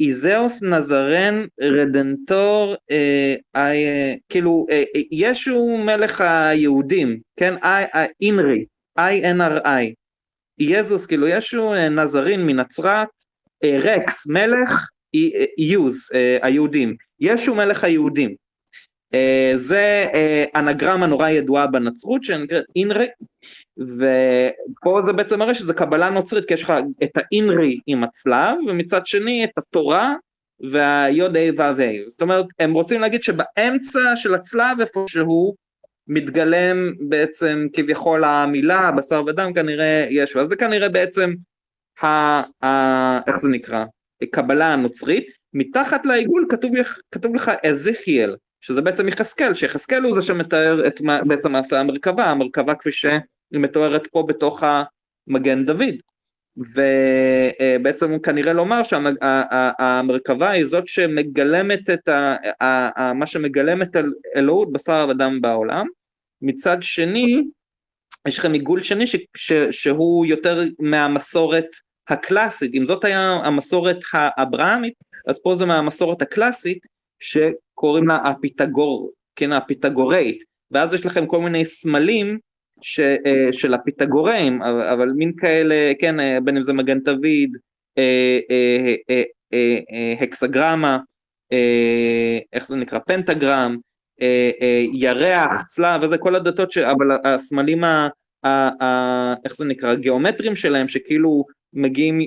[0.00, 2.76] איזאוס נזרן רדנטור,
[4.28, 4.66] כאילו
[5.10, 7.54] ישו מלך היהודים, כן?
[8.20, 8.64] אינרי,
[8.98, 9.92] I-N-R-I.
[10.58, 13.08] יזוס, כאילו ישו נזרין מנצרת,
[13.64, 14.88] רקס מלך,
[15.58, 16.10] יוז,
[16.42, 16.94] היהודים.
[17.20, 18.34] ישו מלך היהודים.
[19.54, 20.06] זה
[20.56, 23.06] אנגרמה נורא ידועה בנצרות שנקראת אינרי,
[23.82, 29.06] ופה זה בעצם מראה שזה קבלה נוצרית, כי יש לך את האינרי עם הצלב, ומצד
[29.06, 30.14] שני את התורה
[30.72, 32.08] והיוד ה' ו' ה'.
[32.08, 35.54] זאת אומרת, הם רוצים להגיד שבאמצע של הצלב איפה שהוא
[36.08, 40.40] מתגלם בעצם כביכול המילה, בשר ודם כנראה ישו.
[40.40, 41.34] אז זה כנראה בעצם,
[42.02, 42.06] ה,
[42.64, 43.84] ה, איך זה נקרא?
[44.30, 45.26] קבלה הנוצרית.
[45.54, 46.72] מתחת לעיגול כתוב,
[47.10, 52.74] כתוב לך אזיכיאל, שזה בעצם יחזקאל, שיחזקאל הוא זה שמתאר את בעצם מעשה המרכבה, המרכבה
[52.74, 53.20] כפי שהיא
[53.58, 55.94] מתוארת פה בתוך המגן דוד.
[56.56, 62.08] ובעצם כנראה לומר שהמרכבה היא זאת שמגלמת את
[62.62, 63.96] ה, מה שמגלם את
[64.36, 65.86] אלוהות בשר ודם בעולם.
[66.42, 67.42] מצד שני,
[68.28, 71.66] יש לכם עיגול שני ש, ש, שהוא יותר מהמסורת
[72.08, 74.94] הקלאסית, אם זאת היה המסורת האברהמית,
[75.26, 76.78] אז פה זה מהמסורת הקלאסית
[77.20, 82.38] שקוראים לה הפיתגור, כן, הפיתגורית, ואז יש לכם כל מיני סמלים
[82.82, 87.50] ש, אה, של הפיתגוראים, אבל מין כאלה, כן, אה, בין אם זה מגן דוד,
[87.98, 88.38] אה,
[90.20, 90.98] הקסגרמה,
[92.52, 93.76] איך זה נקרא, פנטגרם,
[94.92, 96.78] ירח, צלב, וזה כל הדתות, ש...
[96.78, 98.08] אבל הסמלים, ה,
[98.44, 98.48] ה,
[98.84, 102.20] ה, איך זה נקרא, הגיאומטרים שלהם, שכאילו מגיעים,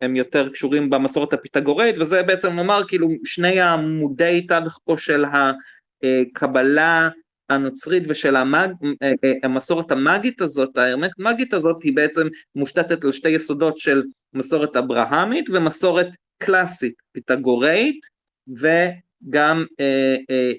[0.00, 5.24] הם יותר קשורים במסורת הפיתגורית, וזה בעצם נאמר כאילו שני עמודי תווך פה של
[6.02, 7.08] הקבלה
[7.50, 8.70] הנוצרית ושל המג,
[9.42, 14.02] המסורת המאגית הזאת, ההרמט מגית הזאת, היא בעצם מושתתת על שתי יסודות של
[14.34, 16.06] מסורת אברהמית ומסורת
[16.42, 18.00] קלאסית, פיתגורית
[18.48, 20.52] וגם אה, אה,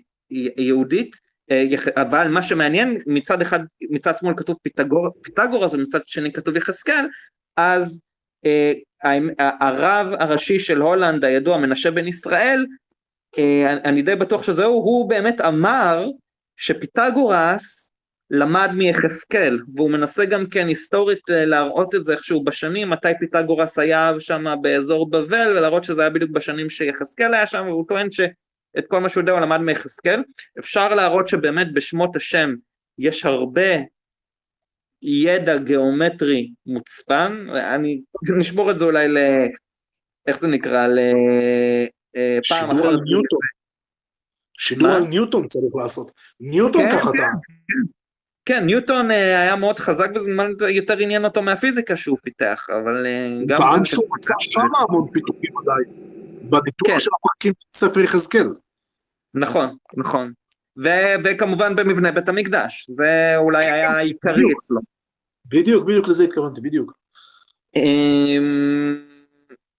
[0.57, 1.15] יהודית,
[1.51, 1.65] אה,
[2.01, 7.05] אבל מה שמעניין, מצד אחד, מצד שמאל כתוב פיתגור, פיתגורס ומצד שני כתוב יחזקאל,
[7.57, 8.01] אז
[8.45, 8.73] אה,
[9.59, 12.65] הרב הראשי של הולנד הידוע מנשה בן ישראל,
[13.37, 16.05] אה, אני די בטוח שזהו, הוא באמת אמר
[16.61, 17.91] שפיתגורס
[18.29, 24.11] למד מיחזקאל, והוא מנסה גם כן היסטורית להראות את זה איכשהו בשנים, מתי פיתגורס היה
[24.19, 28.99] שם באזור בבל, ולהראות שזה היה בדיוק בשנים שיחזקאל היה שם, והוא טוען שאת כל
[28.99, 30.23] מה שהוא יודע הוא למד מיחזקאל.
[30.59, 32.55] אפשר להראות שבאמת בשמות השם
[32.99, 33.71] יש הרבה
[35.01, 38.01] ידע גיאומטרי מוצפן, אני
[38.37, 39.17] נשבור את זה אולי ל...
[40.27, 40.87] איך זה נקרא?
[40.87, 40.99] ל...
[42.49, 42.83] פעם אחת.
[42.83, 43.50] ניוטון.
[44.61, 46.11] שידור על ניוטון צריך לעשות.
[46.39, 47.35] ניוטון כן, ככה כן, טען.
[47.67, 47.91] כן.
[48.45, 53.05] כן, ניוטון היה מאוד חזק בזמן יותר עניין אותו מהפיזיקה שהוא פיתח, אבל
[53.47, 53.57] גם...
[53.57, 56.11] טען שהוא מצא שם המון פיתוחים עדיין.
[56.41, 56.99] בניתוח כן.
[56.99, 58.49] של הפרקים של ספר יחזקאל.
[59.33, 60.31] נכון, נכון.
[60.83, 64.43] ו- וכמובן במבנה בית המקדש, זה אולי היה העיקרי.
[64.57, 64.79] אצלו.
[65.45, 66.93] בדיוק, בדיוק לזה התכוונתי, בדיוק.
[67.75, 68.97] אמ,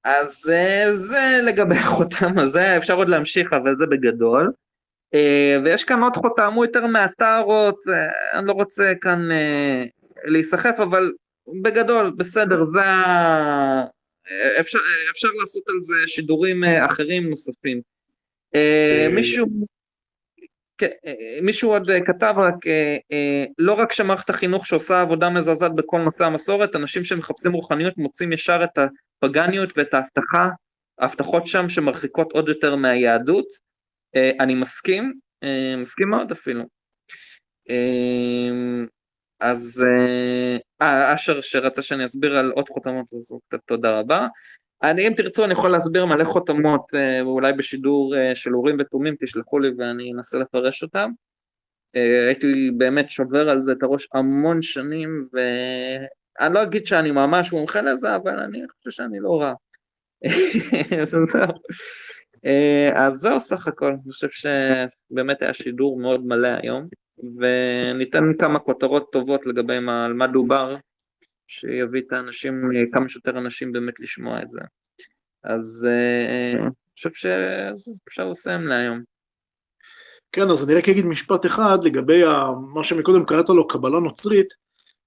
[0.04, 4.52] אז אה, זה לגבי החותם הזה, אפשר עוד להמשיך, אבל זה בגדול.
[5.14, 9.84] אה, ויש כאן עוד חותם, הוא יותר מהטהרות, אה, אני לא רוצה כאן אה,
[10.24, 11.12] להיסחף, אבל
[11.62, 13.84] בגדול, בסדר, זה ה...
[14.60, 14.78] אפשר,
[15.10, 17.80] אפשר לעשות על זה שידורים אה, אחרים נוספים.
[19.14, 19.46] מישהו...
[20.78, 20.88] כן,
[21.42, 22.54] מישהו עוד כתב רק,
[23.58, 28.64] לא רק שמערכת החינוך שעושה עבודה מזעזעת בכל נושא המסורת, אנשים שמחפשים רוחניות מוצאים ישר
[28.64, 30.48] את הפגניות ואת ההבטחה,
[30.98, 33.71] ההבטחות שם שמרחיקות עוד יותר מהיהדות.
[34.16, 36.64] אה, אני מסכים, אה, מסכים מאוד אפילו.
[37.70, 38.84] אה,
[39.40, 39.84] אז
[40.80, 43.32] אה, אשר שרצה שאני אסביר על עוד חותמות, אז
[43.66, 44.26] תודה רבה.
[44.82, 49.16] אני, אם תרצו, אני יכול להסביר מלא חותמות, אה, ואולי בשידור אה, של אורים ותומים
[49.20, 51.10] תשלחו לי ואני אנסה לפרש אותם.
[51.96, 57.52] אה, הייתי באמת שובר על זה את הראש המון שנים, ואני לא אגיד שאני ממש
[57.52, 59.54] מומחה לזה, אבל אני חושב שאני לא רע.
[61.32, 61.52] זהו.
[62.94, 66.86] אז זהו סך הכל, אני חושב שבאמת היה שידור מאוד מלא היום,
[67.38, 70.76] וניתן כמה כותרות טובות לגבי מה, על מה דובר,
[71.46, 74.60] שיביא את האנשים, כמה שיותר אנשים באמת לשמוע את זה.
[75.44, 75.88] אז
[76.54, 79.02] אני חושב שאפשר לסיים להיום.
[80.32, 82.22] כן, אז אני רק אגיד משפט אחד לגבי
[82.74, 84.48] מה שמקודם קראת לו קבלה נוצרית,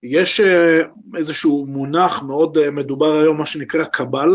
[0.03, 0.79] יש אה,
[1.17, 4.29] איזשהו מונח מאוד אה, מדובר היום, מה שנקרא קבל,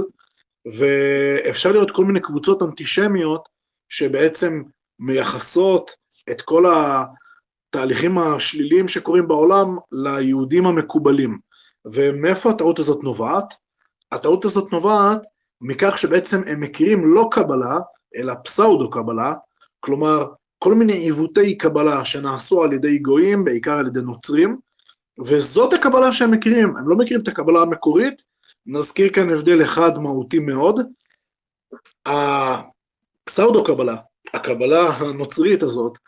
[0.78, 3.48] ואפשר לראות כל מיני קבוצות אנטישמיות
[3.88, 4.62] שבעצם
[4.98, 5.90] מייחסות
[6.30, 11.38] את כל התהליכים השליליים שקורים בעולם ליהודים המקובלים.
[11.84, 13.54] ומאיפה הטעות הזאת נובעת?
[14.12, 15.22] הטעות הזאת נובעת
[15.60, 17.78] מכך שבעצם הם מכירים לא קבלה,
[18.16, 19.34] אלא פסאודו קבלה,
[19.80, 20.26] כלומר
[20.58, 24.58] כל מיני עיוותי קבלה שנעשו על ידי גויים, בעיקר על ידי נוצרים,
[25.26, 28.22] וזאת הקבלה שהם מכירים, הם לא מכירים את הקבלה המקורית,
[28.72, 30.80] נזכיר כאן הבדל אחד מהותי מאוד,
[32.06, 33.96] הפסאודו קבלה,
[34.34, 35.98] הקבלה הנוצרית הזאת,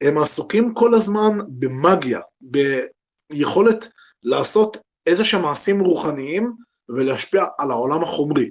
[0.00, 3.88] הם עסוקים כל הזמן במאגיה, ביכולת
[4.22, 4.76] לעשות
[5.06, 6.52] איזה שהם מעשים רוחניים
[6.88, 8.50] ולהשפיע על העולם החומרי,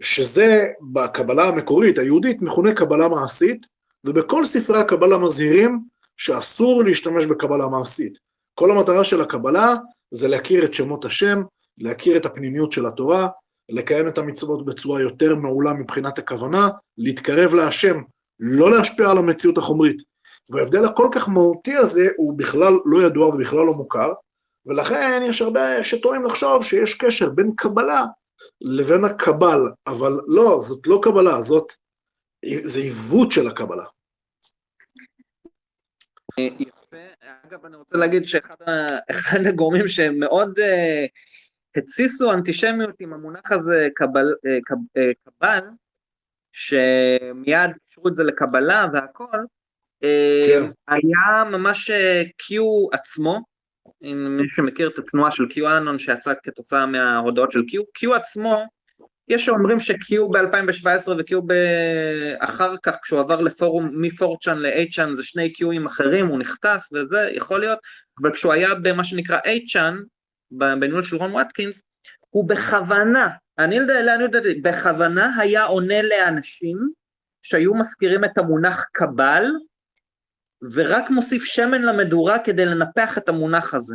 [0.00, 3.66] שזה בקבלה המקורית היהודית מכונה קבלה מעשית,
[4.04, 5.80] ובכל ספרי הקבלה מזהירים
[6.16, 8.18] שאסור להשתמש בקבלה מעשית.
[8.54, 9.74] כל המטרה של הקבלה
[10.10, 11.42] זה להכיר את שמות השם,
[11.78, 13.28] להכיר את הפנימיות של התורה,
[13.68, 16.68] לקיים את המצוות בצורה יותר מעולה מבחינת הכוונה,
[16.98, 18.02] להתקרב להשם,
[18.40, 20.02] לא להשפיע על המציאות החומרית.
[20.50, 24.12] וההבדל הכל כך מהותי הזה הוא בכלל לא ידוע ובכלל לא מוכר,
[24.66, 28.04] ולכן יש הרבה שטועים לחשוב שיש קשר בין קבלה
[28.60, 31.72] לבין הקבל, אבל לא, זאת לא קבלה, זאת,
[32.62, 33.84] זה עיוות של הקבלה.
[36.38, 36.96] יפה,
[37.46, 41.08] אגב אני רוצה להגיד שאחד הגורמים שמאוד uh,
[41.76, 45.60] התסיסו אנטישמיות עם המונח הזה קבל, uh, קב, uh, קבל,
[46.52, 49.38] שמיד קישרו את זה לקבלה והכל,
[50.46, 50.62] כן.
[50.88, 51.90] היה ממש
[52.42, 52.54] Q
[52.92, 53.40] עצמו,
[54.02, 58.64] אם מי שמכיר את התנועה של Q אנון שיצא כתוצאה מההודעות של Q, Q עצמו,
[59.28, 61.36] יש שאומרים ש-Q ב-2017 ו-Q
[62.38, 67.60] אחר כך, כשהוא עבר לפורום מפורצ'אן ל-8צ'אן זה שני Qים אחרים, הוא נחטף וזה, יכול
[67.60, 67.78] להיות,
[68.20, 69.94] אבל כשהוא היה במה שנקרא 8צ'אן,
[70.58, 71.82] בניהול של רון וטקינס,
[72.30, 76.78] הוא בכוונה, אני יודע, בכוונה היה עונה לאנשים
[77.42, 79.44] שהיו מזכירים את המונח קבל,
[80.74, 83.94] ורק מוסיף שמן למדורה כדי לנפח את המונח הזה.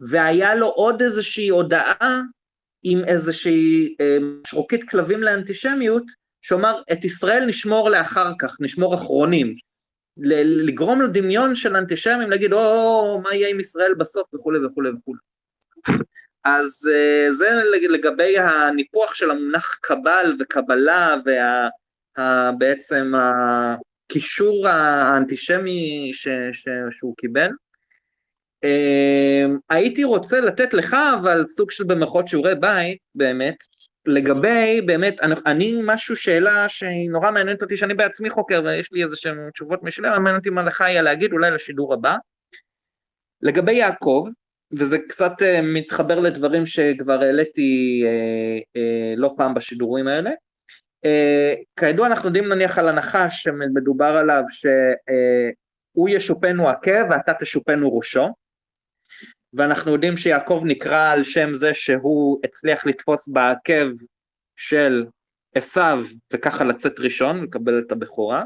[0.00, 2.20] והיה לו עוד איזושהי הודעה
[2.82, 6.04] עם איזושהי אה, שרוקית כלבים לאנטישמיות,
[6.42, 9.54] שאומר את ישראל נשמור לאחר כך, נשמור אחרונים.
[10.66, 15.18] לגרום לדמיון של אנטישמים, להגיד או, מה יהיה עם ישראל בסוף וכולי וכולי וכולי.
[16.44, 17.48] אז אה, זה
[17.88, 21.16] לגבי הניפוח של המונח קבל וקבלה
[22.18, 27.50] ובעצם הקישור האנטישמי ש, ש, שהוא קיבל.
[28.64, 33.56] אמ, הייתי רוצה לתת לך אבל סוג של במרכאות שיעורי בית באמת
[34.06, 39.02] לגבי באמת אני, אני משהו שאלה שהיא נורא מעניינת אותי שאני בעצמי חוקר ויש לי
[39.02, 42.16] איזה שהן תשובות משלי מעניין אותי מה לך היה להגיד אולי לשידור הבא
[43.42, 44.28] לגבי יעקב
[44.78, 50.30] וזה קצת uh, מתחבר לדברים שכבר העליתי uh, uh, לא פעם בשידורים האלה.
[51.06, 57.96] uh, כידוע אנחנו יודעים נניח על הנחש שמדובר עליו שהוא uh, ישופנו עקב ואתה תשופנו
[57.96, 58.28] ראשו
[59.52, 63.86] ואנחנו יודעים שיעקב נקרא על שם זה שהוא הצליח לתפוס בעקב
[64.56, 65.06] של
[65.54, 68.44] עשיו וככה לצאת ראשון, לקבל את הבכורה,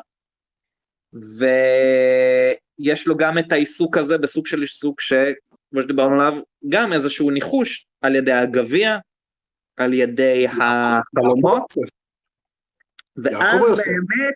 [2.79, 5.01] ויש לו גם את העיסוק הזה בסוג של עיסוק
[5.73, 8.99] שכמו שדיברנו עליו, גם איזשהו ניחוש על ידי הגביע,
[9.77, 11.65] על ידי החלומות,
[13.17, 14.35] ואז באמת,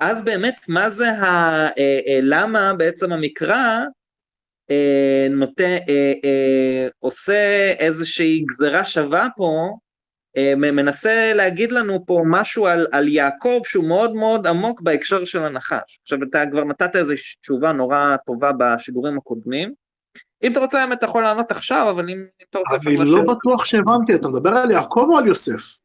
[0.00, 1.26] אז באמת מה זה, ה,
[1.66, 3.84] אה, אה, למה בעצם המקרא
[4.70, 5.76] אה, נוטה,
[6.98, 9.76] עושה איזושהי גזרה שווה פה,
[10.56, 16.00] מנסה להגיד לנו פה משהו על, על יעקב שהוא מאוד מאוד עמוק בהקשר של הנחש.
[16.02, 19.74] עכשיו אתה כבר נתת איזושהי תשובה נורא טובה בשידורים הקודמים.
[20.42, 22.76] אם אתה רוצה, אתה יכול לענות עכשיו, אבל אם, אם אתה רוצה...
[22.86, 25.78] אני לא בטוח שהבנתי, אתה מדבר על יעקב או על יוסף?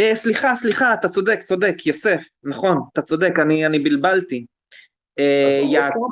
[0.00, 4.46] אה, סליחה, סליחה, אתה צודק, צודק, יוסף, נכון, אתה צודק, אני, אני בלבלתי.
[5.18, 6.08] אה, יעקב...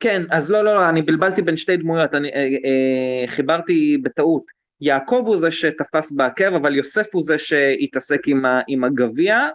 [0.00, 4.42] כן, אז לא, לא, לא, אני בלבלתי בין שתי דמויות, אני אה, אה, חיברתי בטעות.
[4.80, 9.48] יעקב הוא זה שתפס בעקב, אבל יוסף הוא זה שהתעסק עם, עם הגביע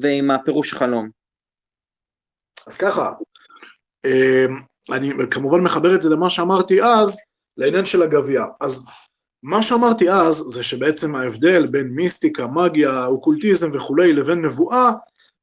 [0.00, 1.10] ועם הפירוש חלום.
[2.66, 3.12] אז ככה,
[4.06, 4.46] אה,
[4.92, 7.16] אני כמובן מחבר את זה למה שאמרתי אז,
[7.56, 8.44] לעניין של הגביע.
[8.60, 8.86] אז
[9.42, 14.90] מה שאמרתי אז זה שבעצם ההבדל בין מיסטיקה, מגיה, אוקולטיזם וכולי לבין נבואה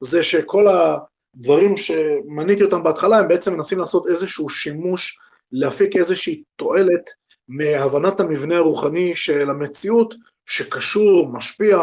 [0.04, 5.18] זה שכל הדברים שמניתי אותם בהתחלה הם בעצם מנסים לעשות איזשהו שימוש
[5.52, 7.10] להפיק איזושהי תועלת
[7.48, 10.14] מהבנת המבנה הרוחני של המציאות
[10.46, 11.78] שקשור, משפיע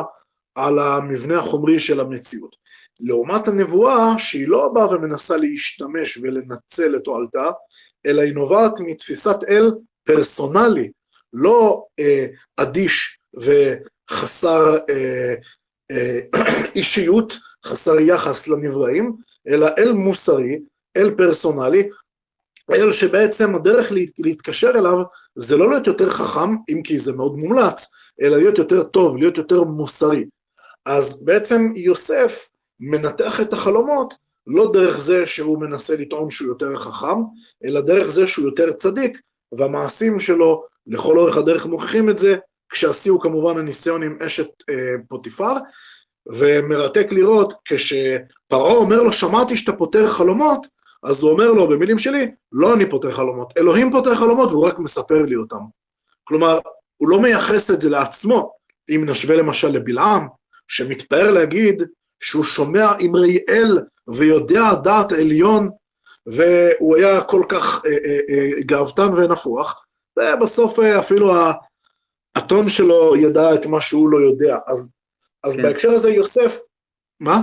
[0.55, 2.57] על המבנה החומרי של המציאות.
[3.01, 7.51] לעומת הנבואה שהיא לא באה ומנסה להשתמש ולנצל את תועלתה,
[8.07, 9.71] אלא היא נובעת מתפיסת אל
[10.05, 10.91] פרסונלי,
[11.33, 15.35] לא אה, אדיש וחסר אה,
[15.91, 16.21] אה,
[16.77, 19.17] אישיות, חסר יחס לנבראים,
[19.49, 20.59] אלא אל מוסרי,
[20.97, 21.89] אל פרסונלי,
[22.73, 25.03] אל שבעצם הדרך להתקשר אליו
[25.35, 27.91] זה לא להיות יותר חכם, אם כי זה מאוד מומלץ,
[28.23, 30.25] אלא להיות יותר טוב, להיות יותר מוסרי.
[30.85, 32.49] אז בעצם יוסף
[32.81, 34.15] מנתח את החלומות
[34.47, 37.23] לא דרך זה שהוא מנסה לטעון שהוא יותר חכם,
[37.65, 39.21] אלא דרך זה שהוא יותר צדיק,
[39.53, 42.37] והמעשים שלו לכל אורך הדרך מוכיחים את זה,
[42.69, 45.53] כשהשיאו כמובן הניסיון עם אשת אה, פוטיפר,
[46.27, 50.67] ומרתק לראות כשפרעה אומר לו שמעתי שאתה פותר חלומות,
[51.03, 54.79] אז הוא אומר לו במילים שלי, לא אני פותר חלומות, אלוהים פותר חלומות והוא רק
[54.79, 55.61] מספר לי אותם.
[56.25, 56.59] כלומר,
[56.97, 58.53] הוא לא מייחס את זה לעצמו,
[58.91, 60.29] אם נשווה למשל לבלעם,
[60.69, 61.83] שמתפאר להגיד
[62.21, 65.71] שהוא שומע אמרי אל ויודע דעת עליון,
[66.27, 69.85] והוא היה כל כך אה, אה, אה, גאוותן ונפוח,
[70.19, 71.35] ובסוף אה, אפילו
[72.35, 74.59] הטון שלו ידע את מה שהוא לא יודע.
[74.67, 74.93] אז,
[75.45, 75.63] אז כן.
[75.63, 76.59] בהקשר הזה יוסף,
[77.21, 77.41] מה?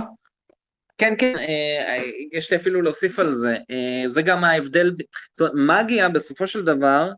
[0.98, 3.56] כן, כן, אה, יש לי אפילו להוסיף על זה.
[4.08, 4.90] זה גם ההבדל,
[5.32, 7.10] זאת אומרת, מגיה בסופו של דבר,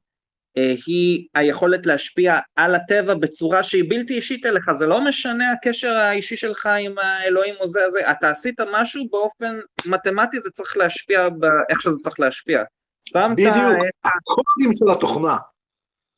[0.87, 6.37] היא היכולת להשפיע על הטבע בצורה שהיא בלתי אישית אליך, זה לא משנה הקשר האישי
[6.37, 11.83] שלך עם האלוהים או זה, זה, אתה עשית משהו באופן מתמטי, זה צריך להשפיע באיך
[11.83, 12.63] שזה צריך להשפיע.
[13.05, 14.05] שמת בדיוק, את...
[14.05, 15.37] הקודים של התוכנה.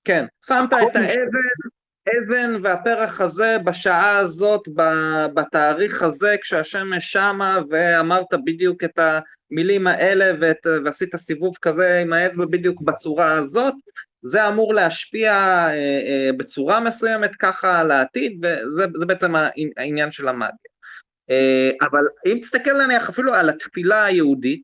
[0.04, 1.06] כן, שמת את האבן,
[2.08, 4.60] אבן והפרח הזה בשעה הזאת,
[5.34, 12.44] בתאריך הזה, כשהשמש שמה, ואמרת בדיוק את המילים האלה, ואת, ועשית סיבוב כזה עם האצבע
[12.50, 13.74] בדיוק בצורה הזאת,
[14.22, 18.44] זה אמור להשפיע אה, אה, בצורה מסוימת ככה על העתיד,
[18.94, 19.34] וזה בעצם
[19.76, 20.70] העניין של המאגיה.
[21.30, 24.62] אה, אבל אם תסתכל נניח אפילו על התפילה היהודית,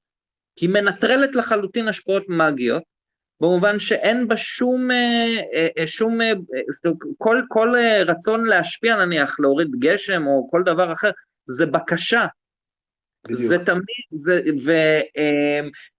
[0.61, 2.83] היא מנטרלת לחלוטין השפעות מאגיות,
[3.41, 4.89] במובן שאין בה שום,
[5.87, 6.19] שום
[7.19, 7.75] כל, כל
[8.07, 11.11] רצון להשפיע נניח, להוריד גשם או כל דבר אחר,
[11.47, 12.27] זה בקשה.
[13.25, 13.41] בדיוק.
[13.41, 13.83] זה תמיד,
[14.17, 14.41] זה,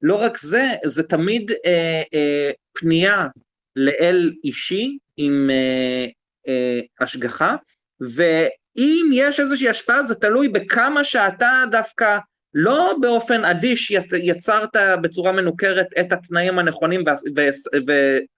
[0.03, 1.51] ולא רק זה, זה תמיד
[2.73, 3.27] פנייה
[3.77, 6.05] לאל אישי עם אה,
[6.47, 7.55] אה, השגחה,
[8.01, 12.17] ואם יש איזושהי השפעה זה תלוי בכמה שאתה דווקא
[12.53, 13.91] לא באופן אדיש
[14.23, 14.69] יצרת
[15.01, 17.03] בצורה מנוכרת את התנאים הנכונים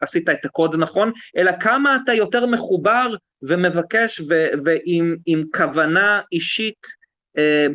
[0.01, 4.21] ועשית את הקוד נכון, אלא כמה אתה יותר מחובר ומבקש
[4.63, 6.98] ועם כוונה אישית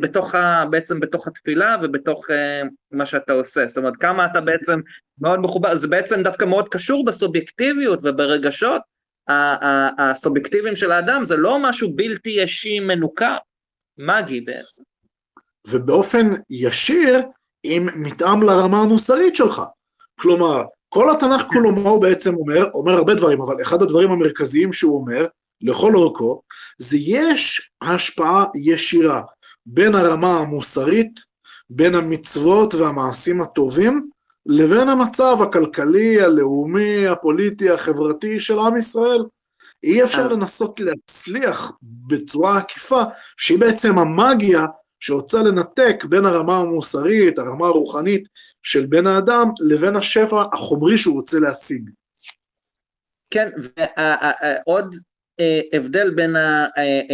[0.00, 4.80] בתוך ה, בעצם בתוך התפילה ובתוך אה, מה שאתה עושה, זאת אומרת כמה אתה בעצם
[5.20, 8.82] מאוד מחובר, זה בעצם דווקא מאוד קשור בסובייקטיביות וברגשות
[9.98, 13.36] הסובייקטיביים של האדם, זה לא משהו בלתי אישי מנוכר,
[13.98, 14.82] מגי בעצם.
[15.66, 17.20] ובאופן ישיר
[17.62, 19.62] עם מתאם לרמה המוסרית שלך.
[20.20, 22.70] כלומר, כל התנ"ך כולו מה הוא בעצם אומר?
[22.74, 25.26] אומר הרבה דברים, אבל אחד הדברים המרכזיים שהוא אומר,
[25.60, 26.42] לכל אורכו,
[26.78, 29.22] זה יש השפעה ישירה
[29.66, 31.20] בין הרמה המוסרית,
[31.70, 34.10] בין המצוות והמעשים הטובים,
[34.46, 39.24] לבין המצב הכלכלי, הלאומי, הפוליטי, החברתי של עם ישראל.
[39.84, 40.32] אי אפשר אז...
[40.32, 43.02] לנסות להצליח בצורה עקיפה,
[43.36, 44.66] שהיא בעצם המאגיה
[45.00, 48.28] שרוצה לנתק בין הרמה המוסרית, הרמה הרוחנית
[48.62, 51.90] של בן האדם, לבין השפע החומרי שהוא רוצה להשיג.
[53.30, 54.94] כן, ועוד
[55.40, 56.36] אה, הבדל בין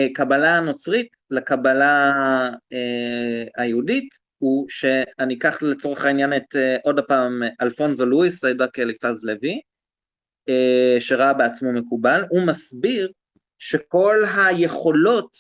[0.07, 2.13] הקבלה הנוצרית לקבלה
[2.73, 9.25] אה, היהודית הוא שאני אקח לצורך העניין את אה, עוד הפעם אלפונזו לואיס, סיידק אליפז
[9.25, 9.61] לוי,
[10.99, 13.13] שראה בעצמו מקובל, הוא מסביר
[13.59, 15.39] שכל היכולות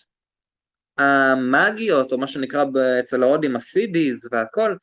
[0.98, 2.64] המאגיות, או מה שנקרא
[3.00, 4.76] אצל ההודים הסידיז והכל,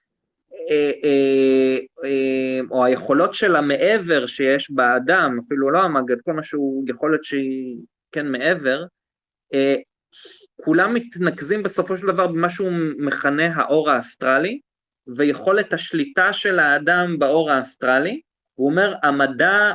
[2.72, 7.78] או היכולות של המעבר שיש באדם, אפילו לא המאגיות, כל מה שהוא יכולת שהיא
[8.12, 8.84] כן מעבר,
[10.64, 14.60] כולם מתנקזים בסופו של דבר במה שהוא מכנה האור האסטרלי,
[15.18, 18.22] ויכולת השליטה של האדם באור האסטרלי,
[18.56, 19.72] הוא אומר המדע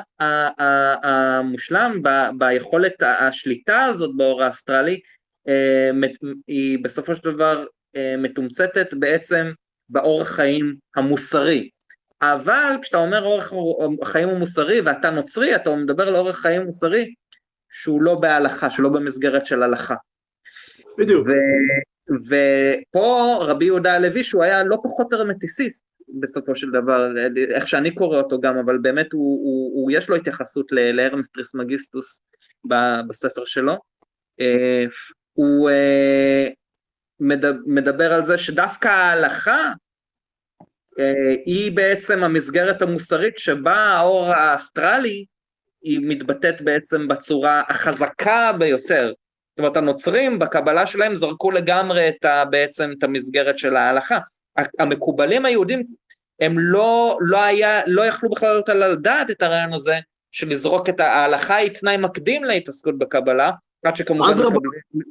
[1.03, 2.03] המושלם
[2.39, 5.01] ביכולת השליטה הזאת באור האסטרלי
[5.49, 5.91] אה,
[6.47, 7.65] היא בסופו של דבר
[7.97, 9.53] אה, מתומצתת בעצם
[9.89, 11.71] באורח חיים המוסרי.
[12.23, 13.53] אבל כשאתה אומר אורח
[14.05, 17.15] חיים המוסרי ואתה נוצרי, אתה מדבר על אורח חיים מוסרי,
[17.73, 19.95] שהוא לא בהלכה, שלא במסגרת של הלכה.
[20.99, 21.29] בדיוק.
[22.29, 25.85] ופה רבי יהודה הלוי שהוא היה לא פחות הרמטיסט
[26.21, 27.13] בסופו של דבר,
[27.55, 32.23] איך שאני קורא אותו גם, אבל באמת הוא, הוא, הוא יש לו התייחסות להרמס טריסמגיסטוס
[33.09, 33.77] בספר שלו.
[34.41, 34.85] אה,
[35.33, 36.49] הוא אה,
[37.67, 39.73] מדבר על זה שדווקא ההלכה
[40.99, 45.25] אה, היא בעצם המסגרת המוסרית שבה האור האסטרלי
[45.83, 49.13] היא מתבטאת בעצם בצורה החזקה ביותר.
[49.53, 54.19] זאת אומרת הנוצרים בקבלה שלהם זרקו לגמרי את ה, בעצם את המסגרת של ההלכה.
[54.79, 55.83] המקובלים היהודים
[56.41, 59.95] הם לא, לא היה, לא יכלו בכלל על הדעת את הרעיון הזה
[60.33, 63.51] של לזרוק את ההלכה היא תנאי מקדים להתעסקות בקבלה,
[63.85, 64.31] עד שכמובן,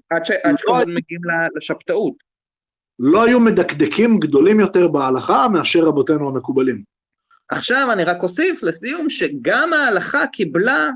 [0.10, 1.22] עד, ש, עד שכמובן מגיעים
[1.56, 2.14] לשבתאות.
[3.00, 6.84] לא היו מדקדקים גדולים יותר בהלכה מאשר רבותינו המקובלים.
[7.50, 10.90] עכשיו אני רק אוסיף לסיום שגם ההלכה קיבלה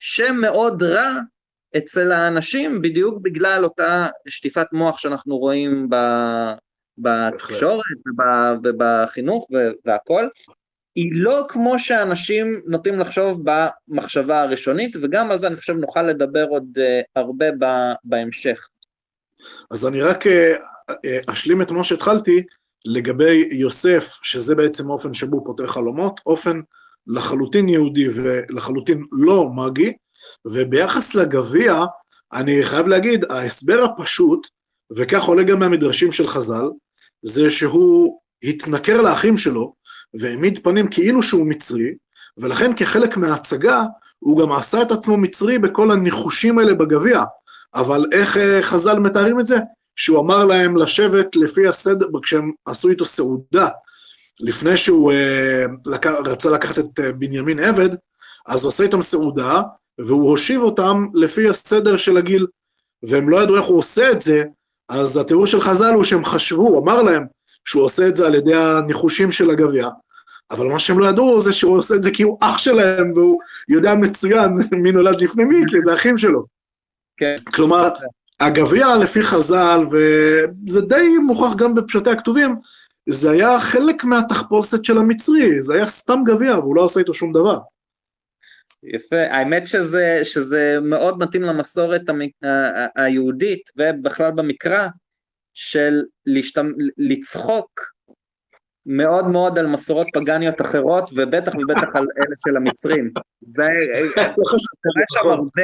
[0.00, 1.12] שם מאוד רע
[1.76, 5.88] אצל האנשים בדיוק בגלל אותה שטיפת מוח שאנחנו רואים
[6.98, 7.84] בתקשורת
[8.62, 9.48] ובחינוך
[9.84, 10.28] והכל.
[10.94, 16.46] היא לא כמו שאנשים נוטים לחשוב במחשבה הראשונית וגם על זה אני חושב נוכל לדבר
[16.48, 17.46] עוד אה, הרבה
[18.04, 18.68] בהמשך.
[19.70, 20.54] אז אני רק אה,
[21.04, 22.42] אה, אשלים את מה שהתחלתי
[22.84, 26.60] לגבי יוסף, שזה בעצם האופן שבו הוא פותר חלומות, אופן
[27.06, 29.92] לחלוטין יהודי ולחלוטין לא מגי,
[30.44, 31.84] וביחס לגביע,
[32.32, 34.46] אני חייב להגיד, ההסבר הפשוט,
[34.96, 36.64] וכך עולה גם מהמדרשים של חז"ל,
[37.22, 39.74] זה שהוא התנכר לאחים שלו,
[40.20, 41.94] והעמיד פנים כאילו שהוא מצרי,
[42.38, 43.84] ולכן כחלק מההצגה,
[44.18, 47.22] הוא גם עשה את עצמו מצרי בכל הניחושים האלה בגביע.
[47.74, 49.56] אבל איך אה, חז"ל מתארים את זה?
[49.96, 53.68] שהוא אמר להם לשבת לפי הסדר, כשהם עשו איתו סעודה,
[54.40, 56.06] לפני שהוא אה, לק...
[56.06, 57.88] רצה לקחת את אה, בנימין עבד,
[58.46, 59.62] אז הוא עושה איתם סעודה,
[59.98, 62.46] והוא הושיב אותם לפי הסדר של הגיל,
[63.02, 64.44] והם לא ידעו איך הוא עושה את זה,
[64.88, 67.26] אז התיאור של חז"ל הוא שהם חשבו, הוא אמר להם
[67.64, 69.88] שהוא עושה את זה על ידי הניחושים של הגביע,
[70.50, 73.40] אבל מה שהם לא ידעו זה שהוא עושה את זה כי הוא אח שלהם, והוא
[73.68, 74.50] יודע מצוין
[74.82, 76.44] מי נולד לפני מי, כי זה אחים שלו.
[77.16, 77.34] כן.
[77.54, 77.88] כלומר,
[78.40, 82.56] הגביע לפי חז"ל, וזה די מוכח גם בפשטי הכתובים,
[83.08, 87.32] זה היה חלק מהתחפושת של המצרי, זה היה סתם גביע, והוא לא עשה איתו שום
[87.32, 87.58] דבר.
[88.94, 92.02] יפה, האמת שזה, שזה מאוד מתאים למסורת
[92.96, 94.88] היהודית, ובכלל במקרא,
[95.54, 96.72] של להשתמ...
[96.98, 97.96] לצחוק
[98.86, 103.10] מאוד מאוד על מסורות פגניות אחרות, ובטח ובטח על אלה של המצרים.
[103.40, 103.68] זה
[104.34, 104.58] קורה
[105.12, 105.32] שם נכון.
[105.32, 105.62] הרבה,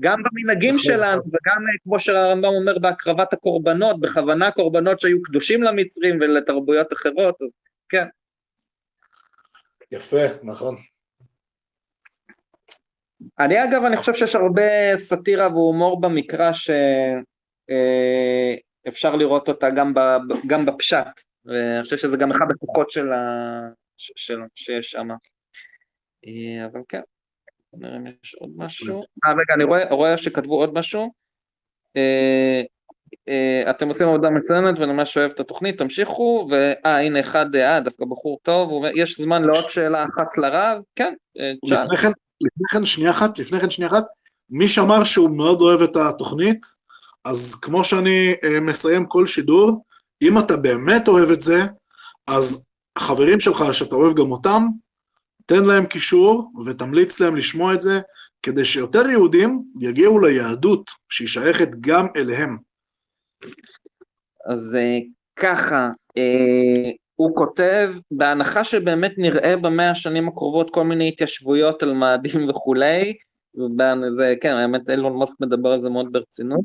[0.00, 0.84] גם במנהגים נכון.
[0.84, 7.34] שלנו, וגם אה, כמו שהרמב"ם אומר בהקרבת הקורבנות, בכוונה קורבנות שהיו קדושים למצרים ולתרבויות אחרות,
[7.42, 7.48] אז
[7.88, 8.06] כן.
[9.92, 10.76] יפה, נכון.
[13.38, 16.52] אני אגב, אני חושב שיש הרבה סאטירה והומור במקרא
[18.86, 19.94] שאפשר אה, לראות אותה גם,
[20.46, 21.20] גם בפשט.
[21.44, 23.20] ואני חושב שזה גם אחד הכוחות של ה...
[23.96, 25.08] שלו, שיש שם.
[26.26, 27.00] אה, אבל כן,
[27.72, 28.98] נראה אם יש עוד משהו.
[29.26, 31.12] אה, רגע, אני רואה, רואה שכתבו עוד משהו.
[31.96, 32.62] אה,
[33.70, 38.04] אתם עושים עבודה מצוינת ואני ממש אוהב את התוכנית, תמשיכו, ואה, הנה אחד, אה, דווקא
[38.04, 41.14] בחור טוב, יש זמן לעוד שאלה אחת לרב, כן,
[41.64, 42.12] תשאל.
[42.40, 44.04] לפני כן, שנייה אחת, לפני כן שנייה אחת,
[44.50, 46.60] מי שאמר שהוא מאוד אוהב את התוכנית,
[47.24, 49.84] אז כמו שאני מסיים כל שידור,
[50.22, 51.62] אם אתה באמת אוהב את זה,
[52.26, 52.64] אז
[52.96, 54.66] החברים שלך, שאתה אוהב גם אותם,
[55.46, 58.00] תן להם קישור ותמליץ להם לשמוע את זה,
[58.42, 62.58] כדי שיותר יהודים יגיעו ליהדות שהיא שייכת גם אליהם.
[64.46, 64.98] אז אה,
[65.36, 65.88] ככה,
[66.18, 66.90] אה,
[67.20, 73.14] הוא כותב, בהנחה שבאמת נראה במאה השנים הקרובות כל מיני התיישבויות על מאדים וכולי,
[74.12, 76.60] זה, כן, האמת אילון מוסק מדבר על זה מאוד ברצינות,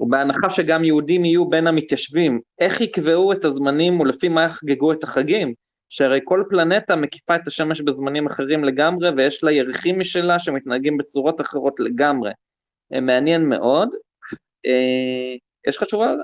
[0.00, 5.54] ובהנחה שגם יהודים יהיו בין המתיישבים, איך יקבעו את הזמנים ולפי מה יחגגו את החגים?
[5.88, 11.40] שהרי כל פלנטה מקיפה את השמש בזמנים אחרים לגמרי ויש לה ירחים משלה שמתנהגים בצורות
[11.40, 12.30] אחרות לגמרי.
[12.94, 13.88] אה, מעניין מאוד.
[14.66, 15.36] אה,
[15.68, 16.22] יש לך תשובה על זה?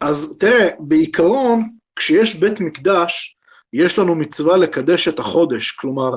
[0.00, 1.64] אז תראה, בעיקרון,
[1.96, 3.36] כשיש בית מקדש,
[3.72, 6.10] יש לנו מצווה לקדש את החודש, כלומר,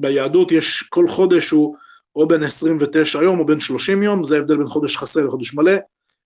[0.00, 1.76] ביהדות יש, כל חודש הוא
[2.16, 5.72] או בין 29 יום או בין 30 יום, זה ההבדל בין חודש חסר לחודש מלא,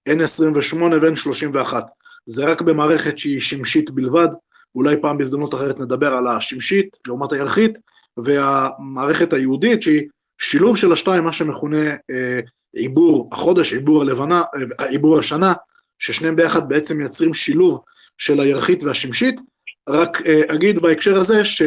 [0.07, 1.85] אין 28 ואין 31.
[2.27, 4.29] זה רק במערכת שהיא שמשית בלבד,
[4.75, 7.79] אולי פעם בהזדמנות אחרת נדבר על השמשית לעומת הירחית,
[8.17, 12.41] והמערכת היהודית שהיא שילוב של השתיים, מה שמכונה אה,
[12.73, 14.43] עיבור החודש, עיבור הלבנה,
[14.81, 15.53] אה, עיבור השנה,
[16.01, 17.85] ששניהם ביחד בעצם מייצרים שילוב
[18.19, 19.41] של הירחית והשמשית.
[19.89, 21.63] רק אה, אגיד בהקשר הזה ש...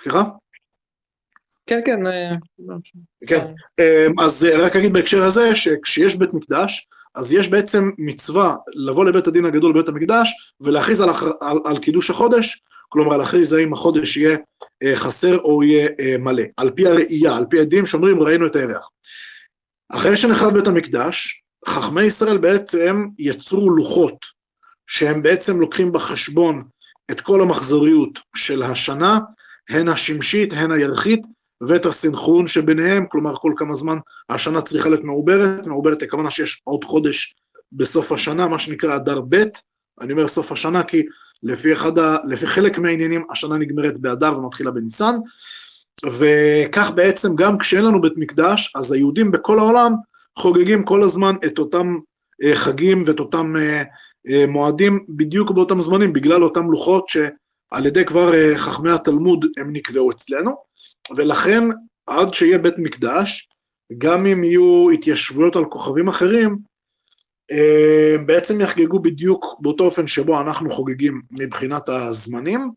[0.00, 0.22] סליחה?
[1.66, 2.06] כן, כן.
[2.06, 2.34] אה,
[3.26, 3.46] כן,
[4.18, 9.44] אז רק אגיד בהקשר הזה, שכשיש בית מקדש, אז יש בעצם מצווה לבוא לבית הדין
[9.44, 11.08] הגדול בבית המקדש ולהכריז על,
[11.40, 14.36] על, על קידוש החודש, כלומר להכריז האם החודש יהיה
[14.82, 18.56] אה, חסר או יהיה אה, מלא, על פי הראייה, על פי עדים שאומרים ראינו את
[18.56, 18.88] הירח.
[19.92, 24.16] אחרי שנחרב בית המקדש, חכמי ישראל בעצם יצרו לוחות
[24.86, 26.64] שהם בעצם לוקחים בחשבון
[27.10, 29.18] את כל המחזוריות של השנה,
[29.68, 31.26] הן השמשית, הן הירחית,
[31.60, 33.98] ואת הסנכרון שביניהם, כלומר כל כמה זמן
[34.30, 37.34] השנה צריכה להיות מעוברת, מעוברת הכוונה שיש עוד חודש
[37.72, 39.44] בסוף השנה, מה שנקרא אדר ב',
[40.00, 41.02] אני אומר סוף השנה כי
[41.42, 45.16] לפי, אחד ה, לפי חלק מהעניינים השנה נגמרת באדר ומתחילה בניסן,
[46.18, 49.92] וכך בעצם גם כשאין לנו בית מקדש, אז היהודים בכל העולם
[50.38, 51.98] חוגגים כל הזמן את אותם
[52.42, 53.82] אה, חגים ואת אותם אה,
[54.28, 60.10] אה, מועדים בדיוק באותם זמנים, בגלל אותם לוחות שעל ידי כבר חכמי התלמוד הם נקבעו
[60.10, 60.56] אצלנו.
[61.16, 61.64] ולכן
[62.06, 63.48] עד שיהיה בית מקדש,
[63.98, 66.58] גם אם יהיו התיישבויות על כוכבים אחרים,
[68.26, 72.70] בעצם יחגגו בדיוק באותו אופן שבו אנחנו חוגגים מבחינת הזמנים.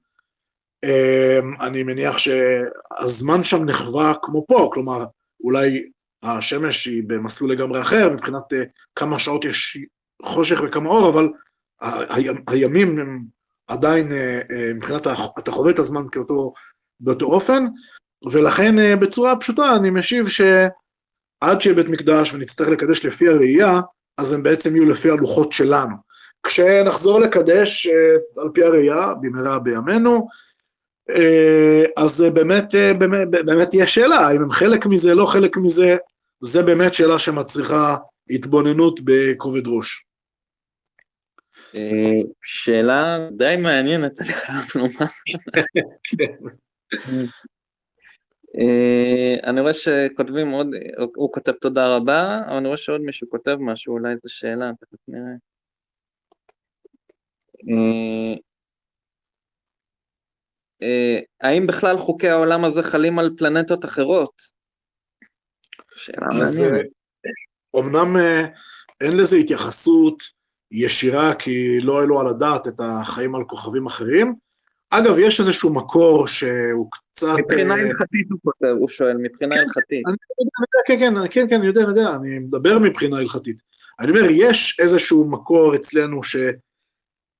[1.59, 5.05] אני מניח שהזמן שם נחווה כמו פה, כלומר
[5.43, 5.83] אולי
[6.23, 8.63] השמש היא במסלול לגמרי אחר, מבחינת אה,
[8.95, 9.77] כמה שעות יש
[10.21, 11.29] חושך וכמה אור, אבל
[12.47, 13.23] הימים הם
[13.67, 14.11] עדיין,
[14.75, 15.07] מבחינת,
[15.39, 16.53] אתה חווה את הזמן כאותו,
[16.99, 17.65] באותו אופן,
[18.31, 23.81] ולכן אה, בצורה פשוטה אני משיב שעד שיהיה בית מקדש ונצטרך לקדש לפי הראייה,
[24.17, 25.95] אז הם בעצם יהיו לפי הלוחות שלנו.
[26.43, 30.27] כשנחזור לקדש אה, על פי הראייה, במהרה בימינו,
[31.97, 32.65] אז באמת,
[32.99, 35.97] באמת, באמת תהיה שאלה, האם הם חלק מזה, לא חלק מזה,
[36.41, 37.97] זה באמת שאלה שמצריכה
[38.29, 40.05] התבוננות בכובד ראש.
[42.41, 45.11] שאלה די מעניינת, אני חייב לומר.
[48.57, 50.67] אה, אני רואה שכותבים עוד,
[51.15, 54.99] הוא כותב תודה רבה, אבל אני רואה שעוד מישהו כותב משהו, אולי זו שאלה, תכף
[55.07, 55.33] נראה.
[60.81, 64.41] אה, אה, האם בכלל חוקי העולם הזה חלים על פלנטות אחרות?
[65.95, 66.85] שאלה מעניינת.
[67.75, 68.17] אמנם
[69.01, 70.23] אין לזה התייחסות
[70.71, 74.35] ישירה, כי לא העלו על הדעת את החיים על כוכבים אחרים,
[74.89, 77.35] אגב, יש איזשהו מקור שהוא קצת...
[77.39, 80.03] מבחינה אה, הלכתית הוא כותב, הוא שואל, מבחינה כן, הלכתית.
[80.87, 83.61] כן, כן, כן, כן, אני יודע, אני יודע, אני מדבר מבחינה הלכתית.
[83.99, 86.23] אני אומר, יש איזשהו מקור אצלנו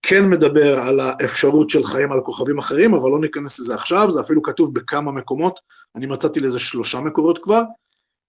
[0.05, 4.21] שכן מדבר על האפשרות של חיים על כוכבים אחרים, אבל לא ניכנס לזה עכשיו, זה
[4.21, 5.59] אפילו כתוב בכמה מקומות,
[5.95, 7.61] אני מצאתי לזה שלושה מקורות כבר.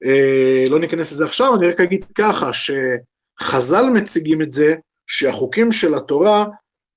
[0.04, 4.74] אה, לא ניכנס לזה עכשיו, אני רק אגיד ככה, שחז"ל מציגים את זה,
[5.06, 6.44] שהחוקים של התורה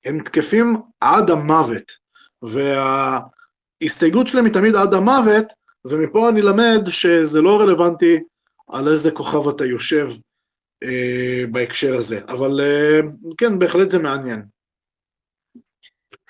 [0.04, 1.92] הם תקפים עד המוות.
[2.42, 5.46] וההסתייגות שלהם היא תמיד עד המוות,
[5.84, 8.20] ומפה אני למד שזה לא רלוונטי
[8.68, 10.08] על איזה כוכב אתה יושב
[10.84, 13.00] אה, בהקשר הזה, אבל אה,
[13.38, 14.42] כן, בהחלט זה מעניין.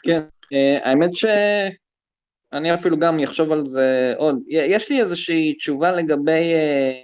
[0.05, 0.21] כן,
[0.53, 4.39] אה, האמת שאני אפילו גם אחשוב על זה עוד.
[4.49, 6.55] יש לי איזושהי תשובה לגבי...
[6.55, 7.01] אה,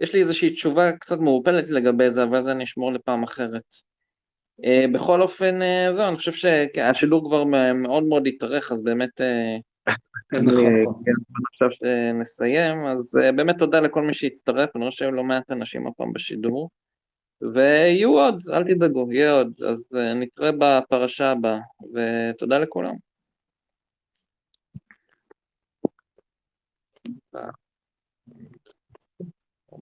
[0.00, 3.62] יש לי איזושהי תשובה קצת מעורפלת לגבי זה, אבל זה אני אשמור לפעם אחרת.
[4.64, 5.58] אה, בכל אופן,
[5.94, 7.44] זהו, אני חושב שהשידור כבר
[7.74, 9.56] מאוד מאוד התארך, אז באמת, אה,
[10.42, 10.84] נכון.
[11.04, 11.12] כן,
[11.52, 16.12] עכשיו שנסיים, אז באמת תודה לכל מי שהצטרף, אני רואה שהיו לא מעט אנשים הפעם
[16.12, 16.70] בשידור,
[17.42, 21.58] ויהיו עוד, אל תדאגו, יהיה עוד, אז נתראה בפרשה הבאה,
[21.94, 22.94] ותודה לכולם.
[27.32, 27.69] Thank you.